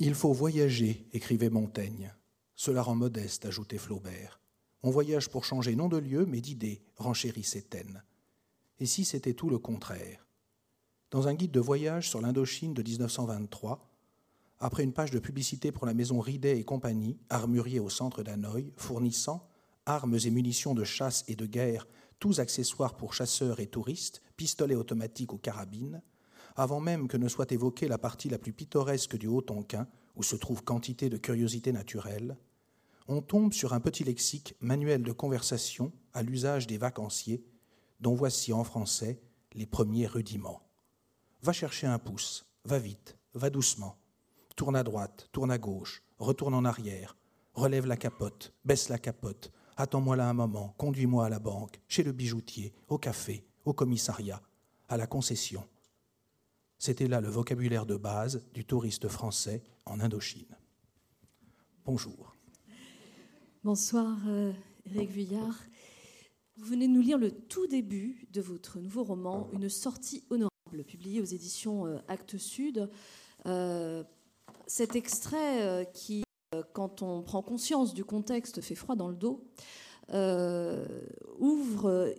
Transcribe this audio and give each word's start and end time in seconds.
Il 0.00 0.14
faut 0.14 0.32
voyager, 0.32 1.06
écrivait 1.12 1.50
Montaigne. 1.50 2.12
Cela 2.56 2.82
rend 2.82 2.96
modeste, 2.96 3.46
ajoutait 3.46 3.78
Flaubert. 3.78 4.40
On 4.82 4.90
voyage 4.90 5.30
pour 5.30 5.44
changer 5.44 5.76
non 5.76 5.88
de 5.88 5.98
lieu, 5.98 6.26
mais 6.26 6.40
d'idée, 6.40 6.82
renchérissait 6.96 7.62
Taine. 7.62 8.02
Et 8.80 8.86
si 8.86 9.04
c'était 9.04 9.34
tout 9.34 9.48
le 9.48 9.58
contraire? 9.58 10.26
Dans 11.12 11.28
un 11.28 11.34
guide 11.34 11.52
de 11.52 11.60
voyage 11.60 12.10
sur 12.10 12.20
l'Indochine 12.20 12.74
de 12.74 12.82
1923, 12.82 13.88
après 14.58 14.82
une 14.82 14.92
page 14.92 15.12
de 15.12 15.20
publicité 15.20 15.70
pour 15.70 15.86
la 15.86 15.94
maison 15.94 16.18
Ridet 16.18 16.58
et 16.58 16.64
compagnie, 16.64 17.18
armurier 17.28 17.78
au 17.78 17.88
centre 17.88 18.24
d'Hanoï, 18.24 18.72
fournissant 18.76 19.48
armes 19.86 20.18
et 20.24 20.30
munitions 20.30 20.74
de 20.74 20.82
chasse 20.82 21.24
et 21.28 21.36
de 21.36 21.46
guerre, 21.46 21.86
tous 22.18 22.40
accessoires 22.40 22.96
pour 22.96 23.14
chasseurs 23.14 23.60
et 23.60 23.66
touristes, 23.66 24.22
pistolets 24.36 24.74
automatiques 24.74 25.32
ou 25.32 25.38
carabines, 25.38 26.02
avant 26.56 26.80
même 26.80 27.08
que 27.08 27.16
ne 27.16 27.28
soit 27.28 27.52
évoquée 27.52 27.88
la 27.88 27.98
partie 27.98 28.28
la 28.28 28.38
plus 28.38 28.52
pittoresque 28.52 29.16
du 29.16 29.26
Haut-Tonquin, 29.26 29.88
où 30.16 30.22
se 30.22 30.36
trouve 30.36 30.62
quantité 30.62 31.08
de 31.08 31.16
curiosités 31.16 31.72
naturelles, 31.72 32.36
on 33.08 33.20
tombe 33.20 33.52
sur 33.52 33.74
un 33.74 33.80
petit 33.80 34.04
lexique 34.04 34.54
manuel 34.60 35.02
de 35.02 35.12
conversation 35.12 35.92
à 36.12 36.22
l'usage 36.22 36.66
des 36.66 36.78
vacanciers, 36.78 37.44
dont 38.00 38.14
voici 38.14 38.52
en 38.52 38.64
français 38.64 39.20
les 39.52 39.66
premiers 39.66 40.06
rudiments. 40.06 40.62
Va 41.42 41.52
chercher 41.52 41.86
un 41.86 41.98
pouce, 41.98 42.46
va 42.64 42.78
vite, 42.78 43.18
va 43.34 43.50
doucement, 43.50 43.98
tourne 44.56 44.76
à 44.76 44.82
droite, 44.82 45.28
tourne 45.32 45.50
à 45.50 45.58
gauche, 45.58 46.02
retourne 46.18 46.54
en 46.54 46.64
arrière, 46.64 47.16
relève 47.52 47.86
la 47.86 47.96
capote, 47.96 48.54
baisse 48.64 48.88
la 48.88 48.98
capote, 48.98 49.52
attends-moi 49.76 50.16
là 50.16 50.28
un 50.28 50.32
moment, 50.32 50.74
conduis-moi 50.78 51.26
à 51.26 51.28
la 51.28 51.38
banque, 51.40 51.80
chez 51.88 52.02
le 52.02 52.12
bijoutier, 52.12 52.72
au 52.88 52.98
café, 52.98 53.46
au 53.64 53.74
commissariat, 53.74 54.40
à 54.88 54.96
la 54.96 55.06
concession. 55.06 55.64
C'était 56.78 57.06
là 57.06 57.20
le 57.20 57.28
vocabulaire 57.28 57.86
de 57.86 57.96
base 57.96 58.44
du 58.52 58.64
touriste 58.64 59.08
français 59.08 59.62
en 59.86 60.00
Indochine. 60.00 60.56
Bonjour. 61.84 62.34
Bonsoir, 63.62 64.18
Eric 64.84 65.08
euh, 65.08 65.12
Vuillard. 65.12 65.58
Vous 66.56 66.66
venez 66.66 66.86
de 66.86 66.92
nous 66.92 67.00
lire 67.00 67.18
le 67.18 67.30
tout 67.30 67.66
début 67.66 68.26
de 68.32 68.40
votre 68.40 68.78
nouveau 68.78 69.04
roman, 69.04 69.48
Une 69.52 69.68
sortie 69.68 70.24
honorable, 70.30 70.84
publié 70.86 71.20
aux 71.20 71.24
éditions 71.24 71.86
euh, 71.86 71.98
Actes 72.08 72.36
Sud. 72.36 72.90
Euh, 73.46 74.04
cet 74.66 74.96
extrait 74.96 75.90
qui, 75.92 76.24
quand 76.72 77.02
on 77.02 77.22
prend 77.22 77.42
conscience 77.42 77.94
du 77.94 78.04
contexte, 78.04 78.60
fait 78.60 78.74
froid 78.74 78.96
dans 78.96 79.08
le 79.08 79.16
dos, 79.16 79.44
ouvre, 81.38 82.14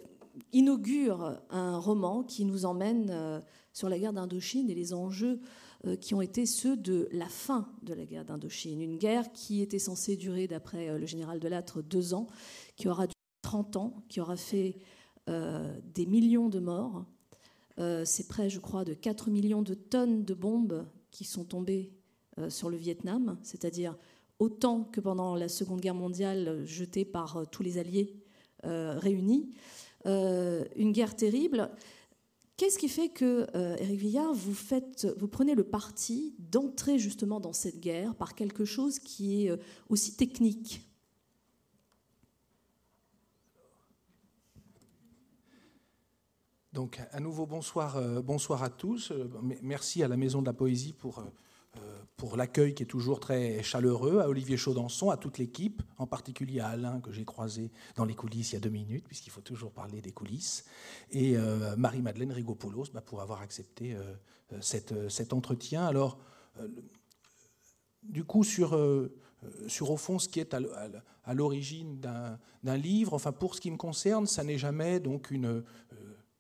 inaugure 0.52 1.40
un 1.50 1.78
roman 1.78 2.24
qui 2.24 2.46
nous 2.46 2.66
emmène 2.66 3.44
sur 3.76 3.90
la 3.90 4.00
guerre 4.00 4.14
d'Indochine 4.14 4.70
et 4.70 4.74
les 4.74 4.94
enjeux 4.94 5.42
euh, 5.86 5.98
qui 5.98 6.16
ont 6.16 6.22
été 6.22 6.46
ceux 6.46 6.78
de 6.78 7.10
la 7.12 7.28
fin 7.28 7.68
de 7.84 7.94
la 7.94 8.06
guerre 8.06 8.24
d'Indochine. 8.24 8.82
Une 8.82 8.98
guerre 8.98 9.34
qui 9.34 9.62
était 9.62 9.80
censée 9.80 10.16
durer, 10.16 10.48
d'après 10.48 10.90
euh, 10.90 10.98
le 10.98 11.06
général 11.06 11.42
Delattre, 11.42 11.84
deux 11.84 12.14
ans, 12.14 12.28
qui 12.78 12.88
aura 12.88 13.06
duré 13.06 13.14
30 13.42 13.76
ans, 13.76 14.06
qui 14.08 14.22
aura 14.22 14.38
fait 14.38 14.78
euh, 15.30 15.78
des 15.94 16.06
millions 16.06 16.50
de 16.50 16.60
morts. 16.60 17.06
C'est 18.06 18.30
près, 18.30 18.50
je 18.50 18.62
crois, 18.62 18.86
de 18.86 18.94
4 18.94 19.30
millions 19.30 19.62
de 19.62 19.74
tonnes 19.74 20.24
de 20.24 20.34
bombes 20.34 20.88
qui 21.12 21.26
sont 21.26 21.44
tombées 21.44 21.92
sur 22.48 22.70
le 22.70 22.78
Vietnam, 22.78 23.38
c'est-à-dire 23.42 23.98
autant 24.40 24.86
que 24.86 25.02
pendant 25.02 25.36
la 25.36 25.50
Seconde 25.50 25.82
Guerre 25.82 25.94
mondiale 25.94 26.64
jetées 26.66 27.04
par 27.04 27.44
tous 27.52 27.64
les 27.64 27.78
alliés 27.78 28.16
réunis. 28.64 29.52
une 30.06 30.94
guerre 30.94 31.18
terrible 31.18 31.70
Qu'est-ce 32.58 32.78
qui 32.80 32.88
fait 32.88 33.10
que, 33.10 33.48
euh, 33.54 33.76
Éric 33.80 34.00
Villard, 34.00 34.34
vous, 34.34 35.28
prenez 35.28 35.56
le 35.56 35.66
parti 35.66 36.34
d'entrer 36.40 36.98
justement 37.00 37.42
dans 37.42 37.52
cette 37.52 37.82
guerre 37.82 38.16
par 38.16 38.34
quelque 38.34 38.64
chose 38.64 39.00
qui 39.00 39.46
est 39.46 39.52
euh, 39.52 39.58
aussi 39.90 40.16
technique? 40.16 40.82
Donc, 46.72 47.02
à 47.12 47.20
nouveau, 47.20 47.46
bonsoir, 47.46 47.98
euh, 47.98 48.22
à 48.62 48.70
tous. 48.70 49.12
Merci 49.62 50.02
à 50.02 50.08
la 50.08 50.16
Maison 50.16 50.42
de 50.42 50.46
la 50.46 50.54
Poésie 50.54 50.94
pour 50.94 51.26
pour 52.18 52.38
l'accueil 52.38 52.74
qui 52.74 52.84
est 52.84 52.88
toujours 52.88 53.20
très 53.20 53.62
chaleureux, 53.62 54.20
à 54.20 54.30
Olivier 54.30 54.58
Chaudançon, 54.58 55.10
à 55.10 55.18
toute 55.18 55.38
l'équipe, 55.38 55.82
en 55.98 56.08
particulier 56.08 56.60
à 56.60 56.70
Alain 56.70 57.02
que 57.02 57.12
j'ai 57.12 57.26
croisé 57.26 57.72
dans 57.96 58.06
les 58.06 58.16
coulisses 58.16 58.52
il 58.52 58.56
y 58.56 58.58
a 58.58 58.62
deux 58.62 58.70
minutes, 58.70 59.06
puisqu'il 59.06 59.32
faut 59.32 59.42
toujours 59.42 59.72
parler 59.72 60.02
des 60.02 60.12
coulisses, 60.12 60.66
et 61.12 61.36
euh, 61.38 61.76
Marie-Madeleine 61.76 62.32
Rigopoulos 62.32 62.86
bah, 62.94 63.02
pour 63.02 63.22
avoir 63.22 63.42
accepté 63.42 63.96
euh, 63.96 64.62
cet 65.10 65.34
entretien. 65.34 65.86
Alors, 65.86 66.18
du 68.04 68.24
coup, 68.24 68.44
sur, 68.44 68.74
au 68.74 69.98
fond 69.98 70.20
ce 70.20 70.30
qui 70.30 70.40
est 70.40 70.54
à 70.54 71.34
l'origine 71.34 72.00
d'un 72.00 72.78
livre, 72.78 73.14
enfin 73.14 73.34
pour 73.34 73.56
ce 73.56 73.62
qui 73.62 73.72
me 73.72 73.78
concerne, 73.78 74.26
ça 74.26 74.44
n'est 74.44 74.58
jamais 74.58 75.00
donc 75.00 75.32
une 75.32 75.64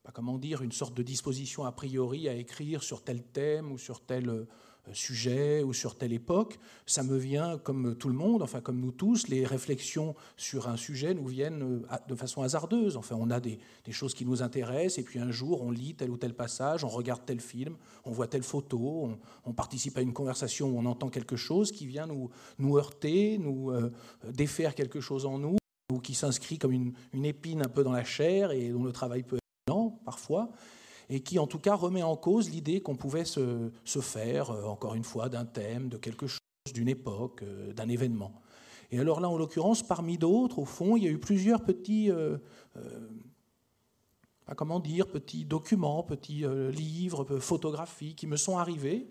pas 0.03 0.11
comment 0.11 0.37
dire, 0.37 0.61
une 0.61 0.71
sorte 0.71 0.93
de 0.93 1.01
disposition 1.01 1.65
a 1.65 1.71
priori 1.71 2.29
à 2.29 2.33
écrire 2.35 2.83
sur 2.83 3.03
tel 3.03 3.23
thème 3.23 3.71
ou 3.71 3.79
sur 3.79 4.01
tel 4.01 4.45
sujet 4.93 5.63
ou 5.63 5.73
sur 5.73 5.95
telle 5.95 6.13
époque, 6.13 6.59
ça 6.85 7.03
me 7.03 7.17
vient 7.17 7.57
comme 7.57 7.95
tout 7.95 8.09
le 8.09 8.15
monde, 8.15 8.41
enfin 8.41 8.61
comme 8.61 8.79
nous 8.79 8.91
tous, 8.91 9.27
les 9.27 9.45
réflexions 9.45 10.15
sur 10.37 10.67
un 10.67 10.77
sujet 10.77 11.13
nous 11.13 11.27
viennent 11.27 11.83
euh, 11.91 11.97
de 12.07 12.15
façon 12.15 12.41
hasardeuse. 12.41 12.97
Enfin, 12.97 13.15
on 13.19 13.29
a 13.29 13.39
des, 13.39 13.59
choses 13.91 14.13
qui 14.13 14.25
nous 14.25 14.41
intéressent 14.41 14.99
et 14.99 15.03
puis 15.03 15.19
un 15.19 15.31
jour 15.31 15.61
on 15.61 15.71
lit 15.71 15.95
tel 15.95 16.09
ou 16.09 16.17
tel 16.17 16.33
passage, 16.33 16.83
on 16.83 16.89
regarde 16.89 17.21
tel 17.25 17.39
film, 17.39 17.77
on 18.03 18.11
voit 18.11 18.27
telle 18.27 18.43
photo, 18.43 19.17
on, 19.45 19.53
participe 19.53 19.97
à 19.97 20.01
une 20.01 20.13
conversation 20.13 20.69
où 20.69 20.77
on 20.77 20.85
entend 20.85 21.09
quelque 21.09 21.37
chose 21.37 21.71
qui 21.71 21.87
vient 21.87 22.07
nous, 22.07 22.77
heurter, 22.77 23.37
nous 23.37 23.71
euh, 23.71 23.91
défaire 24.33 24.75
quelque 24.75 24.99
chose 24.99 25.25
en 25.25 25.39
nous 25.39 25.55
ou 25.93 25.99
qui 25.99 26.13
s'inscrit 26.13 26.57
comme 26.57 26.73
une, 26.73 26.93
une, 27.13 27.25
épine 27.25 27.61
un 27.61 27.69
peu 27.69 27.83
dans 27.83 27.93
la 27.93 28.03
chair 28.03 28.51
et 28.51 28.69
dont 28.69 28.83
le 28.83 28.91
travail 28.91 29.23
peut 29.23 29.37
être 29.37 29.73
lent 29.73 29.99
parfois 30.03 30.51
et 31.09 31.21
qui 31.21 31.39
en 31.39 31.47
tout 31.47 31.59
cas 31.59 31.75
remet 31.75 32.03
en 32.03 32.15
cause 32.15 32.49
l'idée 32.49 32.81
qu'on 32.81 32.95
pouvait 32.95 33.25
se, 33.25 33.71
faire, 33.85 34.51
euh, 34.51 34.63
encore 34.65 34.95
une 34.95 35.03
fois, 35.03 35.29
d'un 35.29 35.45
thème, 35.45 35.89
de 35.89 35.97
quelque 35.97 36.27
chose, 36.27 36.39
d'une 36.73 36.87
époque, 36.87 37.43
euh, 37.43 37.73
d'un 37.73 37.89
événement. 37.89 38.41
Et 38.91 38.99
alors 38.99 39.19
là, 39.19 39.29
en 39.29 39.37
l'occurrence, 39.37 39.83
parmi 39.83 40.17
d'autres, 40.17 40.59
au 40.59 40.65
fond, 40.65 40.95
il 40.95 41.03
y 41.03 41.07
a 41.07 41.11
eu 41.11 41.17
plusieurs 41.17 41.63
petits, 41.63 42.11
euh, 42.11 42.37
comment 44.55 44.79
dire, 44.79 45.07
petits 45.07 45.43
documents, 45.43 46.03
petits 46.03 46.45
livres, 46.71 47.39
photographies 47.39 48.13
qui 48.13 48.27
me 48.27 48.37
sont 48.37 48.57
arrivés 48.57 49.09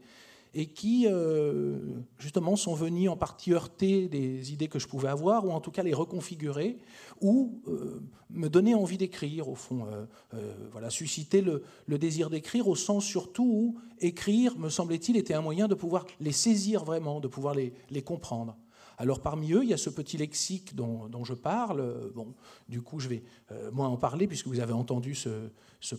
et 0.54 0.66
qui, 0.66 1.06
euh, 1.08 1.78
justement, 2.18 2.56
sont 2.56 2.74
venus 2.74 3.10
en 3.10 3.16
partie 3.16 3.52
heurter 3.52 4.08
des 4.08 4.52
idées 4.52 4.68
que 4.68 4.78
je 4.78 4.86
pouvais 4.86 5.08
avoir, 5.08 5.44
ou 5.44 5.50
en 5.50 5.60
tout 5.60 5.70
cas 5.70 5.82
les 5.82 5.94
reconfigurer, 5.94 6.78
ou 7.20 7.60
euh, 7.66 8.00
me 8.30 8.48
donner 8.48 8.74
envie 8.74 8.96
d'écrire, 8.96 9.48
au 9.48 9.56
fond, 9.56 9.86
euh, 10.34 10.54
voilà, 10.70 10.90
susciter 10.90 11.42
le, 11.42 11.62
désir 11.98 12.30
d'écrire, 12.30 12.68
au 12.68 12.76
sens 12.76 13.04
surtout 13.04 13.44
où 13.44 13.78
écrire, 14.00 14.56
me 14.58 14.68
semblait-il, 14.68 15.16
était 15.16 15.34
un 15.34 15.42
moyen 15.42 15.66
de 15.66 15.74
pouvoir 15.74 16.06
les 16.20 16.32
saisir 16.32 16.84
vraiment, 16.84 17.20
de 17.20 17.28
pouvoir 17.28 17.54
les, 17.54 17.72
les 17.90 18.02
comprendre. 18.02 18.56
Alors 18.98 19.20
parmi 19.20 19.52
eux, 19.52 19.62
il 19.62 19.70
y 19.70 19.74
a 19.74 19.76
ce 19.76 19.90
petit 19.90 20.16
lexique 20.16 20.74
dont, 20.74 21.24
je 21.24 21.34
parle. 21.34 22.12
Bon, 22.14 22.34
du 22.68 22.82
coup, 22.82 23.00
je 23.00 23.08
vais 23.08 23.22
euh, 23.52 23.70
moi 23.72 23.88
en 23.88 23.96
parler 23.96 24.26
puisque 24.26 24.46
vous 24.46 24.60
avez 24.60 24.72
entendu 24.72 25.14
ce, 25.14 25.50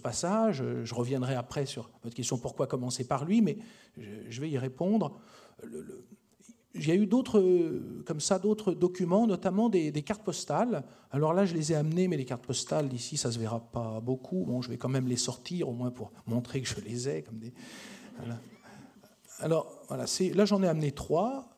passage. 0.02 0.64
Je 0.84 0.96
reviendrai 0.96 1.36
après 1.36 1.66
sur 1.66 1.90
votre 2.04 2.16
question 2.16 2.38
pourquoi 2.38 2.68
commencer 2.68 3.08
par 3.08 3.26
lui, 3.26 3.42
mais 3.42 3.58
je, 3.98 4.42
vais 4.42 4.50
y 4.50 4.58
répondre. 4.58 5.20
il 6.74 6.88
y 6.88 6.92
a 6.92 6.96
eu 6.96 7.06
d'autres, 7.06 7.42
comme 8.06 8.20
ça, 8.20 8.40
d'autres 8.40 8.74
documents, 8.74 9.28
notamment 9.28 9.70
des, 9.70 9.92
cartes 10.04 10.24
postales. 10.24 10.84
Alors 11.12 11.34
là, 11.34 11.46
je 11.46 11.54
les 11.54 11.72
ai 11.72 11.76
amenées, 11.76 12.08
mais 12.08 12.18
les 12.18 12.26
cartes 12.26 12.46
postales 12.46 12.90
d'ici, 12.90 13.16
ça 13.18 13.32
se 13.32 13.40
verra 13.40 13.60
pas 13.60 14.00
beaucoup. 14.02 14.44
Bon, 14.46 14.62
je 14.62 14.70
vais 14.70 14.78
quand 14.78 14.90
même 14.90 15.08
les 15.08 15.18
sortir, 15.18 15.70
au 15.70 15.74
moins 15.74 15.92
pour 15.92 16.12
montrer 16.26 16.62
que 16.62 16.68
je 16.68 16.80
les 16.82 17.08
ai. 17.08 17.22
Comme 17.22 17.40
des... 17.40 17.54
Alors 19.40 19.82
voilà, 19.88 20.06
là 20.34 20.46
j'en 20.46 20.64
ai 20.64 20.68
amené 20.68 20.92
trois. 20.92 21.55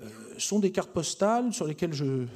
Euh, 0.00 0.08
sont 0.38 0.58
des 0.58 0.72
cartes 0.72 0.90
postales 0.90 1.52
sur 1.52 1.66
lesquelles 1.66 1.92
je, 1.92 2.26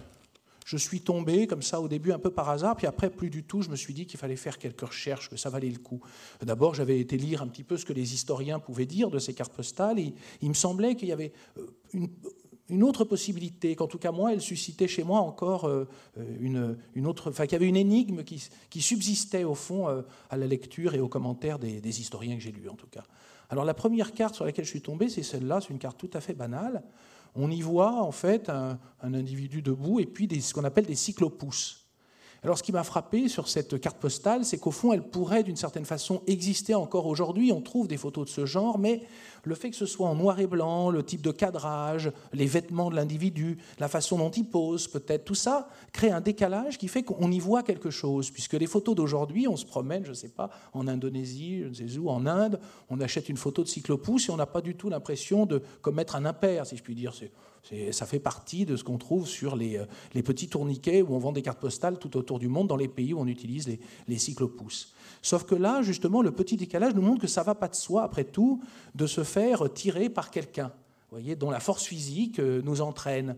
je 0.65 0.77
suis 0.77 1.01
tombé 1.01 1.49
comme 1.49 1.63
ça 1.63 1.81
au 1.81 1.89
début 1.89 2.13
un 2.13 2.19
peu 2.19 2.31
par 2.31 2.49
hasard, 2.51 2.77
puis 2.77 2.87
après 2.87 3.11
plus 3.11 3.31
du 3.31 3.43
tout, 3.43 3.63
je 3.63 3.69
me 3.69 3.75
suis 3.75 3.95
dit 3.95 4.07
qu'il 4.07 4.19
fallait 4.19 4.37
faire 4.37 4.59
quelques 4.59 4.83
recherches, 4.83 5.29
que 5.29 5.37
ça 5.37 5.51
valait 5.51 5.71
le 5.71 5.79
coup. 5.79 6.01
D'abord, 6.41 6.75
j'avais 6.75 7.01
été 7.01 7.17
lire 7.17 7.43
un 7.43 7.49
petit 7.49 7.65
peu 7.65 7.77
ce 7.77 7.85
que 7.85 7.93
les 7.93 8.15
historiens 8.15 8.61
pouvaient 8.61 8.87
dire 8.87 9.11
de 9.11 9.19
ces 9.19 9.35
cartes 9.35 9.53
postales, 9.53 9.99
et 9.99 10.15
il 10.41 10.49
me 10.49 10.55
semblait 10.55 10.95
qu'il 10.95 11.09
y 11.09 11.13
avait 11.13 11.33
euh, 11.57 11.67
une, 11.93 12.09
une 12.69 12.85
autre 12.85 13.03
possibilité, 13.03 13.75
qu'en 13.75 13.89
tout 13.89 13.99
cas 13.99 14.13
moi, 14.13 14.33
elle 14.33 14.41
suscitait 14.41 14.87
chez 14.87 15.03
moi 15.03 15.19
encore 15.19 15.65
euh, 15.65 15.89
une, 16.39 16.77
une 16.95 17.09
autre, 17.09 17.31
enfin 17.31 17.47
qu'il 17.47 17.55
y 17.55 17.57
avait 17.57 17.69
une 17.69 17.77
énigme 17.77 18.23
qui, 18.23 18.47
qui 18.71 18.83
subsistait 18.83 19.43
au 19.43 19.57
fond 19.57 20.05
à 20.31 20.37
la 20.37 20.47
lecture 20.47 20.95
et 20.95 21.01
aux 21.01 21.09
commentaires 21.09 21.59
des, 21.59 21.81
des 21.81 22.01
historiens 22.01 22.37
que 22.37 22.43
j'ai 22.43 22.53
lus 22.53 22.69
en 22.69 22.77
tout 22.77 22.87
cas. 22.87 23.03
Alors 23.51 23.65
la 23.65 23.75
première 23.75 24.13
carte 24.13 24.35
sur 24.35 24.45
laquelle 24.45 24.67
je 24.67 24.71
suis 24.71 24.83
tombé, 24.83 25.09
c'est 25.09 25.23
celle-là, 25.23 25.61
c'est 25.61 25.71
une 25.71 25.79
carte 25.79 25.99
tout 25.99 26.11
à 26.13 26.21
fait 26.21 26.35
banale 26.35 26.85
on 27.38 27.50
y 27.50 27.61
voit 27.62 28.02
en 28.02 28.12
fait 28.12 28.50
un, 28.50 28.79
individu 29.00 29.62
debout 29.62 30.00
et 30.00 30.06
puis 30.06 30.29
ce 30.40 30.52
qu'on 30.52 30.64
appelle 30.64 30.87
des 30.87 30.96
cyclopousses. 30.96 31.88
Alors 32.44 32.56
ce 32.56 32.62
qui 32.62 32.70
m'a 32.70 32.85
frappé 32.85 33.29
sur 33.29 33.49
cette 33.49 33.81
carte 33.81 33.99
postale, 33.99 34.44
c'est 34.44 34.58
qu'au 34.58 34.70
fond, 34.70 34.93
elle 34.93 35.02
pourrait 35.02 35.43
d'une 35.43 35.56
certaine 35.56 35.85
façon 35.85 36.23
exister 36.29 36.75
encore 36.75 37.06
aujourd'hui. 37.06 37.50
On 37.52 37.61
trouve 37.61 37.88
des 37.88 37.96
photos 37.96 38.26
de 38.26 38.31
ce 38.31 38.46
genre, 38.46 38.79
mais 38.79 39.02
le 39.43 39.55
fait 39.56 39.70
que 39.70 39.76
ce 39.76 39.87
soit 39.87 40.06
en 40.06 40.14
noir 40.14 40.38
et 40.38 40.46
blanc, 40.46 40.90
le 40.90 41.02
type 41.02 41.20
de 41.20 41.32
cadrage, 41.32 42.12
les 42.32 42.46
vêtements 42.46 42.90
de 42.90 42.96
l'individu, 42.96 43.58
la 43.81 43.88
façon 43.88 44.19
dont 44.19 44.31
il 44.31 44.44
pose, 44.44 44.87
peut-être, 44.87 45.25
tout 45.25 45.35
ça 45.35 45.69
crée 45.93 46.11
un 46.11 46.20
décalage 46.20 46.79
qui 46.79 46.87
fait 46.87 47.02
qu'on 47.02 47.31
y 47.32 47.40
voit 47.40 47.64
quelque 47.64 47.90
chose. 47.90 48.31
Puisque 48.31 48.52
les 48.52 48.69
photos 48.69 48.94
d'aujourd'hui, 48.94 49.49
on 49.49 49.56
se 49.56 49.67
promène, 49.67 50.05
je 50.05 50.11
ne 50.11 50.14
sais 50.14 50.29
pas, 50.29 50.50
en 50.75 50.87
Indonésie, 50.87 51.62
je 51.62 51.82
ne 51.82 51.88
sais 51.88 51.99
où, 51.99 52.08
en 52.08 52.25
Inde, 52.25 52.61
on 52.88 53.00
achète 53.00 53.29
une 53.29 53.37
photo 53.37 53.64
de 53.64 53.69
cyclopousse 53.69 54.29
et 54.29 54.31
on 54.31 54.37
n'a 54.37 54.46
pas 54.46 54.61
du 54.61 54.76
tout 54.76 54.88
l'impression 54.88 55.44
de 55.44 55.61
commettre 55.82 56.14
un 56.14 56.25
impair, 56.25 56.67
si 56.67 56.76
je 56.76 56.85
puis 56.85 56.94
dire 56.94 57.14
ça 57.93 58.06
fait 58.06 58.19
partie 58.19 58.65
de 58.65 58.76
ce 58.76 58.85
qu'on 58.85 58.99
trouve 58.99 59.26
sur 59.26 59.55
euh, 59.55 59.87
les, 60.15 60.23
petits 60.23 60.49
tourniquets 60.49 61.03
où 61.03 61.15
on 61.15 61.19
vend 61.19 61.32
des 61.32 61.43
cartes 61.43 61.61
postales 61.61 61.99
tout 61.99 62.17
autour 62.17 62.38
du 62.38 62.49
monde 62.49 62.69
dans 62.69 62.76
les 62.76 62.88
pays 62.88 63.15
où 63.15 63.20
on 63.20 63.26
utilise 63.26 63.69
les, 63.69 63.81
les 64.06 64.19
cyclopousses. 64.19 64.94
Sauf 65.23 65.44
que 65.44 65.55
là, 65.55 65.82
justement, 65.82 66.23
le 66.23 66.31
petit 66.31 66.56
décalage 66.56 66.94
nous 66.94 67.03
montre 67.03 67.20
que 67.23 67.26
ça 67.26 67.43
ne 67.43 67.47
va 67.47 67.55
pas 67.55 67.69
de 67.69 67.75
soi, 67.75 68.03
après 68.03 68.25
tout, 68.25 68.61
de 68.94 69.06
se 69.06 69.25
faire 69.25 69.73
tirer 69.73 70.09
par 70.09 70.31
quelqu'un 70.31 70.73
voyez, 71.11 71.37
dont 71.37 71.51
la 71.51 71.61
force 71.61 71.85
physique 71.85 72.39
euh, 72.39 72.61
nous 72.63 72.83
entraîne. 72.83 73.37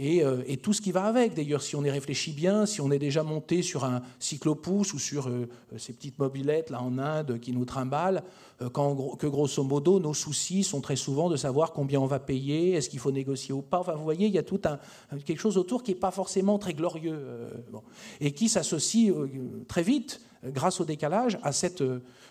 Euh, 0.00 0.42
et, 0.46 0.56
tout 0.56 0.72
ce 0.72 0.80
qui 0.80 0.90
va 0.90 1.04
avec. 1.04 1.34
D'ailleurs, 1.34 1.62
si 1.62 1.76
on 1.76 1.84
y 1.84 1.90
réfléchit 1.90 2.32
bien, 2.32 2.66
si 2.66 2.80
on 2.80 2.90
est 2.90 2.98
déjà 2.98 3.22
monté 3.22 3.62
sur 3.62 3.84
un 3.84 4.02
cyclopousse 4.18 4.92
ou 4.92 4.98
sur 4.98 5.28
euh, 5.28 5.48
ces 5.76 5.92
petites 5.92 6.18
mobilettes 6.18 6.70
là 6.70 6.82
en 6.82 6.98
Inde 6.98 7.38
qui 7.38 7.52
nous 7.52 7.64
trimballent, 7.64 8.24
que 8.60 9.26
grosso 9.26 9.64
modo, 9.64 9.98
nos 9.98 10.14
soucis 10.14 10.62
sont 10.62 10.80
très 10.80 10.94
souvent 10.94 11.28
de 11.28 11.36
savoir 11.36 11.72
combien 11.72 12.00
on 12.00 12.06
va 12.06 12.20
payer, 12.20 12.74
est-ce 12.74 12.88
qu'il 12.88 13.00
faut 13.00 13.10
négocier 13.10 13.52
ou 13.52 13.62
pas. 13.62 13.80
Enfin, 13.80 13.94
vous 13.94 14.04
voyez, 14.04 14.28
il 14.28 14.32
y 14.32 14.38
a 14.38 14.44
tout 14.44 14.60
un, 14.64 14.78
quelque 15.18 15.40
chose 15.40 15.58
autour 15.58 15.82
qui 15.82 15.92
n'est 15.92 15.98
pas 15.98 16.12
forcément 16.12 16.60
très 16.60 16.72
glorieux 16.72 17.48
et 18.20 18.30
qui 18.30 18.48
s'associe 18.48 19.12
très 19.66 19.82
vite, 19.82 20.20
grâce 20.44 20.80
au 20.80 20.84
décalage, 20.84 21.38
à 21.42 21.50
cette, 21.50 21.82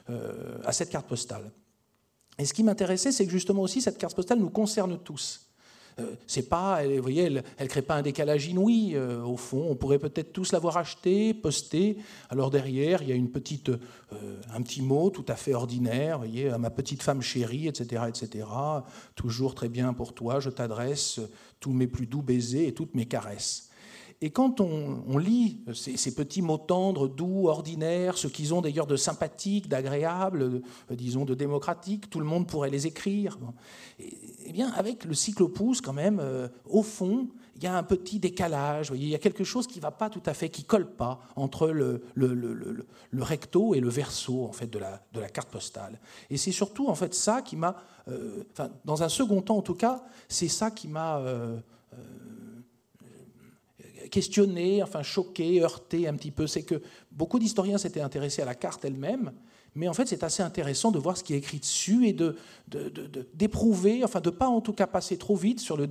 à 0.07 0.71
cette 0.71 0.89
carte 0.89 1.07
postale. 1.07 1.51
Et 2.41 2.45
ce 2.45 2.55
qui 2.55 2.63
m'intéressait, 2.63 3.11
c'est 3.11 3.25
que 3.25 3.31
justement 3.31 3.61
aussi, 3.61 3.81
cette 3.81 3.99
carte 3.99 4.15
postale 4.15 4.39
nous 4.39 4.49
concerne 4.49 4.97
tous. 4.97 5.47
Euh, 5.99 6.15
c'est 6.25 6.49
pas, 6.49 6.83
vous 6.83 7.01
voyez, 7.01 7.23
elle 7.25 7.43
ne 7.59 7.67
crée 7.67 7.83
pas 7.83 7.95
un 7.95 8.01
décalage 8.01 8.47
inouï. 8.47 8.95
Euh, 8.95 9.21
au 9.21 9.37
fond, 9.37 9.67
on 9.69 9.75
pourrait 9.75 9.99
peut-être 9.99 10.33
tous 10.33 10.51
l'avoir 10.51 10.77
acheté, 10.77 11.35
posté. 11.35 11.97
Alors 12.29 12.49
derrière, 12.49 13.03
il 13.03 13.09
y 13.09 13.11
a 13.11 13.15
une 13.15 13.29
petite, 13.29 13.69
euh, 13.69 14.41
un 14.51 14.63
petit 14.63 14.81
mot 14.81 15.11
tout 15.11 15.25
à 15.27 15.35
fait 15.35 15.53
ordinaire, 15.53 16.17
vous 16.17 16.25
voyez, 16.25 16.49
à 16.49 16.57
ma 16.57 16.71
petite 16.71 17.03
femme 17.03 17.21
chérie, 17.21 17.67
etc., 17.67 18.05
etc. 18.07 18.47
Toujours 19.13 19.53
très 19.53 19.69
bien 19.69 19.93
pour 19.93 20.13
toi, 20.15 20.39
je 20.39 20.49
t'adresse 20.49 21.19
tous 21.59 21.73
mes 21.73 21.85
plus 21.85 22.07
doux 22.07 22.23
baisers 22.23 22.67
et 22.67 22.73
toutes 22.73 22.95
mes 22.95 23.05
caresses. 23.05 23.70
Et 24.23 24.29
quand 24.29 24.61
on, 24.61 25.17
lit 25.17 25.61
ces, 25.73 26.13
petits 26.13 26.43
mots 26.43 26.59
tendres, 26.59 27.07
doux, 27.07 27.47
ordinaires, 27.47 28.19
ce 28.19 28.27
qu'ils 28.27 28.53
ont 28.53 28.61
d'ailleurs 28.61 28.85
de 28.85 28.95
sympathique, 28.95 29.67
d'agréable, 29.67 30.61
disons 30.91 31.25
de 31.25 31.33
démocratique, 31.33 32.07
tout 32.07 32.19
le 32.19 32.25
monde 32.25 32.45
pourrait 32.45 32.69
les 32.69 32.85
écrire. 32.85 33.39
Eh 33.99 34.53
bien, 34.53 34.71
avec 34.73 35.05
le 35.05 35.15
cyclopousse, 35.15 35.81
quand 35.81 35.93
même, 35.93 36.19
euh, 36.19 36.47
au 36.69 36.83
fond, 36.83 37.29
il 37.55 37.63
y 37.63 37.67
a 37.67 37.75
un 37.75 37.81
petit 37.81 38.19
décalage. 38.19 38.91
il 38.93 39.07
y 39.07 39.15
a 39.15 39.19
quelque 39.19 39.43
chose 39.43 39.65
qui 39.65 39.79
ne 39.79 39.81
va 39.81 39.91
pas 39.91 40.09
tout 40.11 40.23
à 40.27 40.35
fait, 40.35 40.49
qui 40.49 40.65
colle 40.65 40.91
pas 40.91 41.21
entre 41.35 41.69
le, 41.69 42.03
recto 43.17 43.73
et 43.73 43.79
le 43.79 43.89
verso 43.89 44.45
en 44.45 44.51
fait 44.51 44.67
de 44.67 44.77
la, 44.77 45.29
carte 45.29 45.49
postale. 45.49 45.99
Et 46.29 46.37
c'est 46.37 46.51
surtout 46.51 46.89
en 46.89 46.95
fait 46.95 47.15
ça 47.15 47.41
qui 47.41 47.55
m'a, 47.55 47.75
euh, 48.07 48.43
dans 48.85 49.01
un 49.01 49.09
second 49.09 49.41
temps 49.41 49.57
en 49.57 49.61
tout 49.63 49.75
cas, 49.75 50.03
c'est 50.27 50.47
ça 50.47 50.69
qui 50.69 50.87
m'a 50.87 51.17
euh, 51.19 51.59
questionné, 54.11 54.83
enfin 54.83 55.01
choqué, 55.01 55.61
heurté 55.63 56.07
un 56.07 56.13
petit 56.13 56.29
peu, 56.29 56.45
c'est 56.45 56.61
que 56.61 56.81
beaucoup 57.11 57.39
d'historiens 57.39 57.79
s'étaient 57.79 58.01
intéressés 58.01 58.43
à 58.43 58.45
la 58.45 58.53
carte 58.53 58.85
elle-même, 58.85 59.31
mais 59.73 59.87
en 59.87 59.93
fait 59.93 60.07
c'est 60.07 60.23
assez 60.23 60.43
intéressant 60.43 60.91
de 60.91 60.99
voir 60.99 61.17
ce 61.17 61.23
qui 61.23 61.33
est 61.33 61.37
écrit 61.37 61.59
dessus 61.59 62.07
et 62.07 62.13
de, 62.13 62.35
d'éprouver, 63.33 64.03
enfin 64.03 64.19
de 64.19 64.29
ne 64.29 64.35
pas 64.35 64.47
en 64.47 64.61
tout 64.61 64.73
cas 64.73 64.85
passer 64.85 65.17
trop 65.17 65.35
vite 65.35 65.59
sur 65.59 65.77
le, 65.77 65.89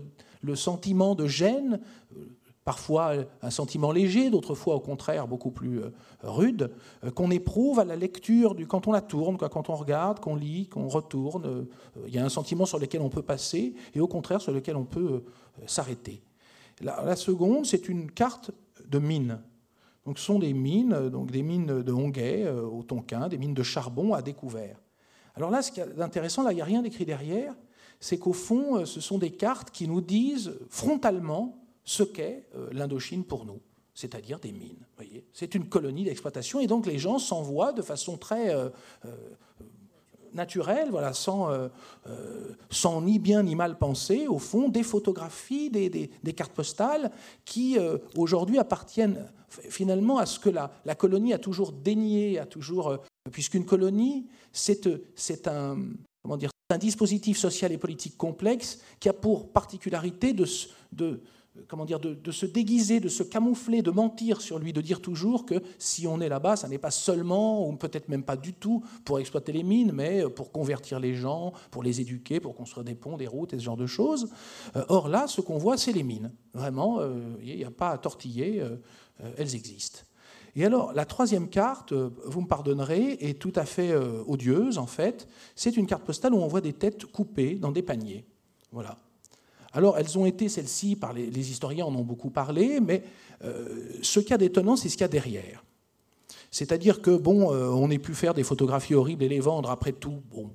sentiment 0.55 1.15
de 1.15 1.27
gêne, 1.27 1.81
euh, 2.17 2.27
parfois 2.65 3.15
un 3.43 3.51
sentiment 3.51 3.91
léger, 3.91 4.29
d'autres 4.31 4.55
fois 4.55 4.75
au 4.75 4.81
contraire 4.81 5.27
beaucoup 5.27 5.51
plus 5.51 5.81
euh, 5.81 5.91
rude, 6.23 6.71
euh, 7.05 7.11
qu'on 7.11 7.31
éprouve 7.31 7.81
à 7.81 7.85
la 7.85 7.97
lecture, 7.97 8.55
du, 8.55 8.67
quand 8.67 8.87
on 8.87 8.93
la 8.93 9.01
tourne, 9.01 9.39
quand 9.39 9.71
on 9.71 9.75
regarde, 9.75 10.21
qu'on 10.21 10.37
lit, 10.37 10.69
qu'on 10.69 10.89
retourne. 10.89 11.67
Il 12.07 12.15
y 12.15 12.19
a 12.19 12.25
un 12.25 12.29
sentiment 12.29 12.67
sur 12.67 12.79
lequel 12.79 13.01
on 13.01 13.09
peut 13.09 13.23
passer 13.23 13.75
et 13.95 14.01
au 14.01 14.09
contraire 14.09 14.43
sur 14.43 14.53
lequel 14.53 14.77
on 14.77 14.85
peut 14.85 15.25
s'arrêter. 15.67 16.23
La, 16.81 17.17
seconde, 17.17 17.67
c'est 17.67 17.89
une 17.89 18.11
carte 18.11 18.51
de 18.87 18.99
mines. 18.99 19.41
Donc, 20.07 20.19
ce 20.19 20.25
sont 20.25 20.39
des 20.39 20.55
mines, 20.55 21.11
donc 21.11 21.31
des 21.31 21.43
mines 21.43 21.83
de 21.83 21.93
Honguet 21.93 22.45
euh, 22.45 22.63
au 22.63 22.83
Tonkin, 22.83 23.29
des 23.29 23.39
mines 23.39 23.55
de 23.55 23.63
charbon 23.63 24.15
à 24.15 24.23
découvert. 24.23 24.81
Alors 25.35 25.51
là, 25.51 25.63
ce 25.63 25.71
qui 25.71 25.81
est 25.81 26.01
intéressant, 26.01 26.43
là, 26.43 26.53
il 26.53 26.57
n'y 26.57 26.63
a 26.63 26.65
rien 26.65 26.83
d'écrit 26.83 27.05
derrière, 27.05 27.55
c'est 28.01 28.19
qu'au 28.19 28.33
fond, 28.33 28.79
euh, 28.79 28.85
ce 28.87 29.01
sont 29.01 29.19
des 29.19 29.31
cartes 29.31 29.71
qui 29.71 29.87
nous 29.87 30.01
disent 30.01 30.55
frontalement 30.71 31.63
ce 31.85 32.03
qu'est 32.03 32.47
euh, 32.57 32.69
l'Indochine 32.73 33.25
pour 33.25 33.45
nous, 33.45 33.61
c'est-à-dire 33.95 34.41
des 34.41 34.53
mines. 34.53 34.87
C'est 35.35 35.55
une 35.55 35.69
colonie 35.69 36.05
d'exploitation 36.05 36.61
et 36.61 36.67
donc 36.67 36.87
les 36.87 36.99
gens 36.99 37.19
s'envoient 37.19 37.73
de 37.73 37.83
façon 37.83 38.17
très 38.17 38.55
naturel, 40.35 40.89
voilà, 40.91 41.13
sans, 41.13 41.51
euh, 41.51 41.69
euh, 42.09 42.55
sans 42.71 43.03
ni 43.03 43.19
bien 43.19 43.43
ni 43.43 43.55
mal 43.55 43.79
penser, 43.79 44.27
au 44.27 44.39
fond, 44.39 44.69
des 44.69 44.83
photographies, 44.83 45.71
des, 45.71 46.33
cartes 46.33 46.53
postales 46.53 47.11
qui 47.45 47.79
euh, 47.79 47.99
aujourd'hui 48.17 48.59
appartiennent 48.59 49.27
finalement 49.49 50.19
à 50.19 50.27
ce 50.27 50.39
que 50.39 50.51
la, 50.51 50.71
colonie 50.95 51.33
a 51.33 51.39
toujours 51.39 51.73
dénié, 51.73 52.39
a 52.39 52.47
toujours, 52.47 52.99
puisqu'une 53.33 53.65
colonie, 53.65 54.27
c'est 54.53 54.87
un, 55.49 55.77
dispositif 56.79 57.37
social 57.37 57.73
et 57.73 57.79
politique 57.79 58.17
complexe 58.17 58.79
qui 59.01 59.09
a 59.09 59.13
pour 59.13 59.53
particularité 59.53 60.33
de 60.33 61.21
comment 61.67 61.85
dire, 61.85 61.99
de, 61.99 62.31
se 62.31 62.47
déguiser, 62.47 63.01
de 63.01 63.09
se 63.09 63.23
camoufler, 63.23 63.83
de 63.83 63.91
mentir 63.91 64.41
sur 64.41 64.59
lui, 64.59 64.73
de 64.73 64.81
dire 64.81 65.01
toujours 65.01 65.47
que 65.47 65.63
si 65.79 66.07
on 66.07 66.21
est 66.21 66.29
là-bas, 66.29 66.57
ça 66.57 66.69
n'est 66.69 66.79
pas 66.79 66.91
seulement, 66.91 67.69
ou 67.69 67.75
peut-être 67.77 68.09
même 68.09 68.23
pas 68.23 68.37
du 68.37 68.55
tout, 68.55 68.85
pour 69.05 69.19
exploiter 69.19 69.53
les 69.53 69.63
mines, 69.63 69.93
mais 69.93 70.29
pour 70.31 70.53
convertir 70.53 71.01
les 71.01 71.15
gens, 71.15 71.53
pour 71.71 71.83
les 71.83 72.01
éduquer, 72.01 72.41
pour 72.41 72.55
construire 72.55 72.85
des 72.85 72.95
ponts, 72.95 73.17
des 73.17 73.27
routes 73.27 73.53
et 73.53 73.59
ce 73.59 73.65
genre 73.65 73.77
de 73.77 73.87
choses. 73.87 74.31
Euh, 74.77 74.85
or 74.89 75.09
là, 75.09 75.27
ce 75.27 75.41
qu'on 75.41 75.59
voit, 75.59 75.77
c'est 75.77 75.93
les 75.93 76.03
mines. 76.03 76.33
Vraiment, 76.55 77.01
euh, 77.01 77.21
il 77.43 77.57
n'y 77.57 77.65
a 77.65 77.71
pas 77.71 77.91
à 77.91 77.99
tortiller, 77.99 78.61
euh, 78.61 78.77
elles 79.37 79.55
existent. 79.55 80.01
Et 80.57 80.65
alors, 80.65 80.93
la 80.93 81.05
troisième 81.05 81.49
carte, 81.49 81.93
vous 81.93 82.41
me 82.41 82.49
pardonnerez, 82.49 83.19
est 83.21 83.39
tout 83.39 83.53
à 83.55 83.65
fait 83.65 83.95
odieuse, 83.95 84.79
en 84.79 84.87
fait. 84.87 85.29
C'est 85.55 85.77
une 85.77 85.87
carte 85.87 86.03
postale 86.03 86.35
où 86.35 86.39
on 86.39 86.49
voit 86.49 86.61
des 86.61 86.73
têtes 86.73 87.07
coupées 87.07 87.55
dans 87.55 87.71
des 87.71 87.83
paniers. 87.83 88.25
Voilà. 88.73 88.97
Alors, 89.73 89.99
elles 89.99 90.19
ont 90.19 90.27
été, 90.27 90.49
celles-ci, 90.49 90.97
par 90.97 91.13
les, 91.13 91.51
historiens 91.51 91.87
en 91.87 91.95
ont 91.95 92.03
beaucoup 92.03 92.31
parlé, 92.31 92.81
mais 92.81 93.05
euh, 93.45 93.99
ce 94.03 94.21
qu'il 94.21 94.31
y 94.31 94.35
a 94.35 94.39
d'étonnant, 94.39 94.77
c'est 94.77 94.89
ce 94.89 94.95
qu'il 94.95 95.03
y 95.03 95.05
a 95.05 95.09
derrière. 95.09 95.65
C'est-à-dire 96.51 97.01
que, 97.01 97.17
bon, 97.17 97.53
euh, 97.53 97.69
on 97.69 97.91
ait 97.91 97.99
pu 97.99 98.15
faire 98.15 98.35
des 98.35 98.43
photographies 98.43 98.95
horribles 98.95 99.23
et 99.23 99.29
les 99.29 99.41
vendre, 99.41 99.71
après 99.71 99.93
tout, 99.93 100.23
bon, 100.33 100.51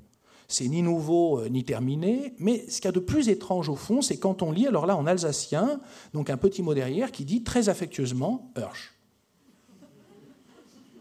c'est 0.47 0.67
ni 0.67 0.81
nouveau 0.81 1.39
euh, 1.39 1.49
ni 1.49 1.63
terminé, 1.63 2.33
mais 2.39 2.65
ce 2.69 2.77
qu'il 2.77 2.85
y 2.85 2.87
a 2.89 2.91
de 2.91 2.99
plus 2.99 3.29
étrange 3.29 3.69
au 3.69 3.75
fond, 3.75 4.01
c'est 4.01 4.17
quand 4.17 4.41
on 4.41 4.51
lit, 4.51 4.67
alors 4.67 4.85
là 4.85 4.95
en 4.95 5.07
alsacien, 5.07 5.79
donc 6.13 6.29
un 6.29 6.37
petit 6.37 6.61
mot 6.61 6.73
derrière 6.73 7.11
qui 7.11 7.25
dit 7.25 7.43
très 7.43 7.69
affectueusement 7.69 8.51
Hirsch. 8.57 8.94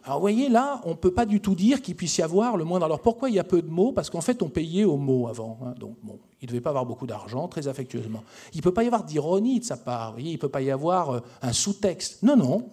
Alors 0.05 0.19
vous 0.19 0.23
voyez, 0.23 0.51
là, 0.51 0.83
on 0.85 0.91
ne 0.91 0.95
peut 0.95 1.13
pas 1.13 1.25
du 1.25 1.41
tout 1.41 1.55
dire 1.55 1.81
qu'il 1.81 1.97
puisse 1.97 2.19
y 2.19 2.23
avoir 2.23 2.59
le 2.59 2.65
moindre. 2.65 2.85
Alors 2.85 3.01
pourquoi 3.01 3.31
il 3.31 3.37
y 3.37 3.39
a 3.39 3.45
peu 3.45 3.63
de 3.63 3.71
mots? 3.71 3.91
Parce 3.93 4.11
qu'en 4.11 4.21
fait, 4.21 4.43
on 4.43 4.51
payait 4.51 4.85
au 4.85 4.99
mot 4.99 5.29
avant. 5.29 5.59
Hein. 5.65 5.75
donc 5.81 5.97
bon, 6.03 6.19
il 6.43 6.45
ne 6.45 6.49
devait 6.49 6.61
pas 6.61 6.71
avoir 6.71 6.85
beaucoup 6.85 7.07
d'argent, 7.07 7.49
très 7.49 7.69
affectueusement. 7.69 8.23
Il 8.53 8.59
ne 8.59 8.63
peut 8.63 8.75
pas 8.75 8.85
y 8.85 8.87
avoir 8.87 9.05
d'ironie 9.05 9.61
de 9.61 9.65
sa 9.65 9.79
part. 9.79 10.13
Voyez, 10.13 10.31
il 10.31 10.35
ne 10.35 10.39
peut 10.39 10.51
pas 10.51 10.61
y 10.61 10.71
avoir 10.71 11.11
euh, 11.11 11.21
un 11.41 11.55
sous-texte. 11.55 12.23
Non, 12.23 12.37
non. 12.37 12.69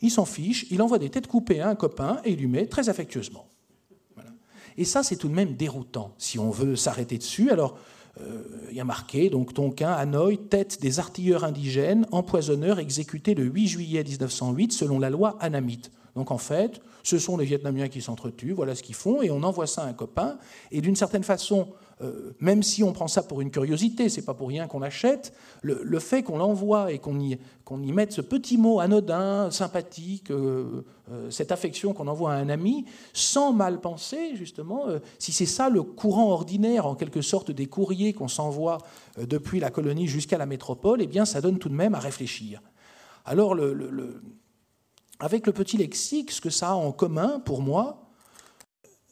Il 0.00 0.10
s'en 0.10 0.24
fiche, 0.24 0.66
il 0.70 0.80
envoie 0.80 0.98
des 0.98 1.10
têtes 1.10 1.26
coupées 1.26 1.60
à 1.60 1.68
un 1.68 1.74
copain 1.74 2.20
et 2.24 2.32
il 2.32 2.38
lui 2.38 2.48
met 2.48 2.66
très 2.66 2.88
affectueusement. 2.88 3.46
Et 4.78 4.86
ça, 4.86 5.02
c'est 5.02 5.16
tout 5.16 5.28
de 5.28 5.34
même 5.34 5.54
déroutant, 5.54 6.14
si 6.16 6.38
on 6.38 6.50
veut 6.50 6.76
s'arrêter 6.76 7.18
dessus. 7.18 7.50
Alors, 7.50 7.76
euh, 8.22 8.42
il 8.70 8.76
y 8.76 8.80
a 8.80 8.84
marqué, 8.84 9.28
donc 9.28 9.52
Tonkin, 9.52 9.92
Hanoï, 9.92 10.38
tête 10.38 10.80
des 10.80 10.98
artilleurs 10.98 11.44
indigènes, 11.44 12.06
empoisonneurs 12.10 12.78
exécutés 12.78 13.34
le 13.34 13.44
8 13.44 13.68
juillet 13.68 14.02
1908 14.02 14.72
selon 14.72 14.98
la 14.98 15.10
loi 15.10 15.36
anamite. 15.40 15.90
Donc 16.14 16.30
en 16.30 16.38
fait, 16.38 16.80
ce 17.02 17.18
sont 17.18 17.36
les 17.36 17.44
Vietnamiens 17.44 17.88
qui 17.88 18.02
s'entretuent, 18.02 18.52
voilà 18.52 18.74
ce 18.74 18.82
qu'ils 18.82 18.94
font, 18.94 19.22
et 19.22 19.30
on 19.30 19.42
envoie 19.42 19.66
ça 19.66 19.82
à 19.82 19.86
un 19.86 19.92
copain. 19.94 20.38
Et 20.70 20.80
d'une 20.80 20.96
certaine 20.96 21.24
façon, 21.24 21.68
euh, 22.02 22.32
même 22.38 22.62
si 22.62 22.82
on 22.82 22.92
prend 22.92 23.08
ça 23.08 23.22
pour 23.22 23.40
une 23.40 23.50
curiosité, 23.50 24.08
c'est 24.08 24.24
pas 24.24 24.34
pour 24.34 24.48
rien 24.48 24.66
qu'on 24.66 24.82
achète, 24.82 25.32
le, 25.62 25.98
fait 25.98 26.22
qu'on 26.22 26.36
l'envoie 26.36 26.92
et 26.92 26.98
qu'on 26.98 27.18
y, 27.18 27.38
qu'on 27.64 27.82
y, 27.82 27.92
mette 27.92 28.12
ce 28.12 28.20
petit 28.20 28.58
mot 28.58 28.80
anodin, 28.80 29.50
sympathique, 29.50 30.30
euh, 30.30 30.84
euh, 31.10 31.30
cette 31.30 31.50
affection 31.50 31.94
qu'on 31.94 32.08
envoie 32.08 32.32
à 32.32 32.36
un 32.36 32.50
ami, 32.50 32.84
sans 33.14 33.52
mal 33.52 33.80
penser, 33.80 34.36
justement, 34.36 34.84
si 35.18 35.32
c'est 35.32 35.46
ça 35.46 35.70
le 35.70 35.82
courant 35.82 36.30
ordinaire, 36.30 36.86
en 36.86 36.94
quelque 36.94 37.22
sorte, 37.22 37.50
des 37.50 37.66
courriers 37.66 38.12
qu'on 38.12 38.28
s'envoie 38.28 38.78
depuis 39.18 39.60
la 39.60 39.70
colonie 39.70 40.08
jusqu'à 40.08 40.38
la 40.38 40.46
métropole, 40.46 41.00
eh 41.00 41.06
bien 41.06 41.24
ça 41.24 41.40
donne 41.40 41.58
tout 41.58 41.68
de 41.68 41.74
même 41.74 41.94
à 41.94 42.00
réfléchir. 42.00 42.60
Alors 43.24 43.54
le 43.54 43.72
avec 45.18 45.46
le 45.46 45.52
petit 45.52 45.76
lexique, 45.76 46.30
ce 46.30 46.40
que 46.40 46.50
ça 46.50 46.70
a 46.70 46.74
en 46.74 46.92
commun 46.92 47.40
pour 47.40 47.62
moi, 47.62 48.10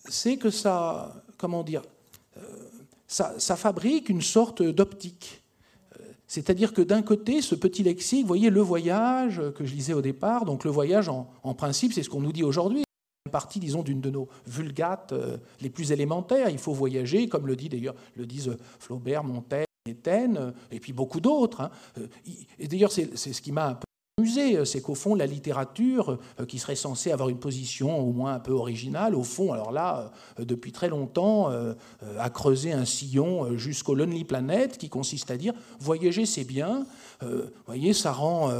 c'est 0.08 0.36
que 0.36 0.50
ça, 0.50 1.22
comment 1.36 1.62
dire, 1.62 1.82
euh, 2.36 2.42
ça, 3.06 3.56
fabrique 3.56 4.08
une 4.08 4.22
sorte 4.22 4.62
d'optique. 4.62 5.42
Euh, 5.98 6.04
c'est-à-dire 6.26 6.72
que 6.72 6.82
d'un 6.82 7.02
côté, 7.02 7.42
ce 7.42 7.54
petit 7.54 7.82
lexique, 7.82 8.22
vous 8.22 8.28
voyez, 8.28 8.50
le 8.50 8.60
voyage 8.60 9.42
que 9.54 9.64
je 9.64 9.74
lisais 9.74 9.94
au 9.94 10.02
départ, 10.02 10.44
donc 10.44 10.64
le 10.64 10.70
voyage, 10.70 11.08
en, 11.08 11.30
en 11.42 11.54
principe, 11.54 11.92
c'est 11.92 12.02
ce 12.02 12.10
qu'on 12.10 12.20
nous 12.20 12.32
dit 12.32 12.44
aujourd'hui 12.44 12.84
partie, 13.30 13.60
disons, 13.60 13.82
d'une 13.82 14.00
de 14.00 14.10
nos 14.10 14.28
vulgates 14.46 15.12
euh, 15.12 15.38
les 15.60 15.70
plus 15.70 15.92
élémentaires. 15.92 16.48
Il 16.50 16.58
faut 16.58 16.72
voyager, 16.72 17.28
comme 17.28 17.46
le 17.46 17.56
dit 17.56 17.68
d'ailleurs, 17.68 17.94
le 18.16 18.26
disent 18.26 18.56
Flaubert, 18.78 19.24
Montaigne, 19.24 19.64
Étienne, 19.86 20.52
et 20.70 20.80
puis 20.80 20.92
beaucoup 20.92 21.20
d'autres. 21.20 21.62
Hein. 21.62 21.70
Et 22.58 22.68
d'ailleurs, 22.68 22.92
c'est 22.92 23.14
ce 23.14 23.40
qui 23.40 23.52
m'a 23.52 23.68
un 23.68 23.74
peu 23.74 23.84
euh, 24.38 24.64
c'est 24.64 24.80
qu'au 24.80 24.94
fond, 24.94 25.14
la 25.14 25.26
littérature, 25.26 26.18
euh, 26.40 26.46
qui 26.46 26.58
serait 26.58 26.76
censée 26.76 27.12
avoir 27.12 27.28
une 27.28 27.38
position 27.38 27.98
au 27.98 28.12
moins 28.12 28.34
un 28.34 28.40
peu 28.40 28.52
originale, 28.52 29.14
au 29.14 29.22
fond, 29.22 29.52
alors 29.52 29.72
là, 29.72 30.12
euh, 30.38 30.44
depuis 30.44 30.72
très 30.72 30.88
longtemps, 30.88 31.50
a 32.18 32.30
creusé 32.30 32.72
un 32.72 32.84
sillon 32.84 33.56
jusqu'au 33.56 33.94
Lonely 33.94 34.24
Planet, 34.24 34.78
qui 34.78 34.88
consiste 34.88 35.30
à 35.30 35.36
dire 35.36 35.52
voyager, 35.78 36.26
c'est 36.26 36.44
bien, 36.44 36.86
voyez, 37.66 37.92
ça 37.92 38.12
rend 38.12 38.50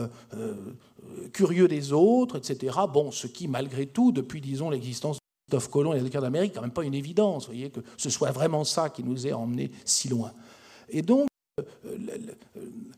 curieux 1.33 1.69
des 1.69 1.93
autres, 1.93 2.39
etc. 2.39 2.77
Bon, 2.93 3.11
ce 3.11 3.27
qui, 3.27 3.49
malgré 3.49 3.87
tout, 3.87 4.13
depuis, 4.13 4.41
disons, 4.41 4.71
l'existence 4.71 5.17
de 5.17 5.21
Christophe 5.49 5.71
Colomb 5.71 5.93
et 5.93 5.97
les 5.97 6.03
découvertes 6.03 6.25
d'Amérique, 6.25 6.55
quand 6.55 6.63
même 6.63 6.71
pas 6.71 6.85
une 6.85 6.95
évidence, 6.95 7.47
vous 7.47 7.53
voyez, 7.53 7.71
que 7.71 7.81
ce 7.97 8.11
soit 8.11 8.31
vraiment 8.31 8.65
ça 8.65 8.89
qui 8.89 9.03
nous 9.03 9.27
ait 9.27 9.33
emmenés 9.33 9.71
si 9.85 10.09
loin. 10.09 10.33
Et 10.89 11.03
donc, 11.03 11.29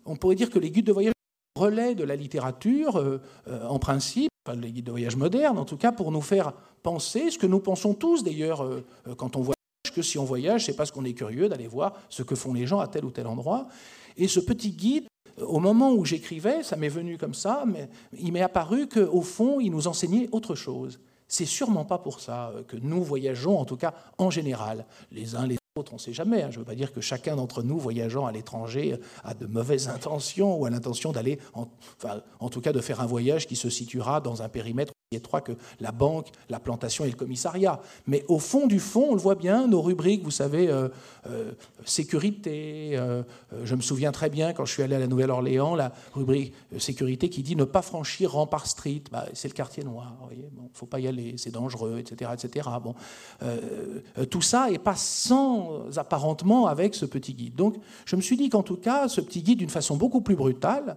on 0.04 0.16
pourrait 0.16 0.36
dire 0.36 0.50
que 0.50 0.58
les 0.58 0.70
guides 0.70 0.86
de 0.86 0.92
voyage 0.92 1.12
relais 1.56 1.94
de 1.94 2.04
la 2.04 2.16
littérature, 2.16 2.96
euh, 2.96 3.20
euh, 3.48 3.66
en 3.66 3.78
principe, 3.78 4.30
enfin, 4.46 4.58
les 4.58 4.70
guides 4.70 4.86
de 4.86 4.90
voyage 4.90 5.16
modernes, 5.16 5.58
en 5.58 5.64
tout 5.64 5.76
cas, 5.76 5.92
pour 5.92 6.10
nous 6.12 6.20
faire 6.20 6.52
penser 6.82 7.30
ce 7.30 7.38
que 7.38 7.46
nous 7.46 7.60
pensons 7.60 7.94
tous 7.94 8.24
d'ailleurs 8.24 8.64
euh, 8.64 8.84
quand 9.16 9.36
on 9.36 9.40
voyage, 9.40 9.56
que 9.94 10.02
si 10.02 10.18
on 10.18 10.24
voyage, 10.24 10.66
c'est 10.66 10.74
parce 10.74 10.90
qu'on 10.90 11.04
est 11.04 11.12
curieux 11.12 11.48
d'aller 11.48 11.66
voir 11.66 11.94
ce 12.08 12.22
que 12.22 12.34
font 12.34 12.54
les 12.54 12.66
gens 12.66 12.80
à 12.80 12.88
tel 12.88 13.04
ou 13.04 13.10
tel 13.10 13.26
endroit. 13.26 13.68
Et 14.16 14.26
ce 14.26 14.40
petit 14.40 14.70
guide, 14.70 15.04
au 15.38 15.60
moment 15.60 15.92
où 15.92 16.04
j'écrivais, 16.04 16.62
ça 16.62 16.76
m'est 16.76 16.88
venu 16.88 17.18
comme 17.18 17.34
ça, 17.34 17.64
mais 17.66 17.88
il 18.18 18.32
m'est 18.32 18.42
apparu 18.42 18.88
qu'au 18.88 19.22
fond, 19.22 19.60
il 19.60 19.70
nous 19.70 19.88
enseignait 19.88 20.28
autre 20.32 20.54
chose. 20.54 20.98
C'est 21.28 21.46
sûrement 21.46 21.84
pas 21.84 21.98
pour 21.98 22.20
ça 22.20 22.52
que 22.68 22.76
nous 22.76 23.02
voyageons, 23.02 23.58
en 23.58 23.64
tout 23.64 23.76
cas 23.76 23.94
en 24.18 24.30
général, 24.30 24.86
les 25.10 25.34
uns 25.34 25.46
les 25.46 25.56
on 25.76 25.94
ne 25.94 25.98
sait 25.98 26.12
jamais. 26.12 26.42
Hein. 26.42 26.48
Je 26.50 26.56
ne 26.56 26.60
veux 26.60 26.66
pas 26.66 26.74
dire 26.74 26.92
que 26.92 27.00
chacun 27.00 27.36
d'entre 27.36 27.62
nous, 27.62 27.78
voyageant 27.78 28.26
à 28.26 28.32
l'étranger, 28.32 28.98
a 29.24 29.32
de 29.32 29.46
mauvaises 29.46 29.88
intentions 29.88 30.58
ou 30.58 30.66
a 30.66 30.70
l'intention 30.70 31.12
d'aller, 31.12 31.38
enfin, 31.54 32.22
en 32.40 32.50
tout 32.50 32.60
cas 32.60 32.72
de 32.72 32.80
faire 32.80 33.00
un 33.00 33.06
voyage 33.06 33.46
qui 33.46 33.56
se 33.56 33.70
situera 33.70 34.20
dans 34.20 34.42
un 34.42 34.50
périmètre 34.50 34.92
étroit 35.14 35.40
que 35.40 35.52
la 35.80 35.92
banque, 35.92 36.28
la 36.48 36.60
plantation 36.60 37.04
et 37.04 37.10
le 37.10 37.16
commissariat. 37.16 37.80
Mais 38.06 38.24
au 38.28 38.38
fond 38.38 38.66
du 38.66 38.80
fond, 38.80 39.08
on 39.10 39.14
le 39.14 39.20
voit 39.20 39.34
bien, 39.34 39.66
nos 39.66 39.82
rubriques, 39.82 40.22
vous 40.24 40.30
savez, 40.30 40.68
euh, 40.68 40.88
euh, 41.28 41.52
sécurité. 41.84 42.90
Euh, 42.94 43.22
je 43.64 43.74
me 43.74 43.80
souviens 43.80 44.12
très 44.12 44.30
bien 44.30 44.52
quand 44.52 44.64
je 44.64 44.72
suis 44.72 44.82
allé 44.82 44.96
à 44.96 44.98
la 44.98 45.06
Nouvelle-Orléans, 45.06 45.74
la 45.74 45.92
rubrique 46.14 46.52
sécurité 46.78 47.28
qui 47.28 47.42
dit 47.42 47.56
ne 47.56 47.64
pas 47.64 47.82
franchir 47.82 48.32
Rempart 48.32 48.66
Street. 48.66 49.02
Bah, 49.10 49.26
c'est 49.34 49.48
le 49.48 49.54
quartier 49.54 49.84
noir, 49.84 50.16
il 50.32 50.38
ne 50.38 50.68
faut 50.72 50.86
pas 50.86 51.00
y 51.00 51.08
aller, 51.08 51.34
c'est 51.36 51.50
dangereux, 51.50 51.98
etc. 51.98 52.30
etc. 52.34 52.68
Bon, 52.82 52.94
tout 54.30 54.42
ça 54.42 54.70
n'est 54.70 54.78
pas 54.78 54.96
sans 54.96 55.96
apparentement 55.96 56.66
avec 56.66 56.94
ce 56.94 57.06
petit 57.06 57.34
guide. 57.34 57.54
Donc 57.54 57.76
je 58.04 58.16
me 58.16 58.20
suis 58.20 58.36
dit 58.36 58.48
qu'en 58.48 58.62
tout 58.62 58.76
cas, 58.76 59.08
ce 59.08 59.20
petit 59.20 59.42
guide, 59.42 59.58
d'une 59.58 59.70
façon 59.70 59.96
beaucoup 59.96 60.20
plus 60.20 60.36
brutale, 60.36 60.96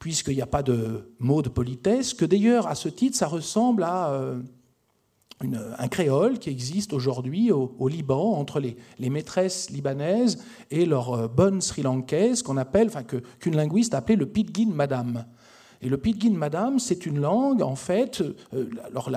puisqu'il 0.00 0.34
n'y 0.34 0.42
a 0.42 0.46
pas 0.46 0.64
de 0.64 1.12
mot 1.20 1.42
de 1.42 1.48
politesse, 1.48 2.14
que 2.14 2.24
d'ailleurs, 2.24 2.66
à 2.66 2.74
ce 2.74 2.88
titre, 2.88 3.16
ça 3.16 3.28
ressemble 3.28 3.84
à 3.84 4.10
euh, 4.10 4.40
un 5.78 5.88
créole 5.88 6.38
qui 6.38 6.50
existe 6.50 6.92
aujourd'hui 6.92 7.52
au, 7.52 7.86
Liban 7.86 8.32
entre 8.32 8.60
les, 8.60 9.10
maîtresses 9.10 9.70
libanaises 9.70 10.42
et 10.70 10.86
leurs 10.86 11.12
euh, 11.12 11.28
bonnes 11.28 11.60
sri-lankaises, 11.60 12.42
qu'on 12.42 12.56
appelle, 12.56 12.88
enfin, 12.88 13.04
qu'une 13.04 13.56
linguiste 13.56 13.94
appelait 13.94 14.16
le 14.16 14.26
Pidgin 14.26 14.72
Madame. 14.72 15.26
Et 15.82 15.88
le 15.88 15.96
Pidgin 15.96 16.34
Madame, 16.34 16.78
c'est 16.78 17.06
une 17.06 17.20
langue, 17.20 17.62
en 17.62 17.74
fait, 17.74 18.20
euh, 18.52 18.70
alors 18.84 19.10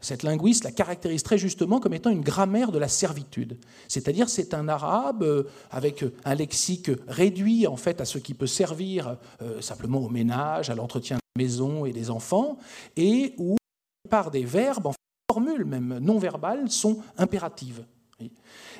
cette 0.00 0.22
linguiste 0.22 0.64
la 0.64 0.70
caractérise 0.70 1.22
très 1.22 1.38
justement 1.38 1.80
comme 1.80 1.94
étant 1.94 2.10
une 2.10 2.20
grammaire 2.20 2.70
de 2.70 2.78
la 2.78 2.88
servitude. 2.88 3.58
C'est-à-dire, 3.88 4.28
c'est 4.28 4.52
un 4.52 4.68
arabe 4.68 5.22
euh, 5.22 5.44
avec 5.70 6.04
un 6.24 6.34
lexique 6.34 6.90
réduit, 7.08 7.66
en 7.66 7.76
fait, 7.76 8.00
à 8.00 8.04
ce 8.04 8.18
qui 8.18 8.34
peut 8.34 8.46
servir 8.46 9.16
euh, 9.40 9.62
simplement 9.62 10.00
au 10.00 10.10
ménage, 10.10 10.68
à 10.68 10.74
l'entretien 10.74 11.16
de 11.16 11.22
la 11.36 11.44
maison 11.44 11.86
et 11.86 11.92
des 11.92 12.10
enfants, 12.10 12.58
et 12.96 13.34
où, 13.38 13.56
par 14.10 14.30
des 14.30 14.44
verbes, 14.44 14.88
en 14.88 14.94
formules 15.32 15.64
même 15.64 15.98
non 15.98 16.18
verbales, 16.18 16.70
sont 16.70 16.98
impératives. 17.16 17.84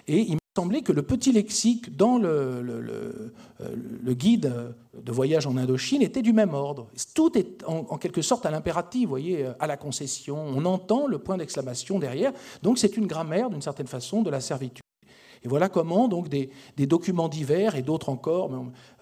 Et 0.07 0.37
semblait 0.55 0.83
que 0.83 0.93
le 0.93 1.03
petit 1.03 1.33
lexique 1.33 1.97
dans 1.97 2.19
le, 2.19 2.61
le, 2.61 4.15
guide 4.15 4.53
de 4.95 5.13
voyage 5.13 5.47
en 5.47 5.57
Indochine 5.57 6.03
était 6.03 6.21
du 6.21 6.33
même 6.33 6.53
ordre. 6.53 6.89
Tout 7.15 7.37
est 7.39 7.65
en, 7.67 7.87
en 7.89 7.99
quelque 7.99 8.21
sorte 8.21 8.45
à 8.45 8.51
l'impératif, 8.51 9.09
voyez, 9.09 9.47
à 9.59 9.67
la 9.67 9.77
concession. 9.77 10.37
On 10.37 10.65
entend 10.67 11.07
le 11.07 11.19
point 11.19 11.39
d'exclamation 11.39 11.99
derrière. 11.99 12.33
Donc 12.63 12.79
c'est 12.79 12.97
une 12.97 13.07
grammaire, 13.07 13.49
d'une 13.49 13.63
certaine 13.63 13.87
façon, 13.87 14.23
de 14.23 14.31
la 14.31 14.41
servitude. 14.41 14.83
Et 15.45 15.49
voilà 15.49 15.69
comment 15.69 16.09
donc 16.09 16.29
des, 16.29 16.51
documents 16.87 17.29
divers 17.29 17.77
et 17.77 17.83
d'autres 17.83 18.09
encore 18.09 18.51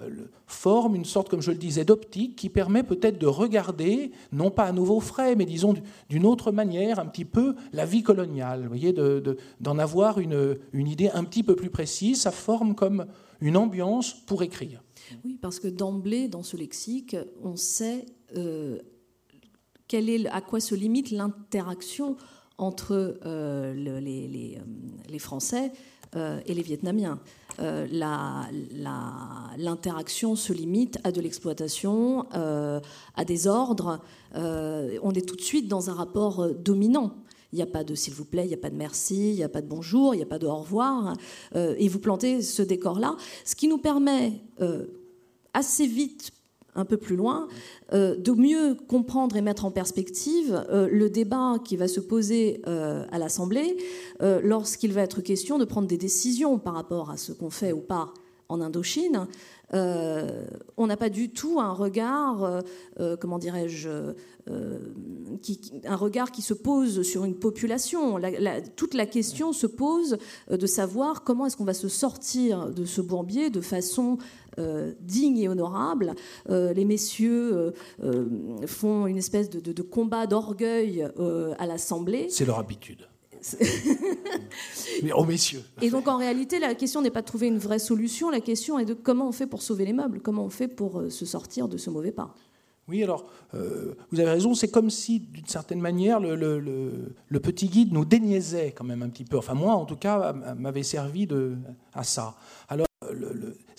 euh, 0.01 0.09
forment 0.47 0.97
une 0.97 1.05
sorte, 1.05 1.29
comme 1.29 1.43
je 1.43 1.51
le 1.51 1.57
disais, 1.57 1.85
d'optique 1.85 2.37
qui 2.37 2.49
permet 2.49 2.83
peut-être 2.83 3.19
de 3.19 3.27
regarder, 3.27 4.13
non 4.33 4.51
pas 4.51 4.65
à 4.65 4.73
nouveau 4.73 5.01
frais, 5.01 5.37
mais 5.37 5.45
disons 5.45 5.75
d'une 6.09 6.27
autre 6.27 6.53
manière, 6.53 6.99
un 6.99 7.07
petit 7.07 7.25
peu 7.25 7.55
la 7.73 7.85
vie 7.85 8.03
coloniale, 8.03 8.63
vous 8.63 8.69
voyez, 8.69 8.93
d'en 9.61 9.79
avoir 9.79 10.19
une, 10.19 10.59
idée 10.75 11.11
un 11.11 11.25
petit 11.25 11.43
peu 11.43 11.57
plus 11.57 11.71
précise. 11.71 12.23
Ça 12.23 12.31
forme 12.31 12.75
comme 12.75 13.07
une 13.41 13.57
ambiance 13.57 14.13
pour 14.13 14.43
écrire. 14.43 14.83
Oui, 15.25 15.39
parce 15.41 15.59
que 15.59 15.69
d'emblée, 15.69 16.29
dans 16.29 16.43
ce 16.43 16.57
lexique, 16.57 17.17
on 17.43 17.57
sait 17.57 18.07
euh, 18.37 18.79
à 20.31 20.41
quoi 20.41 20.61
se 20.61 20.75
limite 20.75 21.11
l'interaction 21.11 22.17
entre 22.59 23.19
euh, 23.25 23.73
les, 24.01 25.19
Français 25.19 25.73
et 26.15 26.55
les 26.55 26.63
Vietnamiens. 26.63 27.21
Euh, 27.61 27.87
l'interaction 29.59 30.37
se 30.37 30.53
limite 30.53 30.99
à 31.05 31.13
de 31.13 31.21
l'exploitation, 31.21 32.27
euh, 32.35 32.81
à 33.17 33.25
des 33.25 33.47
ordres. 33.47 34.01
on 34.35 35.13
est 35.13 35.27
tout 35.29 35.37
de 35.37 35.43
suite 35.43 35.69
dans 35.69 35.91
un 35.91 35.95
rapport 35.95 36.49
dominant. 36.55 37.15
Il 37.53 37.57
n'y 37.57 37.63
a 37.63 37.67
pas 37.67 37.83
de 37.83 37.97
s'il 37.97 38.15
vous 38.15 38.25
plaît, 38.25 38.45
il 38.45 38.49
n'y 38.49 38.55
a 38.55 38.59
pas 38.59 38.71
de 38.71 38.77
merci, 38.77 39.31
il 39.31 39.35
n'y 39.35 39.43
a 39.43 39.49
pas 39.49 39.61
de 39.61 39.67
bonjour, 39.67 40.15
il 40.15 40.19
n'y 40.19 40.23
a 40.23 40.27
pas 40.27 40.39
de 40.39 40.47
au 40.47 40.57
revoir. 40.57 41.15
et 41.55 41.89
vous 41.89 41.99
plantez 41.99 42.43
ce 42.43 42.63
décor-là, 42.63 43.17
ce 43.45 43.57
qui 43.57 43.67
nous 43.67 43.79
permet 43.79 44.41
assez 45.53 45.87
vite 45.87 46.31
un 46.81 46.85
peu 46.85 46.97
plus 46.97 47.17
loin, 47.17 47.49
euh, 47.93 48.17
de 48.17 48.33
mieux 48.33 48.77
comprendre 48.89 49.37
et 49.37 49.41
mettre 49.41 49.65
en 49.65 49.71
perspective 49.71 50.65
euh, 50.71 50.89
le 50.91 51.11
débat 51.11 51.57
qui 51.65 51.77
va 51.77 51.89
se 51.89 52.01
poser 52.01 52.63
euh, 52.67 53.05
à 53.13 53.19
l'Assemblée 53.19 53.77
lorsqu'il 54.43 54.93
va 54.93 55.03
être 55.03 55.21
question 55.23 55.59
de 55.59 55.65
prendre 55.65 55.89
des 55.89 55.97
décisions 55.97 56.59
par 56.59 56.75
rapport 56.75 57.11
à 57.11 57.17
ce 57.17 57.33
qu'on 57.33 57.51
fait 57.51 57.73
ou 57.73 57.81
pas 57.81 58.13
en 58.51 58.61
Indochine. 58.61 59.27
on 59.73 60.87
n'a 60.87 60.97
pas 60.97 61.11
du 61.11 61.31
tout 61.31 61.61
un 61.61 61.73
regard, 61.73 62.63
comment 63.21 63.39
dirais-je, 63.39 63.89
un 64.49 65.97
regard 65.97 66.33
qui 66.33 66.43
se 66.43 66.55
pose 66.55 67.03
sur 67.03 67.25
une 67.25 67.37
population. 67.37 68.21
toute 68.77 68.95
la 68.95 69.07
question 69.07 69.53
se 69.53 69.67
pose 69.67 70.19
de 70.51 70.67
savoir 70.67 71.23
comment 71.23 71.47
est-ce 71.47 71.57
qu'on 71.57 71.65
va 71.65 71.75
se 71.75 71.89
sortir 71.89 72.71
de 72.71 72.85
ce 72.85 73.01
bourbier 73.01 73.51
de 73.51 73.61
façon 73.61 74.19
euh, 74.59 74.93
digne 75.01 75.39
et 75.39 75.49
honorable. 75.49 76.15
Euh, 76.49 76.73
les 76.73 76.85
messieurs 76.85 77.73
euh, 78.03 78.67
font 78.67 79.07
une 79.07 79.17
espèce 79.17 79.49
de, 79.49 79.83
combat 79.83 80.27
d'orgueil 80.27 81.07
à 81.59 81.67
l'Assemblée. 81.67 82.27
C'est 82.29 82.45
leur 82.45 82.59
habitude. 82.59 83.10
Mais 85.03 85.13
aux 85.13 85.25
messieurs. 85.25 85.63
Et 85.81 85.91
donc 85.91 86.09
en 86.09 86.17
réalité, 86.17 86.59
la 86.59 86.75
question 86.75 87.03
n'est 87.03 87.11
pas 87.11 87.23
de 87.23 87.27
trouver 87.27 87.47
une 87.47 87.59
vraie 87.59 87.79
solution, 87.79 88.31
la 88.31 88.41
question 88.41 88.79
est 88.79 88.85
de 88.85 88.95
comment 88.95 89.29
on 89.29 89.33
fait 89.33 89.47
pour 89.47 89.63
sauver 89.63 89.85
les 89.85 89.93
meubles, 89.93 90.21
comment 90.21 90.45
on 90.45 90.51
fait 90.51 90.69
pour 90.69 91.05
se 91.11 91.25
sortir 91.25 91.69
de 91.69 91.77
ce 91.77 91.91
mauvais 91.91 92.13
pas. 92.13 92.35
Oui, 92.89 93.05
alors, 93.05 93.27
vous 93.53 94.19
avez 94.19 94.31
raison, 94.31 94.55
c'est 94.55 94.69
comme 94.69 94.91
si, 94.91 95.21
d'une 95.21 95.47
certaine 95.47 95.81
manière, 95.81 96.19
le, 96.19 96.35
le, 96.35 97.41
petit 97.41 97.69
guide 97.69 97.93
nous 97.93 98.05
déniaisait 98.05 98.73
quand 98.73 98.83
même 98.83 99.03
un 99.03 99.09
petit 99.09 99.25
peu. 99.25 99.39
Enfin, 99.39 99.55
moi, 99.55 99.75
en 99.75 99.85
tout 99.85 99.95
cas, 99.95 100.33
m'avait 100.59 100.83
servi 100.83 101.29
de, 101.29 101.57
à 101.95 102.03
ça. 102.03 102.35
Alors, 102.69 102.89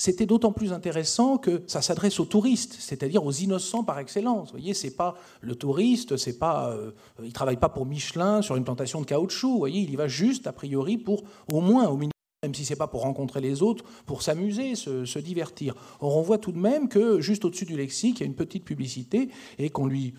c'était 0.02 0.26
d'autant 0.26 0.52
plus 0.52 0.74
intéressant 0.74 1.38
que 1.38 1.62
ça 1.68 1.84
s'adresse 1.84 2.20
aux 2.20 2.26
touristes, 2.26 2.76
c'est-à-dire 2.80 3.24
aux 3.24 3.32
innocents 3.32 3.84
par 3.84 4.00
excellence. 4.00 4.48
Vous 4.48 4.58
voyez, 4.58 4.74
c'est 4.74 4.96
pas 4.96 5.14
le 5.42 5.54
touriste, 5.54 6.18
c'est 6.18 6.40
pas, 6.40 6.72
euh, 6.72 6.90
il 7.24 7.32
travaille 7.34 7.58
pas 7.58 7.70
pour 7.70 7.86
Michelin 7.86 8.42
sur 8.42 8.56
une 8.56 8.64
plantation 8.64 9.02
de 9.02 9.06
caoutchouc. 9.06 9.52
Vous 9.52 9.60
voyez, 9.60 9.82
il 9.82 9.92
y 9.92 9.96
va 9.96 10.08
juste 10.08 10.48
a 10.48 10.54
priori 10.54 10.98
pour 10.98 11.24
au 11.54 11.62
moins, 11.62 11.88
au 11.88 11.98
minimum, 11.98 12.12
même 12.42 12.56
si 12.56 12.66
c'est 12.66 12.76
pas 12.76 12.88
pour 12.88 13.02
rencontrer 13.02 13.42
les 13.42 13.62
autres, 13.62 13.86
pour 14.08 14.24
s'amuser, 14.24 14.74
se, 14.74 15.06
se, 15.06 15.20
divertir. 15.20 15.76
Or, 16.00 16.18
on 16.18 16.24
voit 16.24 16.40
tout 16.40 16.52
de 16.52 16.58
même 16.58 16.90
que 16.90 17.22
juste 17.22 17.46
au-dessus 17.46 17.66
du 17.66 17.78
lexique, 17.78 18.22
il 18.22 18.24
y 18.24 18.24
a 18.24 18.26
une 18.26 18.34
petite 18.34 18.66
publicité 18.66 19.30
et 19.60 19.70
qu'on 19.70 19.86
lui 19.86 20.16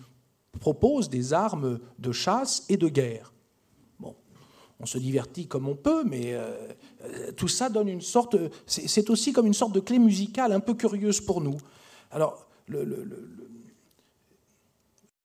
propose 0.61 1.09
des 1.09 1.33
armes 1.33 1.79
de 1.99 2.11
chasse 2.13 2.63
et 2.69 2.77
de 2.77 2.87
guerre. 2.87 3.32
On 4.83 4.85
se 4.85 4.97
divertit 4.97 5.47
comme 5.47 5.69
on 5.69 5.75
peut, 5.75 6.03
mais 6.03 6.35
tout 7.37 7.47
ça 7.47 7.69
donne 7.69 7.87
une 7.87 8.01
sorte. 8.01 8.35
C'est 8.67 9.09
aussi 9.09 9.31
comme 9.31 9.47
une 9.47 9.53
sorte 9.53 9.71
de 9.71 9.79
clé 9.79 9.97
musicale 9.97 10.51
un 10.51 10.59
peu 10.59 10.73
curieuse 10.73 11.21
pour 11.21 11.39
nous. 11.39 11.55
Alors, 12.11 12.45
le, 12.67 13.07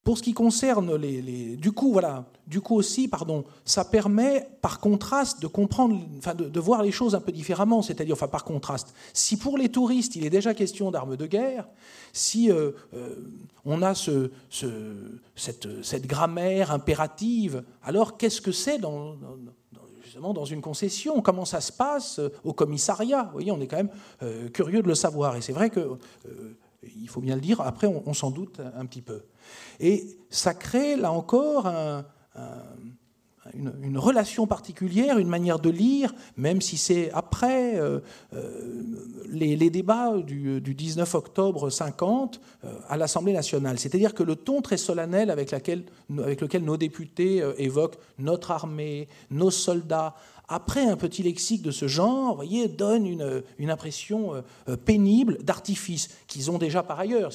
pour 0.09 0.17
ce 0.17 0.23
qui 0.23 0.33
concerne 0.33 0.97
les, 0.97 1.55
du 1.57 1.71
coup, 1.71 1.93
voilà, 1.93 2.25
du 2.47 2.63
coup 2.63 2.77
aussi, 2.77 3.09
pardon, 3.09 3.45
ça 3.67 3.85
permet 3.85 4.49
par 4.63 4.81
contraste 4.81 5.43
de 5.43 5.47
comprendre, 5.47 6.01
enfin 6.17 6.35
de, 6.35 6.61
voir 6.61 6.83
les 6.83 6.93
choses 6.93 7.15
un 7.15 7.21
peu 7.21 7.31
différemment. 7.31 7.83
C'est-à-dire, 7.83 8.15
enfin 8.15 8.27
par 8.27 8.45
contraste, 8.45 8.95
si 9.13 9.37
pour 9.37 9.59
les 9.59 9.69
touristes 9.69 10.17
il 10.17 10.25
est 10.25 10.31
déjà 10.31 10.55
question 10.55 10.91
d'armes 10.91 11.19
de 11.19 11.27
guerre, 11.27 11.69
si 12.15 12.51
euh, 12.51 12.71
euh, 12.95 13.17
on 13.67 13.83
a 13.83 13.95
ce, 13.95 14.31
cette, 15.37 16.07
grammaire 16.07 16.71
impérative, 16.71 17.63
alors 17.83 18.17
qu'est-ce 18.17 18.41
que 18.41 18.51
c'est 18.51 18.79
dans, 18.79 19.15
justement 20.03 20.33
dans 20.33 20.47
une 20.47 20.63
concession? 20.63 21.21
Comment 21.21 21.45
ça 21.45 21.61
se 21.61 21.71
passe 21.71 22.19
au 22.45 22.55
commissariat? 22.55 23.25
Vous 23.25 23.33
voyez, 23.33 23.53
on 23.53 23.61
est 23.61 23.67
quand 23.67 23.77
même 23.77 23.93
euh, 24.23 24.49
curieux 24.49 24.81
de 24.81 24.89
le 24.89 24.95
savoir. 24.95 25.37
Et 25.37 25.43
c'est 25.43 25.53
vrai 25.53 25.69
que 25.69 25.99
il 26.97 27.11
faut 27.11 27.21
bien 27.21 27.35
le 27.35 27.43
dire. 27.43 27.61
Après, 27.61 27.87
on 27.87 28.15
s'en 28.15 28.31
doute 28.31 28.61
un 28.75 28.87
petit 28.87 29.03
peu. 29.03 29.21
Et 29.81 30.19
ça 30.31 30.55
crée, 30.55 30.97
là 30.97 31.13
encore, 31.13 31.67
une, 33.55 33.99
relation 33.99 34.47
particulière, 34.47 35.19
une 35.19 35.29
manière 35.29 35.59
de 35.59 35.71
lire, 35.71 36.15
même 36.37 36.61
si 36.61 36.77
c'est 36.77 37.11
après 37.13 37.79
euh, 37.79 38.01
euh, 38.35 38.83
les, 39.29 39.71
débats 39.71 40.15
du, 40.19 40.61
19 40.61 41.15
octobre 41.15 41.71
50 41.71 42.41
euh, 42.65 42.75
à 42.89 42.97
l'Assemblée 42.97 43.33
nationale. 43.33 43.79
C'est-à-dire 43.79 44.15
que 44.15 44.23
le 44.23 44.37
ton 44.37 44.63
très 44.63 44.77
solennel 44.77 45.31
avec, 45.31 45.53
avec 45.53 46.41
lequel 46.41 46.65
nos 46.65 46.77
députés 46.77 47.43
évoquent 47.59 47.99
notre 48.19 48.51
armée, 48.51 49.09
nos 49.31 49.51
soldats, 49.51 50.15
après 50.49 50.85
un 50.85 50.97
petit 50.97 51.23
lexique 51.23 51.63
de 51.63 51.71
ce 51.71 51.87
genre, 51.87 52.35
voyez, 52.35 52.69
donne 52.69 53.07
une, 53.07 53.71
impression 53.71 54.43
euh, 54.69 54.77
pénible 54.77 55.39
d'artifice 55.43 56.09
qu'ils 56.27 56.51
ont 56.51 56.59
déjà 56.59 56.83
par 56.83 56.99
ailleurs. 56.99 57.31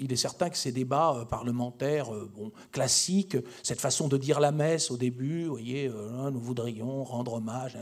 il 0.00 0.12
est 0.12 0.16
certain 0.16 0.50
que 0.50 0.56
ces 0.56 0.72
débats 0.72 1.14
euh, 1.14 1.24
parlementaires 1.24 2.12
euh, 2.12 2.30
bon, 2.36 2.50
classiques, 2.72 3.36
cette 3.62 3.80
façon 3.80 4.08
de 4.08 4.16
dire 4.16 4.40
la 4.40 4.50
messe 4.50 4.90
au 4.90 4.96
début, 4.96 5.46
voyez, 5.46 5.86
hein, 5.88 6.30
nous 6.32 6.40
voudrions 6.40 7.04
rendre 7.04 7.34
hommage, 7.34 7.78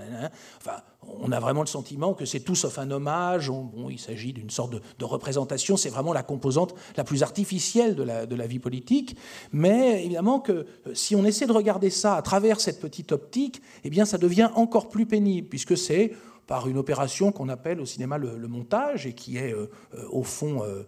enfin, 0.59 0.83
on 1.21 1.33
a 1.33 1.41
vraiment 1.41 1.61
le 1.61 1.67
sentiment 1.67 2.15
que 2.15 2.25
c'est 2.25 2.41
tout 2.41 2.55
sauf 2.55 2.79
un 2.79 2.91
hommage. 2.91 3.49
bon, 3.49 3.89
il 3.91 3.99
s'agit 3.99 4.33
d'une 4.33 4.51
sorte 4.51 4.73
de, 4.73 5.05
représentation. 5.05 5.77
C'est 5.77 5.91
vraiment 5.91 6.13
la 6.13 6.23
composante 6.23 6.75
la 6.97 7.05
plus 7.05 7.23
artificielle 7.23 7.95
de 7.95 8.03
la, 8.03 8.27
de 8.27 8.35
la, 8.35 8.47
vie 8.47 8.59
politique. 8.59 9.17
Mais 9.53 10.05
évidemment 10.05 10.41
que 10.41 10.53
euh, 10.53 10.95
si 10.95 11.15
on 11.15 11.25
essaie 11.25 11.47
de 11.47 11.53
regarder 11.53 11.91
ça 11.91 12.17
à 12.17 12.23
travers 12.23 12.61
cette 12.61 12.81
petite 12.81 13.13
optique, 13.13 13.63
eh 13.85 13.91
bien, 13.91 14.05
ça 14.05 14.19
devient 14.19 14.51
encore 14.55 14.89
plus 14.89 15.07
pénible, 15.07 15.49
puisque 15.49 15.77
c'est 15.77 16.13
par 16.47 16.69
une 16.69 16.79
opération 16.79 17.33
qu'on 17.33 17.49
appelle 17.49 17.81
au 17.81 17.87
cinéma 17.87 18.19
le, 18.19 18.49
montage 18.49 19.07
et 19.07 19.15
qui 19.15 19.39
est 19.39 19.53
euh, 19.53 19.71
euh, 19.95 20.07
au 20.11 20.23
fond 20.23 20.63
euh, 20.63 20.85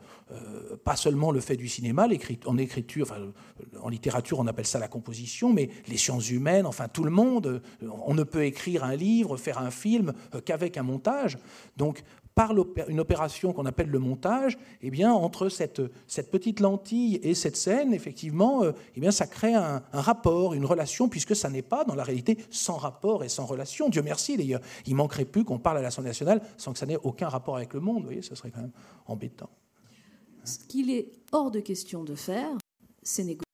pas 0.85 0.97
seulement 0.97 1.31
le 1.31 1.41
fait 1.41 1.57
du 1.57 1.69
cinéma, 1.69 2.09
en 2.47 2.59
écriture, 2.59 3.15
en 3.81 3.89
littérature 3.89 4.39
on 4.39 4.47
appelle 4.47 4.67
ça 4.67 4.79
la 4.79 4.89
composition, 4.89 5.53
mais 5.53 5.71
les 5.89 5.97
sciences 5.97 6.31
humaines, 6.31 6.67
enfin 6.67 6.89
tout 6.89 7.05
le 7.05 7.11
monde, 7.11 7.63
on 7.83 8.15
ne 8.15 8.23
peut 8.25 8.45
écrire 8.45 8.85
un 8.85 8.97
livre, 8.97 9.37
faire 9.37 9.59
un 9.59 9.71
film 9.71 10.13
qu'avec 10.45 10.77
un 10.77 10.83
montage. 10.83 11.39
Donc 11.77 12.03
par 12.37 12.53
une 12.89 13.01
opération 13.01 13.55
qu'on 13.55 13.65
appelle 13.65 13.89
le 13.89 13.99
montage, 13.99 14.59
eh 14.83 14.91
bien, 14.91 15.11
entre 15.11 15.49
cette, 15.49 15.81
cette, 16.07 16.31
petite 16.31 16.61
lentille 16.61 17.19
et 17.23 17.35
cette 17.35 17.57
scène, 17.57 17.95
effectivement, 17.95 18.63
euh, 18.63 18.73
eh 18.95 19.01
bien, 19.01 19.11
ça 19.11 19.27
crée 19.27 19.55
un, 19.55 19.83
rapport, 19.91 20.53
une 20.53 20.67
relation, 20.67 21.09
puisque 21.09 21.35
ça 21.35 21.49
n'est 21.49 21.63
pas, 21.63 21.85
dans 21.85 21.95
la 21.95 22.05
réalité, 22.05 22.37
sans 22.51 22.77
rapport 22.77 23.25
et 23.25 23.31
sans 23.31 23.47
relation. 23.47 23.89
Dieu 23.89 24.03
merci, 24.03 24.37
d'ailleurs. 24.37 24.61
Il 24.85 24.97
manquerait 24.97 25.25
plus 25.25 25.45
qu'on 25.45 25.59
parle 25.59 25.79
à 25.79 25.81
l'Assemblée 25.81 26.11
nationale 26.11 26.43
sans 26.59 26.75
que 26.75 26.79
ça 26.79 26.85
n'ait 26.85 26.99
aucun 27.03 27.31
rapport 27.31 27.57
avec 27.57 27.73
le 27.73 27.81
monde. 27.81 28.01
Vous 28.01 28.09
voyez, 28.09 28.21
ce 28.21 28.35
serait 28.35 28.51
quand 28.51 28.61
même 28.61 28.73
embêtant. 29.07 29.49
Ce 30.45 30.59
qu'il 30.59 30.91
est 30.91 31.09
hors 31.33 31.51
de 31.51 31.61
question 31.61 32.05
de 32.05 32.15
faire, 32.15 32.51
c'est 33.03 33.25
négocier. 33.25 33.47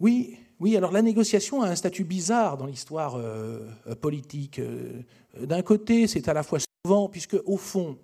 Oui, 0.00 0.34
oui, 0.60 0.78
alors 0.78 0.92
la 0.92 1.02
négociation 1.02 1.60
a 1.60 1.68
un 1.68 1.74
statut 1.74 2.04
bizarre 2.04 2.56
dans 2.56 2.64
l'histoire 2.64 3.16
euh, 3.16 3.68
politique. 4.00 4.60
Euh, 4.60 5.02
d'un 5.38 5.60
côté, 5.60 6.06
c'est 6.06 6.26
à 6.26 6.32
la 6.32 6.42
fois 6.42 6.58
souvent, 6.84 7.08
puisque 7.08 7.36
au 7.44 7.56
fond, 7.56 7.98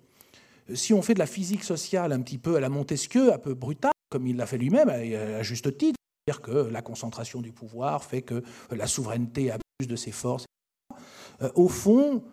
si 0.73 0.93
on 0.93 1.01
fait 1.01 1.13
de 1.13 1.19
la 1.19 1.27
physique 1.27 1.63
sociale 1.63 2.11
un 2.11 2.21
petit 2.21 2.37
peu 2.37 2.55
à 2.55 2.59
la 2.59 2.69
Montesquieu, 2.69 3.33
un 3.33 3.37
peu 3.37 3.53
brutale, 3.53 3.91
comme 4.09 4.27
il 4.27 4.37
l'a 4.37 4.45
fait 4.45 4.57
lui-même, 4.57 4.89
à 4.89 5.43
juste 5.43 5.77
titre, 5.77 5.97
c'est-à-dire 6.27 6.41
que 6.41 6.71
la 6.71 6.81
concentration 6.81 7.41
du 7.41 7.51
pouvoir 7.51 8.03
fait 8.03 8.21
que 8.21 8.43
la 8.71 8.87
souveraineté 8.87 9.51
abuse 9.51 9.87
de 9.87 9.95
ses 9.95 10.11
forces, 10.11 10.45
euh, 11.41 11.49
au 11.55 11.67
fond, 11.67 12.23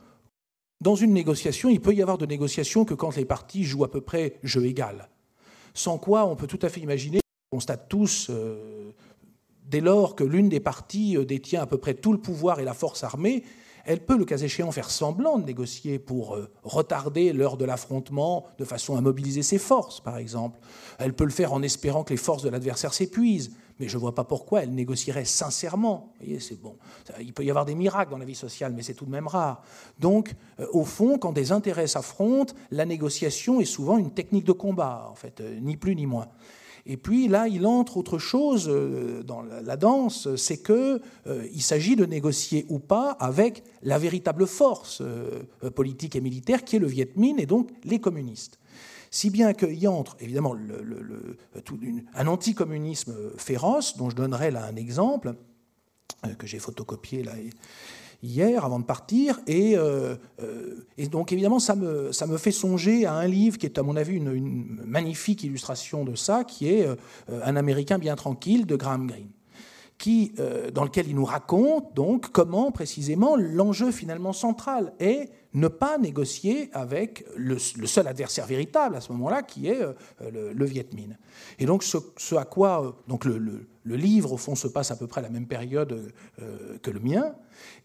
dans 0.80 0.96
une 0.96 1.12
négociation, 1.12 1.68
il 1.70 1.80
peut 1.80 1.94
y 1.94 2.02
avoir 2.02 2.18
de 2.18 2.26
négociations 2.26 2.85
que 2.85 2.94
quand 2.94 3.16
les 3.16 3.24
partis 3.24 3.64
jouent 3.64 3.85
à 3.85 3.90
peu 3.90 4.00
près 4.00 4.38
jeu 4.42 4.66
égal. 4.66 5.09
Sans 5.74 5.98
quoi, 5.98 6.26
on 6.26 6.37
peut 6.37 6.46
tout 6.46 6.59
à 6.62 6.68
fait 6.68 6.80
imaginer, 6.80 7.20
on 7.52 7.57
constate 7.57 7.88
tous, 7.88 8.28
euh, 8.30 8.90
dès 9.64 9.80
lors 9.80 10.14
que 10.14 10.24
l'une 10.24 10.48
des 10.48 10.61
parties 10.61 11.16
euh, 11.16 11.24
détient 11.24 11.62
à 11.62 11.66
peu 11.66 11.78
près 11.78 11.94
tout 11.94 12.12
le 12.12 12.20
pouvoir 12.20 12.61
et 12.61 12.64
la 12.64 12.74
force 12.74 13.04
armée, 13.04 13.44
elle 13.85 14.01
peut, 14.01 14.16
le 14.16 14.25
cas 14.25 14.38
échéant, 14.38 14.73
faire 14.73 14.90
semblant 14.90 15.38
de 15.38 15.44
négocier 15.44 15.99
pour 15.99 16.35
euh, 16.35 16.51
retarder 16.62 17.33
l'heure 17.33 17.57
de 17.57 17.64
l'affrontement 17.64 18.47
de 18.59 18.64
façon 18.64 18.97
à 18.97 19.01
mobiliser 19.01 19.42
ses 19.42 19.59
forces, 19.59 20.01
par 20.01 20.16
exemple. 20.16 20.59
Elle 20.99 21.12
peut 21.12 21.25
le 21.25 21.31
faire 21.31 21.53
en 21.53 21.62
espérant 21.62 22.05
que 22.05 22.11
les 22.11 22.16
forces 22.16 22.42
de 22.42 22.49
l'adversaire 22.49 22.94
s'épuisent. 22.94 23.53
Mais 23.81 23.88
je 23.88 23.97
ne 23.97 24.01
vois 24.01 24.14
pas 24.14 24.23
pourquoi 24.23 24.62
elle 24.62 24.73
négocierait 24.73 25.25
sincèrement. 25.25 26.12
Vous 26.20 26.27
voyez, 26.27 26.40
c'est 26.40 26.61
bon. 26.61 26.77
Il 27.20 27.33
peut 27.33 27.44
y 27.44 27.51
avoir 27.51 27.64
des 27.64 27.75
miracles 27.75 28.12
dans 28.12 28.18
la 28.18 28.25
vie 28.25 28.37
sociale, 28.37 28.73
mais 28.73 28.83
c'est 28.83 28.94
tout 28.94 29.05
de 29.05 29.11
même 29.11 29.27
rare. 29.27 29.62
Donc, 29.99 30.35
euh, 30.61 30.66
au 30.73 30.85
fond, 30.85 31.18
quand 31.18 31.33
des 31.33 31.51
intérêts 31.51 31.88
s'affrontent, 31.88 32.55
la 32.70 32.87
négociation 32.87 33.61
est 33.61 33.64
souvent 33.64 33.99
une 33.99 34.12
technique 34.12 34.44
de 34.44 34.53
combat, 34.53 35.09
en 35.11 35.16
fait, 35.16 35.40
euh, 35.40 35.59
ni 35.61 35.77
plus 35.77 35.97
ni 35.97 36.07
moins. 36.07 36.29
Et 36.87 36.97
puis 36.99 37.29
là, 37.29 37.49
il 37.49 37.66
entre 37.66 37.97
autre 37.97 38.18
chose 38.18 38.68
euh, 38.68 39.23
dans 39.23 39.42
la 39.42 39.77
danse, 39.77 40.35
c'est 40.37 40.62
qu'il 40.62 41.01
euh, 41.27 41.59
s'agit 41.59 41.97
de 41.97 42.05
négocier 42.05 42.66
ou 42.68 42.79
pas 42.79 43.12
avec 43.12 43.64
la 43.83 43.99
véritable 43.99 44.47
force 44.47 45.01
euh, 45.01 45.70
politique 45.75 46.14
et 46.14 46.20
militaire 46.20 46.62
qui 46.62 46.77
est 46.77 46.79
le 46.79 46.87
Viet 46.87 47.11
Minh 47.16 47.40
et 47.40 47.47
donc 47.47 47.70
les 47.85 48.01
communistes. 48.01 48.59
Si 49.11 49.31
bien 49.31 49.55
qu'il 49.55 49.79
y 49.79 49.87
entre 49.87 50.16
évidemment 50.20 50.57
un 52.14 52.27
anticommunisme 52.27 53.14
féroce, 53.38 53.97
dont 53.97 54.11
je 54.11 54.16
donnerai 54.16 54.51
là 54.51 54.64
un 54.64 54.75
exemple, 54.75 55.35
que 56.37 56.47
j'ai 56.49 56.59
photocopié 56.59 57.23
là 57.23 57.33
hier 58.24 58.64
avant 58.64 58.78
de 58.78 58.84
partir. 58.84 59.38
Euh, 59.48 60.16
euh, 60.42 60.87
et, 60.96 61.06
donc 61.08 61.32
évidemment, 61.32 61.58
ça 61.58 61.76
me, 61.76 62.10
ça 62.12 62.26
me 62.26 62.37
fait 62.37 62.50
songer 62.50 63.06
à 63.06 63.14
un 63.14 63.26
livre 63.26 63.58
qui 63.58 63.66
est 63.66 63.78
à 63.78 63.82
mon 63.82 63.96
avis 63.96 64.16
une, 64.16 64.80
magnifique 64.84 65.44
illustration 65.44 66.04
de 66.04 66.14
ça, 66.14 66.44
qui 66.44 66.70
est 66.70 66.87
euh, 66.87 66.96
Un 67.44 67.56
Américain 67.56 67.98
bien 67.98 68.16
tranquille 68.16 68.66
de 68.66 68.76
Graham 68.76 69.06
Greene. 69.06 69.30
Qui, 69.96 70.32
dans 70.74 70.82
lequel 70.82 71.08
il 71.08 71.14
nous 71.14 71.24
raconte 71.24 71.94
donc 71.94 72.32
comment 72.32 72.72
précisément 72.72 73.37
l'enjeu 73.37 73.92
finalement 73.92 74.32
central 74.32 74.92
est 74.98 75.30
ne 75.54 75.68
pas 75.68 75.98
négocier 75.98 76.68
avec 76.72 77.24
le, 77.37 77.58
seul 77.58 78.08
adversaire 78.08 78.44
véritable 78.44 78.96
à 78.96 79.00
ce 79.00 79.12
moment-là, 79.12 79.42
qui 79.42 79.68
est 79.68 79.80
le, 80.20 80.64
Viet 80.64 80.88
Minh. 80.92 81.16
Et 81.60 81.64
donc 81.64 81.84
ce, 81.84 82.34
à 82.34 82.44
quoi 82.44 82.96
donc 83.06 83.24
le, 83.24 83.66
livre 83.84 84.32
au 84.32 84.37
fond 84.37 84.56
se 84.56 84.66
passe 84.66 84.90
à 84.90 84.96
peu 84.96 85.06
près 85.06 85.20
à 85.20 85.22
la 85.22 85.30
même 85.30 85.46
période 85.46 86.12
que 86.82 86.90
le 86.90 87.00
mien, 87.00 87.32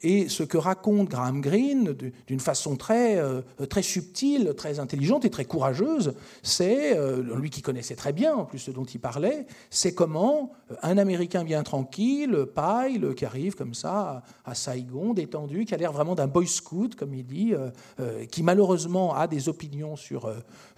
et 0.01 0.29
ce 0.29 0.43
que 0.43 0.57
raconte 0.57 1.09
Graham 1.09 1.41
Greene, 1.41 1.95
d'une 2.27 2.39
façon 2.39 2.75
très, 2.75 3.17
euh, 3.17 3.41
très 3.69 3.81
subtile, 3.81 4.53
très 4.55 4.79
intelligente 4.79 5.25
et 5.25 5.29
très 5.29 5.45
courageuse, 5.45 6.13
c'est, 6.41 6.97
euh, 6.97 7.35
lui 7.35 7.49
qui 7.49 7.61
connaissait 7.61 7.95
très 7.95 8.13
bien 8.13 8.33
en 8.33 8.45
plus 8.45 8.59
ce 8.59 8.71
dont 8.71 8.85
il 8.85 8.99
parlait, 8.99 9.45
c'est 9.69 9.93
comment 9.93 10.51
un 10.81 10.97
Américain 10.97 11.43
bien 11.43 11.63
tranquille, 11.63 12.45
Pyle, 12.55 13.13
qui 13.15 13.25
arrive 13.25 13.55
comme 13.55 13.73
ça 13.73 14.23
à 14.45 14.55
Saigon, 14.55 15.13
détendu, 15.13 15.65
qui 15.65 15.73
a 15.73 15.77
l'air 15.77 15.91
vraiment 15.91 16.15
d'un 16.15 16.27
boy 16.27 16.47
scout, 16.47 16.95
comme 16.95 17.13
il 17.13 17.25
dit, 17.25 17.53
euh, 17.99 18.25
qui 18.25 18.43
malheureusement 18.43 19.15
a 19.15 19.27
des 19.27 19.49
opinions 19.49 19.95
sur, 19.95 20.31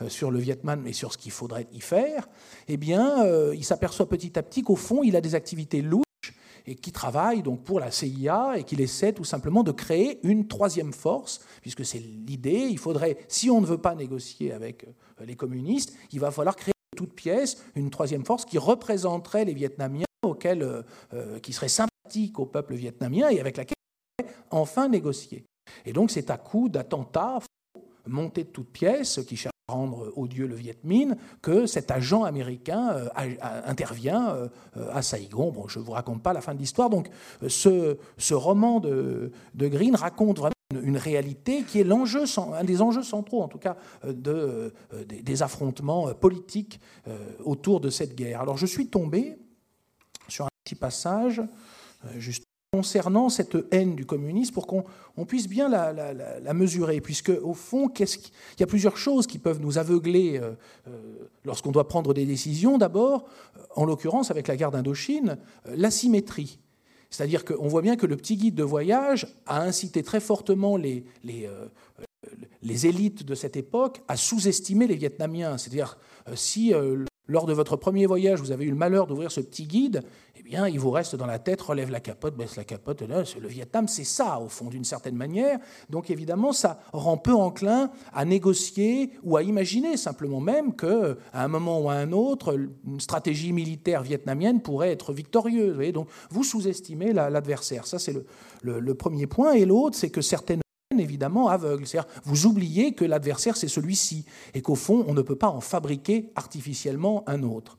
sur 0.08 0.32
le 0.32 0.40
Vietnam 0.40 0.88
et 0.88 0.94
sur 0.94 1.14
ce 1.14 1.18
qu'il 1.18 1.32
faudrait 1.32 1.68
y 1.74 1.82
faire, 1.82 2.28
eh 2.68 2.78
bien, 2.78 3.26
il 3.54 3.64
s'aperçoit 3.64 4.08
petit 4.08 4.38
à 4.38 4.44
petit 4.44 4.64
qu'au 4.64 4.76
fond, 4.76 5.02
il 5.04 5.16
a 5.16 5.22
des 5.22 5.36
activités 5.36 5.82
louches 5.82 6.04
et 6.66 6.76
qui 6.76 6.92
travaille 6.92 7.42
donc 7.42 7.64
pour 7.64 7.80
la 7.80 7.92
CIA 7.92 8.58
et 8.58 8.64
qui 8.64 8.76
essaie 8.82 9.14
tout 9.14 9.24
simplement 9.24 9.64
de 9.64 9.72
créer 9.72 10.20
une 10.24 10.48
troisième 10.48 10.94
force, 10.94 11.42
puisque 11.62 11.86
c'est 11.86 12.00
l'idée, 12.00 12.68
il 12.70 12.78
faudrait, 12.78 13.18
si 13.28 13.50
on 13.50 13.62
ne 13.62 13.66
veut 13.66 13.78
pas 13.78 13.96
négocier 13.96 14.52
avec 14.52 14.86
euh, 14.86 15.26
les 15.26 15.36
communistes, 15.36 15.96
il 16.12 16.20
va 16.20 16.32
falloir 16.32 16.56
créer 16.56 16.74
de 16.94 16.98
toute 16.98 17.14
pièce 17.14 17.64
une 17.76 17.90
troisième 17.90 18.26
force 18.26 18.46
qui 18.46 18.58
représenterait 18.58 19.46
les 19.46 19.54
Vietnamiens, 19.54 20.06
euh, 20.26 20.84
euh, 21.14 21.40
qui 21.40 21.54
serait 21.54 21.68
sympathique 21.68 22.38
au 22.40 22.46
peuple 22.46 22.76
vietnamien 22.76 23.30
et 23.30 23.40
avec 23.40 23.58
laquelle 23.58 23.76
on 24.20 24.24
pourrait 24.24 24.36
enfin 24.52 24.88
négocier. 24.88 25.46
Et 25.86 25.94
donc 25.94 26.12
c'est 26.12 26.30
à 26.30 26.38
coup 26.38 26.70
d'attentats 26.70 27.40
montés 28.06 28.44
de 28.44 28.50
toutes 28.50 28.70
pièces 28.70 29.20
qui 29.28 29.36
cherchent 29.36 29.51
rendre 29.72 30.12
odieux 30.16 30.48
le 30.48 30.56
Viet 30.56 30.78
Minh, 30.84 31.16
que 31.42 31.66
cet 31.66 31.92
agent 31.92 32.24
américain 32.24 32.92
euh, 32.92 33.36
intervient 33.66 34.30
euh, 34.30 34.48
à 34.92 35.02
Saigon. 35.02 35.52
Bon, 35.52 35.68
je 35.68 35.80
ne 35.80 35.84
vous 35.84 35.92
raconte 35.92 36.22
pas 36.22 36.34
la 36.34 36.42
fin 36.42 36.54
de 36.54 36.60
l'histoire. 36.60 36.90
Donc, 36.90 37.10
ce, 37.48 37.98
ce 38.18 38.34
roman 38.34 38.80
de, 38.80 39.32
de, 39.56 39.68
Green 39.68 39.96
raconte 39.96 40.40
vraiment 40.40 40.54
une, 40.84 40.98
réalité 40.98 41.64
qui 41.64 41.80
est 41.80 41.84
l'enjeu, 41.84 42.24
un 42.38 42.64
des 42.64 42.82
enjeux 42.82 43.04
centraux, 43.04 43.42
en 43.42 43.48
tout 43.48 43.58
cas, 43.58 43.78
de, 44.06 44.74
des, 45.08 45.44
affrontements 45.44 46.14
politiques 46.14 46.80
autour 47.44 47.82
de 47.82 47.90
cette 47.90 48.16
guerre. 48.16 48.42
Alors, 48.42 48.58
je 48.58 48.66
suis 48.66 48.88
tombé 48.88 49.38
sur 50.28 50.46
un 50.46 50.50
petit 50.64 50.76
passage, 50.76 51.42
juste 52.18 52.46
concernant 52.74 53.28
cette 53.28 53.58
haine 53.72 53.98
du 53.98 54.06
communisme 54.06 54.54
pour 54.54 54.66
qu'on 54.66 55.26
puisse 55.26 55.50
bien 55.50 55.68
la, 55.68 56.54
mesurer, 56.54 57.02
puisque 57.02 57.34
au 57.44 57.54
fond, 57.54 57.90
qu'est-ce 57.90 58.18
il 58.18 58.62
y 58.62 58.64
a 58.64 58.66
plusieurs 58.66 58.96
choses 58.96 59.28
qui 59.28 59.40
peuvent 59.40 59.60
nous 59.60 59.78
aveugler 59.78 60.38
euh, 60.38 60.54
euh, 60.88 61.28
lorsqu'on 61.44 61.74
doit 61.74 61.90
prendre 61.90 62.14
des 62.14 62.26
décisions. 62.26 62.78
D'abord, 62.78 63.26
euh, 63.58 63.62
en 63.76 63.84
l'occurrence 63.84 64.32
avec 64.32 64.48
la 64.48 64.56
guerre 64.56 64.72
d'Indochine, 64.72 65.38
l'asymétrie. 65.66 66.60
C'est-à-dire 67.10 67.44
qu'on 67.44 67.68
voit 67.68 67.82
bien 67.82 67.98
que 67.98 68.06
le 68.06 68.16
petit 68.16 68.38
guide 68.38 68.56
de 68.56 68.64
voyage 68.64 69.28
a 69.48 69.62
incité 69.62 70.02
très 70.02 70.22
fortement 70.22 70.78
les, 70.78 71.04
élites 72.64 73.26
de 73.26 73.36
cette 73.36 73.58
époque 73.58 74.02
à 74.08 74.16
sous-estimer 74.16 74.88
les 74.88 74.96
Vietnamiens. 74.96 75.58
C'est-à-dire, 75.58 75.98
si 76.36 76.74
lors 77.32 77.46
de 77.46 77.54
votre 77.54 77.78
premier 77.78 78.06
voyage, 78.06 78.40
vous 78.42 78.52
avez 78.52 78.66
eu 78.66 78.70
le 78.70 78.76
malheur 78.76 79.08
d'ouvrir 79.08 79.32
ce 79.32 79.40
petit 79.40 79.66
guide, 79.66 80.04
eh 80.38 80.44
bien, 80.44 80.68
il 80.68 80.80
vous 80.80 80.92
reste 80.92 81.16
dans 81.16 81.26
la 81.26 81.40
tête, 81.40 81.62
relève 81.62 81.90
la 81.90 82.02
capote, 82.02 82.36
baisse 82.36 82.58
la 82.58 82.66
capote. 82.66 83.02
le 83.02 83.48
Vietnam, 83.48 83.88
c'est 83.88 84.04
ça, 84.04 84.40
au 84.40 84.50
fond, 84.50 84.68
d'une 84.68 84.84
certaine 84.84 85.16
manière. 85.16 85.60
Donc, 85.90 86.10
évidemment, 86.10 86.52
ça 86.52 86.82
rend 86.92 87.18
peu 87.18 87.34
enclin 87.34 87.90
à 88.14 88.26
négocier 88.26 89.12
ou 89.24 89.38
à 89.38 89.44
imaginer 89.44 89.96
simplement 89.96 90.42
même 90.42 90.76
qu'à 90.76 91.16
un 91.34 91.48
moment 91.48 91.80
ou 91.80 91.90
à 91.90 91.94
un 91.94 92.12
autre, 92.12 92.58
une 92.86 93.00
stratégie 93.00 93.54
militaire 93.54 94.04
vietnamienne 94.04 94.62
pourrait 94.62 94.92
être 94.92 95.14
victorieuse. 95.14 95.78
Vous 95.78 95.92
Donc, 95.92 96.10
vous 96.30 96.44
sous-estimez 96.44 97.14
l'adversaire. 97.14 97.88
Ça, 97.88 97.98
c'est 97.98 98.16
le 98.64 98.94
premier 98.94 99.28
point. 99.28 99.54
Et 99.54 99.66
l'autre, 99.66 99.98
c'est 99.98 100.10
que 100.10 100.22
certaines 100.22 100.61
évidemment 101.00 101.50
aveugle. 101.50 101.86
C'est-à-dire, 101.88 102.12
vous 102.24 102.46
oubliez 102.46 102.94
que 102.94 103.06
l'adversaire, 103.06 103.58
c'est 103.58 103.68
celui-ci, 103.68 104.26
et 104.54 104.62
qu'au 104.62 104.76
fond, 104.76 105.06
on 105.08 105.14
ne 105.14 105.22
peut 105.22 105.36
pas 105.36 105.50
en 105.50 105.62
fabriquer 105.62 106.32
artificiellement 106.36 107.24
un 107.28 107.44
autre. 107.44 107.78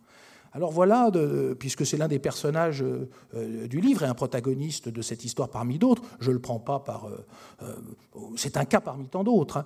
Alors 0.55 0.71
voilà, 0.71 1.11
puisque 1.59 1.87
c'est 1.87 1.97
l'un 1.97 2.09
des 2.09 2.19
personnages 2.19 2.83
euh, 2.83 3.09
euh, 3.35 3.67
du 3.67 3.81
livre 3.81 4.03
et 4.03 4.07
un 4.07 4.15
protagoniste 4.15 4.91
de 4.91 5.01
cette 5.01 5.25
histoire 5.25 5.49
parmi 5.49 5.79
d'autres, 5.79 6.03
je 6.21 6.29
ne 6.29 6.35
le 6.35 6.41
prends 6.41 6.59
pas 6.59 6.79
par... 6.79 7.07
Euh, 7.07 7.75
c'est 8.37 8.59
un 8.59 8.67
cas 8.67 8.81
parmi 8.81 9.09
tant 9.09 9.25
d'autres. 9.25 9.59
Hein. 9.59 9.65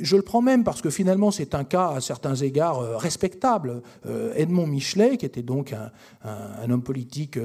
je 0.00 0.16
le 0.16 0.22
prends 0.22 0.42
même 0.42 0.64
parce 0.64 0.80
que 0.82 0.90
finalement 0.90 1.30
c'est 1.30 1.54
un 1.54 1.64
cas 1.64 1.90
à 1.90 2.00
certains 2.00 2.34
égards 2.34 2.98
respectable. 2.98 3.82
Edmond 4.34 4.66
Michelet, 4.66 5.16
qui 5.16 5.26
était 5.26 5.42
donc 5.42 5.74
un, 6.24 6.70
homme 6.70 6.82
politique 6.82 7.38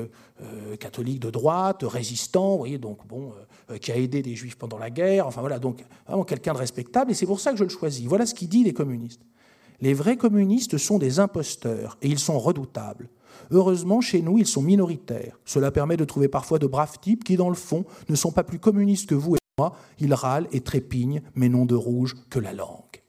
catholique 0.80 1.20
de 1.20 1.30
droite, 1.30 1.84
résistant, 1.84 2.58
voyez, 2.58 2.78
donc 2.78 3.06
bon, 3.08 3.34
qui 3.82 3.92
a 3.92 3.98
aidé 3.98 4.22
des 4.22 4.36
juifs 4.36 4.58
pendant 4.58 4.78
la 4.78 4.90
guerre, 4.90 5.28
enfin 5.28 5.42
voilà, 5.42 5.60
donc 5.60 5.84
vraiment 6.08 6.24
quelqu'un 6.24 6.54
de 6.54 6.60
respectable, 6.60 7.12
et 7.12 7.14
c'est 7.14 7.26
pour 7.26 7.40
ça 7.40 7.52
que 7.52 7.58
je 7.58 7.64
le 7.64 7.70
choisis. 7.70 8.06
Voilà 8.06 8.26
ce 8.26 8.34
qu'il 8.34 8.50
dit 8.50 8.64
des 8.64 8.74
communistes. 8.74 9.22
Les 9.82 9.94
vrais 9.94 10.18
communistes 10.18 10.78
sont 10.78 10.98
des 10.98 11.20
imposteurs 11.20 11.98
et 12.02 12.08
ils 12.08 12.20
sont 12.20 12.40
redoutables. 12.40 13.10
Heureusement, 13.52 14.02
chez 14.02 14.22
nous, 14.22 14.38
ils 14.38 14.48
sont 14.48 14.62
minoritaires. 14.62 15.40
Cela 15.46 15.72
permet 15.72 15.98
de 15.98 16.06
trouver 16.06 16.28
parfois 16.28 16.60
de 16.60 16.68
braves 16.68 17.00
types 17.00 17.24
qui, 17.24 17.38
dans 17.38 17.50
le 17.50 17.56
fond, 17.56 17.86
ne 18.10 18.16
sont 18.16 18.32
pas 18.32 18.44
plus 18.44 18.60
communistes 18.60 19.10
que 19.10 19.16
vous 19.16 19.36
et 19.36 19.40
moi. 19.58 19.76
Ils 20.00 20.14
râlent 20.14 20.48
et 20.52 20.62
trépignent, 20.62 21.22
mais 21.36 21.50
n'ont 21.50 21.66
de 21.66 21.76
rouge 21.76 22.16
que 22.30 22.40
la 22.40 22.54
langue. 22.54 23.04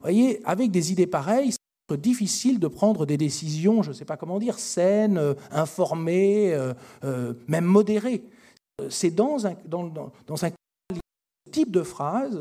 Voyez, 0.00 0.40
avec 0.44 0.70
des 0.70 0.92
idées 0.92 1.06
pareilles, 1.06 1.52
c'est 1.90 2.00
difficile 2.00 2.60
de 2.60 2.68
prendre 2.68 3.06
des 3.06 3.16
décisions, 3.16 3.82
je 3.82 3.88
ne 3.88 3.94
sais 3.94 4.04
pas 4.04 4.16
comment 4.16 4.38
dire, 4.38 4.58
saines, 4.58 5.18
euh, 5.18 5.34
informées, 5.50 6.52
euh, 6.54 6.74
euh, 7.04 7.34
même 7.46 7.64
modérées. 7.64 8.24
C'est 8.90 9.10
dans 9.10 9.46
un, 9.46 9.54
dans, 9.66 9.90
type 11.50 11.70
de 11.70 11.82
phrase 11.82 12.38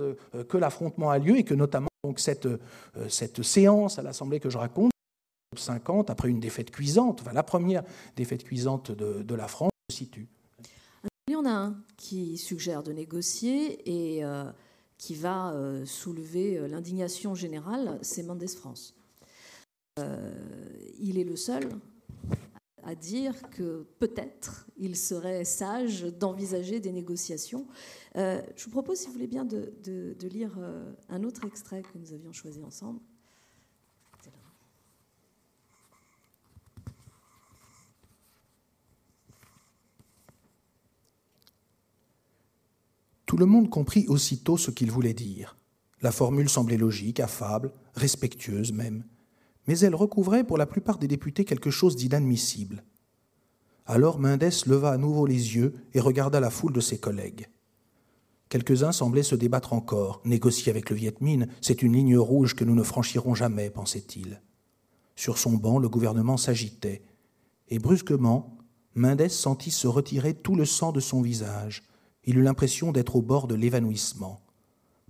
que 0.50 0.58
l'affrontement 0.58 1.10
a 1.10 1.18
lieu 1.18 1.38
et 1.38 1.44
que 1.44 1.54
notamment 1.54 1.88
donc 2.08 2.20
cette, 2.20 2.46
euh, 2.46 2.58
cette 3.10 3.44
séance 3.44 4.00
à 4.00 4.02
l'Assemblée 4.02 4.40
que 4.40 4.50
je 4.50 4.58
raconte, 4.58 4.92
50, 5.58 6.10
après 6.10 6.30
une 6.30 6.40
défaite 6.40 6.72
cuisante, 6.72 7.22
enfin 7.22 7.34
la 7.34 7.44
première 7.44 7.84
défaite 8.16 8.44
cuisante 8.44 8.92
de, 8.92 9.36
la 9.36 9.48
France, 9.48 9.72
se 9.90 9.98
situe. 9.98 10.28
Il 11.28 11.34
y 11.34 11.36
en 11.36 11.46
a 11.46 11.52
un 11.52 11.84
qui 11.98 12.38
suggère 12.38 12.84
de 12.84 12.94
négocier 12.94 13.82
et 13.86 14.24
euh, 14.24 14.46
qui 14.98 15.16
va 15.16 15.52
euh, 15.52 15.86
soulever 15.86 16.68
l'indignation 16.68 17.36
générale, 17.36 18.00
c'est 18.02 18.24
Mendes 18.24 18.50
France. 18.50 18.96
il 21.00 21.18
est 21.18 21.24
le 21.24 21.36
seul 21.36 21.68
à 22.84 22.96
dire 22.96 23.36
que 23.50 23.86
peut-être 24.00 24.68
il 24.78 24.96
serait 24.96 25.44
sage 25.46 26.04
d'envisager 26.04 26.80
des 26.80 26.92
négociations. 26.92 27.68
Euh, 28.16 28.42
je 28.56 28.66
vous 28.66 28.72
propose, 28.72 29.00
si 29.00 29.08
vous 29.08 29.14
voulez 29.14 29.28
bien, 29.28 29.46
de, 29.46 30.16
lire 30.28 30.56
euh, 30.58 30.92
un 31.10 31.24
autre 31.24 31.46
extrait 31.46 31.82
que 31.82 31.98
nous 31.98 32.14
avions 32.14 32.34
choisi 32.34 32.64
ensemble. 32.64 33.00
Tout 43.26 43.36
le 43.36 43.46
monde 43.46 43.70
comprit 43.70 44.08
aussitôt 44.08 44.56
ce 44.56 44.72
qu'il 44.72 44.90
voulait 44.90 45.14
dire. 45.14 45.58
La 46.02 46.14
formule 46.14 46.48
semblait 46.48 46.78
logique, 46.78 47.20
affable, 47.20 47.74
respectueuse 47.94 48.72
même 48.72 49.04
mais 49.68 49.80
elle 49.80 49.96
recouvrait 49.96 50.46
pour 50.46 50.58
la 50.58 50.66
plupart 50.66 50.98
des 50.98 51.08
députés 51.08 51.46
quelque 51.46 51.70
chose 51.70 51.96
d'inadmissible. 51.96 52.84
Alors 53.86 54.20
Mendes 54.20 54.52
leva 54.66 54.92
à 54.92 54.98
nouveau 54.98 55.26
les 55.26 55.56
yeux 55.56 55.74
et 55.94 56.00
regarda 56.00 56.40
la 56.40 56.50
foule 56.50 56.74
de 56.74 56.80
ses 56.80 56.98
collègues. 56.98 57.48
Quelques-uns 58.50 58.94
semblaient 58.94 59.24
se 59.24 59.36
débattre 59.36 59.74
encore. 59.74 60.22
Négocier 60.24 60.70
avec 60.70 60.90
le 60.90 60.96
Viet 60.96 61.16
Minh, 61.20 61.48
c'est 61.62 61.82
une 61.82 61.94
ligne 61.94 62.18
rouge 62.18 62.56
que 62.56 62.64
nous 62.64 62.76
ne 62.76 62.84
franchirons 62.84 63.36
jamais, 63.36 63.70
pensait-il. 63.70 64.42
Sur 65.16 65.38
son 65.38 65.54
banc, 65.54 65.80
le 65.80 65.90
gouvernement 65.90 66.38
s'agitait, 66.38 67.02
et 67.70 67.80
brusquement, 67.80 68.58
Mendes 68.96 69.28
sentit 69.30 69.72
se 69.72 69.88
retirer 69.88 70.34
tout 70.34 70.56
le 70.56 70.66
sang 70.66 70.92
de 70.92 71.00
son 71.00 71.22
visage. 71.22 71.84
Il 72.24 72.38
eut 72.38 72.44
l'impression 72.44 72.92
d'être 72.92 73.16
au 73.16 73.22
bord 73.22 73.48
de 73.48 73.56
l'évanouissement. 73.56 74.42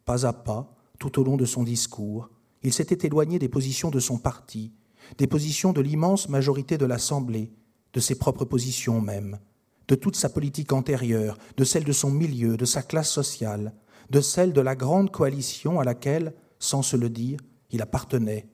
Pas 0.06 0.26
à 0.26 0.34
pas, 0.34 0.76
tout 1.00 1.20
au 1.20 1.24
long 1.24 1.38
de 1.38 1.46
son 1.46 1.64
discours, 1.64 2.30
il 2.68 2.74
s'était 2.74 3.08
éloigné 3.08 3.40
des 3.40 3.48
positions 3.48 3.92
de 3.92 4.02
son 4.02 4.18
parti, 4.18 4.74
des 5.18 5.26
positions 5.26 5.72
de 5.72 5.80
l'immense 5.80 6.28
majorité 6.28 6.78
de 6.78 6.86
l'Assemblée, 6.86 7.54
de 7.94 8.02
ses 8.02 8.16
propres 8.16 8.44
positions 8.44 9.00
même, 9.00 9.40
de 9.88 9.96
toute 9.96 10.18
sa 10.18 10.28
politique 10.28 10.74
antérieure, 10.74 11.38
de 11.56 11.64
celle 11.64 11.86
de 11.86 11.94
son 11.94 12.12
milieu, 12.12 12.58
de 12.58 12.66
sa 12.66 12.82
classe 12.82 13.10
sociale, 13.10 13.74
de 14.10 14.20
celle 14.20 14.52
de 14.52 14.60
la 14.60 14.76
grande 14.76 15.12
coalition 15.12 15.80
à 15.80 15.86
laquelle, 15.86 16.34
sans 16.60 16.82
se 16.82 16.98
le 16.98 17.10
dire, 17.10 17.40
il 17.72 17.82
appartenait, 17.82 18.50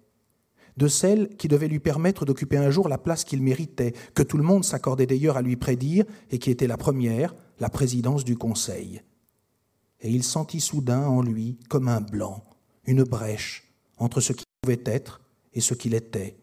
de 0.77 0.87
celle 0.87 1.35
qui 1.35 1.47
devait 1.47 1.67
lui 1.67 1.79
permettre 1.79 2.23
d'occuper 2.23 2.57
un 2.57 2.69
jour 2.69 2.89
la 2.89 2.99
place 2.99 3.23
qu'il 3.23 3.41
méritait, 3.41 3.95
que 4.13 4.21
tout 4.21 4.37
le 4.37 4.43
monde 4.43 4.63
s'accordait 4.63 5.07
d'ailleurs 5.07 5.37
à 5.37 5.41
lui 5.41 5.55
prédire, 5.55 6.05
et 6.29 6.37
qui 6.37 6.51
était 6.51 6.67
la 6.67 6.77
première, 6.77 7.33
la 7.59 7.69
présidence 7.69 8.23
du 8.23 8.37
Conseil. 8.37 9.01
Et 10.01 10.11
il 10.11 10.23
sentit 10.23 10.61
soudain 10.61 11.07
en 11.07 11.23
lui, 11.23 11.57
comme 11.67 11.87
un 11.87 12.01
blanc, 12.01 12.43
une 12.85 13.01
brèche, 13.01 13.72
entre 13.97 14.21
ce 14.21 14.33
qu'il 14.33 14.45
pouvait 14.61 14.81
être 14.85 15.21
et 15.53 15.61
ce 15.61 15.73
qu'il 15.73 15.93
était, 15.93 16.37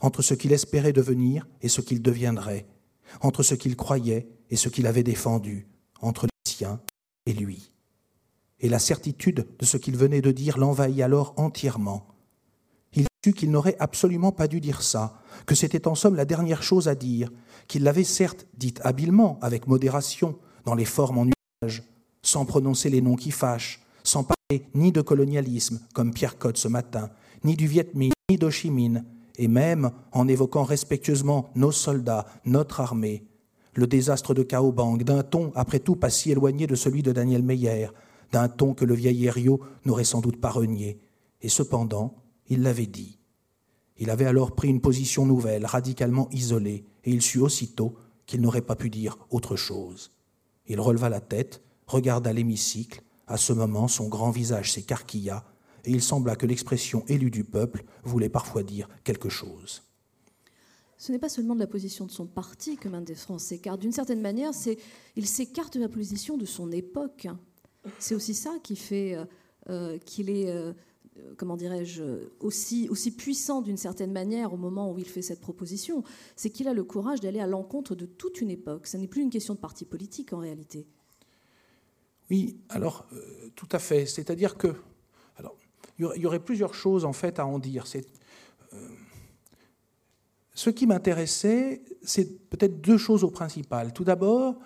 entre 0.00 0.22
ce 0.22 0.34
qu'il 0.34 0.52
espérait 0.52 0.92
devenir 0.92 1.46
et 1.62 1.68
ce 1.68 1.80
qu'il 1.80 2.02
deviendrait, 2.02 2.66
entre 3.20 3.42
ce 3.42 3.54
qu'il 3.54 3.76
croyait 3.76 4.28
et 4.50 4.56
ce 4.56 4.68
qu'il 4.68 4.86
avait 4.86 5.02
défendu, 5.02 5.66
entre 6.00 6.26
les 6.26 6.50
siens 6.50 6.80
et 7.26 7.32
lui. 7.32 7.72
Et 8.60 8.68
la 8.68 8.78
certitude 8.78 9.46
de 9.58 9.64
ce 9.64 9.76
qu'il 9.76 9.96
venait 9.96 10.22
de 10.22 10.32
dire 10.32 10.58
l'envahit 10.58 11.02
alors 11.02 11.34
entièrement. 11.36 12.06
Il 12.94 13.06
sut 13.24 13.34
qu'il 13.34 13.50
n'aurait 13.50 13.76
absolument 13.78 14.32
pas 14.32 14.48
dû 14.48 14.60
dire 14.60 14.82
ça, 14.82 15.20
que 15.44 15.54
c'était 15.54 15.86
en 15.88 15.94
somme 15.94 16.16
la 16.16 16.24
dernière 16.24 16.62
chose 16.62 16.88
à 16.88 16.94
dire, 16.94 17.30
qu'il 17.68 17.82
l'avait 17.82 18.04
certes 18.04 18.46
dite 18.56 18.80
habilement, 18.84 19.38
avec 19.42 19.66
modération, 19.66 20.38
dans 20.64 20.74
les 20.74 20.84
formes 20.84 21.18
en 21.18 21.26
usage, 21.62 21.82
sans 22.22 22.46
prononcer 22.46 22.88
les 22.88 23.02
noms 23.02 23.16
qui 23.16 23.30
fâchent, 23.30 23.85
sans 24.06 24.24
parler 24.24 24.66
ni 24.74 24.92
de 24.92 25.00
colonialisme, 25.00 25.80
comme 25.92 26.12
Pierre 26.12 26.38
Cotte 26.38 26.58
ce 26.58 26.68
matin, 26.68 27.10
ni 27.44 27.56
du 27.56 27.66
Viet 27.66 27.90
Minh, 27.94 28.12
ni 28.30 28.38
d'Ho 28.38 28.50
Chi 28.50 28.70
et 29.38 29.48
même 29.48 29.90
en 30.12 30.28
évoquant 30.28 30.64
respectueusement 30.64 31.50
nos 31.54 31.72
soldats, 31.72 32.26
notre 32.44 32.80
armée, 32.80 33.24
le 33.74 33.86
désastre 33.86 34.32
de 34.32 34.42
Cao 34.42 34.72
Bang, 34.72 35.02
d'un 35.02 35.22
ton, 35.22 35.52
après 35.54 35.80
tout, 35.80 35.96
pas 35.96 36.08
si 36.08 36.30
éloigné 36.30 36.66
de 36.66 36.74
celui 36.74 37.02
de 37.02 37.12
Daniel 37.12 37.42
Meyer, 37.42 37.88
d'un 38.32 38.48
ton 38.48 38.72
que 38.72 38.84
le 38.84 38.94
vieil 38.94 39.26
Herriot 39.26 39.60
n'aurait 39.84 40.04
sans 40.04 40.20
doute 40.20 40.40
pas 40.40 40.50
renié. 40.50 40.98
Et 41.42 41.48
cependant, 41.48 42.14
il 42.48 42.62
l'avait 42.62 42.86
dit. 42.86 43.18
Il 43.98 44.08
avait 44.08 44.24
alors 44.24 44.54
pris 44.54 44.68
une 44.68 44.80
position 44.80 45.26
nouvelle, 45.26 45.66
radicalement 45.66 46.28
isolée, 46.30 46.84
et 47.04 47.10
il 47.10 47.22
sut 47.22 47.40
aussitôt 47.40 47.96
qu'il 48.24 48.40
n'aurait 48.40 48.62
pas 48.62 48.76
pu 48.76 48.88
dire 48.88 49.18
autre 49.30 49.56
chose. 49.56 50.12
Il 50.66 50.80
releva 50.80 51.08
la 51.08 51.20
tête, 51.20 51.62
regarda 51.86 52.32
l'hémicycle, 52.32 53.02
à 53.26 53.36
ce 53.36 53.52
moment, 53.52 53.88
son 53.88 54.08
grand 54.08 54.30
visage 54.30 54.72
s'écarquilla, 54.72 55.44
et 55.84 55.90
il 55.90 56.02
sembla 56.02 56.36
que 56.36 56.46
l'expression 56.46 57.04
élue 57.06 57.30
du 57.30 57.44
peuple 57.44 57.84
voulait 58.04 58.28
parfois 58.28 58.62
dire 58.62 58.88
quelque 59.04 59.28
chose. 59.28 59.82
Ce 60.98 61.12
n'est 61.12 61.18
pas 61.18 61.28
seulement 61.28 61.54
de 61.54 61.60
la 61.60 61.66
position 61.66 62.06
de 62.06 62.10
son 62.10 62.26
parti 62.26 62.76
que 62.76 62.88
Mendes 62.88 63.14
France 63.14 63.44
s'écarte. 63.44 63.80
D'une 63.80 63.92
certaine 63.92 64.20
manière, 64.20 64.52
il 65.14 65.26
s'écarte 65.26 65.76
de 65.76 65.82
la 65.82 65.88
position 65.88 66.36
de 66.36 66.46
son 66.46 66.72
époque. 66.72 67.28
C'est 67.98 68.14
aussi 68.14 68.34
ça 68.34 68.54
qui 68.62 68.76
fait 68.76 69.14
euh, 69.14 69.24
euh, 69.68 69.98
qu'il 69.98 70.30
est, 70.30 70.50
euh, 70.50 70.72
comment 71.36 71.56
dirais-je, 71.56 72.02
aussi, 72.40 72.88
aussi 72.88 73.10
puissant 73.10 73.60
d'une 73.60 73.76
certaine 73.76 74.12
manière 74.12 74.54
au 74.54 74.56
moment 74.56 74.90
où 74.90 74.98
il 74.98 75.04
fait 75.04 75.22
cette 75.22 75.40
proposition. 75.40 76.02
C'est 76.34 76.50
qu'il 76.50 76.66
a 76.66 76.74
le 76.74 76.82
courage 76.82 77.20
d'aller 77.20 77.40
à 77.40 77.46
l'encontre 77.46 77.94
de 77.94 78.06
toute 78.06 78.40
une 78.40 78.50
époque. 78.50 78.86
Ce 78.86 78.96
n'est 78.96 79.06
plus 79.06 79.22
une 79.22 79.30
question 79.30 79.54
de 79.54 79.60
parti 79.60 79.84
politique 79.84 80.32
en 80.32 80.38
réalité. 80.38 80.86
Oui, 82.30 82.58
alors 82.68 83.06
tout 83.54 83.68
à 83.72 83.78
fait. 83.78 84.06
C'est-à-dire 84.06 84.56
que, 84.56 84.74
alors, 85.36 85.56
il 85.98 86.20
y 86.20 86.26
aurait 86.26 86.40
plusieurs 86.40 86.74
choses 86.74 87.04
en 87.04 87.12
fait 87.12 87.38
à 87.38 87.46
en 87.46 87.58
dire. 87.58 87.86
C'est 87.86 88.06
ce 90.54 90.70
qui 90.70 90.86
m'intéressait, 90.86 91.82
c'est 92.02 92.48
peut-être 92.48 92.80
deux 92.80 92.98
choses 92.98 93.24
au 93.24 93.30
principal. 93.30 93.92
Tout 93.92 94.04
d'abord, 94.04 94.56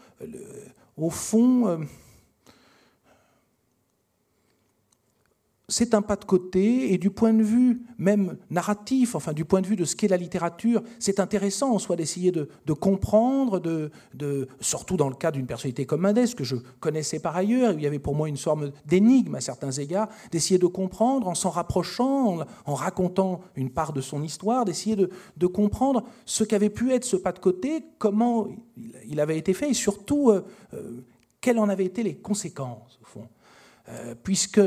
au 0.96 1.10
fond, 1.10 1.86
c'est 5.70 5.94
un 5.94 6.02
pas 6.02 6.16
de 6.16 6.24
côté, 6.24 6.92
et 6.92 6.98
du 6.98 7.10
point 7.10 7.32
de 7.32 7.42
vue 7.42 7.82
même 7.98 8.36
narratif, 8.50 9.14
enfin 9.14 9.32
du 9.32 9.44
point 9.44 9.60
de 9.60 9.66
vue 9.66 9.76
de 9.76 9.84
ce 9.84 9.94
qu'est 9.94 10.08
la 10.08 10.16
littérature, 10.16 10.82
c'est 10.98 11.20
intéressant 11.20 11.72
en 11.72 11.78
soi 11.78 11.96
d'essayer 11.96 12.32
de, 12.32 12.48
comprendre, 12.72 13.60
de, 13.60 14.48
surtout 14.60 14.96
dans 14.96 15.08
le 15.08 15.14
cas 15.14 15.30
d'une 15.30 15.46
personnalité 15.46 15.86
comme 15.86 16.00
Mendes, 16.00 16.34
que 16.34 16.44
je 16.44 16.56
connaissais 16.80 17.20
par 17.20 17.36
ailleurs, 17.36 17.72
il 17.72 17.82
y 17.82 17.86
avait 17.86 17.98
pour 17.98 18.14
moi 18.14 18.28
une 18.28 18.36
forme 18.36 18.72
d'énigme 18.84 19.36
à 19.36 19.40
certains 19.40 19.70
égards, 19.70 20.08
d'essayer 20.32 20.58
de 20.58 20.66
comprendre 20.66 21.28
en 21.28 21.34
s'en 21.34 21.50
rapprochant, 21.50 22.44
en, 22.66 22.74
racontant 22.74 23.40
une 23.54 23.70
part 23.70 23.92
de 23.92 24.00
son 24.00 24.22
histoire, 24.22 24.64
d'essayer 24.64 24.96
de, 24.96 25.46
comprendre 25.46 26.04
ce 26.26 26.44
qu'avait 26.44 26.70
pu 26.70 26.92
être 26.92 27.04
ce 27.04 27.16
pas 27.16 27.32
de 27.32 27.38
côté, 27.38 27.84
comment 27.98 28.48
il 29.06 29.20
avait 29.20 29.38
été 29.38 29.52
fait, 29.52 29.70
et 29.70 29.74
surtout 29.74 30.30
euh, 30.30 30.44
euh, 30.74 31.04
quelles 31.40 31.58
en 31.58 31.68
avaient 31.68 31.84
été 31.84 32.02
les 32.02 32.16
conséquences, 32.16 32.98
au 33.02 33.06
fond. 33.06 33.28
Euh, 33.88 34.14
puisque 34.22 34.60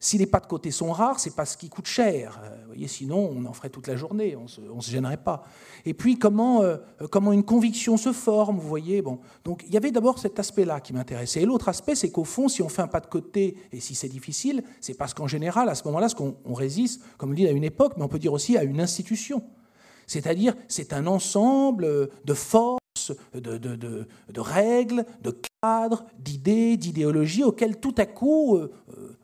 si 0.00 0.16
les 0.16 0.26
pas 0.26 0.38
de 0.38 0.46
côté 0.46 0.70
sont 0.70 0.92
rares, 0.92 1.18
c'est 1.18 1.34
parce 1.34 1.56
qu'ils 1.56 1.70
coûtent 1.70 1.86
cher. 1.86 2.40
Euh, 2.44 2.56
voyez, 2.66 2.86
sinon, 2.86 3.32
on 3.34 3.44
en 3.46 3.52
ferait 3.52 3.68
toute 3.68 3.88
la 3.88 3.96
journée, 3.96 4.36
on 4.36 4.42
ne 4.42 4.80
se, 4.80 4.90
gênerait 4.90 5.16
pas. 5.16 5.42
Et 5.84 5.92
puis, 5.92 6.18
comment, 6.18 6.62
euh, 6.62 6.76
comment 7.10 7.32
une 7.32 7.42
conviction 7.42 7.96
se 7.96 8.12
forme, 8.12 8.58
vous 8.58 8.68
voyez. 8.68 9.02
Bon. 9.02 9.18
Donc, 9.44 9.64
il 9.66 9.74
y 9.74 9.76
avait 9.76 9.90
d'abord 9.90 10.20
cet 10.20 10.38
aspect-là 10.38 10.80
qui 10.80 10.92
m'intéressait. 10.92 11.42
Et 11.42 11.46
l'autre 11.46 11.68
aspect, 11.68 11.96
c'est 11.96 12.10
qu'au 12.10 12.24
fond, 12.24 12.48
si 12.48 12.62
on 12.62 12.68
fait 12.68 12.82
un 12.82 12.86
pas 12.86 13.00
de 13.00 13.06
côté, 13.06 13.56
et 13.72 13.80
si 13.80 13.96
c'est 13.96 14.08
difficile, 14.08 14.62
c'est 14.80 14.94
parce 14.94 15.14
qu'en 15.14 15.26
général, 15.26 15.68
à 15.68 15.74
ce 15.74 15.82
moment-là, 15.84 16.08
ce 16.08 16.14
qu'on 16.14 16.54
résiste, 16.54 17.02
comme 17.16 17.30
on 17.30 17.34
dit, 17.34 17.48
à 17.48 17.50
une 17.50 17.64
époque, 17.64 17.94
mais 17.96 18.04
on 18.04 18.08
peut 18.08 18.20
dire 18.20 18.32
aussi 18.32 18.56
à 18.56 18.62
une 18.62 18.80
institution. 18.80 19.42
C'est-à-dire, 20.06 20.54
c'est 20.68 20.92
un 20.92 21.06
ensemble 21.08 22.08
de 22.24 22.34
de, 23.34 24.40
règles, 24.40 25.04
de 25.22 25.36
cadres, 25.62 26.04
d'idées, 26.18 26.76
d'idéologies 26.76 27.44
auxquelles 27.44 27.80
tout 27.80 27.94
à 27.98 28.06
coup 28.06 28.56
euh, 28.56 28.70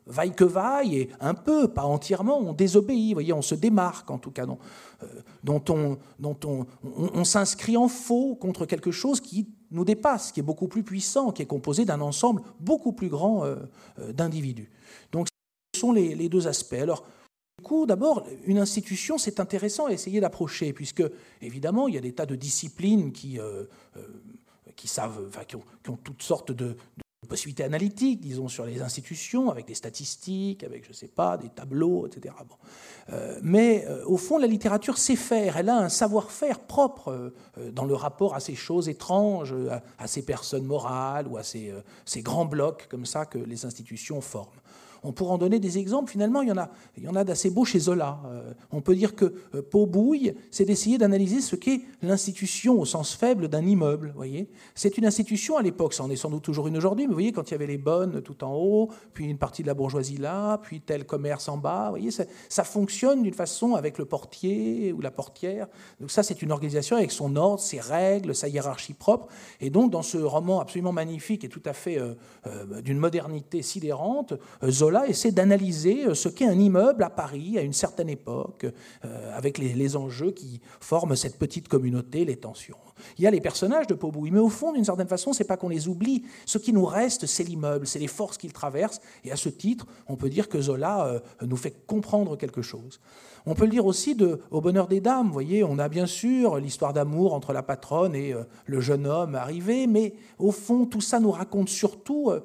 vaille 0.07 0.33
que 0.33 0.43
vaille, 0.43 0.97
et 0.97 1.09
un 1.19 1.33
peu, 1.33 1.67
pas 1.67 1.83
entièrement, 1.83 2.39
on 2.39 2.53
désobéit, 2.53 3.13
voyez, 3.13 3.33
on 3.33 3.41
se 3.41 3.55
démarque 3.55 4.11
en 4.11 4.17
tout 4.17 4.31
cas, 4.31 4.45
dont, 4.45 4.59
euh, 5.03 5.59
on, 5.69 5.97
dont 6.19 6.37
on, 6.45 6.65
on, 6.83 7.23
s'inscrit 7.23 7.77
en 7.77 7.87
faux 7.87 8.35
contre 8.35 8.65
quelque 8.65 8.91
chose 8.91 9.19
qui 9.19 9.49
nous 9.71 9.85
dépasse, 9.85 10.31
qui 10.31 10.39
est 10.39 10.43
beaucoup 10.43 10.67
plus 10.67 10.83
puissant, 10.83 11.31
qui 11.31 11.41
est 11.41 11.47
composé 11.47 11.85
d'un 11.85 12.01
ensemble 12.01 12.41
beaucoup 12.59 12.93
plus 12.93 13.09
grand 13.09 13.45
euh, 13.45 13.55
euh, 13.99 14.13
d'individus. 14.13 14.69
Donc 15.11 15.27
ce 15.73 15.79
sont 15.79 15.91
les, 15.91 16.15
les, 16.15 16.29
deux 16.29 16.47
aspects. 16.47 16.73
Alors, 16.73 17.03
d'abord, 17.85 18.25
une 18.45 18.57
institution, 18.57 19.17
c'est 19.17 19.39
intéressant 19.39 19.87
à 19.87 19.91
essayer 19.91 20.19
d'approcher, 20.19 20.73
puisque, 20.73 21.03
évidemment, 21.41 21.87
il 21.87 21.95
y 21.95 21.97
a 21.97 22.01
des 22.01 22.13
tas 22.13 22.25
de 22.25 22.35
disciplines 22.35 23.11
qui, 23.11 23.39
qui 24.75 24.87
savent, 24.87 25.25
enfin, 25.27 25.43
qui, 25.45 25.55
ont, 25.55 25.97
toutes 26.03 26.23
sortes 26.23 26.51
de, 26.51 26.75
possibilités 27.25 27.63
analytiques, 27.63 28.21
disons, 28.21 28.47
sur 28.47 28.65
les 28.65 28.81
institutions, 28.81 29.49
avec 29.49 29.65
des 29.65 29.73
statistiques, 29.73 30.63
avec, 30.63 30.83
je 30.83 30.89
ne 30.89 30.93
sais 30.93 31.07
pas, 31.07 31.37
des 31.37 31.49
tableaux, 31.49 32.07
etc. 32.07 32.33
Euh, 33.11 33.39
mais 33.41 33.85
euh, 33.87 34.05
au 34.05 34.17
fond, 34.17 34.37
la 34.37 34.47
littérature 34.47 34.97
sait 34.97 35.15
faire, 35.15 35.57
elle 35.57 35.69
a 35.69 35.77
un 35.77 35.89
savoir-faire 35.89 36.59
propre 36.59 37.11
euh, 37.57 37.71
dans 37.71 37.85
le 37.85 37.95
rapport 37.95 38.35
à 38.35 38.39
ces 38.39 38.55
choses 38.55 38.89
étranges, 38.89 39.53
à, 39.97 40.07
ces 40.07 40.23
personnes 40.23 40.65
morales 40.65 41.27
ou 41.27 41.37
à 41.37 41.43
ces, 41.43 41.73
ces, 42.05 42.21
grands 42.21 42.45
blocs 42.45 42.87
comme 42.89 43.05
ça 43.05 43.25
que 43.25 43.37
les 43.37 43.65
institutions 43.65 44.21
forment. 44.21 44.59
On 45.05 45.11
pourrait 45.11 45.33
en 45.33 45.37
donner 45.37 45.59
des 45.59 45.77
exemples. 45.77 46.11
Finalement, 46.11 46.41
il 46.41 46.49
y 46.49 46.51
en 46.51 46.57
a, 46.57 46.69
il 46.97 47.03
y 47.03 47.07
en 47.07 47.15
a 47.15 47.23
d'assez 47.23 47.51
beaux 47.51 47.65
chez 47.65 47.79
Zola. 47.79 48.19
Euh, 48.25 48.53
on 48.71 48.81
peut 48.81 48.95
dire 48.95 49.15
que 49.15 49.33
euh, 49.53 49.61
Pau-Bouille, 49.61 50.33
c'est 50.49 50.65
d'essayer 50.65 50.97
d'analyser 50.97 51.41
ce 51.41 51.55
qu'est 51.55 51.81
l'institution 52.01 52.79
au 52.79 52.85
sens 52.85 53.13
faible 53.13 53.47
d'un 53.47 53.65
immeuble. 53.65 54.13
Voyez, 54.15 54.49
c'est 54.73 54.97
une 54.97 55.05
institution 55.05 55.57
à 55.57 55.61
l'époque. 55.61 55.93
Ça 55.93 56.03
en 56.03 56.09
est 56.09 56.15
sans 56.15 56.29
doute 56.29 56.43
toujours 56.43 56.67
une 56.67 56.77
aujourd'hui. 56.77 57.05
Mais 57.05 57.09
vous 57.09 57.15
voyez, 57.15 57.31
quand 57.31 57.49
il 57.49 57.51
y 57.51 57.55
avait 57.55 57.67
les 57.67 57.77
bonnes 57.77 58.21
tout 58.21 58.43
en 58.43 58.53
haut, 58.55 58.89
puis 59.13 59.25
une 59.25 59.37
partie 59.37 59.61
de 59.61 59.67
la 59.67 59.75
bourgeoisie 59.75 60.17
là, 60.17 60.57
puis 60.57 60.81
tel 60.81 61.05
commerce 61.05 61.47
en 61.49 61.57
bas. 61.57 61.85
Vous 61.85 61.91
voyez, 61.91 62.11
ça, 62.11 62.63
fonctionne 62.63 63.21
d'une 63.21 63.33
façon 63.33 63.75
avec 63.75 63.99
le 63.99 64.05
portier 64.05 64.91
ou 64.91 65.01
la 65.01 65.11
portière. 65.11 65.67
Donc 65.99 66.09
ça, 66.09 66.23
c'est 66.23 66.41
une 66.41 66.51
organisation 66.51 66.97
avec 66.97 67.11
son 67.11 67.35
ordre, 67.35 67.59
ses 67.59 67.79
règles, 67.79 68.33
sa 68.33 68.47
hiérarchie 68.47 68.93
propre. 68.93 69.27
Et 69.61 69.69
donc, 69.69 69.91
dans 69.91 70.01
ce 70.01 70.17
roman 70.17 70.61
absolument 70.61 70.93
magnifique 70.93 71.43
et 71.43 71.49
tout 71.49 71.61
à 71.65 71.73
fait 71.73 71.99
euh, 71.99 72.81
d'une 72.81 72.97
modernité 72.97 73.61
sidérante, 73.61 74.33
Zola 74.67 74.94
essaie 75.03 75.31
d'analyser 75.31 76.05
euh, 76.05 76.13
ce 76.13 76.29
qu'est 76.29 76.47
un 76.47 76.59
immeuble 76.59 77.03
à 77.03 77.09
Paris 77.09 77.57
à 77.57 77.61
une 77.61 77.73
certaine 77.73 78.09
époque, 78.09 78.65
euh, 79.03 79.37
avec 79.37 79.57
les, 79.57 79.95
enjeux 79.95 80.31
qui 80.31 80.61
forment 80.79 81.15
cette 81.15 81.37
petite 81.37 81.67
communauté, 81.67 82.25
les 82.25 82.37
tensions. 82.37 82.77
Il 83.17 83.23
y 83.23 83.27
a 83.27 83.31
les 83.31 83.41
personnages 83.41 83.87
de 83.87 83.93
Paubouille, 83.93 84.31
mais 84.31 84.39
au 84.39 84.49
fond, 84.49 84.73
d'une 84.73 84.85
certaine 84.85 85.07
façon, 85.07 85.33
c'est 85.33 85.43
pas 85.43 85.57
qu'on 85.57 85.69
les 85.69 85.87
oublie. 85.87 86.23
Ce 86.45 86.57
qui 86.57 86.73
nous 86.73 86.85
reste, 86.85 87.25
c'est 87.25 87.43
l'immeuble, 87.43 87.87
c'est 87.87 87.99
les 87.99 88.07
forces 88.07 88.37
qu'il 88.37 88.53
traverse. 88.53 88.99
Et 89.23 89.31
à 89.31 89.35
ce 89.35 89.49
titre, 89.49 89.85
on 90.07 90.15
peut 90.15 90.29
dire 90.29 90.49
que 90.49 90.61
Zola 90.61 91.07
euh, 91.07 91.19
nous 91.45 91.57
fait 91.57 91.85
comprendre 91.87 92.37
quelque 92.37 92.61
chose. 92.61 92.99
On 93.47 93.53
peut 93.53 93.65
le 93.65 93.71
dire 93.71 93.85
aussi 93.85 94.15
de, 94.15 94.41
au 94.49 94.59
bonheur 94.59 94.87
des 94.87 95.01
dames. 95.01 95.27
Vous 95.27 95.33
voyez, 95.33 95.63
on 95.63 95.77
a 95.77 95.87
bien 95.87 96.07
sûr 96.07 96.57
l'histoire 96.57 96.93
d'amour 96.93 97.33
entre 97.33 97.53
la 97.53 97.61
patronne 97.61 98.15
et 98.15 98.33
euh, 98.33 98.43
le 98.65 98.79
jeune 98.79 99.05
homme 99.05 99.35
arrivé, 99.35 99.85
mais 99.85 100.15
au 100.39 100.51
fond, 100.51 100.85
tout 100.85 101.01
ça 101.01 101.19
nous 101.19 101.31
raconte 101.31 101.69
surtout 101.69 102.31
euh, 102.31 102.41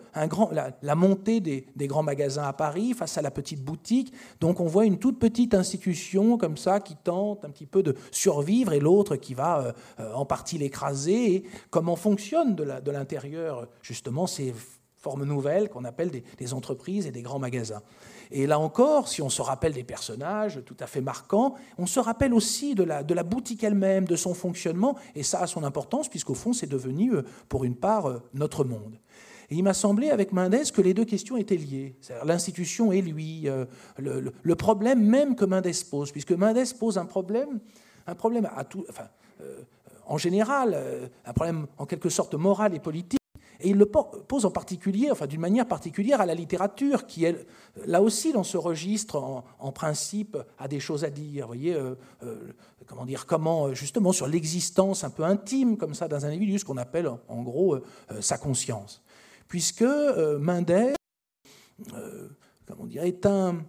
la, 0.82 0.94
montée 0.94 1.40
des, 1.40 1.86
grands 1.86 2.02
magasins 2.02 2.44
à 2.44 2.52
Paris 2.52 2.92
face 2.92 3.16
à 3.16 3.22
la 3.22 3.30
petite 3.30 3.64
boutique. 3.64 4.12
Donc 4.40 4.60
on 4.60 4.66
voit 4.66 4.84
une 4.84 4.98
toute 4.98 5.18
petite 5.18 5.54
institution 5.54 6.36
comme 6.36 6.56
ça 6.56 6.80
qui 6.80 6.96
tente 6.96 7.44
un 7.44 7.50
petit 7.50 7.66
peu 7.66 7.82
de 7.82 7.94
survivre 8.10 8.72
et 8.72 8.80
l'autre 8.80 9.16
qui 9.16 9.34
va 9.34 9.74
en 10.14 10.24
partie 10.24 10.39
l'écraser. 10.58 11.34
Et 11.34 11.44
comment 11.70 11.96
fonctionnent 11.96 12.54
de 12.54 12.90
l'intérieur 12.90 13.68
justement 13.82 14.26
ces 14.26 14.54
formes 15.00 15.24
nouvelles 15.24 15.70
qu'on 15.70 15.84
appelle 15.84 16.10
des 16.10 16.54
entreprises 16.54 17.06
et 17.06 17.10
des 17.10 17.22
grands 17.22 17.38
magasins. 17.38 17.82
Et 18.30 18.46
là 18.46 18.58
encore, 18.58 19.08
si 19.08 19.22
on 19.22 19.30
se 19.30 19.40
rappelle 19.42 19.72
des 19.72 19.82
personnages 19.82 20.60
tout 20.64 20.76
à 20.78 20.86
fait 20.86 21.00
marquants, 21.00 21.54
on 21.78 21.86
se 21.86 21.98
rappelle 21.98 22.34
aussi 22.34 22.74
de 22.74 22.84
la, 22.84 23.22
boutique 23.22 23.64
elle-même, 23.64 24.04
de 24.04 24.14
son 24.14 24.34
fonctionnement, 24.34 24.96
et 25.14 25.22
ça 25.22 25.40
a 25.40 25.46
son 25.46 25.64
importance, 25.64 26.08
puisqu'au 26.08 26.34
fond, 26.34 26.52
c'est 26.52 26.68
devenu, 26.68 27.14
euh, 27.14 27.22
pour 27.48 27.64
une 27.64 27.74
part, 27.74 28.06
euh, 28.06 28.18
notre 28.34 28.62
monde. 28.62 29.00
Et 29.48 29.56
il 29.56 29.64
m'a 29.64 29.74
semblé, 29.74 30.10
avec 30.10 30.32
Mendes, 30.32 30.70
que 30.72 30.82
les 30.82 30.94
deux 30.94 31.04
questions 31.04 31.36
étaient 31.36 31.56
liées. 31.56 31.96
L'institution 32.24 32.92
et 32.92 33.00
lui, 33.00 33.48
euh, 33.48 33.64
le, 33.98 34.54
problème 34.54 35.02
même 35.02 35.34
que 35.34 35.44
Mendes 35.44 35.72
pose, 35.90 36.12
puisque 36.12 36.32
Mendes 36.32 36.72
pose 36.78 36.98
un 36.98 37.06
problème, 37.06 37.58
un 38.06 38.14
problème 38.14 38.48
à 38.54 38.64
tout, 38.64 38.84
enfin, 38.88 39.08
en 40.10 40.18
général, 40.18 40.76
un 41.24 41.32
problème 41.32 41.66
en 41.78 41.86
quelque 41.86 42.08
sorte 42.08 42.34
moral 42.34 42.74
et 42.74 42.80
politique, 42.80 43.20
et 43.62 43.68
il 43.70 43.76
le 43.76 43.86
pose 43.86 44.46
en 44.46 44.50
particulier, 44.50 45.10
enfin 45.10 45.26
d'une 45.26 45.40
manière 45.40 45.66
particulière, 45.66 46.20
à 46.20 46.26
la 46.26 46.34
littérature, 46.34 47.06
qui, 47.06 47.24
est 47.24 47.46
là 47.86 48.00
aussi, 48.00 48.32
dans 48.32 48.42
ce 48.42 48.56
registre, 48.56 49.16
en, 49.16 49.72
principe, 49.72 50.38
a 50.58 50.66
des 50.66 50.80
choses 50.80 51.04
à 51.04 51.10
dire. 51.10 51.44
Vous 51.44 51.48
voyez, 51.48 51.74
euh, 51.74 51.94
euh, 52.22 52.52
comment 52.86 53.04
dire, 53.04 53.26
comment, 53.26 53.66
euh, 53.66 53.74
justement, 53.74 54.12
sur 54.12 54.26
l'existence 54.26 55.04
un 55.04 55.10
peu 55.10 55.24
intime, 55.24 55.76
comme 55.76 55.94
ça, 55.94 56.08
d'un 56.08 56.24
individu, 56.24 56.58
ce 56.58 56.64
qu'on 56.64 56.78
appelle, 56.78 57.10
en 57.28 57.42
gros, 57.42 57.78
sa 58.20 58.38
conscience. 58.38 59.02
Puisque 59.46 59.82
Mendes, 59.82 60.94
comment 62.66 62.86
dire, 62.86 63.02
est 63.02 63.26
un 63.26 63.62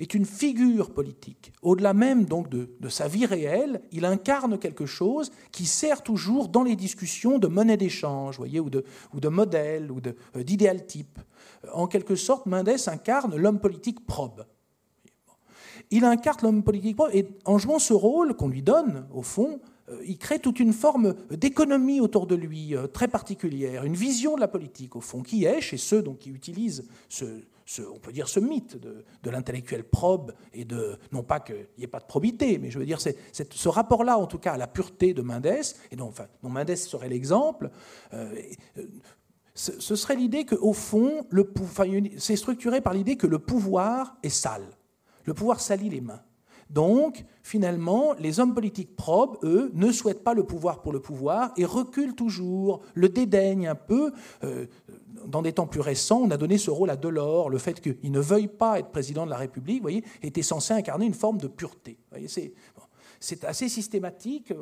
est 0.00 0.14
une 0.14 0.26
figure 0.26 0.90
politique. 0.90 1.52
Au-delà 1.62 1.94
même 1.94 2.24
donc 2.24 2.48
de, 2.48 2.68
sa 2.88 3.06
vie 3.06 3.26
réelle, 3.26 3.80
il 3.92 4.04
incarne 4.04 4.58
quelque 4.58 4.86
chose 4.86 5.30
qui 5.52 5.66
sert 5.66 6.02
toujours 6.02 6.48
dans 6.48 6.64
les 6.64 6.76
discussions 6.76 7.38
de 7.38 7.46
monnaie 7.46 7.76
d'échange, 7.76 8.36
voyez, 8.36 8.60
ou 8.60 8.70
de, 8.70 9.28
modèle, 9.28 9.92
ou 9.92 10.00
euh, 10.36 10.42
d'idéal 10.42 10.84
type. 10.86 11.18
En 11.72 11.86
quelque 11.86 12.16
sorte, 12.16 12.46
Mendes 12.46 12.76
incarne 12.86 13.36
l'homme 13.36 13.60
politique 13.60 14.04
probe. 14.04 14.46
Il 15.90 16.04
incarne 16.04 16.40
l'homme 16.42 16.64
politique 16.64 16.96
probe, 16.96 17.10
et 17.12 17.28
en 17.44 17.58
jouant 17.58 17.78
ce 17.78 17.92
rôle 17.92 18.34
qu'on 18.34 18.48
lui 18.48 18.62
donne, 18.62 19.06
au 19.14 19.22
fond, 19.22 19.60
il 20.06 20.16
crée 20.16 20.38
toute 20.38 20.60
une 20.60 20.72
forme 20.72 21.14
d'économie 21.30 22.00
autour 22.00 22.26
de 22.26 22.34
lui 22.34 22.74
très 22.94 23.06
particulière, 23.06 23.84
une 23.84 23.94
vision 23.94 24.34
de 24.34 24.40
la 24.40 24.48
politique 24.48 24.96
au 24.96 25.00
fond, 25.00 25.22
qui 25.22 25.44
est 25.44 25.60
chez 25.60 25.76
ceux 25.76 26.02
donc, 26.02 26.20
qui 26.20 26.30
utilisent 26.30 26.88
ce, 27.10 27.26
on 27.92 27.98
peut 27.98 28.12
dire 28.12 28.28
ce 28.28 28.40
mythe 28.40 28.76
de, 28.76 29.30
l'intellectuel 29.30 29.84
probe 29.84 30.34
et 30.52 30.64
de 30.64 30.98
non 31.12 31.22
pas 31.22 31.40
qu'il 31.40 31.66
n'y 31.78 31.84
ait 31.84 31.88
pas 31.88 32.00
de 32.00 32.06
probité, 32.06 32.58
mais 32.58 32.70
je 32.70 32.78
veux 32.78 32.86
dire 32.86 33.00
c'est, 33.00 33.16
ce 33.32 33.68
rapport-là 33.68 34.18
en 34.18 34.26
tout 34.26 34.38
cas 34.38 34.52
à 34.52 34.56
la 34.56 34.66
pureté 34.66 35.14
de 35.14 35.22
Mendès 35.22 35.74
et 35.90 35.96
dont, 35.96 36.08
enfin, 36.08 36.26
Mendès 36.42 36.76
serait 36.76 37.08
l'exemple. 37.08 37.70
Euh, 38.12 38.34
euh, 38.78 38.86
ce, 39.54 39.94
serait 39.94 40.16
l'idée 40.16 40.44
qu'au 40.44 40.72
fond, 40.72 41.26
c'est 42.18 42.36
structuré 42.36 42.80
par 42.80 42.92
l'idée 42.92 43.16
que 43.16 43.28
le 43.28 43.38
pouvoir 43.38 44.16
est 44.24 44.28
sale. 44.28 44.66
Le 45.24 45.32
pouvoir 45.32 45.60
salit 45.60 45.88
les 45.88 46.00
mains. 46.00 46.22
Donc, 46.70 47.24
finalement, 47.42 48.14
les 48.18 48.40
hommes 48.40 48.54
politiques 48.54 48.96
probes, 48.96 49.38
eux, 49.44 49.70
ne 49.74 49.92
souhaitent 49.92 50.24
pas 50.24 50.34
le 50.34 50.44
pouvoir 50.44 50.82
pour 50.82 50.92
le 50.92 51.00
pouvoir 51.00 51.52
et 51.56 51.64
reculent 51.64 52.16
toujours, 52.16 52.80
le 52.94 53.08
dédaignent 53.08 53.68
un 53.68 53.74
peu. 53.74 54.12
Euh, 54.42 54.66
dans 55.26 55.42
des 55.42 55.52
temps 55.52 55.66
plus 55.66 55.80
récents, 55.80 56.20
on 56.22 56.30
a 56.30 56.36
donné 56.36 56.58
ce 56.58 56.70
rôle 56.70 56.90
à 56.90 56.96
Delors, 56.96 57.50
le 57.50 57.58
fait 57.58 57.80
qu'il 57.80 58.12
ne 58.12 58.20
veuille 58.20 58.48
pas 58.48 58.78
être 58.78 58.90
président 58.90 59.24
de 59.24 59.30
la 59.30 59.36
République, 59.36 59.78
vous 59.78 59.82
voyez, 59.82 60.04
était 60.22 60.42
censé 60.42 60.74
incarner 60.74 61.06
une 61.06 61.14
forme 61.14 61.38
de 61.38 61.48
pureté. 61.48 61.98
C'est, 63.24 63.44
assez 63.44 63.68
systématique. 63.68 64.52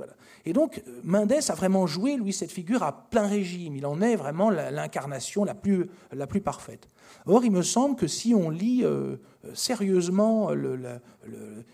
Et 0.44 0.52
donc, 0.52 0.82
Mendès 1.02 1.50
a 1.50 1.54
vraiment 1.54 1.86
joué, 1.86 2.16
lui, 2.16 2.32
cette 2.32 2.52
figure 2.52 2.82
à 2.82 3.08
plein 3.10 3.26
régime. 3.26 3.76
Il 3.76 3.86
en 3.86 4.00
est 4.00 4.16
vraiment 4.16 4.50
l'incarnation 4.50 5.44
la 5.44 5.54
plus, 5.54 5.88
la 6.12 6.26
plus 6.26 6.40
parfaite. 6.40 6.88
Or, 7.26 7.44
il 7.44 7.50
me 7.50 7.62
semble 7.62 7.96
que 7.96 8.06
si 8.06 8.34
on 8.34 8.50
lit 8.50 8.84
euh, 8.84 9.16
sérieusement 9.54 10.50
le, 10.52 11.00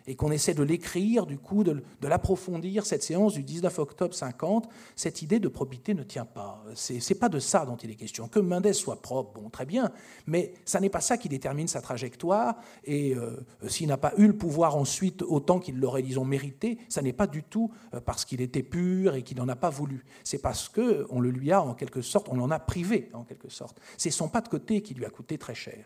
et 0.07 0.15
qu'on 0.15 0.31
essaie 0.31 0.55
de 0.55 0.63
l'écrire, 0.63 1.27
du 1.27 1.39
coup, 1.39 1.65
de, 1.65 1.83
l'approfondir, 2.03 2.87
cette 2.87 3.03
séance 3.03 3.35
du 3.35 3.43
19 3.43 3.79
octobre 3.79 4.15
50, 4.15 4.69
cette 4.97 5.23
idée 5.23 5.39
de 5.39 5.49
probité 5.49 5.95
ne 5.95 6.03
tient 6.03 6.25
pas. 6.25 6.63
C'est 6.75 6.99
n'est 7.09 7.19
pas 7.19 7.29
de 7.29 7.39
ça 7.39 7.65
dont 7.65 7.77
il 7.77 7.91
est 7.91 7.95
question. 7.95 8.29
Que 8.29 8.41
Mendès 8.41 8.73
soit 8.73 9.01
propre, 9.01 9.41
bon, 9.41 9.49
très 9.51 9.67
bien, 9.67 9.91
mais 10.27 10.53
ça 10.65 10.81
n'est 10.81 10.91
pas 10.91 11.01
ça 11.01 11.17
qui 11.17 11.29
détermine 11.29 11.69
sa 11.69 11.81
trajectoire, 11.81 12.57
et 12.85 13.15
euh, 13.15 13.37
s'il 13.67 13.89
n'a 13.89 13.97
pas 13.97 14.13
eu 14.17 14.27
le 14.27 14.37
pouvoir 14.37 14.77
ensuite 14.77 15.23
autant 15.23 15.59
qu'il 15.59 15.79
l'aurait, 15.79 16.03
disons, 16.03 16.25
mérité, 16.25 16.78
ça 16.89 17.03
n'est 17.03 17.13
pas 17.13 17.27
du 17.27 17.43
tout 17.43 17.71
euh, 17.95 18.01
parce 18.01 18.25
qu'il 18.25 18.41
était 18.41 18.63
pur 18.63 19.15
et 19.15 19.23
qu'il 19.23 19.37
n'en 19.37 19.49
a 19.49 19.57
pas 19.57 19.71
voulu. 19.71 20.05
C'est 20.25 20.41
parce 20.41 20.69
qu'on 20.69 21.21
le 21.21 21.31
lui 21.31 21.53
a, 21.53 21.63
en 21.63 21.75
quelque 21.75 22.03
sorte, 22.03 22.29
on 22.29 22.37
l'en 22.37 22.51
a 22.51 22.59
privé, 22.59 23.11
en 23.13 23.25
quelque 23.25 23.49
sorte. 23.49 23.81
C'est 23.97 24.11
son 24.11 24.29
pas 24.29 24.41
de 24.41 24.49
côté 24.49 24.83
qui 24.83 24.95
lui 24.95 25.05
a 25.05 25.11
coûté 25.11 25.39
très 25.39 25.55
cher. 25.55 25.85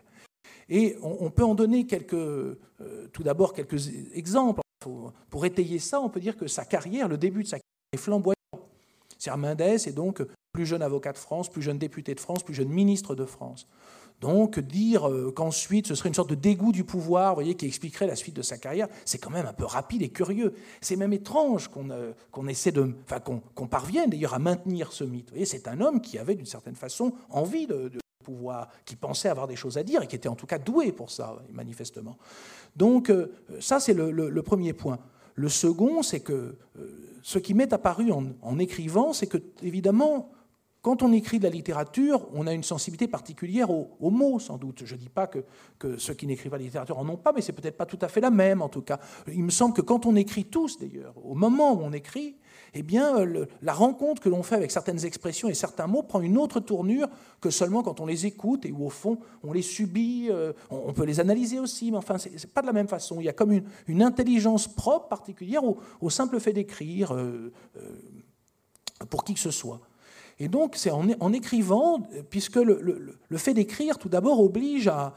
Et 0.69 0.97
on, 1.01 1.29
peut 1.29 1.43
en 1.43 1.55
donner 1.55 1.85
quelques, 1.85 2.13
euh, 2.13 2.57
tout 3.11 3.23
d'abord 3.23 3.53
quelques 3.53 3.89
exemples. 4.13 4.61
Pour 5.29 5.45
étayer 5.45 5.79
ça, 5.79 6.01
on 6.01 6.09
peut 6.09 6.19
dire 6.19 6.35
que 6.35 6.47
sa 6.47 6.65
carrière, 6.65 7.07
le 7.07 7.17
début 7.17 7.43
de 7.43 7.47
sa 7.47 7.57
carrière 7.57 7.93
est 7.93 7.97
flamboyant. 7.97 8.35
C'est 9.17 9.35
Mendès 9.37 9.75
est 9.87 9.93
donc 9.93 10.21
plus 10.51 10.65
jeune 10.65 10.81
avocat 10.81 11.13
de 11.13 11.17
France, 11.17 11.49
plus 11.49 11.61
jeune 11.61 11.77
député 11.77 12.13
de 12.13 12.19
France, 12.19 12.43
plus 12.43 12.53
jeune 12.53 12.69
ministre 12.69 13.15
de 13.15 13.25
France. 13.25 13.67
Donc 14.23 14.57
dire 14.57 15.09
euh, 15.09 15.33
qu'ensuite 15.35 15.85
ce 15.85 15.95
serait 15.95 16.07
une 16.07 16.15
sorte 16.15 16.29
de 16.29 16.35
dégoût 16.35 16.71
du 16.71 16.85
pouvoir, 16.85 17.31
vous 17.31 17.41
voyez, 17.41 17.55
qui 17.55 17.65
expliquerait 17.65 18.07
la 18.07 18.15
suite 18.15 18.37
de 18.37 18.41
sa 18.41 18.57
carrière, 18.57 18.87
c'est 19.03 19.17
quand 19.17 19.29
même 19.29 19.45
un 19.45 19.51
peu 19.51 19.65
rapide 19.65 20.01
et 20.01 20.07
curieux. 20.07 20.53
C'est 20.79 20.95
même 20.95 21.11
étrange 21.11 21.67
qu'on 21.67 21.89
euh, 21.89 22.13
essaie 22.47 22.71
de, 22.71 22.95
enfin 23.03 23.19
qu'on 23.19 23.67
parvienne 23.67 24.09
d'ailleurs 24.09 24.33
à 24.33 24.39
maintenir 24.39 24.93
ce 24.93 25.03
mythe. 25.03 25.25
Vous 25.25 25.31
voyez, 25.31 25.45
c'est 25.45 25.67
un 25.67 25.81
homme 25.81 25.99
qui 25.99 26.17
avait 26.17 26.35
d'une 26.35 26.45
certaine 26.45 26.75
façon 26.75 27.11
envie 27.29 27.67
de 27.67 27.91
pouvoir, 28.23 28.69
qui 28.85 28.95
pensait 28.95 29.27
avoir 29.27 29.45
des 29.45 29.57
choses 29.57 29.77
à 29.77 29.83
dire 29.83 30.01
et 30.01 30.07
qui 30.07 30.15
était 30.15 30.29
en 30.29 30.35
tout 30.35 30.47
cas 30.47 30.57
doué 30.57 30.93
pour 30.93 31.11
ça, 31.11 31.35
manifestement. 31.51 32.17
Donc 32.77 33.09
euh, 33.09 33.29
ça, 33.59 33.81
c'est 33.81 33.93
le, 33.93 34.41
premier 34.41 34.71
point. 34.71 34.99
Le 35.35 35.49
second, 35.49 36.01
c'est 36.01 36.21
que 36.21 36.55
ce 37.23 37.39
qui 37.39 37.53
m'est 37.53 37.73
apparu 37.73 38.09
en, 38.13 38.59
écrivant, 38.59 39.11
c'est 39.11 39.27
que, 39.27 39.39
évidemment, 39.61 40.31
quand 40.83 41.01
on 41.01 41.13
écrit 41.13 41.39
de 41.39 41.45
la 41.45 41.49
littérature, 41.49 42.27
on 42.33 42.45
a 42.45 42.51
une 42.51 42.61
sensibilité 42.61 43.07
particulière 43.07 43.69
aux, 43.71 44.09
mots, 44.11 44.37
sans 44.37 44.57
doute. 44.57 44.83
Je 44.83 44.95
ne 44.95 44.99
dis 44.99 45.07
pas 45.07 45.27
que, 45.27 45.45
ceux 45.97 46.13
qui 46.13 46.27
n'écrivent 46.27 46.51
pas 46.51 46.57
de 46.57 46.63
littérature 46.63 46.99
en 46.99 47.07
ont 47.07 47.15
pas, 47.15 47.31
mais 47.31 47.41
c'est 47.41 47.53
peut-être 47.53 47.77
pas 47.77 47.85
tout 47.85 47.97
à 48.01 48.09
fait 48.09 48.19
la 48.19 48.29
même, 48.29 48.61
en 48.61 48.67
tout 48.67 48.81
cas. 48.81 48.99
Il 49.27 49.45
me 49.45 49.49
semble 49.49 49.73
que 49.73 49.81
quand 49.81 50.05
on 50.05 50.17
écrit 50.17 50.43
tous, 50.43 50.77
d'ailleurs, 50.77 51.13
au 51.23 51.35
moment 51.35 51.71
où 51.71 51.83
on 51.83 51.93
écrit, 51.93 52.35
eh 52.73 52.83
bien, 52.83 53.17
euh, 53.17 53.45
la 53.61 53.71
rencontre 53.71 54.21
que 54.21 54.27
l'on 54.27 54.43
fait 54.43 54.55
avec 54.55 54.71
certaines 54.71 55.05
expressions 55.05 55.47
et 55.47 55.53
certains 55.53 55.87
mots 55.87 56.03
prend 56.03 56.19
une 56.19 56.37
autre 56.37 56.59
tournure 56.59 57.07
que 57.39 57.49
seulement 57.49 57.81
quand 57.81 58.01
on 58.01 58.05
les 58.05 58.25
écoute 58.25 58.65
et 58.65 58.73
où, 58.73 58.85
au 58.85 58.89
fond, 58.89 59.19
on 59.41 59.53
les 59.53 59.61
subit. 59.61 60.27
Euh, 60.31 60.51
on 60.69 60.91
peut 60.91 61.05
les 61.05 61.21
analyser 61.21 61.59
aussi, 61.59 61.91
mais 61.91 61.97
enfin, 61.97 62.17
ce 62.17 62.27
n'est 62.27 62.51
pas 62.53 62.61
de 62.61 62.67
la 62.67 62.73
même 62.73 62.89
façon. 62.89 63.21
Il 63.21 63.23
y 63.23 63.29
a 63.29 63.33
comme 63.33 63.57
une, 63.87 64.03
intelligence 64.03 64.67
propre, 64.67 65.07
particulière, 65.07 65.61
au, 65.63 66.09
simple 66.09 66.41
fait 66.41 66.51
d'écrire 66.51 67.13
euh, 67.13 67.53
pour 69.09 69.23
qui 69.23 69.33
que 69.33 69.39
ce 69.39 69.51
soit. 69.51 69.79
Et 70.39 70.47
donc, 70.47 70.75
c'est 70.75 70.91
en, 70.91 71.33
écrivant, 71.33 72.01
puisque 72.29 72.55
le, 72.55 73.17
fait 73.37 73.53
d'écrire, 73.53 73.97
tout 73.97 74.09
d'abord, 74.09 74.39
oblige 74.39 74.87
à, 74.87 75.13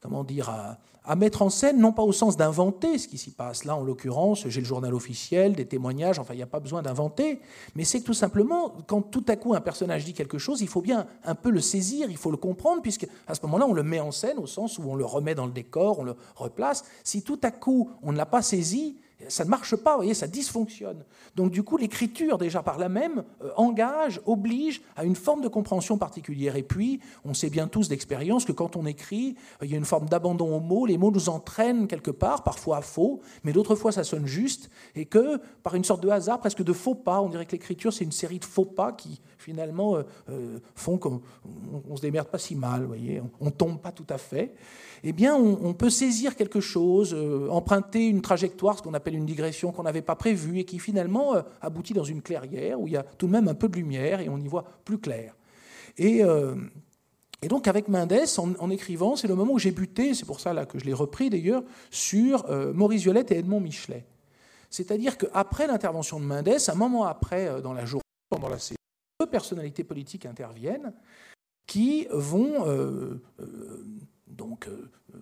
comment 0.00 0.24
dire, 0.24 0.48
à, 0.48 1.16
mettre 1.16 1.40
en 1.40 1.48
scène, 1.48 1.80
non 1.80 1.92
pas 1.92 2.02
au 2.02 2.12
sens 2.12 2.36
d'inventer 2.36 2.98
ce 2.98 3.08
qui 3.08 3.16
s'y 3.16 3.30
passe. 3.30 3.64
Là, 3.64 3.74
en 3.76 3.82
l'occurrence, 3.82 4.46
j'ai 4.46 4.60
le 4.60 4.66
journal 4.66 4.92
officiel, 4.92 5.54
des 5.54 5.64
témoignages, 5.64 6.18
enfin, 6.18 6.34
il 6.34 6.36
n'y 6.36 6.42
a 6.42 6.46
pas 6.46 6.60
besoin 6.60 6.82
d'inventer, 6.82 7.40
mais 7.74 7.84
c'est 7.84 8.00
que 8.00 8.04
tout 8.04 8.14
simplement, 8.14 8.74
quand 8.86 9.00
tout 9.00 9.24
à 9.28 9.36
coup 9.36 9.54
un 9.54 9.62
personnage 9.62 10.04
dit 10.04 10.12
quelque 10.12 10.36
chose, 10.36 10.60
il 10.60 10.68
faut 10.68 10.82
bien 10.82 11.06
un 11.24 11.34
peu 11.34 11.48
le 11.48 11.60
saisir, 11.60 12.10
il 12.10 12.18
faut 12.18 12.30
le 12.30 12.36
comprendre, 12.36 12.82
puisque 12.82 13.08
à 13.26 13.34
ce 13.34 13.40
moment-là, 13.42 13.66
on 13.66 13.72
le 13.72 13.82
met 13.82 14.00
en 14.00 14.10
scène 14.10 14.38
au 14.38 14.46
sens 14.46 14.78
où 14.78 14.82
on 14.86 14.96
le 14.96 15.06
remet 15.06 15.34
dans 15.34 15.46
le 15.46 15.52
décor, 15.52 15.98
on 15.98 16.04
le 16.04 16.14
replace. 16.36 16.84
Si 17.04 17.22
tout 17.22 17.40
à 17.42 17.50
coup, 17.50 17.90
on 18.02 18.12
ne 18.12 18.18
l'a 18.18 18.26
pas 18.26 18.42
saisi, 18.42 18.98
ça 19.26 19.44
ne 19.44 19.50
marche 19.50 19.74
pas, 19.74 19.92
vous 19.92 19.98
voyez, 19.98 20.14
ça 20.14 20.28
dysfonctionne. 20.28 21.02
Donc 21.34 21.50
du 21.50 21.64
coup, 21.64 21.76
l'écriture, 21.76 22.38
déjà 22.38 22.62
par 22.62 22.78
là 22.78 22.88
même, 22.88 23.24
euh, 23.42 23.50
engage, 23.56 24.20
oblige 24.26 24.80
à 24.94 25.04
une 25.04 25.16
forme 25.16 25.40
de 25.40 25.48
compréhension 25.48 25.98
particulière. 25.98 26.54
Et 26.54 26.62
puis, 26.62 27.00
on 27.24 27.34
sait 27.34 27.50
bien 27.50 27.66
tous 27.66 27.88
d'expérience 27.88 28.44
que 28.44 28.52
quand 28.52 28.76
on 28.76 28.86
écrit, 28.86 29.34
euh, 29.60 29.66
il 29.66 29.72
y 29.72 29.74
a 29.74 29.76
une 29.76 29.84
forme 29.84 30.08
d'abandon 30.08 30.54
aux 30.54 30.60
mots, 30.60 30.86
les 30.86 30.98
mots 30.98 31.10
nous 31.10 31.28
entraînent 31.28 31.88
quelque 31.88 32.12
part, 32.12 32.44
parfois 32.44 32.78
à 32.78 32.82
faux, 32.82 33.20
mais 33.42 33.52
d'autres 33.52 33.74
fois 33.74 33.90
ça 33.90 34.04
sonne 34.04 34.26
juste, 34.26 34.70
et 34.94 35.04
que 35.04 35.40
par 35.64 35.74
une 35.74 35.84
sorte 35.84 36.02
de 36.02 36.08
hasard, 36.08 36.38
presque 36.38 36.62
de 36.62 36.72
faux 36.72 36.94
pas, 36.94 37.20
on 37.20 37.28
dirait 37.28 37.46
que 37.46 37.52
l'écriture 37.52 37.92
c'est 37.92 38.04
une 38.04 38.12
série 38.12 38.38
de 38.38 38.44
faux 38.44 38.64
pas 38.64 38.92
qui 38.92 39.20
finalement 39.36 39.96
euh, 40.28 40.58
font 40.74 40.98
qu'on 40.98 41.22
ne 41.88 41.96
se 41.96 42.02
démerde 42.02 42.28
pas 42.28 42.38
si 42.38 42.54
mal, 42.54 42.82
vous 42.82 42.88
voyez, 42.88 43.20
on 43.40 43.46
ne 43.46 43.50
tombe 43.50 43.80
pas 43.80 43.92
tout 43.92 44.06
à 44.08 44.18
fait 44.18 44.54
eh 45.04 45.12
bien, 45.12 45.36
on, 45.36 45.74
peut 45.74 45.90
saisir 45.90 46.34
quelque 46.34 46.58
chose, 46.58 47.16
emprunter 47.50 48.08
une 48.08 48.20
trajectoire, 48.20 48.76
ce 48.76 48.82
qu'on 48.82 48.94
appelle 48.94 49.07
une 49.14 49.26
digression 49.26 49.72
qu'on 49.72 49.82
n'avait 49.82 50.02
pas 50.02 50.16
prévue 50.16 50.58
et 50.58 50.64
qui 50.64 50.78
finalement 50.78 51.34
euh, 51.34 51.42
aboutit 51.60 51.94
dans 51.94 52.04
une 52.04 52.22
clairière 52.22 52.80
où 52.80 52.86
il 52.86 52.92
y 52.92 52.96
a 52.96 53.02
tout 53.02 53.26
de 53.26 53.32
même 53.32 53.48
un 53.48 53.54
peu 53.54 53.68
de 53.68 53.76
lumière 53.76 54.20
et 54.20 54.28
on 54.28 54.38
y 54.38 54.48
voit 54.48 54.64
plus 54.84 54.98
clair. 54.98 55.36
Et, 55.96 56.24
euh, 56.24 56.54
donc, 57.48 57.68
avec 57.68 57.86
Mendès, 57.86 58.38
en, 58.38 58.70
écrivant, 58.70 59.14
c'est 59.14 59.28
le 59.28 59.36
moment 59.36 59.52
où 59.52 59.58
j'ai 59.60 59.70
buté, 59.70 60.12
c'est 60.14 60.24
pour 60.24 60.40
ça 60.40 60.52
là, 60.52 60.66
que 60.66 60.78
je 60.78 60.84
l'ai 60.84 60.92
repris 60.92 61.30
d'ailleurs, 61.30 61.62
sur 61.88 62.44
Maurice 62.74 63.02
Violette 63.02 63.30
et 63.30 63.38
Edmond 63.38 63.60
Michelet. 63.60 64.04
C'est-à-dire 64.70 65.16
qu'après 65.16 65.68
l'intervention 65.68 66.18
de 66.18 66.24
Mendès, 66.24 66.68
un 66.68 66.74
moment 66.74 67.04
après, 67.04 67.62
dans 67.62 67.74
la 67.74 67.84
journée, 67.84 68.02
pendant 68.28 68.48
la 68.48 68.58
séance, 68.58 68.78
deux 69.20 69.28
personnalités 69.28 69.84
politiques 69.84 70.26
interviennent 70.26 70.92
qui 71.64 72.08
vont 72.10 72.64
donc 74.38 74.68
euh, 74.68 74.90
euh, 75.14 75.18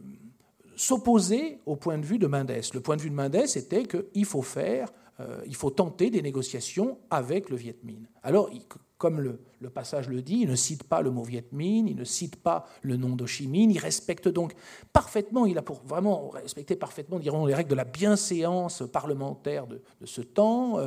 s'opposer 0.77 1.59
au 1.67 1.75
point 1.75 1.99
de 1.99 2.07
vue 2.07 2.19
de 2.19 2.27
Mendès. 2.27 2.61
Le 2.75 2.81
point 2.81 2.97
de 2.97 3.03
vue 3.03 3.11
de 3.11 3.15
Mendès 3.15 3.57
était 3.57 3.85
qu'il 3.85 4.25
faut 4.25 4.43
faire, 4.43 4.93
euh, 5.21 5.41
il 5.47 5.57
faut 5.57 5.71
tenter 5.71 6.11
des 6.11 6.23
négociations 6.23 6.99
avec 7.11 7.51
le 7.51 7.57
Viet 7.57 7.79
Minh. 7.83 8.07
Alors, 8.23 8.51
comme 8.99 9.21
le, 9.21 9.41
passage 9.71 10.09
le 10.09 10.23
dit, 10.23 10.41
il 10.43 10.49
ne 10.49 10.55
cite 10.55 10.85
pas 10.85 11.03
le 11.03 11.11
mot 11.11 11.23
Viet 11.23 11.47
Minh, 11.53 11.89
il 11.89 11.97
ne 11.97 12.05
cite 12.05 12.37
pas 12.37 12.67
le 12.83 12.97
nom 12.97 13.17
d'Ho 13.17 13.27
Chi 13.27 13.49
Minh, 13.49 13.71
il 13.71 13.79
respecte 13.79 14.29
donc 14.29 14.55
parfaitement, 14.93 15.45
il 15.45 15.59
a 15.59 15.62
pour 15.62 15.83
vraiment 15.83 16.29
respecté 16.29 16.77
parfaitement, 16.77 17.19
dirons 17.19 17.47
les 17.47 17.55
règles 17.55 17.71
de 17.71 17.75
la 17.75 17.85
bienséance 17.85 18.85
parlementaire 18.93 19.67
de, 19.67 19.83
ce 20.05 20.21
temps. 20.21 20.79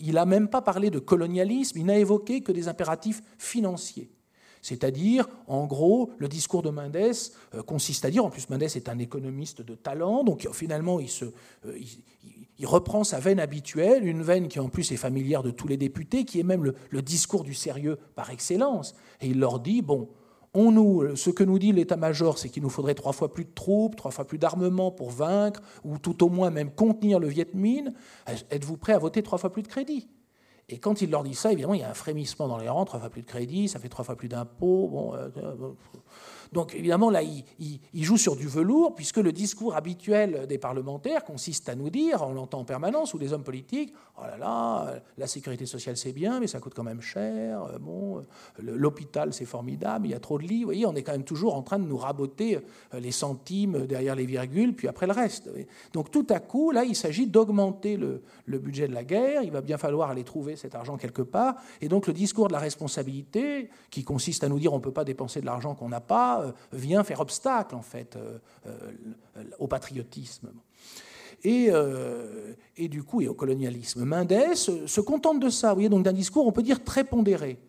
il 0.00 0.14
n'a 0.14 0.24
même 0.24 0.48
pas 0.48 0.62
parlé 0.62 0.88
de 0.90 0.98
colonialisme, 0.98 1.78
il 1.78 1.86
n'a 1.86 1.98
évoqué 1.98 2.40
que 2.40 2.52
des 2.52 2.68
impératifs 2.68 3.22
financiers. 3.38 4.10
C'est-à-dire, 4.66 5.28
en 5.46 5.64
gros, 5.64 6.10
le 6.18 6.26
discours 6.26 6.60
de 6.60 6.70
Mendès 6.70 7.12
euh, 7.54 7.62
consiste 7.62 8.04
à 8.04 8.10
dire, 8.10 8.24
en 8.24 8.30
plus 8.30 8.50
Mendès 8.50 8.66
est 8.74 8.88
un 8.88 8.98
économiste 8.98 9.62
de 9.62 9.76
talent, 9.76 10.24
donc 10.24 10.48
finalement 10.52 10.98
il, 10.98 11.08
se, 11.08 11.26
euh, 11.66 11.78
il, 12.58 12.66
reprend 12.66 13.04
sa 13.04 13.20
veine 13.20 13.38
habituelle, 13.38 14.04
une 14.04 14.24
veine 14.24 14.48
qui 14.48 14.58
en 14.58 14.68
plus 14.68 14.90
est 14.90 14.96
familière 14.96 15.44
de 15.44 15.52
tous 15.52 15.68
les 15.68 15.76
députés, 15.76 16.24
qui 16.24 16.40
est 16.40 16.42
même 16.42 16.72
le, 16.90 17.00
discours 17.00 17.44
du 17.44 17.54
sérieux 17.54 17.96
par 18.16 18.30
excellence. 18.30 18.96
Et 19.20 19.28
il 19.28 19.38
leur 19.38 19.60
dit, 19.60 19.82
bon, 19.82 20.08
on 20.52 20.72
nous, 20.72 21.14
ce 21.14 21.30
que 21.30 21.44
nous 21.44 21.60
dit 21.60 21.70
l'état-major, 21.70 22.36
c'est 22.36 22.48
qu'il 22.48 22.64
nous 22.64 22.68
faudrait 22.68 22.94
trois 22.94 23.12
fois 23.12 23.32
plus 23.32 23.44
de 23.44 23.54
troupes, 23.54 23.94
trois 23.94 24.10
fois 24.10 24.24
plus 24.24 24.38
d'armement 24.38 24.90
pour 24.90 25.10
vaincre, 25.10 25.60
ou 25.84 25.98
tout 25.98 26.24
au 26.24 26.28
moins 26.28 26.50
même 26.50 26.72
contenir 26.72 27.20
le 27.20 27.28
Viet 27.28 27.54
Minh. 27.54 27.92
Êtes-vous 28.50 28.78
prêt 28.78 28.94
à 28.94 28.98
voter 28.98 29.22
trois 29.22 29.38
fois 29.38 29.52
plus 29.52 29.62
de 29.62 29.68
crédit? 29.68 30.08
Et 30.68 30.78
quand 30.78 31.00
il 31.00 31.10
leur 31.10 31.22
dit 31.22 31.34
ça, 31.34 31.52
évidemment, 31.52 31.74
il 31.74 31.80
y 31.80 31.84
a 31.84 31.90
un 31.90 31.94
frémissement 31.94 32.48
dans 32.48 32.58
les 32.58 32.68
rangs, 32.68 32.84
trois 32.84 32.98
fois 32.98 33.10
plus 33.10 33.22
de 33.22 33.26
crédit, 33.26 33.68
ça 33.68 33.78
fait 33.78 33.88
trois 33.88 34.04
fois 34.04 34.16
plus 34.16 34.28
d'impôts. 34.28 35.14
Euh, 35.14 35.30
euh, 35.36 35.72
Donc 36.56 36.74
évidemment, 36.74 37.10
là, 37.10 37.20
il, 37.22 38.04
joue 38.04 38.16
sur 38.16 38.34
du 38.34 38.48
velours, 38.48 38.94
puisque 38.94 39.18
le 39.18 39.30
discours 39.30 39.76
habituel 39.76 40.46
des 40.46 40.56
parlementaires 40.56 41.22
consiste 41.22 41.68
à 41.68 41.74
nous 41.74 41.90
dire, 41.90 42.22
on 42.26 42.32
l'entend 42.32 42.60
en 42.60 42.64
permanence, 42.64 43.12
ou 43.12 43.18
des 43.18 43.34
hommes 43.34 43.42
politiques, 43.42 43.92
oh 44.16 44.22
là 44.22 44.38
là, 44.38 44.94
la 45.18 45.26
sécurité 45.26 45.66
sociale 45.66 45.98
c'est 45.98 46.14
bien, 46.14 46.40
mais 46.40 46.46
ça 46.46 46.58
coûte 46.58 46.72
quand 46.74 46.82
même 46.82 47.02
cher, 47.02 47.62
euh, 47.64 47.78
bon, 47.78 48.20
euh, 48.20 48.22
l'hôpital 48.58 49.34
c'est 49.34 49.44
formidable, 49.44 50.06
il 50.06 50.12
y 50.12 50.14
a 50.14 50.18
trop 50.18 50.38
de 50.38 50.44
lits, 50.44 50.60
vous 50.60 50.68
voyez, 50.68 50.86
on 50.86 50.94
est 50.94 51.02
quand 51.02 51.12
même 51.12 51.24
toujours 51.24 51.56
en 51.56 51.62
train 51.62 51.78
de 51.78 51.84
nous 51.84 51.98
raboter 51.98 52.56
euh, 52.94 53.00
les 53.00 53.10
centimes 53.10 53.86
derrière 53.86 54.14
les 54.14 54.24
virgules, 54.24 54.74
puis 54.74 54.88
après 54.88 55.06
le 55.06 55.12
reste. 55.12 55.50
Donc 55.92 56.10
tout 56.10 56.26
à 56.30 56.40
coup, 56.40 56.70
là, 56.70 56.84
il 56.84 56.96
s'agit 56.96 57.26
d'augmenter 57.26 57.98
le, 57.98 58.22
budget 58.46 58.88
de 58.88 58.94
la 58.94 59.04
guerre, 59.04 59.42
il 59.42 59.50
va 59.50 59.60
bien 59.60 59.76
falloir 59.76 60.08
aller 60.08 60.24
trouver 60.24 60.56
cet 60.56 60.74
argent 60.74 60.96
quelque 60.96 61.20
part, 61.20 61.56
et 61.82 61.88
donc 61.88 62.06
le 62.06 62.14
discours 62.14 62.48
de 62.48 62.54
la 62.54 62.60
responsabilité, 62.60 63.68
qui 63.90 64.04
consiste 64.04 64.42
à 64.42 64.48
nous 64.48 64.58
dire 64.58 64.72
on 64.72 64.78
ne 64.78 64.82
peut 64.82 64.90
pas 64.90 65.04
dépenser 65.04 65.42
de 65.42 65.46
l'argent 65.46 65.74
qu'on 65.74 65.90
n'a 65.90 66.00
pas, 66.00 66.45
euh, 66.46 66.52
vient 66.72 67.04
faire 67.04 67.20
obstacle, 67.20 67.74
en 67.74 67.82
fait, 67.82 68.16
euh, 68.16 68.38
euh, 68.66 68.92
au 69.58 69.66
patriotisme. 69.66 70.52
Et, 71.44 71.70
et, 72.76 72.88
du 72.88 73.04
coup, 73.04 73.20
et 73.20 73.28
au 73.28 73.34
colonialisme. 73.34 74.04
Mendès 74.04 74.56
se 74.56 75.00
contente 75.00 75.38
de 75.38 75.48
ça, 75.48 75.68
vous 75.68 75.74
voyez, 75.76 75.88
donc 75.88 76.02
d'un 76.02 76.12
discours, 76.12 76.44
on 76.44 76.50
peut 76.50 76.62
dire, 76.62 76.82
très 76.82 77.04
pondéré. 77.04 77.60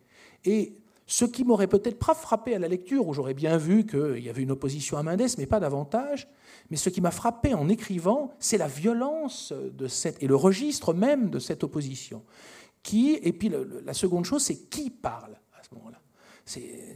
Et 0.46 0.78
ce 1.06 1.26
qui 1.26 1.44
m'aurait 1.44 1.68
peut-être 1.68 2.00
pas 2.00 2.16
frappé 2.16 2.56
à 2.56 2.60
la 2.60 2.70
lecture, 2.70 3.08
où 3.08 3.14
j'aurais 3.14 3.36
bien 3.36 3.58
vu 3.58 3.86
qu'il 3.86 4.24
y 4.24 4.30
avait 4.30 4.42
une 4.42 4.52
opposition 4.52 4.98
à 4.98 5.04
Mendès, 5.04 5.28
mais 5.38 5.46
pas 5.46 5.60
davantage, 5.60 6.28
mais 6.72 6.78
ce 6.78 6.90
qui 6.90 7.02
m'a 7.02 7.12
frappé 7.12 7.54
en 7.54 7.70
écrivant, 7.70 8.32
c'est 8.40 8.58
la 8.58 8.68
violence 8.68 9.54
de 9.54 9.88
cette, 9.88 10.24
et 10.24 10.28
le 10.28 10.36
registre 10.36 10.94
même 10.94 11.30
de 11.30 11.38
cette 11.38 11.64
opposition. 11.64 12.24
Qui, 12.82 13.20
et 13.22 13.34
puis 13.34 13.52
la 13.86 13.94
seconde 13.94 14.26
chose, 14.26 14.44
c'est 14.44 14.70
qui 14.70 14.90
parle 14.90 15.38
à 15.60 15.62
ce 15.62 15.76
moment-là 15.76 16.00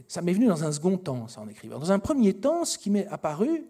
ça 0.08 0.22
m'est 0.22 0.32
venu 0.32 0.46
dans 0.46 0.64
un 0.64 0.72
second 0.72 0.96
temps, 0.96 1.28
ça, 1.28 1.40
en 1.40 1.48
écrivant. 1.48 1.78
Dans 1.78 1.92
un 1.92 1.98
premier 1.98 2.34
temps, 2.34 2.64
ce 2.64 2.78
qui 2.78 2.90
m'est 2.90 3.06
apparu, 3.08 3.66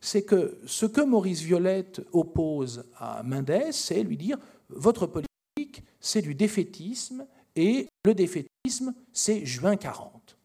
c'est 0.00 0.22
que 0.22 0.58
ce 0.66 0.86
que 0.86 1.00
Maurice 1.00 1.42
Violette 1.42 2.00
oppose 2.12 2.84
à 2.96 3.22
Mendès, 3.22 3.72
c'est 3.72 4.02
lui 4.02 4.16
dire 4.16 4.38
votre 4.68 5.06
politique, 5.06 5.84
c'est 6.00 6.22
du 6.22 6.34
défaitisme, 6.34 7.26
et 7.54 7.88
le 8.04 8.14
défaitisme, 8.14 8.94
c'est 9.12 9.44
juin 9.44 9.76
40. 9.76 10.36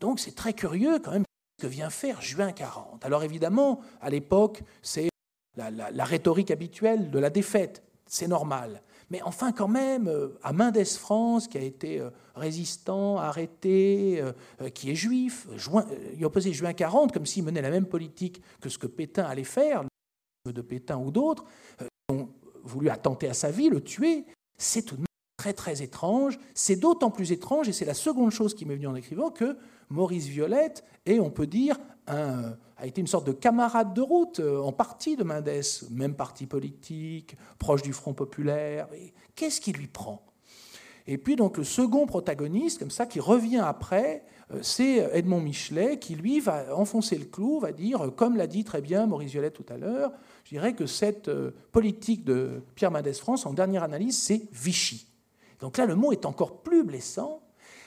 Donc 0.00 0.20
c'est 0.20 0.34
très 0.34 0.52
curieux 0.52 0.98
quand 0.98 1.10
même 1.10 1.24
ce 1.58 1.66
que 1.66 1.70
vient 1.70 1.90
faire 1.90 2.22
juin 2.22 2.52
40. 2.52 3.04
Alors 3.04 3.24
évidemment, 3.24 3.80
à 4.00 4.10
l'époque, 4.10 4.62
c'est 4.82 5.08
la, 5.56 6.04
rhétorique 6.04 6.50
habituelle 6.50 7.10
de 7.10 7.18
la 7.18 7.30
défaite, 7.30 7.82
c'est 8.06 8.28
normal. 8.28 8.82
Mais 9.10 9.22
enfin, 9.22 9.52
quand 9.52 9.68
même, 9.68 10.08
euh, 10.08 10.28
à 10.42 10.52
Mendès 10.52 10.84
France, 10.84 11.48
qui 11.48 11.58
a 11.58 11.62
été 11.62 12.00
euh, 12.00 12.10
résistant, 12.34 13.18
arrêté, 13.18 14.20
euh, 14.20 14.68
qui 14.70 14.90
est 14.90 14.94
juif, 14.94 15.46
juin, 15.56 15.84
il 16.16 16.24
opposait 16.24 16.52
juin 16.52 16.72
40 16.72 17.12
comme 17.12 17.26
s'il 17.26 17.44
menait 17.44 17.62
la 17.62 17.70
même 17.70 17.86
politique 17.86 18.42
que 18.60 18.68
ce 18.68 18.78
que 18.78 18.86
Pétain 18.86 19.24
allait 19.24 19.44
faire, 19.44 19.84
de 20.46 20.62
Pétain 20.62 20.98
ou 20.98 21.10
d'autres, 21.10 21.44
ont 22.10 22.28
voulu 22.62 22.90
attenter 22.90 23.28
à 23.28 23.34
sa 23.34 23.50
vie, 23.50 23.68
le 23.68 23.80
tuer. 23.80 24.24
C'est 24.58 24.82
tout 24.82 24.96
de 24.96 25.00
même 25.00 25.06
très 25.38 25.52
très 25.52 25.82
étrange. 25.82 26.38
C'est 26.54 26.76
d'autant 26.76 27.10
plus 27.10 27.32
étrange, 27.32 27.68
et 27.68 27.72
c'est 27.72 27.84
la 27.84 27.94
seconde 27.94 28.30
chose 28.30 28.54
qui 28.54 28.64
m'est 28.64 28.76
venue 28.76 28.86
en 28.86 28.94
écrivant, 28.94 29.30
que 29.30 29.56
Maurice 29.88 30.26
Violette 30.26 30.84
est, 31.06 31.20
on 31.20 31.30
peut 31.30 31.46
dire, 31.46 31.78
un, 32.06 32.56
a 32.76 32.86
été 32.86 33.00
une 33.00 33.06
sorte 33.06 33.26
de 33.26 33.32
camarade 33.32 33.94
de 33.94 34.02
route, 34.02 34.40
euh, 34.40 34.60
en 34.60 34.72
partie 34.72 35.16
de 35.16 35.24
Mendès, 35.24 35.84
même 35.90 36.14
parti 36.14 36.46
politique, 36.46 37.36
proche 37.58 37.82
du 37.82 37.92
Front 37.92 38.14
populaire. 38.14 38.88
Qu'est-ce 39.34 39.60
qui 39.60 39.72
lui 39.72 39.86
prend? 39.86 40.24
Et 41.06 41.18
puis 41.18 41.36
donc 41.36 41.58
le 41.58 41.64
second 41.64 42.06
protagoniste, 42.06 42.78
comme 42.78 42.90
ça, 42.90 43.06
qui 43.06 43.20
revient 43.20 43.62
après, 43.64 44.24
euh, 44.52 44.58
c'est 44.62 44.96
Edmond 45.12 45.40
Michelet, 45.40 45.98
qui 45.98 46.14
lui 46.14 46.40
va 46.40 46.76
enfoncer 46.76 47.16
le 47.16 47.26
clou, 47.26 47.60
va 47.60 47.72
dire, 47.72 48.12
comme 48.16 48.36
l'a 48.36 48.46
dit 48.46 48.64
très 48.64 48.80
bien 48.80 49.06
Maurice 49.06 49.30
Violette 49.30 49.54
tout 49.54 49.66
à 49.72 49.76
l'heure, 49.76 50.12
je 50.44 50.50
dirais 50.50 50.74
que 50.74 50.86
cette 50.86 51.28
euh, 51.28 51.52
politique 51.72 52.24
de 52.24 52.62
Pierre 52.74 52.90
Mendès 52.90 53.14
France, 53.14 53.46
en 53.46 53.52
dernière 53.52 53.82
analyse, 53.82 54.18
c'est 54.18 54.42
Vichy. 54.52 55.06
Donc 55.60 55.78
là, 55.78 55.86
le 55.86 55.94
mot 55.94 56.12
est 56.12 56.26
encore 56.26 56.62
plus 56.62 56.84
blessant. 56.84 57.40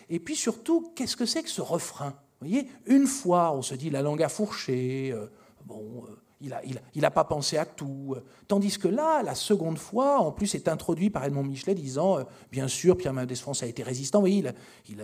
Et 0.09 0.19
puis 0.19 0.35
surtout, 0.35 0.91
qu'est-ce 0.95 1.17
que 1.17 1.25
c'est 1.25 1.43
que 1.43 1.49
ce 1.49 1.61
refrain? 1.61 2.13
Vous 2.39 2.47
voyez, 2.47 2.67
une 2.85 3.07
fois, 3.07 3.51
on 3.53 3.61
se 3.61 3.73
dit 3.73 3.89
la 3.89 4.03
langue 4.03 4.21
a 4.21 4.29
fourché, 4.29 5.11
euh, 5.11 5.25
euh, 5.71 6.51
il 6.93 7.01
n'a 7.01 7.09
pas 7.09 7.23
pensé 7.23 7.57
à 7.57 7.65
tout. 7.65 8.15
Tandis 8.47 8.77
que 8.77 8.87
là, 8.87 9.23
la 9.23 9.33
seconde 9.33 9.79
fois, 9.79 10.19
en 10.19 10.31
plus, 10.31 10.53
est 10.53 10.67
introduit 10.67 11.09
par 11.09 11.25
Edmond 11.25 11.41
Michelet 11.41 11.73
disant, 11.73 12.19
euh, 12.19 12.23
bien 12.51 12.67
sûr, 12.67 12.95
Pierre 12.95 13.13
Mendès 13.13 13.33
France 13.33 13.63
a 13.63 13.65
été 13.65 13.81
résistant. 13.81 14.19
Voyez, 14.19 14.45
il, 14.87 15.03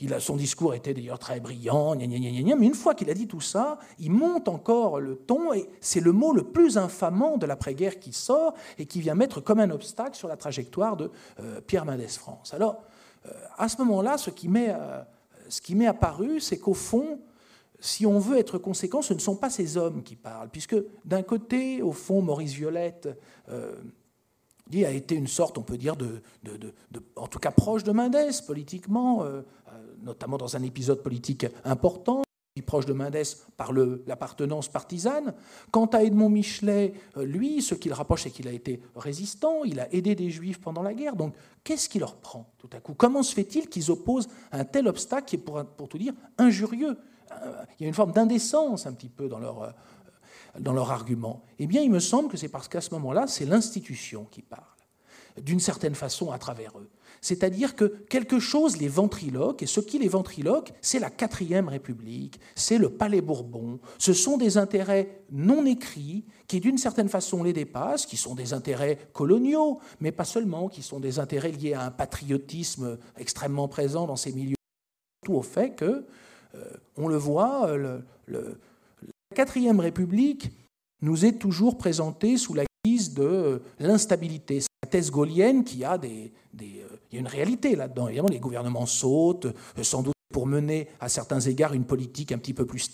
il, 0.00 0.16
son 0.18 0.34
discours 0.34 0.74
était 0.74 0.92
d'ailleurs 0.92 1.20
très 1.20 1.38
brillant, 1.38 1.94
gna, 1.94 2.06
gna, 2.06 2.18
gna, 2.18 2.56
mais 2.56 2.66
une 2.66 2.74
fois 2.74 2.96
qu'il 2.96 3.10
a 3.10 3.14
dit 3.14 3.28
tout 3.28 3.40
ça, 3.40 3.78
il 4.00 4.10
monte 4.10 4.48
encore 4.48 4.98
le 4.98 5.14
ton, 5.14 5.52
et 5.52 5.68
c'est 5.80 6.00
le 6.00 6.10
mot 6.10 6.32
le 6.32 6.42
plus 6.42 6.78
infamant 6.78 7.36
de 7.36 7.46
l'après-guerre 7.46 8.00
qui 8.00 8.12
sort 8.12 8.54
et 8.76 8.86
qui 8.86 9.00
vient 9.00 9.14
mettre 9.14 9.40
comme 9.40 9.60
un 9.60 9.70
obstacle 9.70 10.16
sur 10.16 10.26
la 10.26 10.36
trajectoire 10.36 10.96
de 10.96 11.12
Pierre 11.68 11.84
Mendès 11.84 12.08
France. 12.08 12.52
Alors, 12.54 12.82
à 13.56 13.68
ce 13.68 13.76
moment-là, 13.82 14.18
ce 14.18 14.30
qui 14.30 14.48
met 14.48 14.74
ce 15.50 15.60
qui 15.60 15.74
m'est 15.74 15.86
apparu, 15.86 16.40
c'est 16.40 16.58
qu'au 16.58 16.74
fond, 16.74 17.20
si 17.80 18.06
on 18.06 18.18
veut 18.18 18.38
être 18.38 18.58
conséquent, 18.58 19.02
ce 19.02 19.14
ne 19.14 19.18
sont 19.18 19.36
pas 19.36 19.50
ces 19.50 19.76
hommes 19.76 20.02
qui 20.02 20.16
parlent, 20.16 20.48
puisque 20.50 20.76
d'un 21.04 21.22
côté, 21.22 21.82
au 21.82 21.92
fond, 21.92 22.22
Maurice 22.22 22.52
Violette 22.52 23.08
euh, 23.48 23.74
a 24.72 24.90
été 24.90 25.14
une 25.14 25.26
sorte, 25.26 25.58
on 25.58 25.62
peut 25.62 25.78
dire, 25.78 25.96
de, 25.96 26.22
en 27.16 27.26
tout 27.26 27.38
cas 27.38 27.50
proche 27.50 27.82
de 27.82 27.92
Mendès 27.92 28.42
politiquement, 28.46 29.24
euh, 29.24 29.42
euh, 29.68 29.94
notamment 30.02 30.38
dans 30.38 30.56
un 30.56 30.62
épisode 30.62 31.02
politique 31.02 31.46
important 31.64 32.22
proche 32.62 32.86
de 32.86 32.92
Mendès 32.92 33.22
par 33.56 33.72
l'appartenance 33.72 34.68
partisane. 34.68 35.34
Quant 35.70 35.86
à 35.86 36.02
Edmond 36.02 36.30
Michelet, 36.30 36.94
euh, 37.16 37.24
lui, 37.24 37.62
ce 37.62 37.74
qu'il 37.74 37.92
rapproche, 37.92 38.24
c'est 38.24 38.30
qu'il 38.30 38.48
a 38.48 38.52
été 38.52 38.80
résistant, 38.96 39.64
il 39.64 39.80
a 39.80 39.92
aidé 39.94 40.14
des 40.14 40.30
juifs 40.30 40.60
pendant 40.60 40.82
la 40.82 40.94
guerre. 40.94 41.16
Donc, 41.16 41.34
qu'est-ce 41.64 41.88
qui 41.88 41.98
leur 41.98 42.16
prend 42.16 42.52
tout 42.58 42.70
à 42.72 42.80
coup? 42.80 42.94
Comment 42.94 43.22
se 43.22 43.34
fait-il 43.34 43.68
qu'ils 43.68 43.90
opposent 43.90 44.28
un 44.52 44.64
tel 44.64 44.88
obstacle 44.88 45.26
qui 45.26 45.36
est, 45.36 45.38
pour, 45.38 45.64
pour 45.64 45.88
tout 45.88 45.98
dire, 45.98 46.12
injurieux? 46.38 46.96
Euh, 47.32 47.64
Il 47.78 47.82
y 47.82 47.86
a 47.86 47.88
une 47.88 47.94
forme 47.94 48.12
d'indécence 48.12 48.86
un 48.86 48.92
petit 48.92 49.08
peu 49.08 49.28
dans 49.28 49.38
leur, 49.38 49.62
euh, 49.62 49.70
dans 50.58 50.72
leur 50.72 50.90
argument. 50.90 51.42
Eh 51.58 51.66
bien, 51.66 51.82
il 51.82 51.90
me 51.90 52.00
semble 52.00 52.28
que 52.28 52.36
c'est 52.36 52.48
parce 52.48 52.68
qu'à 52.68 52.80
ce 52.80 52.92
moment-là, 52.94 53.26
c'est 53.26 53.44
l'institution 53.44 54.26
qui 54.30 54.42
parle, 54.42 54.64
d'une 55.40 55.60
certaine 55.60 55.94
façon, 55.94 56.32
à 56.32 56.38
travers 56.38 56.78
eux. 56.78 56.90
C'est-à-dire 57.20 57.76
que 57.76 57.84
quelque 58.08 58.38
chose 58.38 58.78
les 58.78 58.88
ventriloque, 58.88 59.62
et 59.62 59.66
ce 59.66 59.80
qui 59.80 59.98
les 59.98 60.08
ventriloque, 60.08 60.72
c'est 60.80 60.98
la 60.98 61.10
quatrième 61.10 61.68
République, 61.68 62.40
c'est 62.54 62.78
le 62.78 62.88
Palais 62.88 63.20
Bourbon, 63.20 63.78
ce 63.98 64.14
sont 64.14 64.38
des 64.38 64.56
intérêts 64.56 65.22
non 65.30 65.66
écrits 65.66 66.24
qui 66.46 66.60
d'une 66.60 66.78
certaine 66.78 67.08
façon 67.08 67.42
les 67.42 67.52
dépassent, 67.52 68.06
qui 68.06 68.16
sont 68.16 68.34
des 68.34 68.52
intérêts 68.54 68.98
coloniaux, 69.12 69.80
mais 70.00 70.12
pas 70.12 70.24
seulement, 70.24 70.68
qui 70.68 70.82
sont 70.82 70.98
des 70.98 71.18
intérêts 71.18 71.52
liés 71.52 71.74
à 71.74 71.82
un 71.82 71.90
patriotisme 71.90 72.98
extrêmement 73.18 73.68
présent 73.68 74.06
dans 74.06 74.16
ces 74.16 74.32
milieux, 74.32 74.56
tout 75.24 75.34
au 75.34 75.42
fait 75.42 75.76
que, 75.76 76.06
euh, 76.54 76.64
on 76.96 77.06
le 77.06 77.16
voit, 77.16 77.76
la 78.26 78.40
quatrième 79.34 79.78
République 79.78 80.50
nous 81.02 81.24
est 81.24 81.38
toujours 81.38 81.76
présentée 81.76 82.36
sous 82.36 82.54
la 82.54 82.64
guise 82.84 83.14
de 83.14 83.60
l'instabilité. 83.78 84.60
C'est 84.60 84.68
la 84.82 84.88
thèse 84.88 85.10
gaulienne 85.10 85.64
qui 85.64 85.84
a 85.84 85.98
des 85.98 86.32
il 87.10 87.16
y 87.16 87.18
a 87.18 87.20
une 87.20 87.26
réalité 87.26 87.76
là-dedans. 87.76 88.08
Évidemment, 88.08 88.28
les 88.28 88.40
gouvernements 88.40 88.86
sautent, 88.86 89.46
euh, 89.46 89.82
sans 89.82 90.02
doute 90.02 90.14
pour 90.32 90.46
mener 90.46 90.88
à 91.00 91.08
certains 91.08 91.40
égards 91.40 91.74
une 91.74 91.84
politique 91.84 92.32
un 92.32 92.38
petit 92.38 92.54
peu 92.54 92.64
plus 92.64 92.90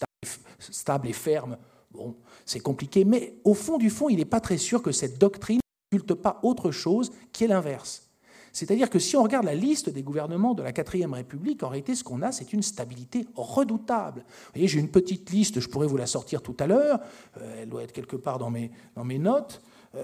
stable 0.58 1.08
et 1.08 1.12
ferme. 1.12 1.58
Bon, 1.90 2.16
c'est 2.44 2.60
compliqué, 2.60 3.04
mais 3.04 3.38
au 3.44 3.54
fond 3.54 3.78
du 3.78 3.90
fond, 3.90 4.08
il 4.08 4.16
n'est 4.16 4.24
pas 4.24 4.40
très 4.40 4.58
sûr 4.58 4.82
que 4.82 4.92
cette 4.92 5.18
doctrine 5.18 5.60
n'occulte 5.92 6.14
pas 6.14 6.40
autre 6.42 6.70
chose 6.70 7.12
qui 7.32 7.44
est 7.44 7.48
l'inverse. 7.48 8.06
C'est-à-dire 8.52 8.88
que 8.88 8.98
si 8.98 9.16
on 9.16 9.22
regarde 9.22 9.44
la 9.44 9.54
liste 9.54 9.90
des 9.90 10.02
gouvernements 10.02 10.54
de 10.54 10.62
la 10.62 10.72
quatrième 10.72 11.12
République, 11.12 11.62
en 11.62 11.68
réalité, 11.68 11.94
ce 11.94 12.02
qu'on 12.02 12.22
a, 12.22 12.32
c'est 12.32 12.54
une 12.54 12.62
stabilité 12.62 13.26
redoutable. 13.34 14.24
Vous 14.26 14.52
voyez, 14.54 14.66
j'ai 14.66 14.80
une 14.80 14.90
petite 14.90 15.28
liste, 15.28 15.60
je 15.60 15.68
pourrais 15.68 15.86
vous 15.86 15.98
la 15.98 16.06
sortir 16.06 16.40
tout 16.40 16.56
à 16.58 16.66
l'heure, 16.66 17.00
euh, 17.36 17.62
elle 17.62 17.68
doit 17.68 17.82
être 17.82 17.92
quelque 17.92 18.16
part 18.16 18.38
dans 18.38 18.48
mes, 18.48 18.70
dans 18.94 19.04
mes 19.04 19.18
notes. 19.18 19.60
Euh, 19.94 20.02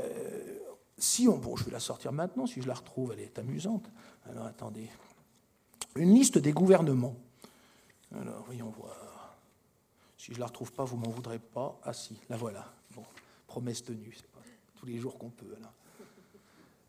si 1.03 1.27
on, 1.27 1.37
bon, 1.37 1.57
je 1.57 1.65
vais 1.65 1.73
la 1.73 1.81
sortir 1.81 2.13
maintenant, 2.13 2.47
si 2.47 2.63
je 2.63 2.69
la 2.69 2.75
retrouve, 2.75 3.13
elle 3.13 3.21
est 3.21 3.39
amusante. 3.39 3.91
Alors 4.31 4.47
attendez. 4.47 4.89
Une 5.97 6.15
liste 6.15 6.39
des 6.39 6.53
gouvernements. 6.53 7.17
Alors, 8.15 8.45
voyons 8.47 8.71
voir. 8.71 9.37
Si 10.17 10.33
je 10.33 10.39
la 10.39 10.47
retrouve 10.47 10.73
pas, 10.73 10.85
vous 10.85 10.97
m'en 10.97 11.11
voudrez 11.11 11.41
pas. 11.41 11.79
Ah 11.85 11.93
si, 11.93 12.17
la 12.29 12.37
voilà. 12.37 12.73
Bon, 12.95 13.03
promesse 13.47 13.83
tenue, 13.83 14.13
c'est 14.15 14.31
pas 14.31 14.39
tous 14.77 14.87
les 14.87 14.99
jours 14.99 15.19
qu'on 15.19 15.31
peut. 15.31 15.47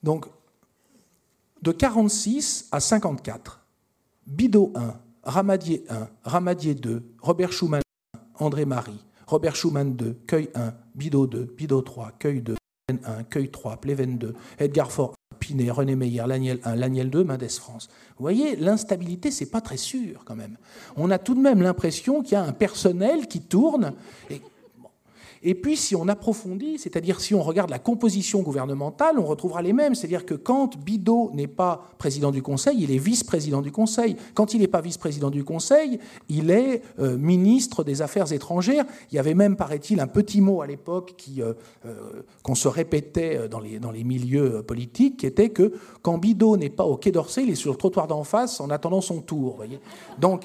Donc, 0.03 0.27
de 1.61 1.71
46 1.71 2.69
à 2.71 2.79
54, 2.79 3.65
Bidot 4.27 4.71
1, 4.75 4.99
Ramadier 5.23 5.85
1, 5.89 6.07
Ramadier 6.23 6.75
2, 6.75 7.03
Robert 7.19 7.51
Schumann 7.51 7.81
1, 8.13 8.45
André 8.45 8.65
Marie, 8.65 9.03
Robert 9.25 9.55
Schumann 9.55 9.95
2, 9.95 10.13
Cueil 10.27 10.49
1, 10.53 10.73
Bidot 10.93 11.25
2, 11.25 11.45
Bidot 11.45 11.81
3, 11.81 12.11
Cueil 12.19 12.41
2, 12.41 12.55
1, 13.03 13.23
Cueil 13.23 13.49
3, 13.49 13.77
Pleven 13.77 14.17
2, 14.17 14.33
Edgar 14.59 14.91
Faure 14.91 15.13
Pinet, 15.39 15.71
René 15.71 15.95
Meyer, 15.95 16.23
Laniel 16.25 16.59
1, 16.63 16.75
Laniel 16.75 17.09
2, 17.09 17.23
Mendes 17.25 17.49
France. 17.49 17.89
Vous 18.17 18.23
voyez, 18.23 18.55
l'instabilité, 18.55 19.29
c'est 19.29 19.51
pas 19.51 19.61
très 19.61 19.77
sûr 19.77 20.23
quand 20.25 20.35
même. 20.35 20.57
On 20.95 21.11
a 21.11 21.19
tout 21.19 21.35
de 21.35 21.41
même 21.41 21.61
l'impression 21.61 22.21
qu'il 22.21 22.33
y 22.33 22.35
a 22.35 22.43
un 22.43 22.53
personnel 22.53 23.27
qui 23.27 23.41
tourne 23.41 23.93
et 24.29 24.41
et 25.45 25.55
puis, 25.55 25.75
si 25.75 25.93
on 25.93 26.07
approfondit, 26.07 26.79
c'est-à-dire 26.79 27.19
si 27.19 27.35
on 27.35 27.41
regarde 27.41 27.69
la 27.69 27.79
composition 27.79 28.41
gouvernementale, 28.41 29.19
on 29.19 29.25
retrouvera 29.25 29.61
les 29.61 29.73
mêmes. 29.73 29.93
C'est-à-dire 29.93 30.25
que 30.25 30.35
quand 30.35 30.77
Bidot 30.77 31.31
n'est 31.33 31.47
pas 31.47 31.89
président 31.97 32.31
du 32.31 32.41
Conseil, 32.41 32.77
il 32.79 32.91
est 32.91 32.97
vice-président 32.97 33.61
du 33.61 33.71
Conseil. 33.71 34.15
Quand 34.35 34.53
il 34.53 34.61
n'est 34.61 34.67
pas 34.67 34.79
vice-président 34.79 35.29
du 35.29 35.43
Conseil, 35.43 35.99
il 36.29 36.49
est 36.49 36.81
euh, 36.99 37.17
ministre 37.17 37.83
des 37.83 38.01
Affaires 38.01 38.31
étrangères. 38.31 38.85
Il 39.11 39.15
y 39.15 39.19
avait 39.19 39.33
même, 39.33 39.57
paraît-il, 39.57 39.99
un 39.99 40.07
petit 40.07 40.39
mot 40.39 40.61
à 40.61 40.67
l'époque 40.67 41.13
euh, 41.39 41.53
euh, 41.85 42.23
qu'on 42.41 42.55
se 42.55 42.69
répétait 42.69 43.49
dans 43.49 43.59
les, 43.59 44.03
milieux 44.05 44.63
politiques, 44.63 45.17
qui 45.17 45.25
était 45.25 45.49
que 45.49 45.73
quand 46.01 46.17
Bidot 46.17 46.55
n'est 46.55 46.69
pas 46.69 46.85
au 46.85 46.95
Quai 46.95 47.11
d'Orsay, 47.11 47.43
il 47.43 47.49
est 47.49 47.55
sur 47.55 47.71
le 47.71 47.77
trottoir 47.77 48.07
d'en 48.07 48.23
face 48.23 48.61
en 48.61 48.69
attendant 48.69 49.01
son 49.01 49.19
tour. 49.19 49.61
Donc, 50.17 50.43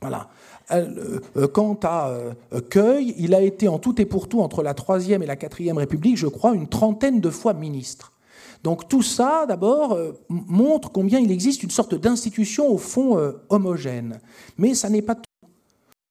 voilà. 0.00 0.28
Euh, 0.72 1.20
euh, 1.36 1.46
quant 1.46 1.78
à 1.84 2.08
euh, 2.08 2.32
Cueil, 2.70 3.14
il 3.18 3.34
a 3.34 3.40
été 3.40 3.68
en 3.68 3.78
tout 3.78 4.00
et 4.00 4.04
pour 4.04 4.28
tout, 4.28 4.40
entre 4.40 4.62
la 4.62 4.74
Troisième 4.74 5.22
et 5.22 5.26
la 5.26 5.36
Quatrième 5.36 5.78
République, 5.78 6.16
je 6.16 6.26
crois, 6.26 6.54
une 6.54 6.68
trentaine 6.68 7.20
de 7.20 7.30
fois 7.30 7.54
ministre. 7.54 8.12
Donc 8.64 8.88
tout 8.88 9.02
ça, 9.02 9.44
d'abord, 9.46 9.96
montre 10.28 10.90
combien 10.90 11.20
il 11.20 11.30
existe 11.30 11.62
une 11.62 11.70
sorte 11.70 11.94
d'institution, 11.94 12.68
au 12.68 12.78
fond, 12.78 13.32
homogène. 13.48 14.18
Mais 14.58 14.74
ça 14.74 14.88
n'est 14.88 15.02
pas 15.02 15.14
tout. 15.14 15.22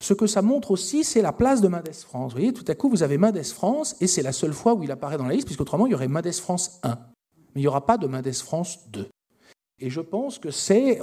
Ce 0.02 0.14
que 0.14 0.28
ça 0.28 0.42
montre 0.42 0.72
aussi, 0.72 1.04
c'est 1.04 1.22
la 1.22 1.34
place 1.34 1.60
de 1.60 1.68
Mendes 1.68 1.94
France. 1.94 2.32
Vous 2.32 2.38
voyez, 2.38 2.54
tout 2.54 2.64
à 2.68 2.76
coup, 2.76 2.88
vous 2.88 3.04
avez 3.04 3.18
Mendes 3.18 3.44
France, 3.44 3.96
et 4.00 4.08
c'est 4.08 4.22
la 4.22 4.32
seule 4.32 4.54
fois 4.54 4.74
où 4.74 4.84
il 4.84 4.92
apparaît 4.92 5.18
dans 5.18 5.26
la 5.26 5.34
liste, 5.34 5.48
puisqu'autrement, 5.48 5.88
il 5.88 5.92
y 5.92 5.96
aurait 5.96 6.08
Mendes 6.08 6.32
France 6.32 6.80
1. 6.84 6.90
Mais 6.90 6.96
il 7.56 7.62
n'y 7.62 7.68
aura 7.68 7.86
pas 7.86 7.98
de 7.98 8.08
Mendes 8.08 8.32
France 8.32 8.80
2. 8.92 9.08
Et 9.80 9.90
je 9.90 10.02
pense 10.02 10.40
que 10.40 10.52
c'est 10.52 11.00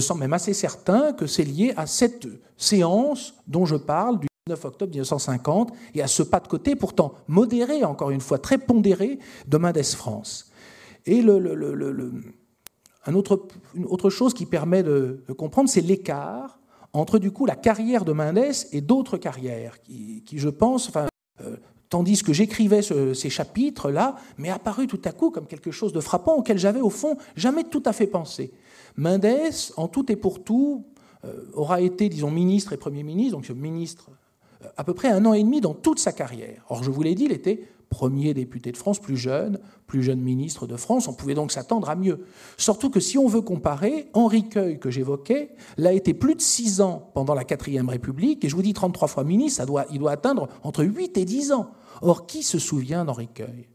me 0.00 0.02
semble 0.02 0.20
même 0.20 0.32
assez 0.32 0.54
certain 0.54 1.12
que 1.12 1.26
c'est 1.26 1.44
lié 1.44 1.74
à 1.76 1.86
cette 1.86 2.26
séance 2.56 3.34
dont 3.46 3.66
je 3.66 3.76
parle 3.76 4.18
du 4.18 4.28
9 4.48 4.64
octobre 4.64 4.90
1950 4.90 5.72
et 5.94 6.00
à 6.02 6.06
ce 6.06 6.22
pas 6.22 6.40
de 6.40 6.48
côté 6.48 6.74
pourtant 6.74 7.14
modéré, 7.28 7.84
encore 7.84 8.10
une 8.10 8.22
fois 8.22 8.38
très 8.38 8.56
pondéré, 8.56 9.18
de 9.46 9.58
Mendes 9.58 9.82
France. 9.82 10.50
Et 11.04 11.20
un 11.20 13.14
autre, 13.14 13.48
une 13.74 13.84
autre 13.84 14.08
chose 14.08 14.32
qui 14.32 14.46
permet 14.46 14.82
de, 14.82 15.22
comprendre, 15.36 15.68
c'est 15.68 15.82
l'écart 15.82 16.58
entre 16.92 17.18
du 17.18 17.30
coup 17.30 17.44
la 17.44 17.56
carrière 17.56 18.06
de 18.06 18.12
Mendes 18.12 18.54
et 18.72 18.80
d'autres 18.80 19.18
carrières 19.18 19.82
qui, 19.82 20.24
je 20.32 20.48
pense, 20.48 20.90
euh, 21.42 21.56
tandis 21.90 22.22
que 22.22 22.32
j'écrivais 22.32 22.80
ces 22.82 23.30
chapitres-là, 23.30 24.16
m'est 24.38 24.48
apparu 24.48 24.86
tout 24.86 25.00
à 25.04 25.12
coup 25.12 25.30
comme 25.30 25.46
quelque 25.46 25.70
chose 25.70 25.92
de 25.92 26.00
frappant 26.00 26.36
auquel 26.36 26.58
j'avais 26.58 26.80
au 26.80 26.90
fond 26.90 27.18
jamais 27.36 27.64
tout 27.64 27.82
à 27.84 27.92
fait 27.92 28.06
pensé. 28.06 28.50
Mendes, 29.00 29.26
en 29.76 29.88
tout 29.88 30.12
et 30.12 30.16
pour 30.16 30.44
tout, 30.44 30.84
euh, 31.24 31.44
aura 31.54 31.80
été, 31.80 32.08
disons, 32.08 32.30
ministre 32.30 32.72
et 32.72 32.76
Premier 32.76 33.02
ministre, 33.02 33.32
donc 33.32 33.48
ministre 33.50 34.10
euh, 34.62 34.68
à 34.76 34.84
peu 34.84 34.94
près 34.94 35.08
un 35.08 35.24
an 35.24 35.32
et 35.32 35.42
demi 35.42 35.60
dans 35.60 35.74
toute 35.74 35.98
sa 35.98 36.12
carrière. 36.12 36.64
Or, 36.68 36.84
je 36.84 36.90
vous 36.90 37.02
l'ai 37.02 37.14
dit, 37.14 37.24
il 37.24 37.32
était 37.32 37.66
premier 37.88 38.34
député 38.34 38.70
de 38.70 38.76
France, 38.76 39.00
plus 39.00 39.16
jeune, 39.16 39.58
plus 39.86 40.02
jeune 40.02 40.20
ministre 40.20 40.66
de 40.66 40.76
France. 40.76 41.08
On 41.08 41.12
pouvait 41.12 41.34
donc 41.34 41.50
s'attendre 41.50 41.90
à 41.90 41.96
mieux. 41.96 42.24
Surtout 42.56 42.88
que 42.88 43.00
si 43.00 43.18
on 43.18 43.26
veut 43.26 43.40
comparer, 43.40 44.08
Henri 44.12 44.48
Queuil, 44.48 44.78
que 44.78 44.90
j'évoquais, 44.90 45.50
l'a 45.76 45.92
été 45.92 46.14
plus 46.14 46.36
de 46.36 46.40
six 46.40 46.80
ans 46.80 47.10
pendant 47.14 47.34
la 47.34 47.44
quatrième 47.44 47.88
République, 47.88 48.44
et 48.44 48.48
je 48.48 48.54
vous 48.54 48.62
dis 48.62 48.74
33 48.74 49.08
fois 49.08 49.24
ministre, 49.24 49.64
il 49.90 49.98
doit 49.98 50.12
atteindre 50.12 50.48
entre 50.62 50.84
8 50.84 51.18
et 51.18 51.24
10 51.24 51.52
ans. 51.52 51.70
Or, 52.02 52.26
qui 52.26 52.42
se 52.42 52.58
souvient 52.58 53.04
d'Henri 53.04 53.28
Queuil 53.32 53.68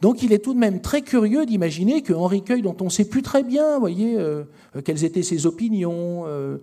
donc 0.00 0.22
il 0.22 0.32
est 0.32 0.38
tout 0.38 0.54
de 0.54 0.58
même 0.58 0.80
très 0.80 1.02
curieux 1.02 1.46
d'imaginer 1.46 2.02
que 2.02 2.12
Henri 2.12 2.42
Queuil, 2.42 2.62
dont 2.62 2.76
on 2.80 2.84
ne 2.84 2.90
sait 2.90 3.04
plus 3.04 3.22
très 3.22 3.42
bien 3.42 3.78
voyez, 3.78 4.16
euh, 4.18 4.44
euh, 4.74 4.82
quelles 4.82 5.04
étaient 5.04 5.22
ses 5.22 5.46
opinions, 5.46 6.24
euh, 6.26 6.58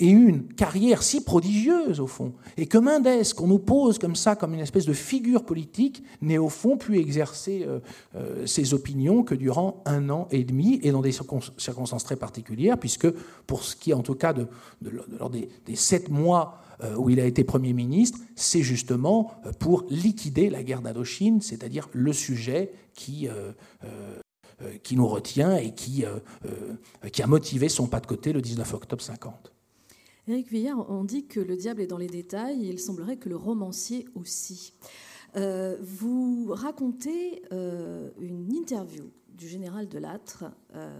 ait 0.00 0.06
une 0.06 0.48
carrière 0.48 1.02
si 1.02 1.22
prodigieuse 1.22 2.00
au 2.00 2.06
fond, 2.08 2.32
et 2.56 2.66
que 2.66 2.78
Mendes, 2.78 3.32
qu'on 3.36 3.46
nous 3.46 3.60
pose 3.60 3.98
comme 3.98 4.16
ça, 4.16 4.34
comme 4.34 4.54
une 4.54 4.60
espèce 4.60 4.86
de 4.86 4.92
figure 4.92 5.44
politique, 5.44 6.02
n'ait 6.20 6.38
au 6.38 6.48
fond 6.48 6.76
pu 6.76 6.98
exercer 6.98 7.66
ses 8.46 8.74
opinions 8.74 9.22
que 9.22 9.36
durant 9.36 9.82
un 9.86 10.10
an 10.10 10.26
et 10.32 10.42
demi, 10.42 10.80
et 10.82 10.90
dans 10.90 11.02
des 11.02 11.12
circonstances 11.12 12.02
très 12.02 12.16
particulières, 12.16 12.78
puisque 12.78 13.08
pour 13.46 13.62
ce 13.62 13.76
qui 13.76 13.92
est 13.92 13.94
en 13.94 14.02
tout 14.02 14.16
cas 14.16 14.32
de, 14.32 14.48
des, 15.66 15.76
sept 15.76 16.08
mois 16.08 16.58
euh, 16.69 16.69
où 16.96 17.10
il 17.10 17.20
a 17.20 17.24
été 17.24 17.44
Premier 17.44 17.72
ministre, 17.72 18.18
c'est 18.36 18.62
justement 18.62 19.32
euh, 19.46 19.52
pour 19.52 19.84
liquider 19.90 20.50
la 20.50 20.62
guerre 20.62 20.82
d'Indochine, 20.82 21.40
c'est-à-dire 21.40 21.88
le 21.92 22.12
sujet 22.12 22.72
qui, 22.94 23.28
euh, 23.28 23.52
qui 24.82 24.96
nous 24.96 25.06
retient 25.06 25.56
et 25.56 25.74
qui, 25.74 26.04
qui 27.12 27.22
a 27.22 27.26
motivé 27.26 27.68
son 27.68 27.86
pas 27.86 28.00
de 28.00 28.06
côté 28.06 28.32
le 28.32 28.42
19 28.42 28.74
octobre 28.74 29.02
50. 29.02 29.52
Éric 30.28 30.50
Villard, 30.50 30.90
on 30.90 31.04
dit 31.04 31.26
que 31.26 31.40
le 31.40 31.56
diable 31.56 31.80
est 31.80 31.86
dans 31.86 31.98
les 31.98 32.08
détails 32.08 32.66
et 32.66 32.68
il 32.68 32.78
semblerait 32.78 33.16
que 33.16 33.28
le 33.28 33.36
romancier 33.36 34.06
aussi. 34.14 34.74
vous 35.34 36.48
racontez 36.50 37.42
une 37.50 38.52
interview 38.52 39.04
du 39.32 39.48
général 39.48 39.88
de 39.88 39.98
Lattre 39.98 40.44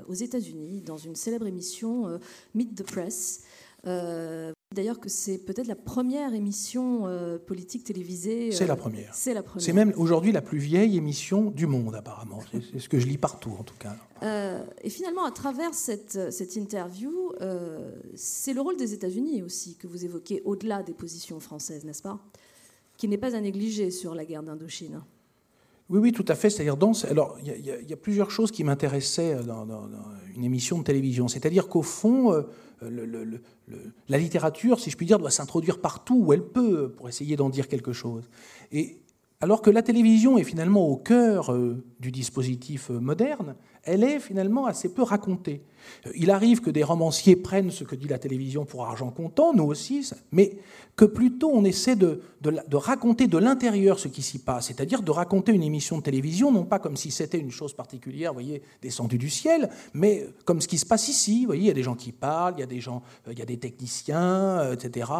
aux 0.08 0.14
États-Unis 0.14 0.80
dans 0.80 0.96
une 0.96 1.14
célèbre 1.14 1.46
émission 1.46 2.18
Meet 2.54 2.74
the 2.76 2.82
Press. 2.82 3.42
D'ailleurs, 4.72 5.00
que 5.00 5.08
c'est 5.08 5.38
peut-être 5.38 5.66
la 5.66 5.74
première 5.74 6.32
émission 6.32 7.08
euh, 7.08 7.38
politique 7.38 7.82
télévisée. 7.82 8.52
C'est 8.52 8.68
la 8.68 8.74
euh, 8.74 8.76
première. 8.76 9.12
C'est 9.12 9.34
la 9.34 9.42
première. 9.42 9.64
C'est 9.64 9.72
même 9.72 9.92
aujourd'hui 9.96 10.30
la 10.30 10.42
plus 10.42 10.58
vieille 10.58 10.96
émission 10.96 11.50
du 11.50 11.66
monde, 11.66 11.96
apparemment. 11.96 12.38
C'est 12.52 12.78
ce 12.78 12.88
que 12.88 13.00
je 13.00 13.08
lis 13.08 13.18
partout, 13.18 13.50
en 13.58 13.64
tout 13.64 13.74
cas. 13.80 13.96
Euh, 14.22 14.64
et 14.84 14.88
finalement, 14.88 15.24
à 15.24 15.32
travers 15.32 15.74
cette, 15.74 16.30
cette 16.30 16.54
interview, 16.54 17.32
c'est 18.14 18.52
le 18.52 18.60
rôle 18.60 18.76
des 18.76 18.94
États-Unis 18.94 19.42
aussi 19.42 19.74
que 19.74 19.88
vous 19.88 20.04
évoquez, 20.04 20.40
au-delà 20.44 20.84
des 20.84 20.94
positions 20.94 21.40
françaises, 21.40 21.84
n'est-ce 21.84 22.02
pas? 22.02 22.20
Qui 22.96 23.08
n'est 23.08 23.18
pas 23.18 23.34
à 23.34 23.40
négliger 23.40 23.90
sur 23.90 24.14
la 24.14 24.24
guerre 24.24 24.44
d'Indochine. 24.44 25.02
Oui, 25.88 25.98
oui, 25.98 26.12
tout 26.12 26.26
à 26.28 26.36
fait. 26.36 26.48
C'est-à-dire, 26.48 26.76
dans, 26.76 26.92
alors, 27.10 27.36
il 27.44 27.66
y, 27.66 27.92
a 27.92 27.96
plusieurs 27.96 28.30
choses 28.30 28.52
qui 28.52 28.62
m'intéressaient 28.62 29.34
dans, 29.42 29.66
dans, 29.66 29.88
une 30.36 30.44
émission 30.44 30.78
de 30.78 30.84
télévision. 30.84 31.26
C'est-à-dire 31.26 31.66
qu'au 31.66 31.82
fond 31.82 32.44
le, 32.82 33.40
la 34.08 34.18
littérature, 34.18 34.80
si 34.80 34.90
je 34.90 34.96
puis 34.96 35.06
dire, 35.06 35.18
doit 35.18 35.30
s'introduire 35.30 35.80
partout 35.80 36.22
où 36.26 36.32
elle 36.32 36.44
peut 36.44 36.92
pour 36.92 37.08
essayer 37.08 37.36
d'en 37.36 37.50
dire 37.50 37.68
quelque 37.68 37.92
chose. 37.92 38.28
Et 38.72 39.00
alors 39.40 39.62
que 39.62 39.70
la 39.70 39.82
télévision 39.82 40.38
est 40.38 40.44
finalement 40.44 40.86
au 40.86 40.96
cœur 40.96 41.52
euh, 41.52 41.82
du 41.98 42.10
dispositif 42.10 42.90
euh, 42.90 43.00
moderne, 43.00 43.54
elle 43.84 44.04
est 44.04 44.20
finalement 44.20 44.66
assez 44.66 44.92
peu 44.92 45.02
racontée. 45.02 45.62
Euh, 46.06 46.10
il 46.14 46.30
arrive 46.30 46.60
que 46.60 46.70
des 46.70 46.84
romanciers 46.84 47.36
prennent 47.36 47.70
ce 47.70 47.84
que 47.84 47.94
dit 47.94 48.08
la 48.08 48.18
télévision 48.18 48.64
pour 48.64 48.84
argent 48.84 49.10
comptant, 49.10 49.52
nous 49.54 49.64
aussi, 49.64 50.08
mais 50.32 50.58
que 50.96 51.04
plutôt 51.04 51.50
on 51.52 51.64
essaie 51.64 51.96
de, 51.96 52.20
raconter 52.72 53.26
de 53.26 53.38
l'intérieur 53.38 53.98
ce 53.98 54.08
qui 54.08 54.22
s'y 54.22 54.38
passe, 54.38 54.66
c'est-à-dire 54.66 55.02
de 55.02 55.10
raconter 55.10 55.52
une 55.52 55.62
émission 55.62 55.98
de 55.98 56.02
télévision, 56.02 56.52
non 56.52 56.64
pas 56.64 56.78
comme 56.78 56.96
si 56.96 57.10
c'était 57.10 57.38
une 57.38 57.50
chose 57.50 57.72
particulière, 57.72 58.34
voyez, 58.34 58.62
descendue 58.82 59.18
du 59.18 59.30
ciel, 59.30 59.70
mais 59.94 60.26
comme 60.44 60.60
ce 60.60 60.68
qui 60.68 60.78
se 60.78 60.86
passe 60.86 61.08
ici. 61.08 61.40
Vous 61.40 61.46
voyez, 61.46 61.62
il 61.62 61.68
y 61.68 61.70
a 61.70 61.74
des 61.74 61.82
gens 61.82 61.94
qui 61.94 62.12
parlent, 62.12 62.54
il 62.58 62.60
y 62.60 62.64
a 62.64 62.66
des 62.66 62.80
gens, 62.80 63.02
il 63.30 63.38
y 63.38 63.42
a 63.42 63.46
des 63.46 63.58
techniciens, 63.58 64.72
etc. 64.72 65.10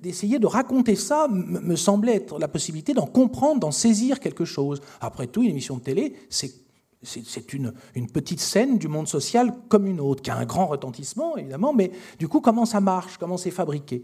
D'essayer 0.00 0.38
de 0.38 0.46
raconter 0.46 0.94
ça 0.94 1.28
me 1.28 1.76
semblait 1.76 2.16
être 2.16 2.38
la 2.38 2.48
possibilité 2.48 2.94
d'en 2.94 3.06
comprendre, 3.06 3.60
d'en 3.60 3.72
saisir 3.72 4.20
quelque 4.20 4.44
chose. 4.44 4.80
Après 5.00 5.26
tout, 5.26 5.42
une 5.42 5.50
émission 5.50 5.76
de 5.76 5.82
télé, 5.82 6.14
c'est 6.30 6.63
c'est 7.04 7.52
une, 7.52 7.72
petite 8.12 8.40
scène 8.40 8.78
du 8.78 8.88
monde 8.88 9.08
social 9.08 9.52
comme 9.68 9.86
une 9.86 10.00
autre, 10.00 10.22
qui 10.22 10.30
a 10.30 10.36
un 10.36 10.44
grand 10.44 10.66
retentissement, 10.66 11.36
évidemment, 11.36 11.72
mais 11.72 11.90
du 12.18 12.28
coup, 12.28 12.40
comment 12.40 12.66
ça 12.66 12.80
marche, 12.80 13.18
comment 13.18 13.36
c'est 13.36 13.50
fabriqué. 13.50 14.02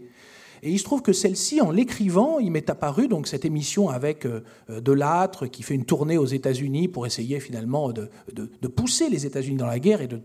Et 0.63 0.71
il 0.71 0.77
se 0.77 0.83
trouve 0.83 1.01
que 1.01 1.11
celle-ci, 1.11 1.59
en 1.59 1.71
l'écrivant, 1.71 2.37
il 2.37 2.51
m'est 2.51 2.69
apparu 2.69 3.07
donc 3.07 3.27
cette 3.27 3.45
émission 3.45 3.89
avec 3.89 4.25
euh, 4.25 4.43
Delattre 4.69 5.47
qui 5.47 5.63
fait 5.63 5.73
une 5.73 5.85
tournée 5.85 6.19
aux 6.19 6.27
États-Unis 6.27 6.87
pour 6.87 7.07
essayer 7.07 7.39
finalement 7.39 7.91
de, 7.91 8.09
pousser 8.67 9.09
les 9.09 9.25
États-Unis 9.25 9.57
dans 9.57 9.65
la 9.65 9.79
guerre 9.79 10.01
et 10.01 10.07
de, 10.07 10.21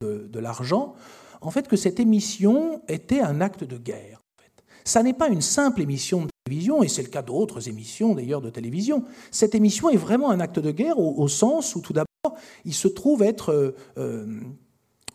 de, 0.00 0.26
de 0.26 0.38
l'argent. 0.40 0.94
En 1.40 1.52
fait, 1.52 1.68
que 1.68 1.76
cette 1.76 2.00
émission 2.00 2.82
était 2.88 3.20
un 3.20 3.40
acte 3.40 3.62
de 3.62 3.78
guerre. 3.78 4.20
Ça 4.88 5.02
n'est 5.02 5.12
pas 5.12 5.28
une 5.28 5.42
simple 5.42 5.82
émission 5.82 6.22
de 6.22 6.28
télévision, 6.44 6.82
et 6.82 6.88
c'est 6.88 7.02
le 7.02 7.08
cas 7.08 7.20
d'autres 7.20 7.68
émissions 7.68 8.14
d'ailleurs 8.14 8.40
de 8.40 8.48
télévision. 8.48 9.04
Cette 9.30 9.54
émission 9.54 9.90
est 9.90 9.98
vraiment 9.98 10.30
un 10.30 10.40
acte 10.40 10.58
de 10.58 10.70
guerre 10.70 10.98
au, 10.98 11.28
sens 11.28 11.76
où 11.76 11.82
tout 11.82 11.92
d'abord 11.92 12.07
il 12.64 12.74
se 12.74 12.88
trouve 12.88 13.22
être 13.22 13.52
euh, 13.52 13.76
euh, 13.96 14.40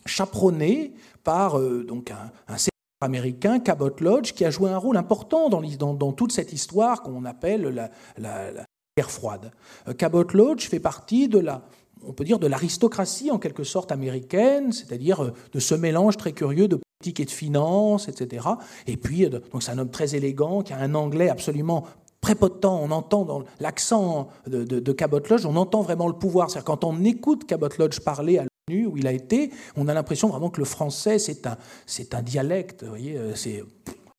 chaperonné 0.06 0.94
par 1.22 1.58
euh, 1.58 1.84
donc 1.84 2.10
un, 2.10 2.30
un 2.48 2.56
américain, 3.00 3.58
Cabot 3.58 3.90
Lodge, 4.00 4.32
qui 4.32 4.44
a 4.44 4.50
joué 4.50 4.70
un 4.70 4.78
rôle 4.78 4.96
important 4.96 5.48
dans, 5.48 6.12
toute 6.12 6.32
cette 6.32 6.52
histoire 6.52 7.02
qu'on 7.02 7.24
appelle 7.24 7.62
la, 7.68 7.90
la, 8.16 8.64
guerre 8.96 9.10
froide. 9.10 9.52
Cabot 9.98 10.24
Lodge 10.32 10.68
fait 10.68 10.80
partie 10.80 11.28
de 11.28 11.38
la, 11.38 11.66
on 12.06 12.12
peut 12.12 12.24
dire, 12.24 12.38
de 12.38 12.46
l'aristocratie 12.46 13.30
en 13.30 13.38
quelque 13.38 13.64
sorte 13.64 13.92
américaine, 13.92 14.72
c'est-à-dire 14.72 15.32
de 15.52 15.60
ce 15.60 15.74
mélange 15.74 16.16
très 16.16 16.32
curieux 16.32 16.68
de 16.68 16.78
et 17.06 17.24
de 17.24 17.30
finance, 17.30 18.08
etc. 18.08 18.46
Et 18.86 18.96
puis, 18.96 19.28
c'est 19.60 19.70
un 19.70 19.78
homme 19.78 19.90
très 19.90 20.14
élégant, 20.14 20.62
qui 20.62 20.72
a 20.72 20.78
un 20.78 20.94
anglais 20.94 21.28
absolument 21.28 21.84
prépotent, 22.24 22.64
on 22.64 22.90
entend 22.90 23.24
dans 23.24 23.44
l'accent 23.60 24.28
de, 24.46 24.92
Cabot 24.92 25.20
Lodge, 25.28 25.46
on 25.46 25.56
entend 25.56 25.82
vraiment 25.82 26.08
le 26.08 26.14
pouvoir. 26.14 26.50
C'est-à-dire 26.50 26.64
quand 26.64 26.84
on 26.84 27.04
écoute 27.04 27.46
Cabot 27.46 27.68
Lodge 27.78 28.00
parler 28.00 28.38
à 28.38 28.44
l'ONU 28.68 28.86
où 28.86 28.96
il 28.96 29.06
a 29.06 29.12
été, 29.12 29.50
on 29.76 29.88
a 29.88 29.94
l'impression 29.94 30.28
vraiment 30.28 30.50
que 30.50 30.60
le 30.60 30.64
français 30.64 31.18
c'est 31.18 31.46
un, 31.46 31.56
c'est 31.86 32.14
un 32.14 32.22
dialecte, 32.22 32.82
vous 32.82 32.90
voyez, 32.90 33.18
c'est 33.34 33.62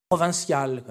provincial. 0.10 0.84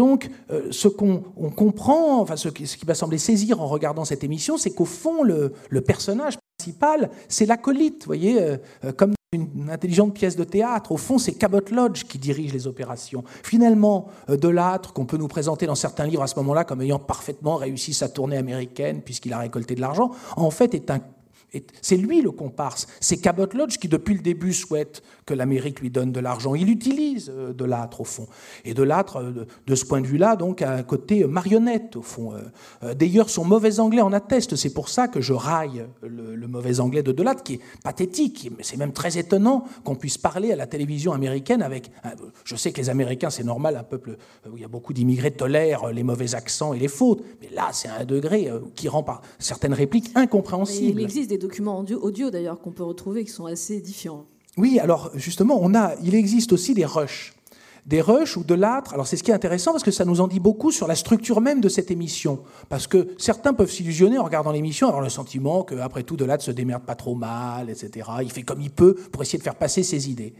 Donc, 0.00 0.30
euh, 0.50 0.68
ce 0.70 0.88
qu'on 0.88 1.20
comprend, 1.54 2.22
enfin, 2.22 2.36
ce 2.36 2.48
qui, 2.48 2.66
ce 2.66 2.78
qui, 2.78 2.86
va 2.86 2.94
sembler 2.94 3.18
saisir 3.18 3.60
en 3.60 3.66
regardant 3.66 4.06
cette 4.06 4.24
émission, 4.24 4.56
c'est 4.56 4.70
qu'au 4.70 4.86
fond, 4.86 5.22
le, 5.22 5.52
personnage 5.86 6.38
principal, 6.56 7.10
c'est 7.28 7.44
l'acolyte, 7.44 8.04
vous 8.04 8.06
voyez, 8.06 8.40
euh, 8.40 8.56
euh, 8.86 8.92
comme 8.92 9.12
une 9.32 9.70
intelligente 9.70 10.12
pièce 10.12 10.34
de 10.34 10.42
théâtre. 10.42 10.90
Au 10.90 10.96
fond, 10.96 11.16
c'est 11.16 11.34
Cabot 11.34 11.60
Lodge 11.70 12.02
qui 12.02 12.18
dirige 12.18 12.52
les 12.52 12.66
opérations. 12.66 13.22
Finalement, 13.44 14.08
de 14.26 14.48
l'âtre 14.48 14.92
qu'on 14.92 15.06
peut 15.06 15.18
nous 15.18 15.28
présenter 15.28 15.66
dans 15.66 15.76
certains 15.76 16.04
livres 16.04 16.24
à 16.24 16.26
ce 16.26 16.34
moment-là 16.40 16.64
comme 16.64 16.82
ayant 16.82 16.98
parfaitement 16.98 17.54
réussi 17.54 17.94
sa 17.94 18.08
tournée 18.08 18.36
américaine 18.36 19.02
puisqu'il 19.02 19.32
a 19.32 19.38
récolté 19.38 19.76
de 19.76 19.80
l'argent, 19.80 20.10
en 20.36 20.50
fait 20.50 20.74
est 20.74 20.90
un 20.90 20.98
c'est 21.82 21.96
lui 21.96 22.22
le 22.22 22.30
comparse. 22.30 22.86
C'est 23.00 23.16
Cabot 23.16 23.46
Lodge 23.54 23.78
qui, 23.78 23.88
depuis 23.88 24.14
le 24.14 24.20
début, 24.20 24.52
souhaite 24.52 25.02
que 25.26 25.34
l'Amérique 25.34 25.80
lui 25.80 25.90
donne 25.90 26.12
de 26.12 26.20
l'argent. 26.20 26.54
Il 26.54 26.70
utilise 26.70 27.30
euh, 27.34 27.52
de 27.52 27.64
l'âtre, 27.64 28.00
au 28.00 28.04
fond. 28.04 28.26
Et 28.64 28.74
de 28.74 28.82
l'âtre, 28.82 29.16
euh, 29.16 29.46
de 29.66 29.74
ce 29.74 29.84
point 29.84 30.00
de 30.00 30.06
vue-là, 30.06 30.36
donc, 30.36 30.62
a 30.62 30.72
un 30.72 30.82
côté 30.82 31.24
marionnette, 31.24 31.96
au 31.96 32.02
fond. 32.02 32.34
Euh, 32.82 32.94
d'ailleurs, 32.94 33.30
son 33.30 33.44
mauvais 33.44 33.80
anglais 33.80 34.02
en 34.02 34.12
atteste. 34.12 34.56
C'est 34.56 34.74
pour 34.74 34.88
ça 34.88 35.08
que 35.08 35.20
je 35.20 35.32
raille 35.32 35.86
le, 36.02 36.46
mauvais 36.46 36.80
anglais 36.80 37.02
de 37.02 37.12
Delattre, 37.12 37.42
qui 37.42 37.54
est 37.54 37.60
pathétique. 37.82 38.50
C'est 38.60 38.76
même 38.76 38.92
très 38.92 39.18
étonnant 39.18 39.64
qu'on 39.84 39.94
puisse 39.94 40.18
parler 40.18 40.52
à 40.52 40.56
la 40.56 40.66
télévision 40.66 41.12
américaine 41.12 41.62
avec. 41.62 41.90
Je 42.44 42.56
sais 42.56 42.72
que 42.72 42.80
les 42.80 42.90
Américains, 42.90 43.30
c'est 43.30 43.44
normal, 43.44 43.76
un 43.76 43.84
peuple 43.84 44.16
où 44.50 44.56
il 44.56 44.62
y 44.62 44.64
a 44.64 44.68
beaucoup 44.68 44.92
d'immigrés 44.92 45.30
tolèrent 45.30 45.92
les 45.92 46.02
mauvais 46.02 46.34
accents 46.34 46.74
et 46.74 46.78
les 46.78 46.88
fautes. 46.88 47.22
Mais 47.40 47.48
là, 47.54 47.68
c'est 47.72 47.88
un 47.88 48.04
degré 48.04 48.50
qui 48.74 48.88
rend 48.88 49.04
par 49.04 49.22
certaines 49.38 49.74
répliques 49.74 50.10
incompréhensibles. 50.16 51.00
Il 51.00 51.04
existe 51.04 51.30
des 51.30 51.38
documents 51.40 51.78
audio, 51.78 52.30
d'ailleurs 52.30 52.60
qu'on 52.60 52.70
peut 52.70 52.84
retrouver 52.84 53.24
qui 53.24 53.32
sont 53.32 53.46
assez 53.46 53.74
édifiants. 53.74 54.26
Oui, 54.56 54.78
alors 54.78 55.10
justement, 55.14 55.58
on 55.60 55.74
a, 55.74 55.94
il 56.02 56.14
existe 56.14 56.52
aussi 56.52 56.74
des 56.74 56.84
rushs. 56.84 57.34
Des 57.86 58.00
rushs 58.00 58.36
ou 58.36 58.44
de 58.44 58.54
l'âtre. 58.54 58.92
Alors 58.92 59.06
c'est 59.06 59.16
ce 59.16 59.22
qui 59.22 59.30
est 59.30 59.34
intéressant 59.34 59.72
parce 59.72 59.82
que 59.82 59.90
ça 59.90 60.04
nous 60.04 60.20
en 60.20 60.28
dit 60.28 60.38
beaucoup 60.38 60.70
sur 60.70 60.86
la 60.86 60.94
structure 60.94 61.40
même 61.40 61.60
de 61.60 61.68
cette 61.68 61.90
émission. 61.90 62.40
Parce 62.68 62.86
que 62.86 63.08
certains 63.18 63.54
peuvent 63.54 63.70
s'illusionner 63.70 64.18
en 64.18 64.24
regardant 64.24 64.52
l'émission, 64.52 64.86
avoir 64.86 65.02
le 65.02 65.08
sentiment 65.08 65.64
qu'après 65.64 66.02
tout, 66.02 66.16
de 66.16 66.24
l'âtre 66.24 66.44
se 66.44 66.50
démerde 66.50 66.84
pas 66.84 66.94
trop 66.94 67.14
mal, 67.14 67.70
etc. 67.70 68.08
Il 68.22 68.30
fait 68.30 68.42
comme 68.42 68.60
il 68.60 68.70
peut 68.70 68.94
pour 68.94 69.22
essayer 69.22 69.38
de 69.38 69.42
faire 69.42 69.56
passer 69.56 69.82
ses 69.82 70.10
idées. 70.10 70.34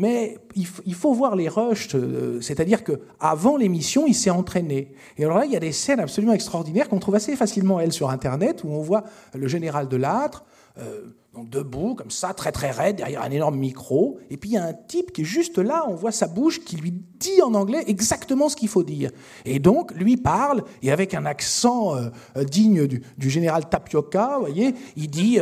Mais 0.00 0.38
il 0.56 0.94
faut 0.94 1.12
voir 1.12 1.36
les 1.36 1.50
rushs, 1.50 1.94
euh, 1.94 2.40
c'est-à-dire 2.40 2.84
qu'avant 2.84 3.58
l'émission, 3.58 4.06
il 4.06 4.14
s'est 4.14 4.30
entraîné. 4.30 4.94
Et 5.18 5.26
alors 5.26 5.36
là, 5.36 5.44
il 5.44 5.52
y 5.52 5.56
a 5.56 5.60
des 5.60 5.72
scènes 5.72 6.00
absolument 6.00 6.32
extraordinaires 6.32 6.88
qu'on 6.88 7.00
trouve 7.00 7.16
assez 7.16 7.36
facilement, 7.36 7.80
elles, 7.80 7.92
sur 7.92 8.08
Internet, 8.08 8.64
où 8.64 8.68
on 8.68 8.80
voit 8.80 9.04
le 9.34 9.46
général 9.46 9.88
de 9.88 9.98
l'âtre, 9.98 10.46
euh, 10.78 11.02
debout, 11.44 11.94
comme 11.94 12.10
ça, 12.10 12.32
très 12.32 12.50
très 12.50 12.70
raide, 12.70 12.96
derrière 12.96 13.20
un 13.20 13.30
énorme 13.30 13.58
micro. 13.58 14.18
Et 14.30 14.38
puis 14.38 14.50
il 14.50 14.52
y 14.54 14.56
a 14.56 14.64
un 14.64 14.72
type 14.72 15.12
qui 15.12 15.20
est 15.20 15.24
juste 15.24 15.58
là, 15.58 15.84
on 15.86 15.96
voit 15.96 16.12
sa 16.12 16.28
bouche, 16.28 16.64
qui 16.64 16.76
lui 16.76 16.92
dit 16.92 17.42
en 17.42 17.52
anglais 17.52 17.84
exactement 17.86 18.48
ce 18.48 18.56
qu'il 18.56 18.70
faut 18.70 18.82
dire. 18.82 19.10
Et 19.44 19.58
donc, 19.58 19.92
lui 19.94 20.16
parle, 20.16 20.64
et 20.80 20.90
avec 20.90 21.12
un 21.12 21.26
accent 21.26 21.94
euh, 21.94 22.08
digne 22.44 22.86
du, 22.86 23.28
général 23.28 23.68
Tapioca, 23.68 24.36
vous 24.36 24.46
voyez, 24.46 24.74
il 24.96 25.10
dit 25.10 25.38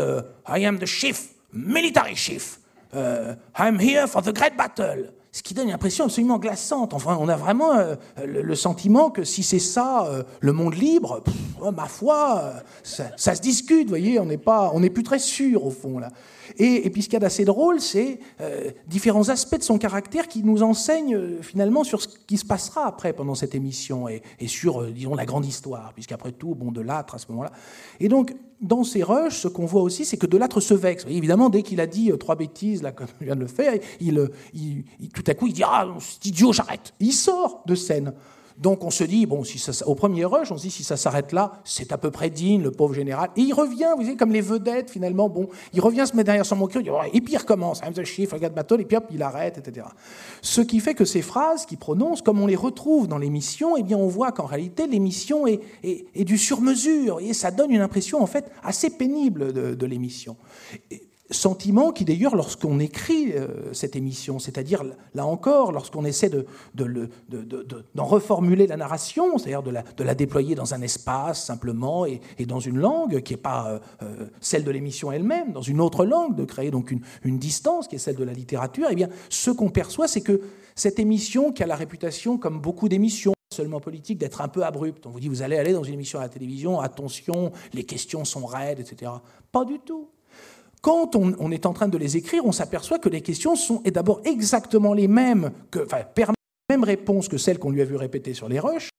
I 0.49 0.67
am 0.67 0.81
the 0.81 0.87
chief, 0.87 1.29
military 1.53 2.17
chief. 2.17 2.58
Uh, 2.93 3.35
I'm 3.55 3.79
here 3.79 4.07
for 4.07 4.23
the 4.23 4.33
great 4.33 4.57
battle. 4.57 5.13
Ce 5.31 5.43
qui 5.43 5.53
donne 5.53 5.69
une 5.69 5.75
impression 5.75 6.07
absolument 6.07 6.39
glaçante. 6.39 6.95
Enfin, 6.95 7.17
on 7.21 7.29
a 7.29 7.37
vraiment 7.37 7.77
euh, 7.77 7.97
le, 8.25 8.55
sentiment 8.55 9.11
que 9.11 9.25
si 9.25 9.43
c'est 9.43 9.59
ça, 9.59 10.07
euh, 10.07 10.23
le 10.41 10.53
monde 10.53 10.75
libre, 10.75 11.23
oh, 11.61 11.71
ma 11.71 11.87
foi, 11.87 12.41
euh, 12.43 12.53
ça, 12.83 13.35
se 13.35 13.41
discute, 13.41 13.85
vous 13.85 13.91
voyez, 13.91 14.19
on 14.19 14.27
n'est 14.81 14.91
plus 14.91 15.03
très 15.03 15.19
sûr 15.19 15.65
au 15.67 15.71
fond 15.71 15.99
là. 15.99 16.09
Et, 16.57 16.89
puis 16.91 17.03
ce 17.03 17.09
qu'il 17.09 17.15
y 17.15 17.17
a 17.17 17.21
d'assez 17.21 17.45
drôle, 17.45 17.81
c'est 17.81 18.19
différents 18.87 19.29
aspects 19.29 19.59
de 19.59 19.63
son 19.63 19.79
caractère 19.79 20.29
qui 20.29 20.43
nous 20.43 20.63
enseignent 20.63 21.41
finalement 21.43 21.85
sur 21.85 22.03
ce 22.03 22.09
qui 22.27 22.37
se 22.37 22.45
passera 22.45 22.87
après 22.87 23.13
pendant 23.13 23.35
cette 23.35 23.55
émission 23.55 24.09
et, 24.09 24.23
et 24.41 24.49
sur, 24.49 24.87
disons, 24.91 25.15
la 25.15 25.27
grande 25.27 25.47
histoire, 25.47 25.93
puisqu'après 25.95 26.33
tout, 26.33 26.55
bon, 26.55 26.73
de 26.73 26.81
l'âtre 26.81 27.15
à 27.15 27.19
ce 27.19 27.27
moment-là. 27.29 27.53
Et 28.01 28.09
donc, 28.09 28.35
dans 28.61 28.85
ces 28.85 29.03
rushs, 29.03 29.41
ce 29.41 29.49
qu'on 29.49 29.67
voit 29.67 29.83
aussi, 29.83 30.05
c'est 30.05 30.17
que 30.17 30.27
Delattre 30.27 30.61
se 30.61 30.75
vexe. 30.75 31.05
évidemment, 31.09 31.49
dès 31.49 31.63
qu'il 31.63 31.81
a 31.81 31.87
dit 31.87 32.11
euh, 32.11 32.17
trois 32.17 32.37
bêtises, 32.37 32.83
là, 32.83 32.93
comme 32.93 33.07
je 33.21 33.25
viens 33.25 33.37
de 33.37 33.41
le 33.41 33.47
faire, 33.47 33.75
tout 35.15 35.25
à 35.27 35.35
coup, 35.35 35.47
il 35.47 35.53
dit 35.53 35.63
Ah, 35.65 35.87
c'est 36.01 36.27
idiot, 36.27 36.53
j'arrête. 36.53 36.95
Il 37.01 37.13
sort 37.13 37.63
de 37.67 37.75
scène. 37.75 38.13
Donc 38.59 38.85
on 38.85 38.91
se 38.91 39.05
dit, 39.05 39.27
bon, 39.27 39.45
si 39.45 39.59
ça, 39.59 39.87
au 39.87 39.95
premier 39.95 40.25
rush, 40.25 40.51
on 40.51 40.57
se 40.57 40.63
dit 40.63 40.71
si 40.71 40.83
ça 40.83 40.97
s'arrête 40.97 41.33
là, 41.33 41.53
c'est 41.65 41.93
à 41.93 41.99
peu 41.99 42.11
près 42.11 42.29
digne, 42.29 42.63
le 42.63 42.73
pauvre 42.73 42.95
général. 42.95 43.31
Et 43.37 43.43
il 43.43 43.53
revient, 43.53 43.87
vous 43.97 44.03
voyez, 44.03 44.17
comme 44.17 44.33
les 44.33 44.41
vedettes 44.41 44.91
finalement, 44.91 45.29
bon, 45.29 45.49
il 45.73 45.81
revient 45.81 46.05
se 46.07 46.17
mettre 46.17 46.27
derrière 46.27 46.47
son 46.47 46.57
mot 46.57 46.69
et 46.69 47.21
puis 47.21 47.35
il 47.35 47.37
recommence, 47.37 47.81
I'm 47.81 47.93
the 47.93 48.05
chief, 48.05 48.33
I 48.33 48.41
got 48.41 48.51
battle, 48.51 48.81
et 48.81 48.85
puis 48.85 48.97
hop, 48.97 49.07
il 49.11 49.23
arrête, 49.23 49.59
etc. 49.59 49.87
Ce 50.43 50.61
qui 50.61 50.81
fait 50.81 50.95
que 50.95 51.05
ces 51.05 51.23
phrases 51.23 51.67
qu'il 51.67 51.79
prononce, 51.79 52.21
comme 52.21 52.41
on 52.41 52.47
les 52.47 52.57
retrouve 52.57 53.09
dans 53.09 53.19
l'émission, 53.19 53.77
eh 53.77 53.83
bien 53.83 53.97
on 53.97 54.09
voit 54.09 54.33
qu'en 54.33 54.47
réalité 54.47 54.87
l'émission 54.87 55.47
est, 55.47 55.61
du 56.17 56.37
sur-mesure, 56.37 57.21
et 57.21 57.33
ça 57.33 57.51
donne 57.51 57.71
une 57.71 57.81
impression 57.81 58.21
en 58.23 58.27
fait 58.27 58.51
assez 58.63 58.91
pénible 58.91 59.53
de 59.53 59.87
l'émission. 59.87 60.37
Sentiment 61.31 61.93
qui 61.93 62.07
d'ailleurs, 62.07 62.35
lorsqu'on 62.35 62.81
écrit 62.81 63.33
euh, 63.33 63.75
cette 63.75 63.97
émission, 63.97 64.39
c'est-à-dire 64.39 64.83
là 65.15 65.27
encore, 65.27 65.73
lorsqu'on 65.73 66.07
essaie 66.07 66.31
d'en 66.31 66.45
de, 66.75 67.11
reformuler 67.99 68.67
la 68.67 68.79
narration, 68.79 69.37
c'est-à-dire 69.37 69.63
de 69.63 70.05
la, 70.05 70.15
déployer 70.15 70.55
dans 70.55 70.73
un 70.73 70.81
espace 70.81 71.45
simplement 71.45 72.07
et, 72.07 72.21
dans 72.47 72.61
une 72.61 72.79
langue 72.79 73.21
qui 73.21 73.35
n'est 73.35 73.41
pas 73.41 73.69
euh, 73.69 73.79
euh, 74.03 74.27
celle 74.41 74.65
de 74.65 74.71
l'émission 74.71 75.13
elle-même, 75.13 75.53
dans 75.53 75.61
une 75.61 75.83
autre 75.83 76.07
langue, 76.07 76.35
de 76.35 76.45
créer 76.45 76.71
donc 76.71 76.93
une, 76.93 77.39
distance 77.39 77.89
qui 77.89 77.97
est 77.97 77.99
celle 77.99 78.17
de 78.17 78.25
la 78.25 78.33
littérature, 78.33 78.89
eh 78.91 78.95
bien, 78.95 79.11
ce 79.29 79.51
qu'on 79.51 79.69
perçoit, 79.69 80.09
c'est 80.09 80.23
que 80.23 80.41
cette 80.75 80.99
émission, 80.99 81.53
qui 81.53 81.63
a 81.63 81.67
la 81.67 81.77
réputation, 81.77 82.39
comme 82.39 82.59
beaucoup 82.59 82.89
d'émissions, 82.89 83.35
seulement 83.53 83.81
politiques, 83.81 84.17
d'être 84.17 84.41
un 84.41 84.49
peu 84.49 84.65
abrupte. 84.65 85.07
On 85.07 85.11
vous 85.11 85.21
dit, 85.21 85.29
vous 85.29 85.43
allez 85.43 85.59
aller 85.59 85.75
dans 85.75 85.83
une 85.83 85.95
émission 85.95 86.21
à 86.21 86.23
la 86.23 86.29
télévision, 86.31 86.81
attention, 86.81 87.53
les 87.75 87.85
questions 87.85 88.25
sont 88.25 88.47
raides, 88.47 88.81
etc. 88.81 89.13
Pas 89.53 89.67
du 89.67 89.79
tout. 89.79 90.09
Quand 90.81 91.17
on, 91.17 91.51
est 91.51 91.67
en 91.67 91.73
train 91.73 91.89
de 91.89 91.99
les 91.99 92.17
écrire, 92.17 92.45
on 92.45 92.53
s'aperçoit 92.53 92.99
que 92.99 93.09
les 93.09 93.21
questions 93.21 93.57
sont 93.57 93.83
d'abord 93.93 94.21
exactement 94.25 94.95
les 94.95 95.09
mêmes, 95.09 95.51
enfin, 95.75 96.03
permettent 96.15 96.37
les 96.69 96.77
mêmes 96.77 96.85
réponses 96.85 97.29
que 97.29 97.37
celles 97.37 97.59
qu'on 97.59 97.71
lui 97.71 97.83
a 97.83 97.85
vu 97.85 97.97
répéter 97.97 98.33
sur 98.33 98.49
les 98.49 98.61
rushs, 98.61 98.91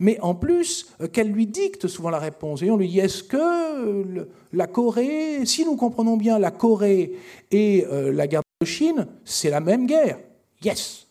mais 0.00 0.18
en 0.20 0.34
plus 0.34 0.88
euh, 1.00 1.06
qu'elle 1.06 1.30
lui 1.30 1.46
dicte 1.46 1.86
souvent 1.86 2.10
la 2.10 2.18
réponse. 2.18 2.62
Et 2.62 2.70
on 2.70 2.76
lui 2.76 2.88
dit 2.88 2.98
est-ce 2.98 3.22
que 3.22 4.26
la 4.52 4.66
Corée, 4.66 5.44
si 5.44 5.64
nous 5.64 5.76
comprenons 5.76 6.16
bien 6.16 6.38
la 6.38 6.50
Corée 6.50 7.12
et 7.50 7.86
euh, 7.90 8.12
la 8.12 8.26
guerre 8.26 8.42
de 8.60 8.66
Chine, 8.66 9.06
c'est 9.24 9.50
la 9.50 9.60
même 9.60 9.86
guerre? 9.86 10.18
Yes 10.64 11.08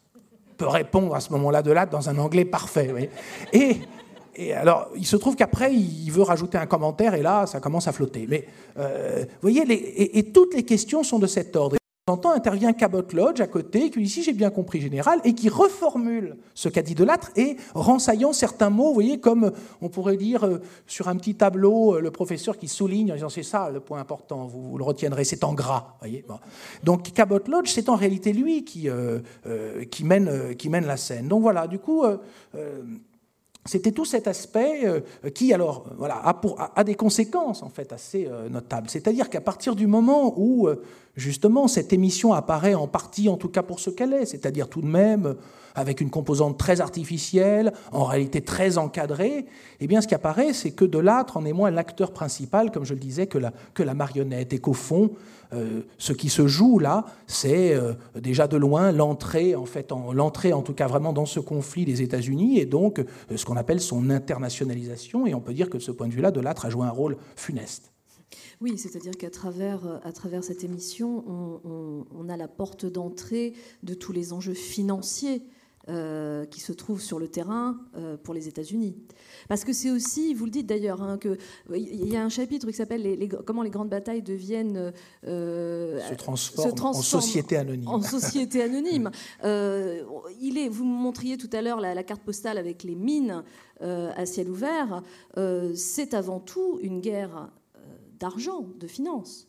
peut 0.57 0.67
répondre 0.67 1.15
à 1.15 1.21
ce 1.21 1.31
moment-là 1.33 1.61
de 1.61 1.71
là 1.71 1.85
dans 1.85 2.09
un 2.09 2.17
anglais 2.17 2.43
parfait. 2.43 3.09
Et 3.53 3.77
et 4.37 4.53
alors, 4.53 4.89
il 4.95 5.05
se 5.05 5.15
trouve 5.15 5.35
qu'après, 5.35 5.73
il 5.73 6.11
veut 6.11 6.21
rajouter 6.21 6.59
un 6.59 6.67
commentaire, 6.67 7.15
et 7.15 7.23
là, 7.23 7.47
ça 7.47 7.59
commence 7.59 7.87
à 7.87 7.91
flotter. 7.91 8.27
Mais, 8.29 8.45
euh, 8.77 9.23
vous 9.41 9.49
voyez, 9.49 10.17
et, 10.17 10.31
toutes 10.31 10.53
les 10.53 10.63
questions 10.63 11.01
sont 11.03 11.17
de 11.17 11.25
cet 11.25 11.55
ordre. 11.55 11.75
Et 11.75 11.77
de 11.77 12.05
temps 12.05 12.13
en 12.13 12.17
temps, 12.17 12.31
intervient 12.33 12.71
Cabot 12.73 13.01
Lodge 13.13 13.41
à 13.41 13.47
côté, 13.47 13.89
qui 13.89 13.99
dit 13.99 14.07
si 14.07 14.21
j'ai 14.21 14.33
bien 14.33 14.51
compris, 14.51 14.79
général, 14.79 15.21
et 15.23 15.33
qui 15.33 15.49
reformule 15.49 16.37
ce 16.53 16.69
qu'a 16.69 16.83
dit 16.83 16.93
Delattre, 16.93 17.31
et 17.35 17.57
rensaillant 17.73 18.31
certains 18.31 18.69
mots, 18.69 18.89
vous 18.89 18.93
voyez, 18.93 19.19
comme 19.19 19.51
on 19.81 19.89
pourrait 19.89 20.17
dire 20.17 20.45
euh, 20.45 20.61
sur 20.85 21.07
un 21.07 21.15
petit 21.15 21.33
tableau, 21.33 21.95
euh, 21.95 21.99
le 21.99 22.11
professeur 22.11 22.59
qui 22.59 22.67
souligne 22.67 23.11
en 23.11 23.15
disant 23.15 23.29
c'est 23.29 23.41
ça 23.41 23.71
le 23.71 23.79
point 23.79 23.99
important, 23.99 24.45
vous, 24.45 24.77
le 24.77 24.83
retiendrez, 24.83 25.23
c'est 25.23 25.43
en 25.45 25.55
gras. 25.55 25.95
Voyez 25.99 26.23
Donc, 26.83 27.11
Cabot 27.11 27.39
Lodge, 27.47 27.69
c'est 27.69 27.89
en 27.89 27.95
réalité 27.95 28.33
lui 28.33 28.63
qui, 28.63 28.87
mène 30.03 30.85
la 30.85 30.97
scène. 30.97 31.27
Donc 31.27 31.41
voilà, 31.41 31.65
du 31.65 31.79
coup 31.79 32.03
c'était 33.67 33.91
tout 33.91 34.05
cet 34.05 34.27
aspect 34.27 34.85
euh, 34.85 35.01
qui, 35.33 35.53
alors, 35.53 35.85
a, 36.75 36.83
des 36.83 36.95
conséquences 36.95 37.63
assez 37.91 38.27
euh, 38.27 38.49
notables. 38.49 38.89
C'est-à-dire 38.89 39.29
qu'à 39.29 39.41
partir 39.41 39.75
du 39.75 39.87
moment 39.87 40.33
où, 40.37 40.67
euh, 40.67 40.81
justement, 41.15 41.67
cette 41.67 41.93
émission 41.93 42.33
apparaît 42.33 42.73
en 42.73 42.87
partie, 42.87 43.29
en 43.29 43.37
tout 43.37 43.49
cas 43.49 43.63
pour 43.63 43.79
ce 43.79 43.89
qu'elle 43.89 44.13
est, 44.13 44.25
c'est-à-dire 44.25 44.67
tout 44.69 44.81
de 44.81 44.87
même 44.87 45.35
avec 45.77 46.01
une 46.01 46.09
composante 46.09 46.57
très 46.57 46.81
artificielle, 46.81 47.71
en 47.91 48.03
réalité 48.03 48.41
très 48.41 48.77
encadrée, 48.77 49.45
eh 49.79 49.87
bien, 49.87 50.01
ce 50.01 50.07
qui 50.07 50.15
apparaît, 50.15 50.51
c'est 50.51 50.71
que 50.71 50.83
de 50.83 50.97
en 51.07 51.45
est 51.45 51.53
moins 51.53 51.71
l'acteur 51.71 52.11
principal, 52.11 52.71
comme 52.71 52.83
je 52.83 52.93
le 52.93 52.99
disais, 52.99 53.27
que 53.27 53.37
la, 53.37 53.93
marionnette, 53.93 54.51
et 54.51 54.59
qu'au 54.59 54.73
fond, 54.73 55.11
euh, 55.53 55.83
ce 55.97 56.11
qui 56.11 56.29
se 56.29 56.47
joue 56.47 56.79
là, 56.79 57.05
c'est 57.27 57.73
euh, 57.73 57.93
déjà 58.19 58.47
de 58.47 58.57
loin 58.57 58.91
l'entrée, 58.91 59.55
en 59.55 59.65
fait, 59.65 59.91
en, 59.91 60.11
l'entrée 60.11 60.51
en 60.51 60.61
tout 60.61 60.73
cas 60.73 60.87
vraiment 60.87 61.13
dans 61.13 61.25
ce 61.25 61.39
conflit 61.39 61.85
des 61.85 62.01
États-Unis 62.01 62.59
et 62.59 62.65
donc 62.65 62.99
euh, 62.99 63.37
ce 63.37 63.45
qu'on 63.45 63.55
appelle 63.55 63.79
son 63.79 64.09
internationalisation. 64.09 65.25
Et 65.25 65.33
on 65.33 65.39
peut 65.39 65.53
dire 65.53 65.69
que 65.69 65.77
de 65.77 65.81
ce 65.81 65.91
point 65.91 66.07
de 66.07 66.13
vue-là, 66.13 66.31
Delattre 66.31 66.65
a 66.65 66.69
joué 66.69 66.85
un 66.85 66.91
rôle 66.91 67.15
funeste. 67.37 67.93
Oui, 68.59 68.77
c'est-à-dire 68.77 69.15
qu'à 69.17 69.29
travers 69.29 69.79
cette 70.41 70.63
émission, 70.65 71.23
on, 71.63 72.27
a 72.27 72.35
la 72.35 72.49
porte 72.49 72.85
d'entrée 72.85 73.53
de 73.83 73.93
tous 73.93 74.11
les 74.11 74.33
enjeux 74.33 74.55
financiers 74.55 75.43
euh, 75.89 76.45
qui 76.45 76.59
se 76.59 76.73
trouve 76.73 77.01
sur 77.01 77.17
le 77.17 77.27
terrain 77.27 77.79
euh, 77.95 78.17
pour 78.17 78.33
les 78.33 78.47
États-Unis. 78.47 78.95
Parce 79.47 79.63
que 79.63 79.71
c'est 79.71 79.89
aussi, 79.89 80.33
vous 80.33 80.45
le 80.45 80.51
dites 80.51 80.67
d'ailleurs, 80.67 81.01
hein, 81.01 81.17
qu'il 81.17 81.37
y 82.09 82.15
a 82.15 82.23
un 82.23 82.29
chapitre 82.29 82.67
qui 82.67 82.73
s'appelle 82.73 83.03
les, 83.03 83.27
Comment 83.27 83.63
les 83.63 83.69
grandes 83.69 83.89
batailles 83.89 84.21
deviennent. 84.21 84.91
se, 85.23 86.15
transforment 86.15 86.97
en 86.97 87.01
société 87.01 87.57
anonyme. 87.57 87.87
En 87.87 88.01
société 88.01 88.61
anonyme. 88.61 89.11
il 89.43 90.57
est, 90.57 90.67
vous 90.67 90.85
me 90.85 90.97
montriez 90.97 91.37
tout 91.37 91.49
à 91.53 91.61
l'heure 91.61 91.79
la, 91.79 92.03
carte 92.03 92.21
postale 92.21 92.57
avec 92.57 92.83
les 92.83 92.95
mines 92.95 93.43
à 93.79 94.25
ciel 94.25 94.49
ouvert. 94.49 95.03
c'est 95.75 96.13
avant 96.13 96.39
tout 96.39 96.79
une 96.81 96.99
guerre 96.99 97.49
d'argent, 98.19 98.67
de 98.77 98.87
finances. 98.87 99.46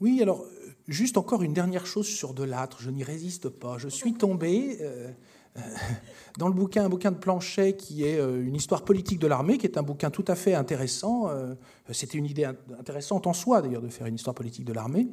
Oui, 0.00 0.20
alors 0.22 0.44
Juste 0.88 1.18
encore 1.18 1.42
une 1.42 1.52
dernière 1.52 1.84
chose 1.84 2.06
sur 2.06 2.32
de 2.32 2.42
l'âtre, 2.42 2.78
je 2.80 2.88
n'y 2.88 3.04
résiste 3.04 3.50
pas. 3.50 3.76
Je 3.76 3.88
suis 3.88 4.14
tombé 4.14 4.78
euh, 4.80 5.10
euh, 5.58 5.60
dans 6.38 6.48
le 6.48 6.54
bouquin, 6.54 6.86
un 6.86 6.88
bouquin 6.88 7.12
de 7.12 7.18
Planchet 7.18 7.76
qui 7.76 8.04
est 8.04 8.18
euh, 8.18 8.42
une 8.42 8.56
histoire 8.56 8.86
politique 8.86 9.18
de 9.18 9.26
l'armée, 9.26 9.58
qui 9.58 9.66
est 9.66 9.76
un 9.76 9.82
bouquin 9.82 10.08
tout 10.08 10.24
à 10.26 10.34
fait 10.34 10.54
intéressant. 10.54 11.28
C'était 11.92 12.16
une 12.16 12.24
idée 12.24 12.46
intéressante 12.46 13.26
en 13.26 13.34
soi 13.34 13.60
d'ailleurs 13.60 13.82
de 13.82 13.88
faire 13.88 14.06
une 14.06 14.14
histoire 14.14 14.34
politique 14.34 14.64
de 14.64 14.72
l'armée. 14.72 15.08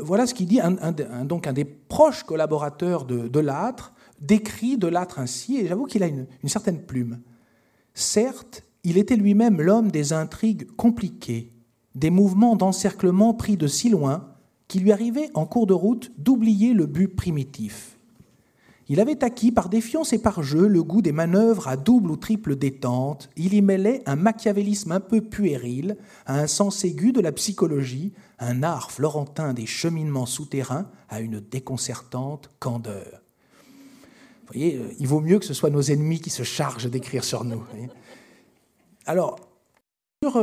Voilà 0.00 0.26
ce 0.26 0.34
qu'il 0.34 0.46
dit, 0.46 0.60
un, 0.60 0.92
donc 1.24 1.48
un 1.48 1.52
des 1.52 1.64
proches 1.64 2.22
collaborateurs 2.22 3.04
de, 3.04 3.26
de 3.26 3.40
l'âtre 3.40 3.92
décrit 4.20 4.78
de 4.78 4.86
l'âtre 4.86 5.18
ainsi, 5.18 5.58
et 5.58 5.66
j'avoue 5.66 5.86
qu'il 5.86 6.02
a 6.02 6.06
une, 6.06 6.26
une 6.42 6.48
certaine 6.48 6.82
plume. 6.84 7.20
Certes, 7.94 8.62
il 8.84 8.98
était 8.98 9.16
lui-même 9.16 9.60
l'homme 9.60 9.90
des 9.90 10.12
intrigues 10.12 10.66
compliquées, 10.76 11.52
des 11.96 12.10
mouvements 12.10 12.54
d'encerclement 12.54 13.34
pris 13.34 13.56
de 13.56 13.66
si 13.66 13.88
loin 13.88 14.28
qu'il 14.68 14.82
lui 14.82 14.92
arrivait 14.92 15.30
en 15.34 15.46
cours 15.46 15.66
de 15.66 15.74
route 15.74 16.12
d'oublier 16.18 16.74
le 16.74 16.86
but 16.86 17.08
primitif. 17.08 17.98
Il 18.88 19.00
avait 19.00 19.24
acquis 19.24 19.50
par 19.50 19.68
défiance 19.68 20.12
et 20.12 20.20
par 20.20 20.44
jeu 20.44 20.68
le 20.68 20.82
goût 20.84 21.02
des 21.02 21.10
manœuvres 21.10 21.66
à 21.66 21.76
double 21.76 22.12
ou 22.12 22.16
triple 22.16 22.54
détente. 22.54 23.30
Il 23.36 23.52
y 23.54 23.62
mêlait 23.62 24.02
un 24.06 24.14
machiavélisme 24.14 24.92
un 24.92 25.00
peu 25.00 25.20
puéril, 25.20 25.96
à 26.24 26.38
un 26.38 26.46
sens 26.46 26.84
aigu 26.84 27.10
de 27.12 27.20
la 27.20 27.32
psychologie, 27.32 28.12
un 28.38 28.62
art 28.62 28.92
florentin 28.92 29.54
des 29.54 29.66
cheminements 29.66 30.26
souterrains 30.26 30.88
à 31.08 31.20
une 31.20 31.40
déconcertante 31.40 32.50
candeur. 32.60 33.22
Vous 34.46 34.52
voyez, 34.52 34.76
euh, 34.76 34.94
il 35.00 35.08
vaut 35.08 35.20
mieux 35.20 35.40
que 35.40 35.46
ce 35.46 35.54
soit 35.54 35.70
nos 35.70 35.82
ennemis 35.82 36.20
qui 36.20 36.30
se 36.30 36.44
chargent 36.44 36.88
d'écrire 36.88 37.24
sur 37.24 37.42
nous. 37.42 37.64
Alors, 39.06 39.40
sur, 40.22 40.36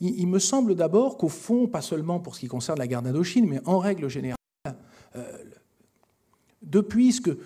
il, 0.00 0.26
me 0.26 0.38
semble 0.38 0.74
d'abord 0.74 1.18
qu'au 1.18 1.28
fond, 1.28 1.66
pas 1.66 1.82
seulement 1.82 2.20
pour 2.20 2.34
ce 2.34 2.40
qui 2.40 2.48
concerne 2.48 2.78
la 2.78 2.86
guerre 2.86 3.02
d'Indochine, 3.02 3.46
mais 3.46 3.60
en 3.66 3.78
règle 3.78 4.08
générale, 4.08 4.36
euh, 5.16 5.22
depuis 6.62 7.12
ce 7.12 7.20
que. 7.20 7.38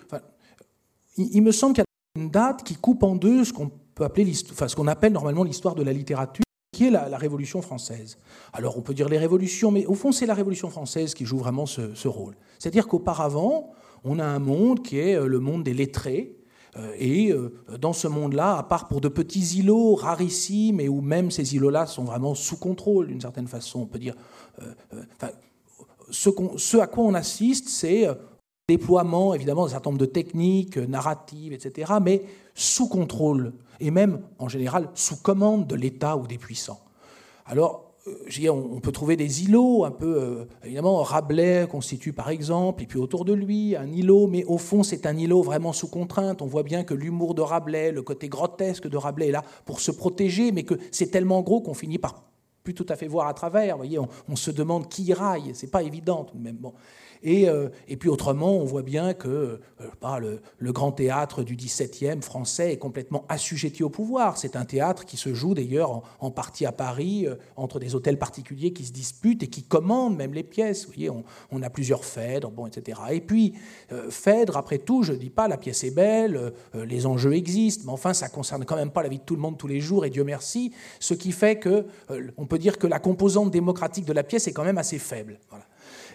il, 1.16 1.42
me 1.42 1.52
semble 1.52 1.74
qu'il 1.74 1.82
y 1.82 2.20
a 2.20 2.22
une 2.22 2.30
date 2.30 2.62
qui 2.62 2.76
coupe 2.76 3.02
en 3.02 3.16
deux 3.16 3.44
ce 3.44 3.52
qu'on 3.52 3.70
peut 3.94 4.08
enfin, 4.50 4.68
ce 4.68 4.76
qu'on 4.76 4.86
appelle 4.86 5.12
normalement 5.12 5.44
l'histoire 5.44 5.74
de 5.74 5.82
la 5.82 5.92
littérature, 5.92 6.44
qui 6.72 6.86
est 6.86 6.90
la, 6.90 7.16
Révolution 7.16 7.62
française. 7.62 8.18
Alors 8.52 8.76
on 8.76 8.82
peut 8.82 8.94
dire 8.94 9.08
les 9.08 9.18
révolutions, 9.18 9.70
mais 9.70 9.86
au 9.86 9.94
fond 9.94 10.12
c'est 10.12 10.26
la 10.26 10.34
Révolution 10.34 10.70
française 10.70 11.14
qui 11.14 11.24
joue 11.24 11.38
vraiment 11.38 11.66
ce, 11.66 12.08
rôle. 12.08 12.36
C'est-à-dire 12.58 12.86
qu'auparavant, 12.86 13.72
on 14.04 14.18
a 14.18 14.24
un 14.24 14.38
monde 14.38 14.82
qui 14.82 14.98
est 14.98 15.14
euh, 15.14 15.26
le 15.26 15.40
monde 15.40 15.62
des 15.64 15.74
lettrés, 15.74 16.36
et 16.98 17.32
euh, 17.32 17.52
dans 17.78 17.92
ce 17.92 18.08
monde-là, 18.08 18.56
à 18.58 18.62
part 18.62 18.88
pour 18.88 19.00
de 19.00 19.08
petits 19.08 19.58
îlots 19.58 19.94
rarissimes, 19.94 20.80
et 20.80 20.88
où 20.88 21.00
même 21.00 21.30
ces 21.30 21.54
îlots-là 21.54 21.86
sont 21.86 22.04
vraiment 22.04 22.34
sous 22.34 22.56
contrôle 22.56 23.08
d'une 23.08 23.20
certaine 23.20 23.46
façon, 23.46 23.80
on 23.80 23.86
peut 23.86 23.98
dire. 23.98 24.14
Euh, 24.62 24.98
ce, 26.10 26.76
à 26.78 26.86
quoi 26.86 27.04
on 27.04 27.14
assiste, 27.14 27.68
c'est 27.68 28.06
déploiement 28.68 29.34
évidemment 29.34 29.64
d'un 29.64 29.72
certain 29.72 29.90
nombre 29.90 30.00
de 30.00 30.06
techniques 30.06 30.76
narratives, 30.76 31.52
etc., 31.52 31.92
mais 32.02 32.22
sous 32.54 32.88
contrôle, 32.88 33.52
et 33.80 33.90
même 33.90 34.20
en 34.38 34.48
général 34.48 34.90
sous 34.94 35.16
commande 35.16 35.66
de 35.66 35.74
l'État 35.74 36.16
ou 36.16 36.26
des 36.26 36.38
puissants. 36.38 36.80
Alors, 37.46 37.84
euh, 37.84 37.93
on 38.50 38.80
peut 38.80 38.92
trouver 38.92 39.16
des 39.16 39.44
îlots, 39.44 39.84
un 39.84 39.90
peu, 39.90 40.16
euh, 40.20 40.44
évidemment, 40.64 41.02
Rabelais 41.02 41.66
constitue 41.70 42.12
par 42.12 42.28
exemple, 42.28 42.82
et 42.82 42.86
puis 42.86 42.98
autour 42.98 43.24
de 43.24 43.32
lui, 43.32 43.76
un 43.76 43.90
îlot, 43.90 44.26
mais 44.26 44.44
au 44.44 44.58
fond, 44.58 44.82
c'est 44.82 45.06
un 45.06 45.16
îlot 45.16 45.42
vraiment 45.42 45.72
sous 45.72 45.88
contrainte. 45.88 46.42
On 46.42 46.46
voit 46.46 46.62
bien 46.62 46.84
que 46.84 46.94
l'humour 46.94 47.34
de 47.34 47.40
Rabelais, 47.40 47.92
le 47.92 48.02
côté 48.02 48.28
grotesque 48.28 48.88
de 48.88 48.96
Rabelais 48.96 49.28
est 49.28 49.32
là 49.32 49.42
pour 49.64 49.80
se 49.80 49.90
protéger, 49.90 50.52
mais 50.52 50.64
que 50.64 50.74
c'est 50.90 51.10
tellement 51.10 51.40
gros 51.42 51.60
qu'on 51.60 51.74
finit 51.74 51.98
par 51.98 52.24
plus 52.62 52.74
tout 52.74 52.86
à 52.88 52.96
fait 52.96 53.06
voir 53.06 53.28
à 53.28 53.34
travers. 53.34 53.76
Vous 53.76 53.82
voyez, 53.82 53.98
on, 53.98 54.36
se 54.36 54.50
demande 54.50 54.88
qui 54.88 55.12
raille, 55.12 55.50
c'est 55.54 55.70
pas 55.70 55.82
évident 55.82 56.24
tout 56.24 56.36
de 56.36 56.42
même. 56.42 56.58
Euh, 57.26 57.68
et, 57.88 57.96
puis 57.96 58.08
autrement, 58.08 58.56
on 58.56 58.64
voit 58.64 58.82
bien 58.82 59.14
que 59.14 59.60
euh, 59.80 60.38
le, 60.58 60.72
grand 60.72 60.92
théâtre 60.92 61.42
du 61.42 61.56
XVIIe 61.56 62.20
français 62.20 62.72
est 62.72 62.78
complètement 62.78 63.24
assujetti 63.28 63.82
au 63.82 63.90
pouvoir. 63.90 64.36
C'est 64.36 64.56
un 64.56 64.64
théâtre 64.64 65.04
qui 65.04 65.16
se 65.16 65.32
joue 65.32 65.54
d'ailleurs 65.54 66.02
en, 66.20 66.30
partie 66.30 66.66
à 66.66 66.72
Paris, 66.72 67.26
euh, 67.26 67.36
entre 67.56 67.78
des 67.78 67.94
hôtels 67.94 68.18
particuliers 68.18 68.72
qui 68.72 68.84
se 68.84 68.92
disputent 68.92 69.42
et 69.42 69.48
qui 69.48 69.62
commandent 69.62 70.16
même 70.16 70.34
les 70.34 70.42
pièces. 70.42 70.86
Vous 70.86 70.92
voyez, 70.92 71.10
on, 71.10 71.62
a 71.62 71.70
plusieurs 71.70 72.04
Phèdres, 72.04 72.50
bon, 72.50 72.66
etc. 72.66 73.00
Et 73.12 73.20
puis, 73.20 73.54
Phèdre, 74.10 74.56
après 74.56 74.78
tout, 74.78 75.02
je 75.02 75.12
ne 75.12 75.16
dis 75.16 75.30
pas 75.30 75.48
la 75.48 75.56
pièce 75.56 75.82
est 75.84 75.90
belle, 75.90 76.52
les 76.74 77.06
enjeux 77.06 77.32
existent, 77.32 77.84
mais 77.86 77.92
enfin, 77.92 78.12
ça 78.12 78.26
ne 78.26 78.32
concerne 78.32 78.64
quand 78.66 78.76
même 78.76 78.90
pas 78.90 79.02
la 79.02 79.08
vie 79.08 79.18
de 79.18 79.24
tout 79.24 79.34
le 79.34 79.40
monde 79.40 79.56
tous 79.56 79.66
les 79.66 79.80
jours, 79.80 80.04
et 80.04 80.10
Dieu 80.10 80.24
merci, 80.24 80.72
ce 81.00 81.14
qui 81.14 81.32
fait 81.32 81.56
que 81.56 81.86
on 82.36 82.46
peut 82.46 82.58
dire 82.58 82.78
que 82.78 82.86
la 82.86 82.98
composante 82.98 83.50
démocratique 83.50 84.04
de 84.04 84.12
la 84.12 84.24
pièce 84.24 84.46
est 84.46 84.52
quand 84.52 84.64
même 84.64 84.78
assez 84.78 84.98
faible. 84.98 85.38
Voilà. 85.48 85.64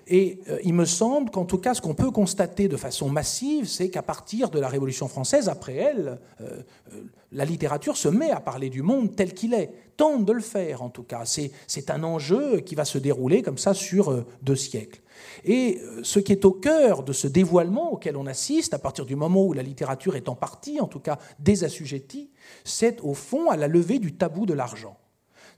Et 0.08 0.40
euh, 0.50 0.60
il 0.64 0.74
me 0.74 0.86
semble 0.86 1.30
qu'en 1.30 1.46
tout 1.46 1.58
cas, 1.58 1.74
ce 1.74 1.82
qu'on 1.82 1.94
peut 1.94 2.12
constater 2.12 2.68
de 2.68 2.78
façon 2.78 3.10
massive, 3.10 3.68
c'est 3.68 3.90
qu'à 3.90 4.02
partir 4.02 4.50
de 4.50 4.60
la 4.60 4.68
Révolution 4.68 5.08
française, 5.08 5.50
après 5.50 5.76
elle, 5.76 6.20
euh, 6.42 6.62
euh, 6.94 7.02
la 7.32 7.46
littérature 7.46 7.98
se 7.98 8.10
met 8.10 8.32
à 8.32 8.40
parler 8.40 8.70
du 8.70 8.82
monde 8.82 9.16
tel 9.16 9.34
qu'il 9.34 9.54
est, 9.54 9.72
tente 9.98 10.26
de 10.26 10.34
le 10.34 10.42
faire 10.42 10.82
en 10.82 10.90
tout 10.90 11.04
cas. 11.04 11.24
C'est 11.26 11.90
un 11.90 12.04
enjeu 12.04 12.62
qui 12.62 12.76
va 12.76 12.86
se 12.86 12.98
dérouler 12.98 13.42
comme 13.42 13.58
ça 13.58 13.74
sur 13.74 14.26
deux 14.42 14.56
siècles. 14.56 15.02
Et 15.44 15.80
ce 16.02 16.20
qui 16.20 16.32
est 16.32 16.46
au 16.46 16.52
cœur 16.52 17.04
de 17.04 17.12
ce 17.12 17.28
dévoilement 17.28 17.92
auquel 17.92 18.16
on 18.16 18.26
assiste, 18.26 18.74
à 18.74 18.80
partir 18.80 19.06
du 19.06 19.18
moment 19.18 19.46
où 19.46 19.52
la 19.52 19.62
littérature 19.62 20.16
est 20.16 20.30
en 20.30 20.36
partie, 20.36 20.80
en 20.80 20.88
tout 20.88 21.02
cas 21.02 21.20
désassujettie, 21.40 22.32
c'est 22.64 23.02
au 23.02 23.14
fond 23.14 23.50
à 23.50 23.58
la 23.58 23.68
levée 23.68 24.00
du 24.00 24.14
tabou 24.14 24.46
de 24.46 24.54
l'argent. 24.54 24.98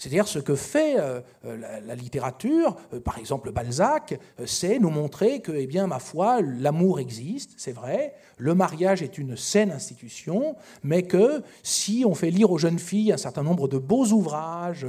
C'est-à-dire 0.01 0.27
ce 0.27 0.39
que 0.39 0.55
fait 0.55 0.99
euh, 0.99 1.21
euh, 1.45 1.57
la, 1.85 1.93
littérature, 1.93 2.75
euh, 2.91 2.99
par 2.99 3.19
exemple 3.19 3.51
Balzac, 3.51 4.19
c'est 4.47 4.79
nous 4.79 4.89
montrer 4.89 5.41
que, 5.41 5.51
eh 5.51 5.67
bien, 5.67 5.85
ma 5.85 5.99
foi, 5.99 6.41
l'amour 6.41 6.99
existe, 6.99 7.51
c'est 7.57 7.71
vrai, 7.71 8.15
le 8.37 8.55
mariage 8.55 9.03
est 9.03 9.19
une 9.19 9.37
saine 9.37 9.71
institution, 9.71 10.55
mais 10.81 11.03
que 11.03 11.43
si 11.61 12.03
on 12.03 12.15
fait 12.15 12.31
lire 12.31 12.49
aux 12.49 12.57
jeunes 12.57 12.79
filles 12.79 13.11
un 13.11 13.17
certain 13.17 13.43
nombre 13.43 13.67
de 13.67 13.77
beaux 13.77 14.07
ouvrages 14.07 14.87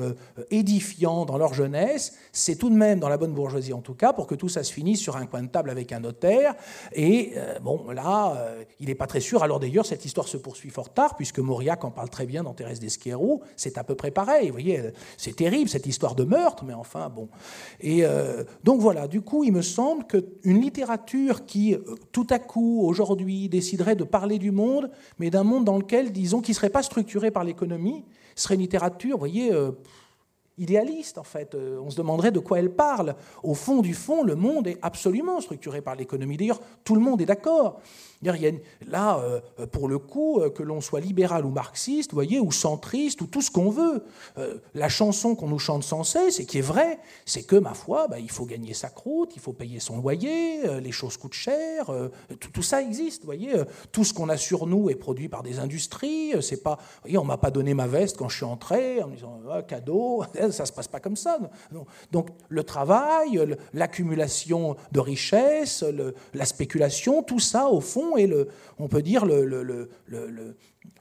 édifiants 0.51 1.27
dans 1.27 1.37
leur 1.37 1.53
jeunesse, 1.53 2.17
c'est 2.33 2.57
tout 2.57 2.71
de 2.71 2.75
même 2.75 2.99
dans 2.99 3.11
la 3.11 3.19
bonne 3.19 3.35
bourgeoisie 3.35 3.75
en 3.75 3.83
tout 3.83 3.93
cas, 3.93 4.15
pour 4.15 4.27
que 4.27 4.35
tout 4.35 4.49
ça 4.49 4.65
se 4.65 4.73
finisse 4.73 5.01
sur 5.01 5.19
un 5.19 5.27
coin 5.27 5.43
de 5.43 5.49
table 5.49 5.69
avec 5.69 5.93
un 5.93 6.01
notaire. 6.01 6.55
Et 6.95 7.35
bon, 7.61 7.91
là, 7.91 8.47
il 8.81 8.87
n'est 8.87 8.95
pas 8.95 9.07
très 9.07 9.21
sûr. 9.21 9.43
Alors 9.43 9.61
d'ailleurs, 9.61 9.85
cette 9.85 10.07
histoire 10.07 10.27
se 10.27 10.39
poursuit 10.39 10.71
fort 10.71 10.95
tard, 10.95 11.17
puisque 11.17 11.39
Mauriac 11.39 11.85
en 11.85 11.91
parle 11.91 12.09
très 12.09 12.25
bien 12.25 12.43
dans 12.43 12.55
Thérèse 12.55 12.81
d'Esquerou. 12.81 13.43
C'est 13.57 13.77
à 13.77 13.85
peu 13.85 13.95
près 13.95 14.11
pareil. 14.11 14.47
Vous 14.47 14.55
voyez, 14.55 14.93
c'est 15.17 15.37
terrible 15.37 15.69
cette 15.69 15.87
histoire 15.87 16.15
de 16.15 16.25
meurtre, 16.25 16.65
mais 16.65 16.75
enfin 16.75 17.09
bon. 17.09 17.29
Et 17.81 18.05
euh, 18.05 18.45
donc 18.65 18.81
voilà, 18.81 19.09
du 19.09 19.21
coup, 19.21 19.45
il 19.45 19.53
me 19.53 19.63
semble 19.63 20.05
qu'une 20.05 20.61
littérature 20.61 21.47
qui, 21.47 21.75
euh, 21.75 21.81
tout 22.13 22.27
à 22.31 22.39
coup, 22.39 22.83
aujourd'hui, 22.85 23.49
déciderait 23.49 23.97
de 23.97 24.05
parler 24.05 24.39
du 24.39 24.51
monde, 24.51 24.91
mais 25.19 25.31
d'un 25.31 25.45
monde 25.45 25.65
dans 25.65 25.79
lequel, 25.79 26.13
disons, 26.13 26.41
qui 26.41 26.53
ne 26.53 26.57
serait 26.57 26.71
pas 26.71 26.83
structuré 26.83 27.31
par 27.31 27.45
l'économie, 27.45 28.05
serait 28.35 28.55
une 28.55 28.61
littérature, 28.61 29.13
vous 29.13 29.19
voyez, 29.19 29.53
euh, 29.53 29.73
idéaliste 30.63 31.19
en 31.19 31.25
fait. 31.25 31.55
On 31.55 31.91
se 31.91 31.97
demanderait 31.97 32.31
de 32.31 32.39
quoi 32.39 32.59
elle 32.59 32.73
parle. 32.75 33.15
Au 33.43 33.55
fond 33.55 33.83
du 33.83 33.95
fond, 33.95 34.23
le 34.23 34.35
monde 34.35 34.67
est 34.67 34.79
absolument 34.83 35.41
structuré 35.41 35.81
par 35.81 35.97
l'économie. 35.97 36.37
D'ailleurs, 36.37 36.61
tout 36.85 36.95
le 36.95 37.01
monde 37.01 37.21
est 37.21 37.27
d'accord. 37.27 37.81
Là, 38.87 39.19
euh, 39.19 39.67
pour 39.67 39.89
le 39.89 39.99
coup, 39.99 40.41
euh, 40.41 40.51
que 40.51 40.63
l'on 40.63 40.81
soit 40.81 41.01
libéral 41.01 41.45
ou 41.45 41.51
marxiste, 41.51 42.13
voyez, 42.13 42.39
ou 42.39 42.53
centriste, 42.53 43.21
ou 43.21 43.27
tout 43.27 43.43
ce 43.43 43.51
qu'on 43.51 43.71
veut, 43.71 44.05
euh, 44.39 44.59
la 44.75 44.89
chanson 44.89 45.35
qu'on 45.35 45.49
nous 45.49 45.59
chante 45.59 45.83
sans 45.83 46.05
cesse, 46.05 46.39
et 46.39 46.47
qui 46.47 46.59
est 46.59 46.63
vraie, 46.63 47.01
c'est 47.27 47.43
que, 47.43 47.57
ma 47.57 47.75
foi, 47.75 48.07
bah, 48.07 48.21
il 48.21 48.31
faut 48.31 48.47
gagner 48.47 48.75
sa 48.75 48.89
croûte, 48.89 49.33
il 49.35 49.41
faut 49.41 49.53
payer 49.53 49.81
son 49.81 50.01
loyer, 50.01 50.81
les 50.81 50.93
choses 50.93 51.17
coûtent 51.17 51.33
cher, 51.33 51.91
tout, 52.53 52.63
ça 52.63 52.83
existe, 52.83 53.25
voyez. 53.25 53.53
Tout 53.91 54.05
ce 54.05 54.15
qu'on 54.15 54.29
a 54.29 54.37
sur 54.37 54.67
nous 54.67 54.91
est 54.91 54.95
produit 54.95 55.29
par 55.29 55.43
des 55.43 55.59
industries, 55.59 56.33
c'est 56.41 56.63
pas, 56.63 56.79
voyez, 57.03 57.19
on 57.19 57.25
m'a 57.25 57.39
pas 57.39 57.51
donné 57.51 57.75
ma 57.75 57.87
veste 57.87 58.17
quand 58.17 58.29
je 58.29 58.37
suis 58.37 58.45
entré, 58.45 59.03
en 59.03 59.09
me 59.09 59.15
disant, 59.15 59.41
ah, 59.51 59.63
cadeau, 59.63 60.25
ça 60.53 60.63
ne 60.63 60.69
se 60.69 60.73
passe 60.73 60.89
pas 60.89 61.01
comme 61.01 61.17
ça. 61.17 61.39
Donc 62.11 62.29
le 62.49 62.65
travail, 62.65 63.57
l'accumulation 63.73 64.77
de 64.93 65.01
richesses, 65.01 65.85
la 66.35 66.45
spéculation, 66.45 67.23
tout 67.23 67.41
ça, 67.41 67.69
au 67.69 67.81
fond, 67.81 68.17
est, 68.17 68.27
le, 68.27 68.49
on 68.79 68.89
peut 68.89 69.03
dire, 69.03 69.25
le, 69.25 69.45
le 69.45 70.57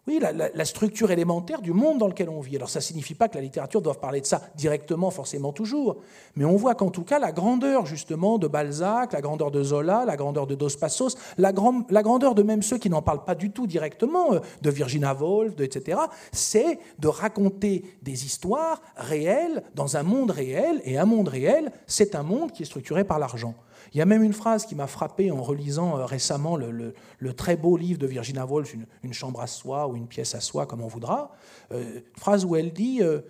oui, 0.07 0.19
la, 0.19 0.65
structure 0.65 1.11
élémentaire 1.11 1.61
du 1.61 1.73
monde 1.73 1.99
dans 1.99 2.07
lequel 2.07 2.27
on 2.27 2.39
vit. 2.39 2.55
Alors 2.55 2.69
ça 2.69 2.79
ne 2.79 2.83
signifie 2.83 3.13
pas 3.13 3.29
que 3.29 3.35
la 3.35 3.41
littérature 3.41 3.83
doive 3.83 3.99
parler 3.99 4.19
de 4.19 4.25
ça 4.25 4.41
directement, 4.55 5.11
forcément 5.11 5.53
toujours, 5.53 5.97
mais 6.35 6.43
on 6.43 6.55
voit 6.55 6.73
qu'en 6.73 6.89
tout 6.89 7.03
cas 7.03 7.19
la 7.19 7.31
grandeur 7.31 7.85
justement 7.85 8.39
de 8.39 8.47
Balzac, 8.47 9.13
la 9.13 9.21
grandeur 9.21 9.51
de 9.51 9.61
Zola, 9.61 10.03
la 10.05 10.15
grandeur 10.15 10.47
de 10.47 10.55
Dos 10.55 10.75
Passos, 10.79 11.15
la, 11.37 11.51
grandeur 11.53 12.33
de 12.33 12.41
même 12.41 12.63
ceux 12.63 12.79
qui 12.79 12.89
n'en 12.89 13.03
parlent 13.03 13.23
pas 13.23 13.35
du 13.35 13.51
tout 13.51 13.67
directement, 13.67 14.33
euh, 14.33 14.39
de 14.61 14.69
Virginia 14.71 15.13
Woolf, 15.13 15.59
etc., 15.59 15.99
c'est 16.31 16.79
de 16.97 17.07
raconter 17.07 17.83
des 18.01 18.25
histoires 18.25 18.81
réelles 18.95 19.63
dans 19.75 19.97
un 19.97 20.03
monde 20.03 20.31
réel, 20.31 20.81
et 20.83 20.97
un 20.97 21.05
monde 21.05 21.27
réel, 21.27 21.71
c'est 21.85 22.15
un 22.15 22.23
monde 22.23 22.51
qui 22.51 22.63
est 22.63 22.65
structuré 22.65 23.03
par 23.03 23.19
l'argent. 23.19 23.53
Il 23.93 23.97
y 23.97 24.01
a 24.01 24.05
même 24.05 24.23
une 24.23 24.33
phrase 24.33 24.65
qui 24.65 24.75
m'a 24.75 24.87
frappé 24.87 25.31
en 25.31 25.41
relisant 25.41 25.97
euh, 25.97 26.05
récemment 26.05 26.55
le, 26.55 26.93
très 27.35 27.55
beau 27.55 27.77
livre 27.77 27.99
de 27.99 28.07
Virginia 28.07 28.45
Woolf, 28.45 28.73
une, 29.03 29.13
chambre 29.13 29.41
à 29.41 29.47
soi 29.47 29.87
ou 29.87 29.95
une 29.95 30.07
pièce 30.07 30.35
à 30.35 30.41
soi, 30.41 30.65
comme 30.65 30.81
on 30.81 30.87
voudra. 30.87 31.31
Euh, 31.71 31.95
une 31.95 32.19
phrase 32.19 32.45
où 32.45 32.55
elle 32.55 32.71
dit, 32.71 33.01
euh, 33.01 33.21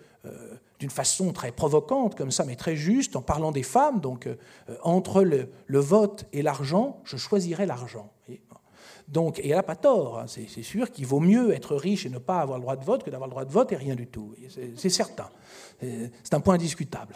d'une 0.80 0.90
façon 0.90 1.34
très 1.34 1.52
provocante 1.52 2.16
comme 2.16 2.32
ça, 2.32 2.44
mais 2.46 2.56
très 2.56 2.76
juste, 2.76 3.16
en 3.16 3.22
parlant 3.22 3.52
des 3.52 3.64
femmes, 3.64 4.00
donc 4.00 4.30
entre 4.84 5.24
le, 5.24 5.80
vote 5.80 6.26
et 6.32 6.42
l'argent, 6.42 7.02
je 7.04 7.18
choisirais 7.18 7.66
l'argent. 7.66 8.12
Donc, 9.08 9.40
et 9.40 9.50
elle 9.50 9.56
n'a 9.56 9.64
pas 9.64 9.76
tort, 9.76 10.20
hein, 10.20 10.26
c'est 10.28 10.64
sûr 10.64 10.90
qu'il 10.92 11.06
vaut 11.06 11.20
mieux 11.20 11.52
être 11.54 11.76
riche 11.76 12.06
et 12.06 12.10
ne 12.10 12.20
pas 12.20 12.40
avoir 12.40 12.60
le 12.60 12.62
droit 12.62 12.76
de 12.76 12.86
vote 12.86 13.04
que 13.04 13.10
d'avoir 13.10 13.28
le 13.28 13.32
droit 13.32 13.46
de 13.46 13.52
vote 13.52 13.72
et 13.72 13.76
rien 13.76 13.96
du 13.96 14.08
tout. 14.08 14.34
C'est 14.76 14.90
certain. 14.90 15.30
C'est 15.82 16.34
un 16.34 16.40
point 16.40 16.56
indiscutable. 16.56 17.16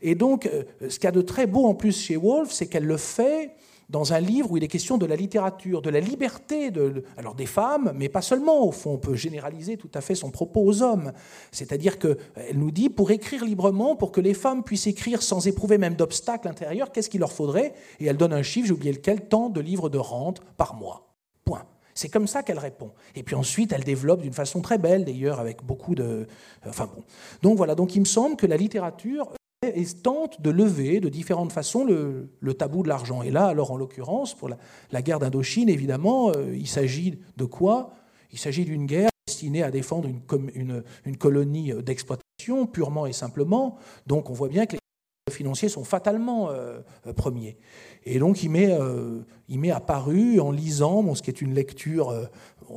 Et 0.00 0.14
donc, 0.14 0.46
euh, 0.46 0.64
ce 0.88 0.96
qu'il 0.96 1.04
y 1.04 1.08
a 1.08 1.12
de 1.12 1.22
très 1.22 1.46
beau 1.46 1.66
en 1.66 1.74
plus 1.74 1.98
chez 1.98 2.16
Woolf, 2.16 2.50
c'est 2.50 2.66
qu'elle 2.66 2.86
le 2.86 2.96
fait 2.96 3.54
dans 3.92 4.14
un 4.14 4.20
livre 4.20 4.50
où 4.50 4.56
il 4.56 4.64
est 4.64 4.68
question 4.68 4.96
de 4.96 5.04
la 5.04 5.16
littérature, 5.16 5.82
de 5.82 5.90
la 5.90 6.00
liberté 6.00 6.70
alors 7.18 7.34
des 7.34 7.46
femmes, 7.46 7.92
mais 7.94 8.08
pas 8.08 8.22
seulement, 8.22 8.66
au 8.66 8.72
fond, 8.72 8.94
on 8.94 8.98
peut 8.98 9.14
généraliser 9.14 9.76
tout 9.76 9.90
à 9.94 10.00
fait 10.00 10.14
son 10.14 10.30
propos 10.30 10.62
aux 10.62 10.82
hommes. 10.82 11.12
C'est-à-dire 11.52 11.98
qu'elle 11.98 12.56
nous 12.56 12.70
dit, 12.70 12.88
pour 12.88 13.10
écrire 13.10 13.44
librement, 13.44 13.94
pour 13.94 14.10
que 14.10 14.22
les 14.22 14.34
femmes 14.34 14.64
puissent 14.64 14.86
écrire 14.86 15.22
sans 15.22 15.46
éprouver 15.46 15.76
même 15.76 15.94
d'obstacles 15.94 16.48
intérieurs, 16.48 16.90
qu'est-ce 16.90 17.10
qu'il 17.10 17.20
leur 17.20 17.32
faudrait? 17.32 17.74
Et 18.00 18.06
elle 18.06 18.16
donne 18.16 18.32
un 18.32 18.42
chiffre, 18.42 18.66
j'ai 18.66 18.72
oublié 18.72 18.92
lequel, 18.92 19.28
tant 19.28 19.50
de 19.50 19.60
livres 19.60 19.90
de 19.90 19.98
rente 19.98 20.40
par 20.56 20.74
mois. 20.74 21.14
Point. 21.44 21.66
C'est 21.94 22.08
comme 22.08 22.26
ça 22.26 22.42
qu'elle 22.42 22.58
répond. 22.58 22.92
Et 23.14 23.22
puis 23.22 23.34
ensuite, 23.34 23.72
elle 23.72 23.84
développe 23.84 24.22
d'une 24.22 24.32
façon 24.32 24.62
très 24.62 24.78
belle, 24.78 25.04
d'ailleurs, 25.04 25.38
avec 25.38 25.62
beaucoup 25.62 25.94
de... 25.94 26.26
Enfin 26.66 26.86
bon. 26.86 27.02
Donc 27.42 27.58
voilà, 27.58 27.74
donc 27.74 27.94
il 27.94 28.00
me 28.00 28.06
semble 28.06 28.36
que 28.36 28.46
la 28.46 28.56
littérature 28.56 29.30
et 29.62 29.84
tente 30.02 30.40
de 30.40 30.50
lever 30.50 31.00
de 31.00 31.08
différentes 31.08 31.52
façons 31.52 31.84
le, 31.84 32.54
tabou 32.54 32.82
de 32.82 32.88
l'argent. 32.88 33.22
Et 33.22 33.30
là, 33.30 33.46
alors 33.46 33.70
en 33.70 33.76
l'occurrence, 33.76 34.34
pour 34.34 34.48
la, 34.48 35.02
guerre 35.02 35.20
d'Indochine, 35.20 35.68
évidemment, 35.68 36.30
euh, 36.30 36.54
il 36.54 36.66
s'agit 36.66 37.18
de 37.36 37.44
quoi? 37.44 37.94
Il 38.32 38.38
s'agit 38.38 38.64
d'une 38.64 38.86
guerre 38.86 39.10
destinée 39.26 39.62
à 39.62 39.70
défendre 39.70 40.08
une, 40.54 40.82
colonie 41.16 41.72
d'exploitation 41.82 42.66
purement 42.66 43.06
et 43.06 43.12
simplement. 43.12 43.76
Donc 44.06 44.30
on 44.30 44.32
voit 44.32 44.48
bien 44.48 44.66
que 44.66 44.72
les 44.72 45.32
financiers 45.32 45.68
sont 45.68 45.84
fatalement 45.84 46.50
euh, 46.50 46.80
euh, 47.06 47.12
premiers. 47.12 47.56
Et 48.04 48.18
donc 48.18 48.42
il 48.42 48.50
m'est 48.50 49.70
apparu 49.70 50.40
en 50.40 50.50
lisant, 50.50 51.04
bon, 51.04 51.14
ce 51.14 51.22
qui 51.22 51.30
est 51.30 51.40
une 51.40 51.54
lecture 51.54 52.12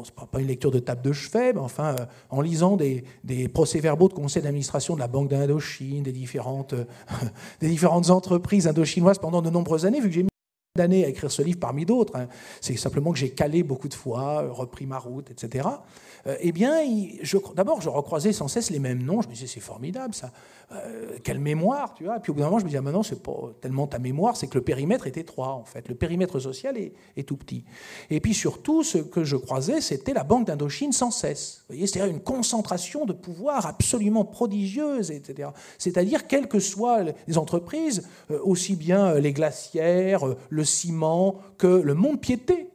ce 0.03 0.11
n'est 0.11 0.27
pas 0.27 0.39
une 0.39 0.47
lecture 0.47 0.71
de 0.71 0.79
table 0.79 1.01
de 1.01 1.13
chevet, 1.13 1.53
mais 1.53 1.59
enfin, 1.59 1.95
euh, 1.99 2.05
en 2.29 2.41
lisant 2.41 2.77
des, 2.77 3.03
procès-verbaux 3.53 4.09
de 4.09 4.13
conseil 4.13 4.43
d'administration 4.43 4.95
de 4.95 4.99
la 4.99 5.07
Banque 5.07 5.29
d'Indochine, 5.29 6.03
des 6.03 6.11
différentes, 6.11 6.73
euh, 6.73 6.85
des 7.61 7.69
différentes 7.69 8.09
entreprises 8.09 8.67
indochinoises 8.67 9.19
pendant 9.19 9.41
de 9.41 9.49
nombreuses 9.49 9.85
années, 9.85 10.01
vu 10.01 10.09
que 10.09 10.15
j'ai 10.15 10.25
d'années 10.76 11.05
à 11.05 11.07
écrire 11.07 11.32
ce 11.32 11.41
livre 11.41 11.59
parmi 11.59 11.86
d'autres, 11.86 12.15
hein. 12.15 12.28
c'est 12.61 12.76
simplement 12.76 13.11
que 13.11 13.17
j'ai 13.17 13.32
calé 13.32 13.63
beaucoup 13.63 13.88
de 13.88 13.93
fois, 13.93 14.47
repris 14.49 14.86
ma 14.86 14.99
route, 14.99 15.32
etc. 15.32 15.67
Euh, 16.28 16.36
eh 16.39 16.51
bien, 16.51 16.80
d'abord, 17.55 17.82
je 17.82 17.89
recroisais 17.89 18.34
sans 18.34 18.47
cesse 18.47 18.69
les 18.71 18.80
mêmes 18.80 19.03
noms. 19.03 19.21
Je 19.21 19.28
me 19.28 19.34
disais, 19.34 19.47
c'est 19.47 19.59
formidable, 19.59 20.13
ça. 20.13 20.32
Euh, 20.71 21.17
quelle 21.23 21.39
mémoire, 21.39 21.93
tu 21.93 22.05
vois. 22.05 22.19
puis 22.19 22.32
au 22.32 22.34
bout 22.34 22.39
d'un 22.39 22.47
moment, 22.47 22.57
je 22.57 22.63
me 22.63 22.69
disais, 22.69 22.80
ah, 22.80 22.82
maintenant, 22.82 23.03
c'est 23.03 23.21
pas 23.21 23.53
tellement 23.61 23.86
ta 23.86 23.99
mémoire, 23.99 24.36
c'est 24.36 24.47
que 24.47 24.55
le 24.55 24.63
périmètre 24.63 25.05
est 25.05 25.17
étroit, 25.17 25.53
en 25.53 25.63
fait. 25.63 25.88
Le 25.88 25.93
périmètre 25.93 26.39
social 26.39 26.76
est, 26.78 27.23
tout 27.23 27.38
petit. 27.38 27.63
Et 28.09 28.19
puis 28.19 28.34
surtout, 28.34 28.84
ce 28.84 28.97
que 28.97 29.23
je 29.23 29.36
croisais, 29.36 29.80
c'était 29.82 30.13
la 30.13 30.23
Banque 30.23 30.47
d'Indochine 30.47 30.91
sans 30.91 31.11
cesse. 31.11 31.57
Vous 31.59 31.76
voyez, 31.76 31.88
c'est-à-dire 31.88 32.13
une 32.13 32.21
concentration 32.21 33.05
de 33.05 33.13
pouvoir 33.13 33.67
absolument 33.67 34.26
prodigieuse, 34.26 35.11
etc. 35.11 35.49
C'est-à-dire, 35.78 36.26
quelles 36.26 36.47
que 36.47 36.59
soient 36.59 37.03
les 37.28 37.38
entreprises, 37.38 38.07
euh, 38.32 38.39
aussi 38.43 38.76
bien 38.76 39.15
les 39.15 39.34
glacières, 39.34 40.23
le 40.49 40.64
ciment, 40.66 41.39
que 41.57 41.68
le 41.68 41.93
monde 41.93 42.20
piété 42.20 42.70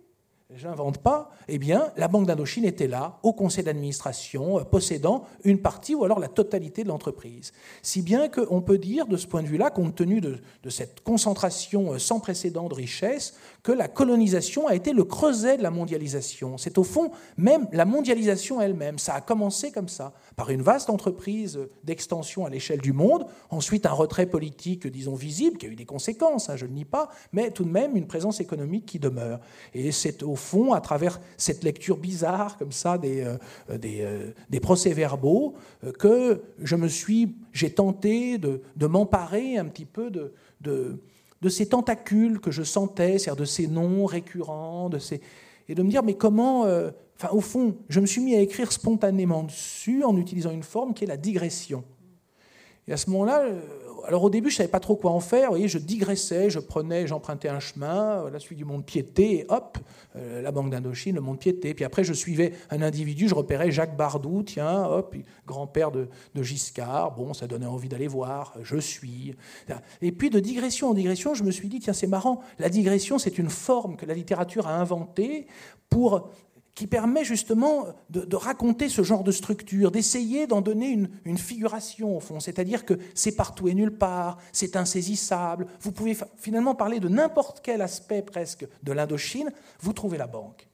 j'invente 0.56 0.98
pas, 0.98 1.30
eh 1.48 1.58
bien, 1.58 1.92
la 1.96 2.08
Banque 2.08 2.26
d'Indochine 2.26 2.64
était 2.64 2.86
là, 2.86 3.18
au 3.22 3.32
conseil 3.32 3.64
d'administration, 3.64 4.58
euh, 4.58 4.64
possédant 4.64 5.24
une 5.44 5.60
partie 5.60 5.94
ou 5.94 6.04
alors 6.04 6.18
la 6.18 6.28
totalité 6.28 6.82
de 6.82 6.88
l'entreprise. 6.88 7.52
Si 7.82 8.02
bien 8.02 8.28
qu'on 8.28 8.60
peut 8.60 8.78
dire, 8.78 9.06
de 9.06 9.16
ce 9.16 9.26
point 9.26 9.42
de 9.42 9.48
vue-là, 9.48 9.70
compte 9.70 9.94
tenu 9.94 10.20
de, 10.20 10.40
cette 10.68 11.00
concentration 11.02 11.92
euh, 11.92 11.98
sans 11.98 12.20
précédent 12.20 12.68
de 12.68 12.74
richesses, 12.74 13.34
que 13.62 13.72
la 13.72 13.88
colonisation 13.88 14.66
a 14.66 14.74
été 14.74 14.92
le 14.92 15.04
creuset 15.04 15.56
de 15.56 15.62
la 15.62 15.70
mondialisation. 15.70 16.56
C'est 16.58 16.78
au 16.78 16.84
fond 16.84 17.10
même 17.36 17.68
la 17.72 17.84
mondialisation 17.84 18.60
elle-même. 18.60 18.98
Ça 18.98 19.14
a 19.14 19.20
commencé 19.20 19.70
comme 19.70 19.88
ça, 19.88 20.12
par 20.36 20.50
une 20.50 20.62
vaste 20.62 20.90
entreprise 20.90 21.58
d'extension 21.84 22.46
à 22.46 22.50
l'échelle 22.50 22.80
du 22.80 22.92
monde, 22.92 23.26
ensuite 23.50 23.86
un 23.86 23.92
retrait 23.92 24.26
politique, 24.26 24.86
disons, 24.86 25.14
visible, 25.14 25.58
qui 25.58 25.66
a 25.66 25.68
eu 25.68 25.76
des 25.76 25.84
conséquences, 25.84 26.48
hein, 26.48 26.56
je 26.56 26.66
ne 26.66 26.72
nie 26.72 26.84
pas, 26.84 27.08
mais 27.32 27.50
tout 27.50 27.64
de 27.64 27.70
même 27.70 27.96
une 27.96 28.06
présence 28.06 28.40
économique 28.40 28.86
qui 28.86 28.98
demeure. 28.98 29.40
Et 29.74 29.92
c'est 29.92 30.22
au 30.22 30.36
fond, 30.36 30.72
à 30.72 30.80
travers 30.80 31.20
cette 31.36 31.64
lecture 31.64 31.96
bizarre 31.96 32.56
comme 32.56 32.72
ça 32.72 32.98
des, 32.98 33.22
euh, 33.22 33.36
euh, 33.70 34.32
des, 34.48 34.60
procès-verbaux, 34.60 35.54
euh, 35.84 35.92
que 35.92 36.42
je 36.62 36.76
me 36.76 36.88
suis, 36.88 37.34
j'ai 37.52 37.70
tenté 37.70 38.38
de, 38.38 38.60
m'emparer 38.86 39.56
un 39.56 39.66
petit 39.66 39.84
peu 39.84 40.10
de, 40.10 40.32
de, 40.60 41.00
de, 41.40 41.48
ces 41.48 41.68
tentacules 41.68 42.40
que 42.40 42.50
je 42.50 42.62
sentais, 42.62 43.18
c'est-à-dire 43.18 43.40
de 43.40 43.44
ces 43.44 43.66
noms 43.66 44.06
récurrents, 44.06 44.88
de 44.88 44.98
ces, 44.98 45.20
et 45.68 45.74
de 45.74 45.82
me 45.82 45.90
dire, 45.90 46.02
mais 46.02 46.14
comment, 46.14 46.62
enfin, 46.62 47.28
au 47.32 47.40
fond, 47.40 47.76
je 47.88 48.00
me 48.00 48.06
suis 48.06 48.20
mis 48.20 48.34
à 48.34 48.40
écrire 48.40 48.72
spontanément 48.72 49.44
dessus 49.44 50.04
en 50.04 50.16
utilisant 50.16 50.50
une 50.50 50.62
forme 50.62 50.94
qui 50.94 51.04
est 51.04 51.06
la 51.06 51.16
digression. 51.16 51.84
Et 52.88 52.92
à 52.92 52.96
ce 52.96 53.08
moment-là, 53.10 53.44
alors 54.06 54.24
au 54.24 54.30
début, 54.30 54.50
je 54.50 54.56
savais 54.56 54.68
pas 54.68 54.80
trop 54.80 54.96
quoi 54.96 55.10
en 55.12 55.20
faire. 55.20 55.44
Vous 55.44 55.56
voyez, 55.56 55.68
je 55.68 55.78
digressais, 55.78 56.50
je 56.50 56.58
prenais, 56.58 57.06
j'empruntais 57.06 57.48
un 57.48 57.60
chemin, 57.60 58.28
la 58.30 58.38
suite 58.38 58.58
du 58.58 58.64
monde 58.64 58.84
piété, 58.84 59.40
et 59.40 59.46
hop, 59.48 59.78
euh, 60.16 60.42
la 60.42 60.50
Banque 60.52 60.70
d'Indochine, 60.70 61.14
le 61.14 61.20
monde 61.20 61.38
piété. 61.38 61.74
Puis 61.74 61.84
après, 61.84 62.04
je 62.04 62.12
suivais 62.12 62.52
un 62.70 62.82
individu, 62.82 63.28
je 63.28 63.34
repérais 63.34 63.70
Jacques 63.70 63.96
Bardou, 63.96 64.42
tiens, 64.42 64.84
hop, 64.84 65.14
grand-père 65.46 65.90
de, 65.90 66.08
Giscard. 66.40 67.14
Bon, 67.14 67.34
ça 67.34 67.46
donnait 67.46 67.66
envie 67.66 67.88
d'aller 67.88 68.08
voir, 68.08 68.54
je 68.62 68.76
suis. 68.76 69.34
Et 70.02 70.12
puis 70.12 70.30
de 70.30 70.40
digression 70.40 70.90
en 70.90 70.94
digression, 70.94 71.34
je 71.34 71.44
me 71.44 71.50
suis 71.50 71.68
dit, 71.68 71.80
tiens, 71.80 71.92
c'est 71.92 72.06
marrant, 72.06 72.40
la 72.58 72.68
digression, 72.68 73.18
c'est 73.18 73.38
une 73.38 73.50
forme 73.50 73.96
que 73.96 74.06
la 74.06 74.14
littérature 74.14 74.66
a 74.66 74.74
inventée 74.74 75.46
pour 75.88 76.30
qui 76.74 76.86
permet 76.86 77.24
justement 77.24 77.86
de, 78.10 78.36
raconter 78.36 78.88
ce 78.88 79.02
genre 79.02 79.24
de 79.24 79.32
structure, 79.32 79.90
d'essayer 79.90 80.46
d'en 80.46 80.60
donner 80.60 80.88
une, 81.24 81.38
figuration 81.38 82.16
au 82.16 82.20
fond, 82.20 82.40
c'est-à-dire 82.40 82.84
que 82.84 82.94
c'est 83.14 83.36
partout 83.36 83.68
et 83.68 83.74
nulle 83.74 83.96
part, 83.96 84.38
c'est 84.52 84.76
insaisissable. 84.76 85.66
Vous 85.80 85.92
pouvez 85.92 86.16
finalement 86.36 86.74
parler 86.74 87.00
de 87.00 87.08
n'importe 87.08 87.60
quel 87.62 87.82
aspect 87.82 88.22
presque 88.22 88.66
de 88.82 88.92
l'Indochine, 88.92 89.50
vous 89.80 89.92
trouvez 89.92 90.18
la 90.18 90.26
banque. 90.26 90.68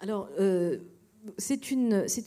Alors, 0.00 0.28
euh, 0.38 0.78
c'est 1.38 1.60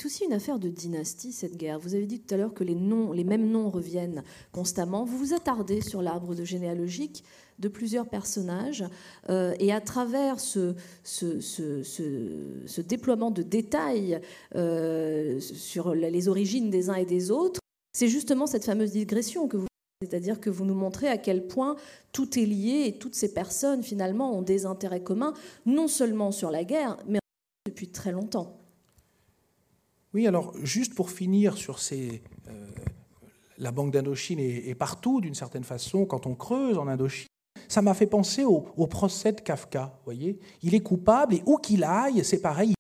aussi 0.06 0.26
une 0.26 0.34
affaire 0.34 0.60
de 0.60 0.70
dynastie, 0.70 1.32
cette 1.32 1.56
guerre. 1.56 1.80
Vous 1.80 1.96
avez 1.96 2.06
dit 2.06 2.20
tout 2.20 2.34
à 2.34 2.38
l'heure 2.38 2.54
que 2.54 2.64
les, 2.64 2.76
les 2.76 3.24
mêmes 3.24 3.50
noms 3.50 3.70
reviennent 3.70 4.24
constamment. 4.52 5.06
Vous 5.06 5.18
vous 5.18 5.34
attardez 5.34 5.82
sur 5.82 6.02
l'arbre 6.02 6.36
de 6.36 6.44
généalogique 6.44 7.24
de 7.60 7.68
plusieurs 7.68 8.08
personnages. 8.08 8.86
Euh, 9.30 9.54
et 9.60 9.72
à 9.72 9.82
travers 9.82 10.40
ce, 10.40 10.74
déploiement 12.82 13.32
de 13.32 13.44
détails 13.44 14.20
euh, 14.56 15.40
sur 15.40 15.94
les 15.94 16.28
origines 16.28 16.70
des 16.70 16.90
uns 16.90 16.96
et 16.96 17.06
des 17.06 17.32
autres, 17.32 17.60
c'est 17.94 18.08
justement 18.08 18.48
cette 18.48 18.66
fameuse 18.66 18.92
digression 18.92 19.48
que 19.48 19.58
vous 19.58 19.68
c'est-à-dire 20.02 20.40
que 20.40 20.50
vous 20.50 20.64
nous 20.64 20.76
montrez 20.76 21.10
à 21.10 21.18
quel 21.18 21.46
point 21.46 21.76
tout 22.14 22.40
est 22.40 22.46
lié 22.46 22.86
et 22.88 22.98
toutes 22.98 23.16
ces 23.16 23.34
personnes, 23.34 23.84
finalement, 23.84 24.34
ont 24.34 24.42
des 24.42 24.66
intérêts 24.66 25.04
communs, 25.04 25.34
non 25.66 25.90
seulement 25.90 26.32
sur 26.32 26.52
la 26.52 26.64
guerre, 26.64 26.96
mais 27.06 27.20
depuis 27.68 27.90
très 27.90 28.14
longtemps. 28.14 28.62
Oui, 30.14 30.26
alors 30.26 30.54
juste 30.64 30.96
pour 30.96 31.12
finir 31.12 31.58
sur 31.58 31.80
ces... 31.80 32.22
Euh, 32.48 32.68
la 33.58 33.72
Banque 33.72 33.92
d'Indochine 33.92 34.40
est, 34.40 34.74
partout, 34.74 35.20
d'une 35.20 35.36
certaine 35.36 35.66
façon, 35.66 36.06
quand 36.06 36.26
on 36.26 36.34
creuse 36.34 36.78
en 36.78 36.88
Indochine. 36.88 37.28
Ça 37.70 37.84
m'a 37.84 37.94
fait 37.94 38.08
penser 38.08 38.44
au, 38.44 38.88
procès 38.88 39.32
de 39.32 39.42
Kafka, 39.42 39.94
voyez. 40.04 40.40
Il 40.64 40.74
est 40.74 40.80
coupable 40.80 41.36
et 41.36 41.44
où 41.46 41.58
qu'il 41.58 41.84
aille, 41.84 42.26
c'est 42.26 42.42
pareil, 42.42 42.74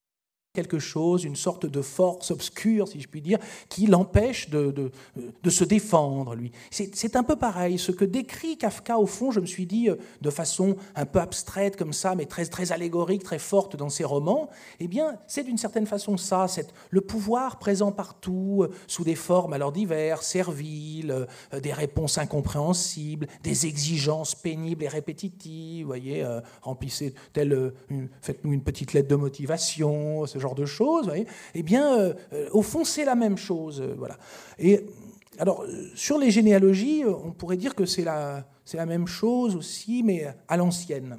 quelque 0.53 0.79
chose, 0.79 1.25
une 1.25 1.35
sorte 1.35 1.67
de 1.67 1.81
force 1.81 2.31
obscure, 2.31 2.87
si 2.87 2.99
je 2.99 3.07
puis 3.07 3.21
dire, 3.21 3.37
qui 3.69 3.85
l'empêche 3.85 4.49
de, 4.49 4.71
de, 4.71 5.49
se 5.49 5.63
défendre, 5.63 6.35
lui. 6.35 6.51
C'est 6.71 7.15
un 7.15 7.23
peu 7.23 7.35
pareil. 7.35 7.77
Ce 7.77 7.91
que 7.91 8.05
décrit 8.05 8.57
Kafka, 8.57 8.97
au 8.97 9.05
fond, 9.05 9.29
je 9.31 9.39
me 9.39 9.45
suis 9.45 9.67
dit, 9.67 9.89
euh, 9.89 9.95
de 10.21 10.29
façon 10.29 10.75
un 10.95 11.05
peu 11.05 11.19
abstraite 11.19 11.75
comme 11.75 11.93
ça, 11.93 12.15
mais 12.15 12.25
très, 12.25 12.45
très 12.45 12.71
allégorique, 12.71 13.23
très 13.23 13.39
forte 13.39 13.75
dans 13.75 13.89
ses 13.89 14.03
romans, 14.03 14.49
eh 14.79 14.87
bien, 14.87 15.19
c'est 15.27 15.43
d'une 15.43 15.57
certaine 15.57 15.85
façon 15.85 16.17
ça, 16.17 16.47
le 16.89 17.01
pouvoir 17.01 17.59
présent 17.59 17.91
partout, 17.91 18.63
euh, 18.63 18.71
sous 18.87 19.03
des 19.03 19.15
formes 19.15 19.53
alors 19.53 19.71
diverses, 19.71 20.25
serviles, 20.25 21.11
euh, 21.11 21.59
des 21.59 21.73
réponses 21.73 22.17
incompréhensibles, 22.17 23.27
des 23.43 23.67
exigences 23.67 24.33
pénibles 24.33 24.83
et 24.83 24.87
répétitives, 24.87 25.83
vous 25.83 25.87
voyez, 25.87 26.25
remplissez 26.61 27.13
telle, 27.33 27.73
faites-nous 28.21 28.53
une 28.53 28.63
petite 28.63 28.93
lettre 28.93 29.07
de 29.07 29.15
motivation, 29.15 30.25
ce 30.25 30.38
genre 30.39 30.55
de 30.55 30.65
choses, 30.65 31.11
eh 31.53 31.63
bien, 31.63 31.99
euh, 31.99 32.13
euh, 32.33 32.49
au 32.51 32.61
fond, 32.61 32.83
c'est 32.83 33.05
la 33.05 33.15
même 33.15 33.37
chose. 33.37 33.81
Euh, 33.81 33.93
voilà. 33.97 34.17
Et 34.57 34.85
alors, 35.37 35.65
sur 35.95 36.17
les 36.17 36.31
généalogies, 36.31 37.03
on 37.05 37.31
pourrait 37.31 37.57
dire 37.57 37.75
que 37.75 37.85
c'est 37.85 38.03
la, 38.03 38.45
c'est 38.65 38.77
la 38.77 38.85
même 38.85 39.07
chose 39.07 39.55
aussi, 39.55 40.03
mais 40.03 40.27
à 40.47 40.57
l'ancienne. 40.57 41.17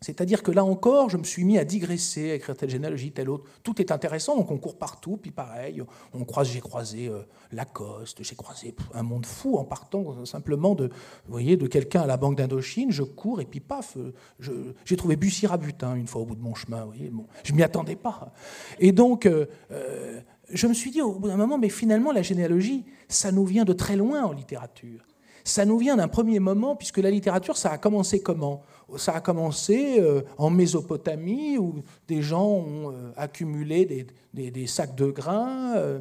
C'est-à-dire 0.00 0.42
que 0.42 0.50
là 0.50 0.64
encore, 0.64 1.08
je 1.08 1.16
me 1.16 1.24
suis 1.24 1.44
mis 1.44 1.58
à 1.58 1.64
digresser, 1.64 2.30
à 2.30 2.34
écrire 2.34 2.56
telle 2.56 2.70
généalogie, 2.70 3.12
telle 3.12 3.30
autre. 3.30 3.44
Tout 3.62 3.80
est 3.80 3.90
intéressant, 3.90 4.36
on 4.36 4.58
court 4.58 4.76
partout, 4.76 5.16
puis 5.16 5.30
pareil, 5.30 5.82
on 6.12 6.24
croise, 6.24 6.48
j'ai 6.48 6.60
croisé 6.60 7.08
euh, 7.08 7.22
Lacoste, 7.52 8.22
j'ai 8.22 8.34
croisé 8.34 8.74
un 8.94 9.02
monde 9.02 9.24
fou 9.24 9.56
en 9.56 9.64
partant 9.64 10.24
simplement 10.24 10.74
de, 10.74 10.90
de 11.28 11.66
quelqu'un 11.66 12.02
à 12.02 12.06
la 12.06 12.16
Banque 12.16 12.36
d'Indochine, 12.36 12.90
je 12.90 13.02
cours 13.02 13.40
et 13.40 13.46
puis 13.46 13.60
paf, 13.60 13.96
euh, 13.96 14.74
j'ai 14.84 14.96
trouvé 14.96 15.16
Bussy 15.16 15.46
Rabutin 15.46 15.94
une 15.94 16.06
fois 16.06 16.22
au 16.22 16.26
bout 16.26 16.36
de 16.36 16.42
mon 16.42 16.54
chemin, 16.54 16.84
vous 16.84 16.92
voyez, 16.92 17.12
je 17.42 17.52
m'y 17.52 17.62
attendais 17.62 17.96
pas. 17.96 18.32
Et 18.78 18.92
donc, 18.92 19.26
euh, 19.26 19.46
je 20.50 20.66
me 20.66 20.74
suis 20.74 20.90
dit 20.90 21.00
au 21.00 21.18
bout 21.18 21.28
d'un 21.28 21.36
moment, 21.36 21.58
mais 21.58 21.68
finalement, 21.68 22.12
la 22.12 22.22
généalogie, 22.22 22.84
ça 23.08 23.32
nous 23.32 23.44
vient 23.44 23.64
de 23.64 23.72
très 23.72 23.96
loin 23.96 24.24
en 24.24 24.32
littérature. 24.32 25.04
Ça 25.46 25.64
nous 25.64 25.78
vient 25.78 25.96
d'un 25.96 26.08
premier 26.08 26.40
moment, 26.40 26.74
puisque 26.74 26.98
la 26.98 27.08
littérature, 27.08 27.56
ça 27.56 27.70
a 27.70 27.78
commencé 27.78 28.20
comment? 28.20 28.62
Ça 28.96 29.14
a 29.14 29.20
commencé 29.20 30.00
euh, 30.00 30.22
en 30.38 30.50
Mésopotamie 30.50 31.56
où 31.56 31.84
des 32.08 32.20
gens 32.20 32.46
ont 32.46 32.90
euh, 32.90 33.12
accumulé 33.16 34.06
des, 34.34 34.66
sacs 34.66 34.96
de 34.96 35.06
grains, 35.06 35.76
euh, 35.76 36.00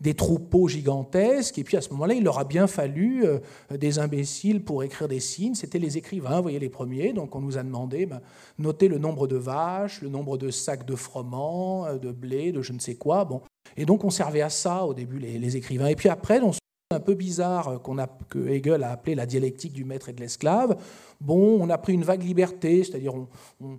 des 0.00 0.14
troupeaux 0.14 0.68
gigantesques, 0.68 1.58
et 1.58 1.64
puis 1.64 1.76
à 1.76 1.80
ce 1.80 1.90
moment-là, 1.90 2.14
il 2.14 2.22
leur 2.22 2.38
a 2.38 2.44
bien 2.44 2.68
fallu 2.68 3.24
des 3.72 3.98
imbéciles 3.98 4.62
pour 4.62 4.84
écrire 4.84 5.08
des 5.08 5.20
signes. 5.20 5.56
C'était 5.56 5.80
les 5.80 5.98
écrivains, 5.98 6.36
vous 6.36 6.42
voyez, 6.42 6.60
les 6.60 6.68
premiers. 6.68 7.12
Donc 7.12 7.34
on 7.34 7.40
nous 7.40 7.58
a 7.58 7.62
demandé, 7.64 8.06
ben, 8.06 8.20
noter 8.60 8.86
le 8.86 8.98
nombre 8.98 9.26
de 9.26 9.36
vaches, 9.36 10.00
le 10.00 10.10
nombre 10.10 10.38
de 10.38 10.50
sacs 10.50 10.86
de 10.86 10.94
froment, 10.94 11.92
de 11.96 12.12
blé, 12.12 12.52
de 12.52 12.62
je 12.62 12.72
ne 12.72 12.78
sais 12.78 12.94
quoi. 12.94 13.24
Bon. 13.24 13.40
Et 13.76 13.84
donc 13.84 14.04
on 14.04 14.10
servait 14.10 14.42
à 14.42 14.50
ça 14.50 14.86
au 14.86 14.94
début, 14.94 15.18
les, 15.18 15.40
les 15.40 15.56
écrivains. 15.56 15.88
Et 15.88 15.96
puis 15.96 16.08
après, 16.08 16.40
on 16.40 16.52
un 16.90 17.00
peu 17.00 17.14
bizarre 17.14 17.80
qu'on 17.82 17.98
a, 17.98 18.06
que 18.28 18.46
Hegel 18.46 18.82
a 18.82 18.90
appelé 18.90 19.14
la 19.14 19.24
dialectique 19.24 19.72
du 19.72 19.84
maître 19.84 20.10
et 20.10 20.12
de 20.12 20.20
l'esclave. 20.20 20.76
Bon, 21.18 21.58
on 21.60 21.70
a 21.70 21.78
pris 21.78 21.94
une 21.94 22.04
vague 22.04 22.22
liberté, 22.22 22.84
c'est-à-dire 22.84 23.14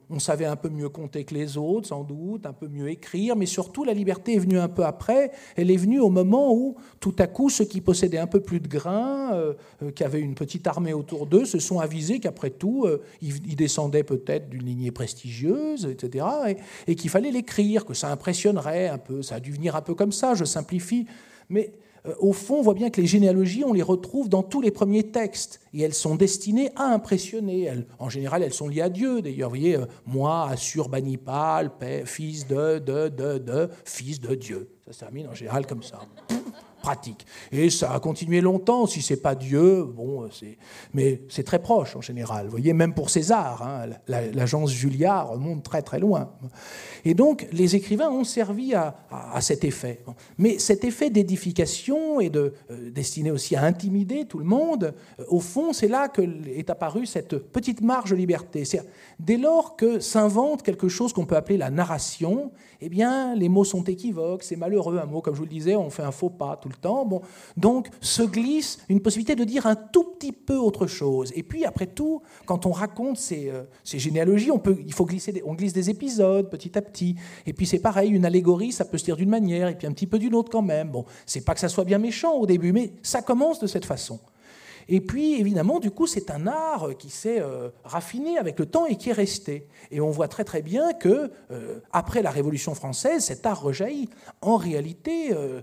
on, 0.09 0.19
savait 0.19 0.45
un 0.45 0.55
peu 0.55 0.69
mieux 0.69 0.89
compter 0.89 1.23
que 1.23 1.35
les 1.35 1.55
autres, 1.57 1.87
sans 1.87 2.03
doute, 2.03 2.47
un 2.47 2.53
peu 2.53 2.67
mieux 2.67 2.89
écrire, 2.89 3.35
mais 3.35 3.45
surtout 3.45 3.83
la 3.83 3.93
liberté 3.93 4.33
est 4.33 4.39
venue 4.39 4.57
un 4.57 4.67
peu 4.67 4.83
après. 4.83 5.31
Elle 5.55 5.69
est 5.69 5.77
venue 5.77 5.99
au 5.99 6.09
moment 6.09 6.51
où, 6.53 6.77
tout 6.99 7.15
à 7.19 7.27
coup, 7.27 7.49
ceux 7.49 7.65
qui 7.65 7.79
possédaient 7.79 8.17
un 8.17 8.27
peu 8.27 8.39
plus 8.39 8.59
de 8.59 8.67
grains, 8.67 9.33
euh, 9.33 9.53
euh, 9.83 9.91
qui 9.91 10.03
avaient 10.03 10.21
une 10.21 10.33
petite 10.33 10.65
armée 10.65 10.93
autour 10.93 11.27
d'eux, 11.27 11.45
se 11.45 11.59
sont 11.59 11.79
avisés 11.79 12.19
qu'après 12.19 12.49
tout, 12.49 12.85
euh, 12.85 13.03
ils, 13.21 13.55
descendaient 13.55 14.03
peut-être 14.03 14.49
d'une 14.49 14.65
lignée 14.65 14.91
prestigieuse, 14.91 15.85
etc., 15.85 16.25
et, 16.47 16.57
et 16.91 16.95
qu'il 16.95 17.11
fallait 17.11 17.31
l'écrire, 17.31 17.85
que 17.85 17.93
ça 17.93 18.11
impressionnerait 18.11 18.87
un 18.87 18.97
peu. 18.97 19.21
Ça 19.21 19.35
a 19.35 19.39
dû 19.39 19.51
venir 19.51 19.75
un 19.75 19.81
peu 19.81 19.93
comme 19.93 20.11
ça, 20.11 20.33
je 20.33 20.43
simplifie. 20.45 21.05
Mais 21.49 21.73
au 22.19 22.33
fond, 22.33 22.55
on 22.55 22.61
voit 22.61 22.73
bien 22.73 22.89
que 22.89 23.01
les 23.01 23.07
généalogies, 23.07 23.63
on 23.63 23.73
les 23.73 23.81
retrouve 23.81 24.29
dans 24.29 24.43
tous 24.43 24.61
les 24.61 24.71
premiers 24.71 25.03
textes, 25.11 25.61
et 25.73 25.81
elles 25.81 25.93
sont 25.93 26.15
destinées 26.15 26.71
à 26.75 26.85
impressionner. 26.85 27.71
en 27.99 28.09
général, 28.09 28.43
elles 28.43 28.53
sont 28.53 28.67
liées 28.67 28.81
à 28.81 28.89
Dieu, 28.89 29.21
d'ailleurs. 29.21 29.49
Vous 29.49 29.55
voyez, 29.57 29.75
euh, 29.77 29.85
moi, 30.05 30.47
Assur-Banipal, 30.49 31.71
fils 32.05 32.47
de, 32.47 32.79
de, 32.79 33.09
de, 33.09 33.37
de, 33.37 33.69
fils 33.85 34.19
de 34.19 34.35
Dieu. 34.35 34.69
Ça 34.85 34.93
se 34.93 34.99
termine 34.99 35.27
en 35.27 35.33
général 35.33 35.65
comme 35.65 35.83
ça 35.83 35.99
Et 37.51 37.69
ça 37.69 37.93
a 37.93 37.99
continué 37.99 38.41
longtemps, 38.41 38.85
si 38.85 39.01
c'est 39.01 39.21
pas 39.21 39.35
Dieu, 39.35 39.83
bon, 39.83 40.29
c'est, 40.31 40.57
mais 40.93 41.21
c'est 41.29 41.43
très 41.43 41.59
proche 41.59 41.95
en 41.95 42.01
général. 42.01 42.45
Vous 42.45 42.51
voyez, 42.51 42.73
même 42.73 42.93
pour 42.93 43.09
César, 43.09 43.61
hein, 43.63 43.89
l'agence 44.07 44.71
Julia 44.71 45.23
remonte 45.23 45.63
très 45.63 45.81
très 45.81 45.99
loin. 45.99 46.31
Et 47.03 47.13
donc, 47.13 47.47
les 47.51 47.75
écrivains 47.75 48.09
ont 48.09 48.23
servi 48.23 48.73
à, 48.73 48.95
cet 49.41 49.63
effet. 49.63 50.01
Mais 50.37 50.57
cet 50.59 50.83
effet 50.83 51.09
d'édification 51.09 52.19
et 52.19 52.29
de 52.29 52.53
euh, 52.71 52.89
destiné 52.89 53.31
aussi 53.31 53.55
à 53.55 53.63
intimider 53.63 54.25
tout 54.25 54.39
le 54.39 54.45
monde, 54.45 54.93
euh, 55.19 55.23
au 55.27 55.39
fond, 55.39 55.73
c'est 55.73 55.87
là 55.87 56.07
que 56.07 56.21
est 56.47 56.69
apparue 56.69 57.05
cette 57.05 57.37
petite 57.37 57.81
marge 57.81 58.11
de 58.11 58.15
liberté. 58.15 58.63
Dès 59.19 59.37
lors 59.37 59.75
que 59.75 59.99
s'invente 59.99 60.63
quelque 60.63 60.87
chose 60.87 61.13
qu'on 61.13 61.25
peut 61.25 61.35
appeler 61.35 61.57
la 61.57 61.69
narration, 61.69 62.51
eh 62.81 62.89
bien, 62.89 63.35
les 63.35 63.49
mots 63.49 63.63
sont 63.63 63.83
équivoques, 63.83 64.43
c'est 64.43 64.55
malheureux, 64.55 64.97
un 64.97 65.05
mot, 65.05 65.21
comme 65.21 65.33
je 65.33 65.39
vous 65.39 65.45
le 65.45 65.49
disais, 65.49 65.75
on 65.75 65.89
fait 65.89 66.03
un 66.03 66.11
faux 66.11 66.29
pas 66.29 66.57
tout 66.57 66.69
temps. 66.75 67.05
Bon, 67.05 67.21
donc, 67.57 67.89
se 68.01 68.23
glisse 68.23 68.79
une 68.89 69.01
possibilité 69.01 69.35
de 69.35 69.43
dire 69.43 69.65
un 69.65 69.75
tout 69.75 70.03
petit 70.03 70.31
peu 70.31 70.55
autre 70.55 70.87
chose. 70.87 71.31
Et 71.35 71.43
puis, 71.43 71.65
après 71.65 71.87
tout, 71.87 72.21
quand 72.45 72.65
on 72.65 72.71
raconte 72.71 73.17
ces, 73.17 73.49
euh, 73.49 73.63
généalogies, 73.85 74.51
on, 74.51 74.59
peut, 74.59 74.77
il 74.85 74.93
faut 74.93 75.05
glisser 75.05 75.41
on 75.45 75.53
glisse 75.53 75.73
des 75.73 75.89
épisodes 75.89 76.49
petit 76.49 76.77
à 76.77 76.81
petit. 76.81 77.15
Et 77.45 77.53
puis, 77.53 77.65
c'est 77.65 77.79
pareil, 77.79 78.11
une 78.11 78.25
allégorie, 78.25 78.71
ça 78.71 78.85
peut 78.85 78.97
se 78.97 79.05
dire 79.05 79.17
d'une 79.17 79.29
manière, 79.29 79.67
et 79.67 79.75
puis 79.75 79.87
un 79.87 79.91
petit 79.91 80.07
peu 80.07 80.19
d'une 80.19 80.35
autre 80.35 80.51
quand 80.51 80.61
même. 80.61 80.89
Bon, 80.89 81.05
c'est 81.25 81.43
pas 81.43 81.53
que 81.53 81.59
ça 81.59 81.69
soit 81.69 81.85
bien 81.85 81.97
méchant 81.97 82.33
au 82.33 82.45
début, 82.45 82.71
mais 82.71 82.93
ça 83.01 83.21
commence 83.21 83.59
de 83.59 83.67
cette 83.67 83.85
façon. 83.85 84.19
Et 84.87 85.01
puis, 85.01 85.39
évidemment, 85.39 85.79
du 85.79 85.91
coup, 85.91 86.07
c'est 86.07 86.29
un 86.29 86.47
art 86.47 86.89
qui 86.97 87.09
s'est 87.09 87.41
euh, 87.41 87.69
raffiné 87.83 88.37
avec 88.37 88.59
le 88.59 88.65
temps 88.65 88.85
et 88.85 88.95
qui 88.95 89.09
est 89.09 89.13
resté. 89.13 89.67
Et 89.91 89.99
on 89.99 90.11
voit 90.11 90.27
très 90.27 90.43
très 90.43 90.61
bien 90.61 90.93
que, 90.93 91.31
euh, 91.51 91.79
après 91.91 92.21
la 92.21 92.29
Révolution 92.29 92.75
française, 92.75 93.25
cet 93.25 93.45
art 93.45 93.61
rejaillit. 93.61 94.09
En 94.41 94.57
réalité, 94.57 95.33
euh, 95.33 95.61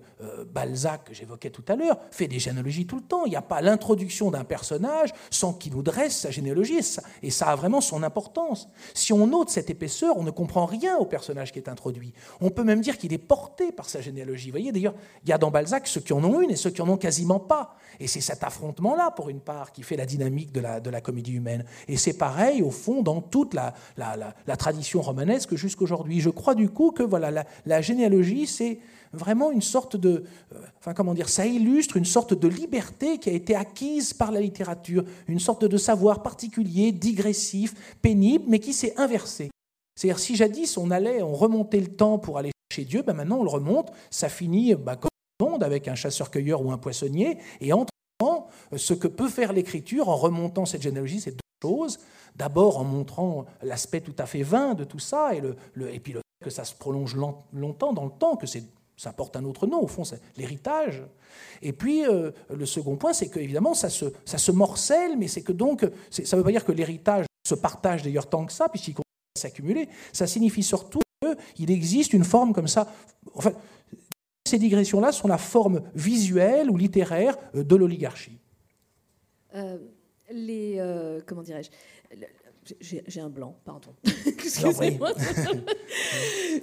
Balzac, 0.52 1.04
que 1.04 1.14
j'évoquais 1.14 1.50
tout 1.50 1.64
à 1.68 1.76
l'heure, 1.76 1.98
fait 2.10 2.26
des 2.26 2.38
généalogies 2.38 2.86
tout 2.86 2.96
le 2.96 3.02
temps. 3.02 3.24
Il 3.26 3.30
n'y 3.30 3.36
a 3.36 3.42
pas 3.42 3.60
l'introduction 3.60 4.30
d'un 4.30 4.44
personnage 4.44 5.12
sans 5.30 5.52
qu'il 5.52 5.72
nous 5.72 5.82
dresse 5.82 6.16
sa 6.16 6.30
généalogie. 6.30 6.78
Et 6.78 6.82
ça, 6.82 7.02
et 7.22 7.30
ça 7.30 7.46
a 7.46 7.56
vraiment 7.56 7.80
son 7.80 8.02
importance. 8.02 8.68
Si 8.94 9.12
on 9.12 9.26
note 9.26 9.50
cette 9.50 9.70
épaisseur, 9.70 10.16
on 10.16 10.24
ne 10.24 10.30
comprend 10.30 10.66
rien 10.66 10.96
au 10.96 11.04
personnage 11.04 11.52
qui 11.52 11.58
est 11.58 11.68
introduit. 11.68 12.12
On 12.40 12.50
peut 12.50 12.64
même 12.64 12.80
dire 12.80 12.98
qu'il 12.98 13.12
est 13.12 13.18
porté 13.18 13.70
par 13.70 13.88
sa 13.88 14.00
généalogie. 14.00 14.48
Vous 14.48 14.54
voyez, 14.54 14.72
d'ailleurs, 14.72 14.94
il 15.22 15.28
y 15.28 15.32
a 15.32 15.38
dans 15.38 15.50
Balzac 15.50 15.86
ceux 15.86 16.00
qui 16.00 16.12
en 16.12 16.24
ont 16.24 16.40
une 16.40 16.50
et 16.50 16.56
ceux 16.56 16.70
qui 16.70 16.82
en 16.82 16.88
ont 16.88 16.96
quasiment 16.96 17.38
pas. 17.38 17.76
Et 18.00 18.06
c'est 18.08 18.20
cet 18.20 18.42
affrontement-là 18.42 19.11
pour 19.12 19.28
une 19.28 19.40
part, 19.40 19.72
qui 19.72 19.82
fait 19.82 19.96
la 19.96 20.06
dynamique 20.06 20.52
de 20.52 20.60
la, 20.60 20.80
de 20.80 20.90
la 20.90 21.00
comédie 21.00 21.32
humaine. 21.32 21.64
Et 21.88 21.96
c'est 21.96 22.12
pareil, 22.16 22.62
au 22.62 22.70
fond, 22.70 23.02
dans 23.02 23.20
toute 23.20 23.54
la, 23.54 23.74
la, 23.96 24.56
tradition 24.56 25.00
romanesque 25.00 25.54
jusqu'aujourd'hui. 25.54 26.20
Je 26.20 26.30
crois 26.30 26.54
du 26.54 26.68
coup 26.68 26.90
que 26.90 27.02
voilà, 27.02 27.44
la, 27.66 27.80
généalogie, 27.80 28.46
c'est 28.46 28.78
vraiment 29.12 29.50
une 29.50 29.62
sorte 29.62 29.96
de, 29.96 30.24
euh, 30.54 30.58
enfin 30.78 30.94
comment 30.94 31.14
dire, 31.14 31.28
ça 31.28 31.46
illustre 31.46 31.96
une 31.96 32.04
sorte 32.04 32.34
de 32.34 32.48
liberté 32.48 33.18
qui 33.18 33.28
a 33.28 33.32
été 33.32 33.54
acquise 33.54 34.14
par 34.14 34.32
la 34.32 34.40
littérature, 34.40 35.04
une 35.28 35.40
sorte 35.40 35.64
de 35.64 35.76
savoir 35.76 36.22
particulier, 36.22 36.92
digressif, 36.92 37.74
pénible, 38.00 38.44
mais 38.48 38.58
qui 38.58 38.72
s'est 38.72 38.94
inversé. 38.96 39.50
C'est-à-dire 39.96 40.18
si 40.18 40.36
jadis 40.36 40.76
on 40.78 40.90
allait, 40.90 41.22
on 41.22 41.34
remontait 41.34 41.80
le 41.80 41.88
temps 41.88 42.18
pour 42.18 42.38
aller 42.38 42.52
chez 42.72 42.84
Dieu, 42.84 43.02
ben 43.02 43.12
maintenant 43.12 43.38
on 43.38 43.44
le 43.44 43.50
remonte, 43.50 43.92
ça 44.10 44.28
finit 44.28 44.74
bah, 44.74 44.96
comme 44.96 45.10
le 45.40 45.46
monde 45.46 45.62
avec 45.62 45.88
un 45.88 45.94
chasseur-cueilleur 45.94 46.64
ou 46.64 46.72
un 46.72 46.78
poissonnier, 46.78 47.38
et 47.60 47.72
entre 47.72 47.91
ce 48.76 48.94
que 48.94 49.08
peut 49.08 49.28
faire 49.28 49.52
l'écriture 49.52 50.08
en 50.08 50.16
remontant 50.16 50.66
cette 50.66 50.82
généalogie, 50.82 51.20
c'est 51.20 51.32
deux 51.32 51.38
choses. 51.62 51.98
D'abord 52.36 52.78
en 52.78 52.84
montrant 52.84 53.44
l'aspect 53.62 54.00
tout 54.00 54.14
à 54.18 54.26
fait 54.26 54.42
vain 54.42 54.74
de 54.74 54.84
tout 54.84 54.98
ça, 54.98 55.32
et, 55.34 56.00
puis 56.00 56.12
le 56.12 56.20
fait 56.20 56.44
que 56.44 56.50
ça 56.50 56.64
se 56.64 56.74
prolonge 56.74 57.16
longtemps 57.52 57.92
dans 57.92 58.04
le 58.04 58.10
temps, 58.10 58.36
que 58.36 58.46
ça 58.46 59.12
porte 59.12 59.36
un 59.36 59.44
autre 59.44 59.66
nom, 59.66 59.82
au 59.82 59.86
fond, 59.86 60.04
c'est 60.04 60.20
l'héritage. 60.36 61.04
Et 61.60 61.72
puis, 61.72 62.06
euh, 62.06 62.30
le 62.50 62.66
second 62.66 62.96
point, 62.96 63.12
c'est 63.12 63.28
qu'évidemment, 63.28 63.74
ça 63.74 63.90
se, 63.90 64.06
ça 64.24 64.38
se 64.38 64.50
morcelle, 64.50 65.16
mais 65.18 65.28
c'est 65.28 65.42
que 65.42 65.52
donc, 65.52 65.86
ça 66.10 66.22
ne 66.22 66.40
veut 66.40 66.44
pas 66.44 66.50
dire 66.52 66.64
que 66.64 66.72
l'héritage 66.72 67.26
se 67.46 67.54
partage 67.54 68.02
d'ailleurs 68.02 68.28
tant 68.28 68.46
que 68.46 68.52
ça, 68.52 68.68
puisqu'il 68.68 68.94
continue 68.94 69.36
à 69.36 69.40
s'accumuler. 69.40 69.88
Ça 70.12 70.26
signifie 70.26 70.62
surtout 70.62 71.00
qu'il 71.54 71.70
existe 71.70 72.12
une 72.12 72.24
forme 72.24 72.52
comme 72.52 72.68
ça. 72.68 72.88
Enfin, 73.34 73.52
ces 74.48 74.58
digressions-là 74.58 75.12
sont 75.12 75.28
la 75.28 75.38
forme 75.38 75.82
visuelle 75.94 76.70
ou 76.70 76.76
littéraire 76.76 77.36
euh, 77.54 77.64
de 77.64 77.76
l'oligarchie. 77.76 78.41
Euh, 79.54 79.78
les, 80.30 80.76
euh, 80.78 81.20
comment 81.26 81.42
dirais-je 81.42 81.70
j'ai 82.80 83.20
un 83.20 83.28
blanc, 83.28 83.56
pardon. 83.64 83.92
Excusez-moi. 84.24 85.12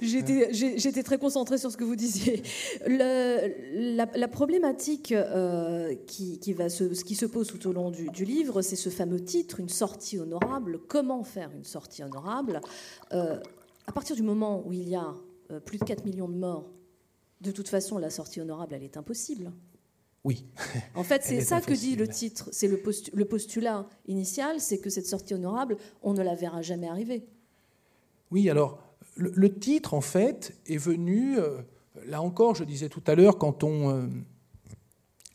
J'étais 0.00 1.02
très 1.02 1.18
concentrée 1.18 1.58
sur 1.58 1.70
ce 1.70 1.76
que 1.76 1.84
vous 1.84 1.94
disiez. 1.94 2.42
Le, 2.86 3.94
la, 3.94 4.28
problématique 4.28 5.14
qui, 6.06 6.38
qui, 6.38 6.52
va 6.54 6.70
se, 6.70 6.84
qui 7.04 7.14
se 7.14 7.26
pose 7.26 7.48
tout 7.48 7.68
au 7.68 7.74
long 7.74 7.90
du, 7.90 8.08
du 8.08 8.24
livre, 8.24 8.62
c'est 8.62 8.76
ce 8.76 8.88
fameux 8.88 9.22
titre, 9.22 9.60
une 9.60 9.68
sortie 9.68 10.18
honorable. 10.18 10.78
Comment 10.88 11.22
faire 11.22 11.50
une 11.54 11.64
sortie 11.64 12.02
honorable 12.02 12.62
À 13.10 13.92
partir 13.92 14.16
du 14.16 14.22
moment 14.22 14.66
où 14.66 14.72
il 14.72 14.88
y 14.88 14.96
a 14.96 15.14
euh, 15.50 15.58
plus 15.58 15.78
de 15.78 15.84
4 15.84 16.04
millions 16.04 16.28
de 16.28 16.36
morts, 16.36 16.70
de 17.40 17.50
toute 17.50 17.68
façon, 17.68 17.98
la 17.98 18.10
sortie 18.10 18.40
honorable, 18.40 18.74
elle 18.74 18.84
est 18.84 18.96
impossible. 18.96 19.50
Oui. 20.24 20.44
En 20.94 21.02
fait, 21.02 21.22
c'est 21.24 21.40
ça 21.40 21.60
que 21.60 21.72
dit 21.72 21.96
le 21.96 22.08
titre. 22.08 22.48
C'est 22.52 22.68
le, 22.68 22.82
le, 23.14 23.24
postulat 23.24 23.86
initial, 24.06 24.60
c'est 24.60 24.78
que 24.78 24.90
cette 24.90 25.06
sortie 25.06 25.34
honorable, 25.34 25.76
on 26.02 26.12
ne 26.12 26.22
la 26.22 26.34
verra 26.34 26.62
jamais 26.62 26.88
arriver. 26.88 27.26
Oui, 28.30 28.48
alors, 28.48 28.78
le, 29.16 29.52
titre, 29.52 29.94
en 29.94 30.00
fait, 30.00 30.56
est 30.66 30.76
venu, 30.76 31.38
euh, 31.38 31.60
là 32.06 32.22
encore, 32.22 32.54
je 32.54 32.64
disais 32.64 32.88
tout 32.88 33.02
à 33.06 33.14
l'heure, 33.14 33.38
quand 33.38 33.64
on... 33.64 33.90
Euh, 33.90 34.06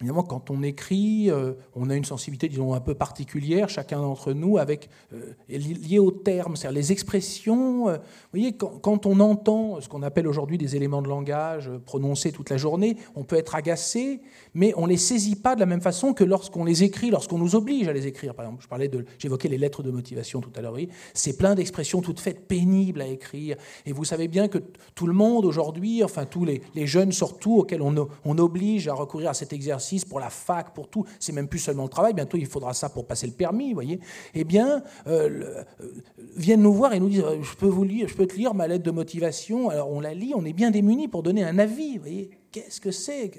Évidemment, 0.02 0.24
quand 0.24 0.52
on 0.52 0.62
écrit, 0.62 1.32
euh, 1.32 1.54
on 1.74 1.90
a 1.90 1.96
une 1.96 2.04
sensibilité, 2.04 2.50
disons, 2.50 2.74
un 2.74 2.82
peu 2.82 2.96
particulière, 2.96 3.70
chacun 3.70 4.02
d'entre 4.02 4.34
nous, 4.34 4.58
avec 4.58 4.90
euh, 5.14 5.32
liée 5.48 6.00
aux 6.00 6.12
termes, 6.12 6.58
c'est-à-dire 6.58 6.78
les 6.78 6.92
expressions. 6.92 7.88
Euh, 7.88 7.94
vous 7.96 8.02
voyez, 8.34 8.58
quand, 8.58 9.06
on 9.06 9.22
entend 9.22 9.80
ce 9.80 9.88
qu'on 9.88 10.04
appelle 10.04 10.28
aujourd'hui 10.28 10.58
des 10.58 10.76
éléments 10.76 11.02
de 11.02 11.08
langage 11.08 11.72
prononcés 11.86 12.34
toute 12.34 12.50
la 12.50 12.58
journée, 12.58 12.98
on 13.16 13.24
peut 13.24 13.38
être 13.38 13.56
agacé, 13.56 14.20
mais 14.54 14.74
on 14.76 14.82
ne 14.82 14.90
les 14.90 14.98
saisit 14.98 15.38
pas 15.38 15.56
de 15.56 15.62
la 15.62 15.66
même 15.66 15.80
façon 15.80 16.14
que 16.14 16.26
lorsqu'on 16.26 16.66
les 16.66 16.84
écrit, 16.84 17.10
lorsqu'on 17.10 17.38
nous 17.38 17.56
oblige 17.56 17.88
à 17.88 17.94
les 17.94 18.06
écrire. 18.06 18.36
Par 18.36 18.46
exemple, 18.46 18.64
je 18.64 18.68
parlais 18.68 18.92
j'évoquais 19.18 19.48
les 19.48 19.58
lettres 19.58 19.82
de 19.82 19.92
motivation 19.92 20.42
tout 20.42 20.52
à 20.58 20.62
l'heure. 20.62 20.76
C'est 21.14 21.38
plein 21.38 21.56
d'expressions 21.56 22.02
toutes 22.02 22.20
faites 22.20 22.50
pénibles 22.50 23.02
à 23.02 23.08
écrire. 23.08 23.56
Et 23.86 23.94
vous 23.94 24.04
savez 24.04 24.28
bien 24.28 24.50
que 24.50 24.58
tout 24.94 25.08
le 25.08 25.14
monde 25.14 25.46
aujourd'hui, 25.46 26.04
enfin 26.04 26.26
tous 26.26 26.44
les, 26.44 26.62
jeunes 26.86 27.14
surtout, 27.14 27.60
auxquels 27.60 27.82
on 27.82 28.38
oblige 28.38 28.90
à 28.90 28.94
recourir 28.94 29.30
à 29.30 29.34
cet 29.34 29.54
exercice 29.54 29.85
pour 30.08 30.20
la 30.20 30.30
fac, 30.30 30.74
pour 30.74 30.90
tout, 30.90 31.06
c'est 31.20 31.32
même 31.32 31.48
plus 31.48 31.60
seulement 31.60 31.84
le 31.84 31.90
travail, 31.90 32.14
bientôt 32.14 32.38
il 32.38 32.48
faudra 32.48 32.74
ça 32.74 32.90
pour 32.90 33.06
passer 33.06 33.28
le 33.28 33.34
permis, 33.34 33.70
vous 33.70 33.76
voyez, 33.76 34.00
eh 34.34 34.44
bien, 34.44 34.84
euh, 35.08 35.64
euh, 35.80 35.92
viennent 36.36 36.62
nous 36.62 36.74
voir 36.74 36.94
et 36.94 37.00
nous 37.00 37.10
disent, 37.10 37.24
euh, 37.24 37.42
je 37.42 37.56
peux, 37.56 37.68
vous 37.68 37.84
lire, 37.84 38.08
je 38.08 38.16
peux 38.16 38.28
te 38.28 38.36
lire 38.36 38.54
ma 38.54 38.68
lettre 38.68 38.84
de 38.84 38.92
motivation, 38.92 39.70
alors 39.70 39.90
on 39.90 40.00
la 40.00 40.14
lit, 40.14 40.34
on 40.36 40.46
est 40.46 40.54
bien 40.54 40.72
démunis 40.72 41.08
pour 41.08 41.24
donner 41.24 41.44
un 41.44 41.60
avis, 41.60 41.98
vous 41.98 42.04
voyez, 42.04 42.30
qu'est-ce 42.52 42.82
que 42.82 42.92
c'est 42.92 43.32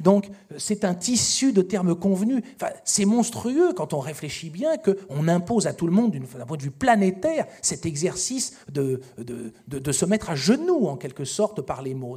donc, 0.00 0.28
c'est 0.56 0.84
un 0.84 0.94
tissu 0.94 1.52
de 1.52 1.62
termes 1.62 1.94
convenus. 1.94 2.42
Enfin, 2.56 2.72
c'est 2.84 3.04
monstrueux 3.04 3.72
quand 3.72 3.92
on 3.92 4.00
réfléchit 4.00 4.50
bien 4.50 4.76
qu'on 4.76 5.28
impose 5.28 5.66
à 5.66 5.72
tout 5.72 5.86
le 5.86 5.92
monde, 5.92 6.12
d'un 6.12 6.46
point 6.46 6.56
de 6.56 6.62
vue 6.62 6.70
planétaire, 6.70 7.46
cet 7.62 7.86
exercice 7.86 8.56
de, 8.70 9.00
de, 9.18 9.52
de, 9.68 9.92
se 9.92 10.04
mettre 10.04 10.30
à 10.30 10.34
genoux, 10.34 10.86
en 10.86 10.96
quelque 10.96 11.24
sorte, 11.24 11.60
par 11.60 11.82
les 11.82 11.94
mots. 11.94 12.16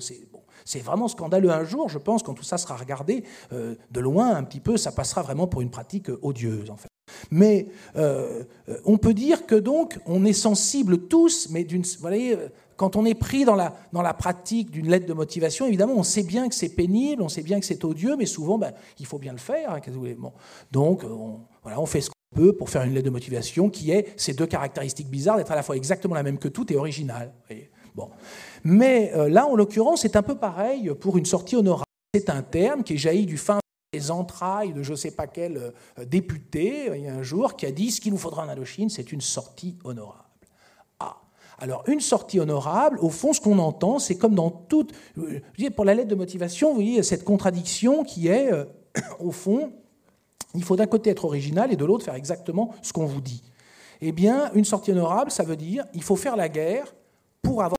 C'est 0.65 0.79
vraiment 0.79 1.07
scandaleux. 1.07 1.51
Un 1.51 1.63
jour, 1.63 1.87
je 1.87 1.99
pense, 1.99 2.23
quand 2.23 2.33
tout 2.33 2.43
ça 2.43 2.57
sera 2.57 2.75
regardé 2.75 3.23
euh, 3.53 3.75
de 3.91 3.99
loin 3.99 4.35
un 4.35 4.43
petit 4.43 4.59
peu, 4.59 4.77
ça 4.77 4.91
passera 4.91 5.21
vraiment 5.21 5.47
pour 5.47 5.61
une 5.61 5.69
pratique 5.69 6.09
odieuse, 6.21 6.69
en 6.71 6.75
fait. 6.75 6.89
Mais 7.29 7.67
euh, 7.95 8.43
on 8.83 8.97
peut 8.97 9.13
dire 9.13 9.45
que 9.45 9.55
donc 9.55 9.99
on 10.07 10.25
est 10.25 10.33
sensible 10.33 11.07
tous, 11.07 11.49
mais 11.51 11.65
quand 12.77 12.95
on 12.95 13.05
est 13.05 13.13
pris 13.13 13.45
dans 13.45 13.55
la, 13.55 13.75
dans 13.93 14.01
la 14.01 14.13
pratique 14.13 14.71
d'une 14.71 14.89
lettre 14.89 15.05
de 15.05 15.13
motivation, 15.13 15.67
évidemment, 15.67 15.93
on 15.95 16.03
sait 16.03 16.23
bien 16.23 16.49
que 16.49 16.55
c'est 16.55 16.69
pénible, 16.69 17.21
on 17.21 17.29
sait 17.29 17.43
bien 17.43 17.59
que 17.59 17.65
c'est 17.65 17.85
odieux, 17.85 18.15
mais 18.17 18.25
souvent, 18.25 18.57
ben, 18.57 18.73
il 18.99 19.05
faut 19.05 19.19
bien 19.19 19.31
le 19.31 19.37
faire. 19.37 19.71
Hein. 19.71 19.79
Donc, 20.71 21.03
on, 21.03 21.41
voilà, 21.63 21.79
on 21.79 21.85
fait 21.85 22.01
ce 22.01 22.09
qu'on 22.09 22.35
peut 22.35 22.53
pour 22.53 22.69
faire 22.69 22.83
une 22.83 22.93
lettre 22.93 23.05
de 23.05 23.11
motivation 23.11 23.69
qui 23.69 23.91
ait 23.91 24.13
ces 24.17 24.33
deux 24.33 24.47
caractéristiques 24.47 25.09
bizarres, 25.09 25.37
d'être 25.37 25.51
à 25.51 25.55
la 25.55 25.63
fois 25.63 25.77
exactement 25.77 26.15
la 26.15 26.23
même 26.23 26.39
que 26.39 26.47
tout 26.47 26.71
et 26.73 26.75
originale. 26.75 27.33
Bon. 27.95 28.09
Mais 28.63 29.13
euh, 29.15 29.29
là, 29.29 29.47
en 29.47 29.55
l'occurrence, 29.55 30.01
c'est 30.01 30.15
un 30.15 30.21
peu 30.21 30.35
pareil 30.35 30.91
pour 30.99 31.17
une 31.17 31.25
sortie 31.25 31.55
honorable. 31.55 31.85
C'est 32.13 32.29
un 32.29 32.43
terme 32.43 32.83
qui 32.83 32.93
est 32.93 32.97
jailli 32.97 33.25
du 33.25 33.37
fin 33.37 33.59
des 33.93 34.11
entrailles 34.11 34.73
de 34.73 34.83
je 34.83 34.91
ne 34.91 34.97
sais 34.97 35.11
pas 35.11 35.27
quel 35.27 35.57
euh, 35.57 36.05
député, 36.05 36.91
il 36.93 37.03
y 37.03 37.07
a 37.07 37.15
un 37.15 37.23
jour, 37.23 37.55
qui 37.55 37.65
a 37.65 37.71
dit 37.71 37.91
ce 37.91 38.01
qu'il 38.01 38.11
nous 38.11 38.17
faudra 38.17 38.45
en 38.45 38.49
Indochine, 38.49 38.89
c'est 38.89 39.11
une 39.13 39.21
sortie 39.21 39.77
honorable. 39.85 40.19
Ah, 40.99 41.17
alors 41.57 41.83
une 41.87 42.01
sortie 42.01 42.39
honorable, 42.39 42.99
au 42.99 43.09
fond, 43.09 43.31
ce 43.31 43.39
qu'on 43.39 43.59
entend, 43.59 43.99
c'est 43.99 44.17
comme 44.17 44.35
dans 44.35 44.49
toute. 44.51 44.91
Pour 45.75 45.85
la 45.85 45.93
lettre 45.93 46.09
de 46.09 46.15
motivation, 46.15 46.69
vous 46.69 46.75
voyez 46.75 47.03
cette 47.03 47.23
contradiction 47.23 48.03
qui 48.03 48.27
est, 48.27 48.51
euh, 48.51 48.65
au 49.19 49.31
fond, 49.31 49.71
il 50.53 50.63
faut 50.63 50.75
d'un 50.75 50.87
côté 50.87 51.09
être 51.09 51.23
original 51.23 51.71
et 51.71 51.77
de 51.77 51.85
l'autre 51.85 52.03
faire 52.03 52.15
exactement 52.15 52.73
ce 52.81 52.91
qu'on 52.91 53.05
vous 53.05 53.21
dit. 53.21 53.43
Eh 54.01 54.11
bien, 54.11 54.51
une 54.53 54.65
sortie 54.65 54.91
honorable, 54.91 55.31
ça 55.31 55.43
veut 55.43 55.55
dire 55.55 55.85
il 55.93 56.03
faut 56.03 56.17
faire 56.17 56.35
la 56.35 56.49
guerre 56.49 56.93
pour 57.41 57.63
avoir 57.63 57.74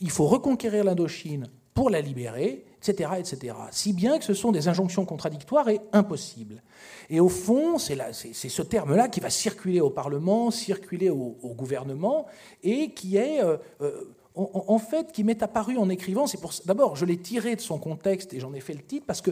il 0.00 0.10
faut 0.10 0.26
reconquérir 0.26 0.84
l'Indochine 0.84 1.48
pour 1.74 1.90
la 1.90 2.00
libérer, 2.00 2.64
etc., 2.82 3.10
etc. 3.18 3.54
Si 3.70 3.92
bien 3.92 4.18
que 4.18 4.24
ce 4.24 4.34
sont 4.34 4.50
des 4.50 4.66
injonctions 4.66 5.04
contradictoires 5.04 5.68
et 5.68 5.80
impossibles. 5.92 6.60
Et 7.08 7.20
au 7.20 7.28
fond, 7.28 7.78
c'est 7.78 7.94
ce 8.32 8.62
terme-là 8.62 9.08
qui 9.08 9.20
va 9.20 9.30
circuler 9.30 9.80
au 9.80 9.90
Parlement, 9.90 10.50
circuler 10.50 11.08
au, 11.08 11.54
gouvernement, 11.56 12.26
et 12.64 12.90
qui 12.94 13.16
est, 13.16 13.42
euh, 13.44 13.58
euh, 13.80 14.12
en, 14.34 14.78
fait, 14.78 15.12
qui 15.12 15.22
m'est 15.22 15.42
apparu 15.42 15.76
en 15.76 15.88
écrivant. 15.88 16.26
C'est 16.26 16.40
pour 16.40 16.52
d'abord, 16.66 16.96
je 16.96 17.04
l'ai 17.04 17.18
tiré 17.18 17.54
de 17.54 17.60
son 17.60 17.78
contexte 17.78 18.34
et 18.34 18.40
j'en 18.40 18.52
ai 18.54 18.60
fait 18.60 18.74
le 18.74 18.82
titre 18.82 19.06
parce 19.06 19.20
que 19.20 19.30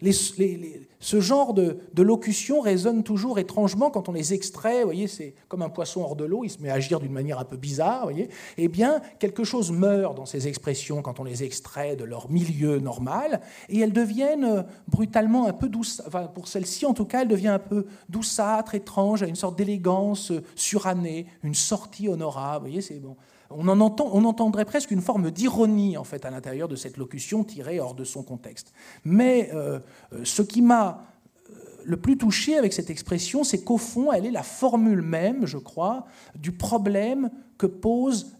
ce 0.00 1.20
genre 1.20 1.54
de, 1.54 1.78
locution 1.96 2.60
résonne 2.60 3.02
toujours 3.02 3.38
étrangement 3.38 3.90
quand 3.90 4.08
on 4.08 4.12
les 4.12 4.32
extrait. 4.32 4.80
Vous 4.80 4.86
voyez, 4.86 5.08
c'est 5.08 5.34
comme 5.48 5.62
un 5.62 5.68
poisson 5.68 6.02
hors 6.02 6.16
de 6.16 6.24
l'eau, 6.24 6.44
il 6.44 6.50
se 6.50 6.60
met 6.62 6.70
à 6.70 6.74
agir 6.74 7.00
d'une 7.00 7.12
manière 7.12 7.38
un 7.38 7.44
peu 7.44 7.56
bizarre. 7.56 8.06
Vous 8.06 8.12
voyez, 8.12 8.28
eh 8.56 8.68
bien, 8.68 9.00
quelque 9.18 9.44
chose 9.44 9.72
meurt 9.72 10.16
dans 10.16 10.26
ces 10.26 10.46
expressions 10.46 11.02
quand 11.02 11.20
on 11.20 11.24
les 11.24 11.42
extrait 11.42 11.96
de 11.96 12.04
leur 12.04 12.30
milieu 12.30 12.78
normal, 12.78 13.40
et 13.68 13.80
elles 13.80 13.92
deviennent 13.92 14.44
euh, 14.44 14.62
brutalement 14.86 15.46
un 15.46 15.52
peu 15.52 15.68
douces. 15.68 16.02
Enfin, 16.06 16.26
pour 16.26 16.48
celle-ci, 16.48 16.86
en 16.86 16.94
tout 16.94 17.04
cas, 17.04 17.22
elles 17.22 17.28
deviennent 17.28 17.52
un 17.54 17.58
peu 17.58 17.86
douceâtres, 18.08 18.74
étranges, 18.74 19.22
à 19.22 19.26
une 19.26 19.36
sorte 19.36 19.58
d'élégance 19.58 20.30
euh, 20.30 20.42
surannée, 20.54 21.26
une 21.42 21.54
sortie 21.54 22.08
honorable. 22.08 22.66
Vous 22.66 22.70
voyez, 22.70 22.82
c'est 22.82 23.00
bon 23.00 23.16
on, 23.50 23.68
en 23.68 23.80
entend, 23.80 24.10
on 24.12 24.24
entendrait 24.24 24.64
presque 24.64 24.90
une 24.90 25.00
forme 25.00 25.30
d'ironie 25.30 25.96
en 25.96 26.04
fait 26.04 26.24
à 26.24 26.30
l'intérieur 26.30 26.68
de 26.68 26.76
cette 26.76 26.96
locution 26.96 27.44
tirée 27.44 27.80
hors 27.80 27.94
de 27.94 28.04
son 28.04 28.22
contexte. 28.22 28.72
Mais 29.04 29.50
euh, 29.54 29.80
euh, 30.12 30.24
ce 30.24 30.42
qui 30.42 30.62
m'a 30.62 31.04
euh, 31.50 31.54
le 31.84 31.96
plus 31.96 32.18
touché 32.18 32.56
avec 32.56 32.72
cette 32.72 32.90
expression, 32.90 33.44
c'est 33.44 33.64
qu'au 33.64 33.78
fond, 33.78 34.12
elle 34.12 34.26
est 34.26 34.30
la 34.30 34.42
formule 34.42 35.02
même, 35.02 35.46
je 35.46 35.58
crois, 35.58 36.06
du 36.34 36.52
problème 36.52 37.30
que 37.56 37.66
pose 37.66 38.32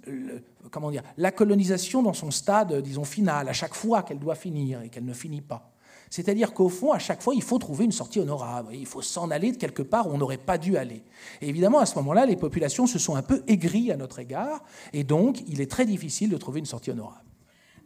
comment 0.71 0.91
dire, 0.91 1.03
la 1.17 1.33
colonisation 1.33 2.03
dans 2.03 2.13
son 2.13 2.31
stade, 2.31 2.83
disons, 2.83 3.05
final, 3.05 3.49
à 3.49 3.55
chaque 3.55 3.75
fois 3.75 4.03
qu'elle 4.03 4.19
doit 4.19 4.35
finir 4.35 4.83
et 4.83 4.91
qu'elle 4.91 5.07
ne 5.07 5.15
finit 5.15 5.41
pas. 5.41 5.73
C'est-à-dire 6.11 6.55
qu'au 6.55 6.69
fond, 6.69 6.93
à 6.93 6.99
chaque 6.99 7.23
fois, 7.23 7.35
il 7.35 7.43
faut 7.43 7.59
trouver 7.59 7.85
une 7.85 7.93
sortie 7.93 8.21
honorable. 8.21 8.75
Il 8.75 8.87
faut 8.87 9.03
s'en 9.03 9.31
aller 9.31 9.53
de 9.53 9.57
quelque 9.57 9.83
part 9.83 10.09
où 10.09 10.13
on 10.13 10.19
n'aurait 10.19 10.39
pas 10.39 10.59
dû 10.59 10.77
aller. 10.77 11.03
Et 11.41 11.49
évidemment, 11.49 11.79
à 11.79 11.87
ce 11.87 11.95
moment-là, 11.97 12.27
les 12.27 12.37
populations 12.37 12.87
se 12.87 12.99
sont 12.99 13.15
un 13.15 13.23
peu 13.23 13.43
aigries 13.47 13.93
à 13.93 13.97
notre 13.97 14.19
égard, 14.19 14.65
et 14.93 15.05
donc 15.05 15.43
il 15.47 15.61
est 15.61 15.71
très 15.71 15.87
difficile 15.87 16.31
de 16.31 16.37
trouver 16.37 16.61
une 16.61 16.67
sortie 16.67 16.91
honorable. 16.91 17.25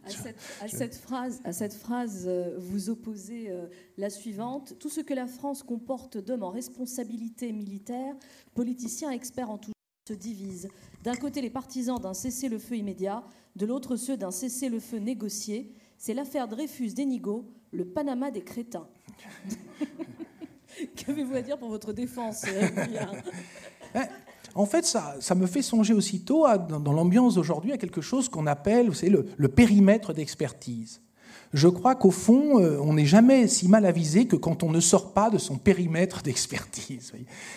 À 0.05 0.67
cette, 0.67 0.95
phrase, 1.73 2.25
euh, 2.27 2.57
vous 2.57 2.89
opposez 2.89 3.49
euh, 3.49 3.67
la 3.97 4.09
suivante 4.09 4.77
Tout 4.77 4.89
ce 4.89 4.99
que 4.99 5.13
la 5.13 5.27
France 5.27 5.63
comporte 5.63 6.17
d'hommes 6.17 6.43
en 6.43 6.49
responsabilité 6.49 7.53
militaire, 7.53 8.13
politiciens, 8.53 9.11
experts 9.11 9.49
en 9.49 9.57
tout 9.57 9.71
se 10.05 10.13
divise. 10.13 10.67
D'un 11.03 11.15
côté, 11.15 11.41
les 11.41 11.49
partisans 11.49 11.97
d'un 11.97 12.13
cessez-le-feu 12.13 12.75
immédiat, 12.75 13.23
de 13.55 13.65
l'autre, 13.65 13.95
ceux 13.95 14.17
d'un 14.17 14.31
cessez-le-feu 14.31 14.97
négocié. 14.97 15.71
C'est 16.05 16.13
l'affaire 16.13 16.49
Dreyfus-Dénigaud, 16.49 17.45
le 17.71 17.85
Panama 17.85 18.29
des 18.29 18.41
crétins. 18.41 18.89
Qu'avez-vous 20.97 21.33
à 21.33 21.41
dire 21.41 21.57
pour 21.57 21.69
votre 21.69 21.93
défense 21.93 22.43
eh, 23.95 23.99
En 24.53 24.65
fait, 24.65 24.83
ça, 24.83 25.15
ça, 25.21 25.33
me 25.33 25.47
fait 25.47 25.61
songer 25.61 25.93
aussitôt, 25.93 26.45
dans, 26.67 26.91
l'ambiance 26.91 27.35
d'aujourd'hui, 27.35 27.71
à 27.71 27.77
quelque 27.77 28.01
chose 28.01 28.27
qu'on 28.27 28.47
appelle 28.47 28.87
vous 28.89 28.93
savez, 28.93 29.15
le, 29.37 29.47
périmètre 29.47 30.11
d'expertise. 30.11 31.01
Je 31.53 31.69
crois 31.69 31.95
qu'au 31.95 32.11
fond, 32.11 32.59
euh, 32.59 32.77
on 32.81 32.95
n'est 32.95 33.05
jamais 33.05 33.47
si 33.47 33.69
mal 33.69 33.85
avisé 33.85 34.27
que 34.27 34.35
quand 34.35 34.61
on 34.63 34.71
ne 34.71 34.81
sort 34.81 35.13
pas 35.13 35.29
de 35.29 35.37
son 35.37 35.57
périmètre 35.57 36.21
d'expertise. 36.21 37.13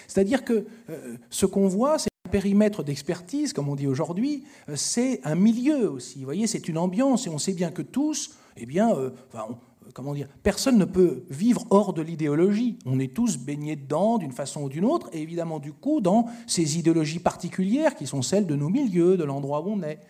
C'est-à-dire 0.07 0.45
que 0.45 0.67
euh, 0.89 1.17
ce 1.31 1.47
qu'on 1.47 1.67
voit, 1.67 1.99
c'est 1.99 2.11
périmètre 2.27 2.83
d'expertise, 2.83 3.53
comme 3.53 3.69
on 3.69 3.77
dit 3.77 3.87
aujourd'hui, 3.87 4.45
euh, 4.69 4.77
c'est 4.77 5.21
un 5.25 5.35
milieu 5.35 5.91
aussi. 5.91 6.19
Vous 6.19 6.25
voyez, 6.25 6.47
c'est 6.47 6.69
une 6.69 6.79
ambiance, 6.79 7.27
et 7.27 7.31
on 7.31 7.39
sait 7.39 7.53
bien 7.53 7.71
que 7.71 7.83
tous, 7.83 8.37
eh 8.57 8.67
bien, 8.67 8.91
comment 9.93 10.15
dire, 10.15 10.29
personne 10.43 10.79
ne 10.79 10.85
peut 10.85 11.25
vivre 11.31 11.67
hors 11.71 11.93
de 11.93 12.03
l'idéologie. 12.03 12.79
On 12.87 12.99
est 12.99 13.15
tous 13.15 13.39
baignés 13.39 13.77
dedans 13.77 14.19
d'une 14.19 14.33
façon 14.33 14.65
ou 14.65 14.69
d'une 14.69 14.85
autre, 14.85 15.09
et 15.13 15.23
évidemment 15.23 15.59
du 15.59 15.73
coup 15.73 16.01
dans 16.01 16.27
ces 16.47 16.79
idéologies 16.79 17.19
particulières 17.19 17.95
qui 17.95 18.07
sont 18.07 18.23
celles 18.23 18.47
de 18.47 18.57
nos 18.57 18.69
milieux, 18.69 19.17
de 19.17 19.25
l'endroit 19.25 19.63
où 19.63 19.71
on 19.71 19.83
est. 19.83 20.01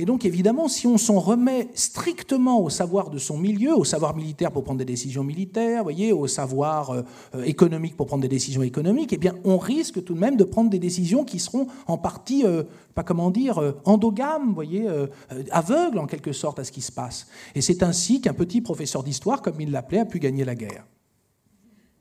Et 0.00 0.04
donc 0.04 0.24
évidemment, 0.24 0.68
si 0.68 0.86
on 0.86 0.96
s'en 0.96 1.18
remet 1.18 1.68
strictement 1.74 2.62
au 2.62 2.70
savoir 2.70 3.10
de 3.10 3.18
son 3.18 3.36
milieu, 3.36 3.76
au 3.76 3.84
savoir 3.84 4.14
militaire 4.14 4.52
pour 4.52 4.62
prendre 4.62 4.78
des 4.78 4.84
décisions 4.84 5.24
militaires, 5.24 5.82
voyez, 5.82 6.12
au 6.12 6.28
savoir 6.28 6.90
euh, 6.90 7.02
économique 7.44 7.96
pour 7.96 8.06
prendre 8.06 8.22
des 8.22 8.28
décisions 8.28 8.62
économiques, 8.62 9.12
eh 9.12 9.16
bien 9.16 9.34
on 9.44 9.58
risque 9.58 10.04
tout 10.04 10.14
de 10.14 10.20
même 10.20 10.36
de 10.36 10.44
prendre 10.44 10.70
des 10.70 10.78
décisions 10.78 11.24
qui 11.24 11.40
seront 11.40 11.66
en 11.88 11.98
partie, 11.98 12.46
euh, 12.46 12.62
pas 12.94 13.02
comment 13.02 13.30
dire, 13.32 13.58
euh, 13.58 13.72
endogames, 13.84 14.54
voyez, 14.54 14.86
aveugles 15.50 15.98
en 15.98 16.06
quelque 16.06 16.32
sorte 16.32 16.58
à 16.58 16.64
ce 16.64 16.70
qui 16.70 16.80
se 16.80 16.92
passe. 16.92 17.26
Et 17.54 17.60
c'est 17.60 17.82
ainsi 17.82 18.20
qu'un 18.20 18.34
petit 18.34 18.60
professeur 18.60 19.02
d'histoire, 19.02 19.42
comme 19.42 19.60
il 19.60 19.70
l'appelait, 19.72 20.00
a 20.00 20.04
pu 20.04 20.20
gagner 20.20 20.44
la 20.44 20.54
guerre. 20.54 20.86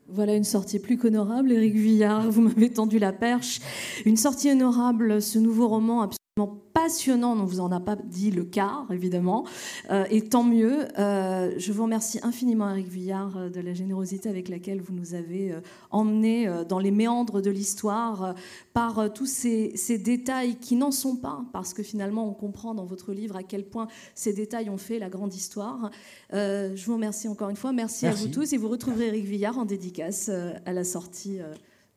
Voilà 0.09 0.35
une 0.35 0.43
sortie 0.43 0.79
plus 0.79 0.97
qu'honorable, 0.97 1.51
Éric 1.51 1.73
Vuillard, 1.73 2.29
vous 2.29 2.41
m'avez 2.41 2.69
tendu 2.69 2.99
la 2.99 3.11
perche. 3.11 3.59
Une 4.05 4.17
sortie 4.17 4.51
honorable, 4.51 5.21
ce 5.21 5.39
nouveau 5.39 5.67
roman 5.67 6.01
absolument 6.01 6.26
passionnant. 6.45 7.31
On 7.33 7.35
ne 7.37 7.47
vous 7.47 7.59
en 7.59 7.71
a 7.71 7.79
pas 7.79 7.95
dit 7.95 8.31
le 8.31 8.43
quart, 8.43 8.85
évidemment, 8.91 9.45
euh, 9.89 10.05
et 10.09 10.21
tant 10.21 10.43
mieux. 10.43 10.87
Euh, 10.99 11.53
je 11.57 11.71
vous 11.71 11.83
remercie 11.83 12.19
infiniment, 12.21 12.69
Eric 12.69 12.87
Villard, 12.87 13.37
euh, 13.37 13.49
de 13.49 13.59
la 13.59 13.73
générosité 13.73 14.29
avec 14.29 14.49
laquelle 14.49 14.81
vous 14.81 14.93
nous 14.93 15.13
avez 15.13 15.55
emmenés 15.91 16.49
dans 16.67 16.79
les 16.79 16.91
méandres 16.91 17.41
de 17.41 17.49
l'histoire 17.49 18.35
par 18.73 19.11
tous 19.13 19.25
ces, 19.25 19.97
détails 19.97 20.57
qui 20.57 20.75
n'en 20.75 20.91
sont 20.91 21.15
pas, 21.15 21.41
parce 21.53 21.73
que 21.73 21.83
finalement, 21.83 22.29
on 22.29 22.33
comprend 22.33 22.75
dans 22.75 22.85
votre 22.85 23.13
livre 23.13 23.35
à 23.35 23.43
quel 23.43 23.65
point 23.65 23.87
ces 24.13 24.33
détails 24.33 24.69
ont 24.69 24.77
fait 24.77 24.99
la 24.99 25.09
grande 25.09 25.33
histoire. 25.33 25.89
je 26.31 26.85
vous 26.85 26.93
remercie 26.93 27.27
encore 27.27 27.49
une 27.49 27.55
fois. 27.55 27.71
Merci, 27.71 28.05
Merci, 28.05 28.23
à 28.23 28.27
vous 28.27 28.33
tous, 28.33 28.53
et 28.53 28.57
vous 28.57 28.69
retrouverez 28.69 29.07
Eric 29.07 29.25
Villard 29.25 29.57
en 29.57 29.65
dédicace 29.65 30.29
à 30.65 30.73
la 30.73 30.83
sortie 30.83 31.39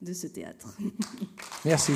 de 0.02 0.12
ce 0.12 0.26
théâtre. 0.26 0.76
Merci. 1.64 1.92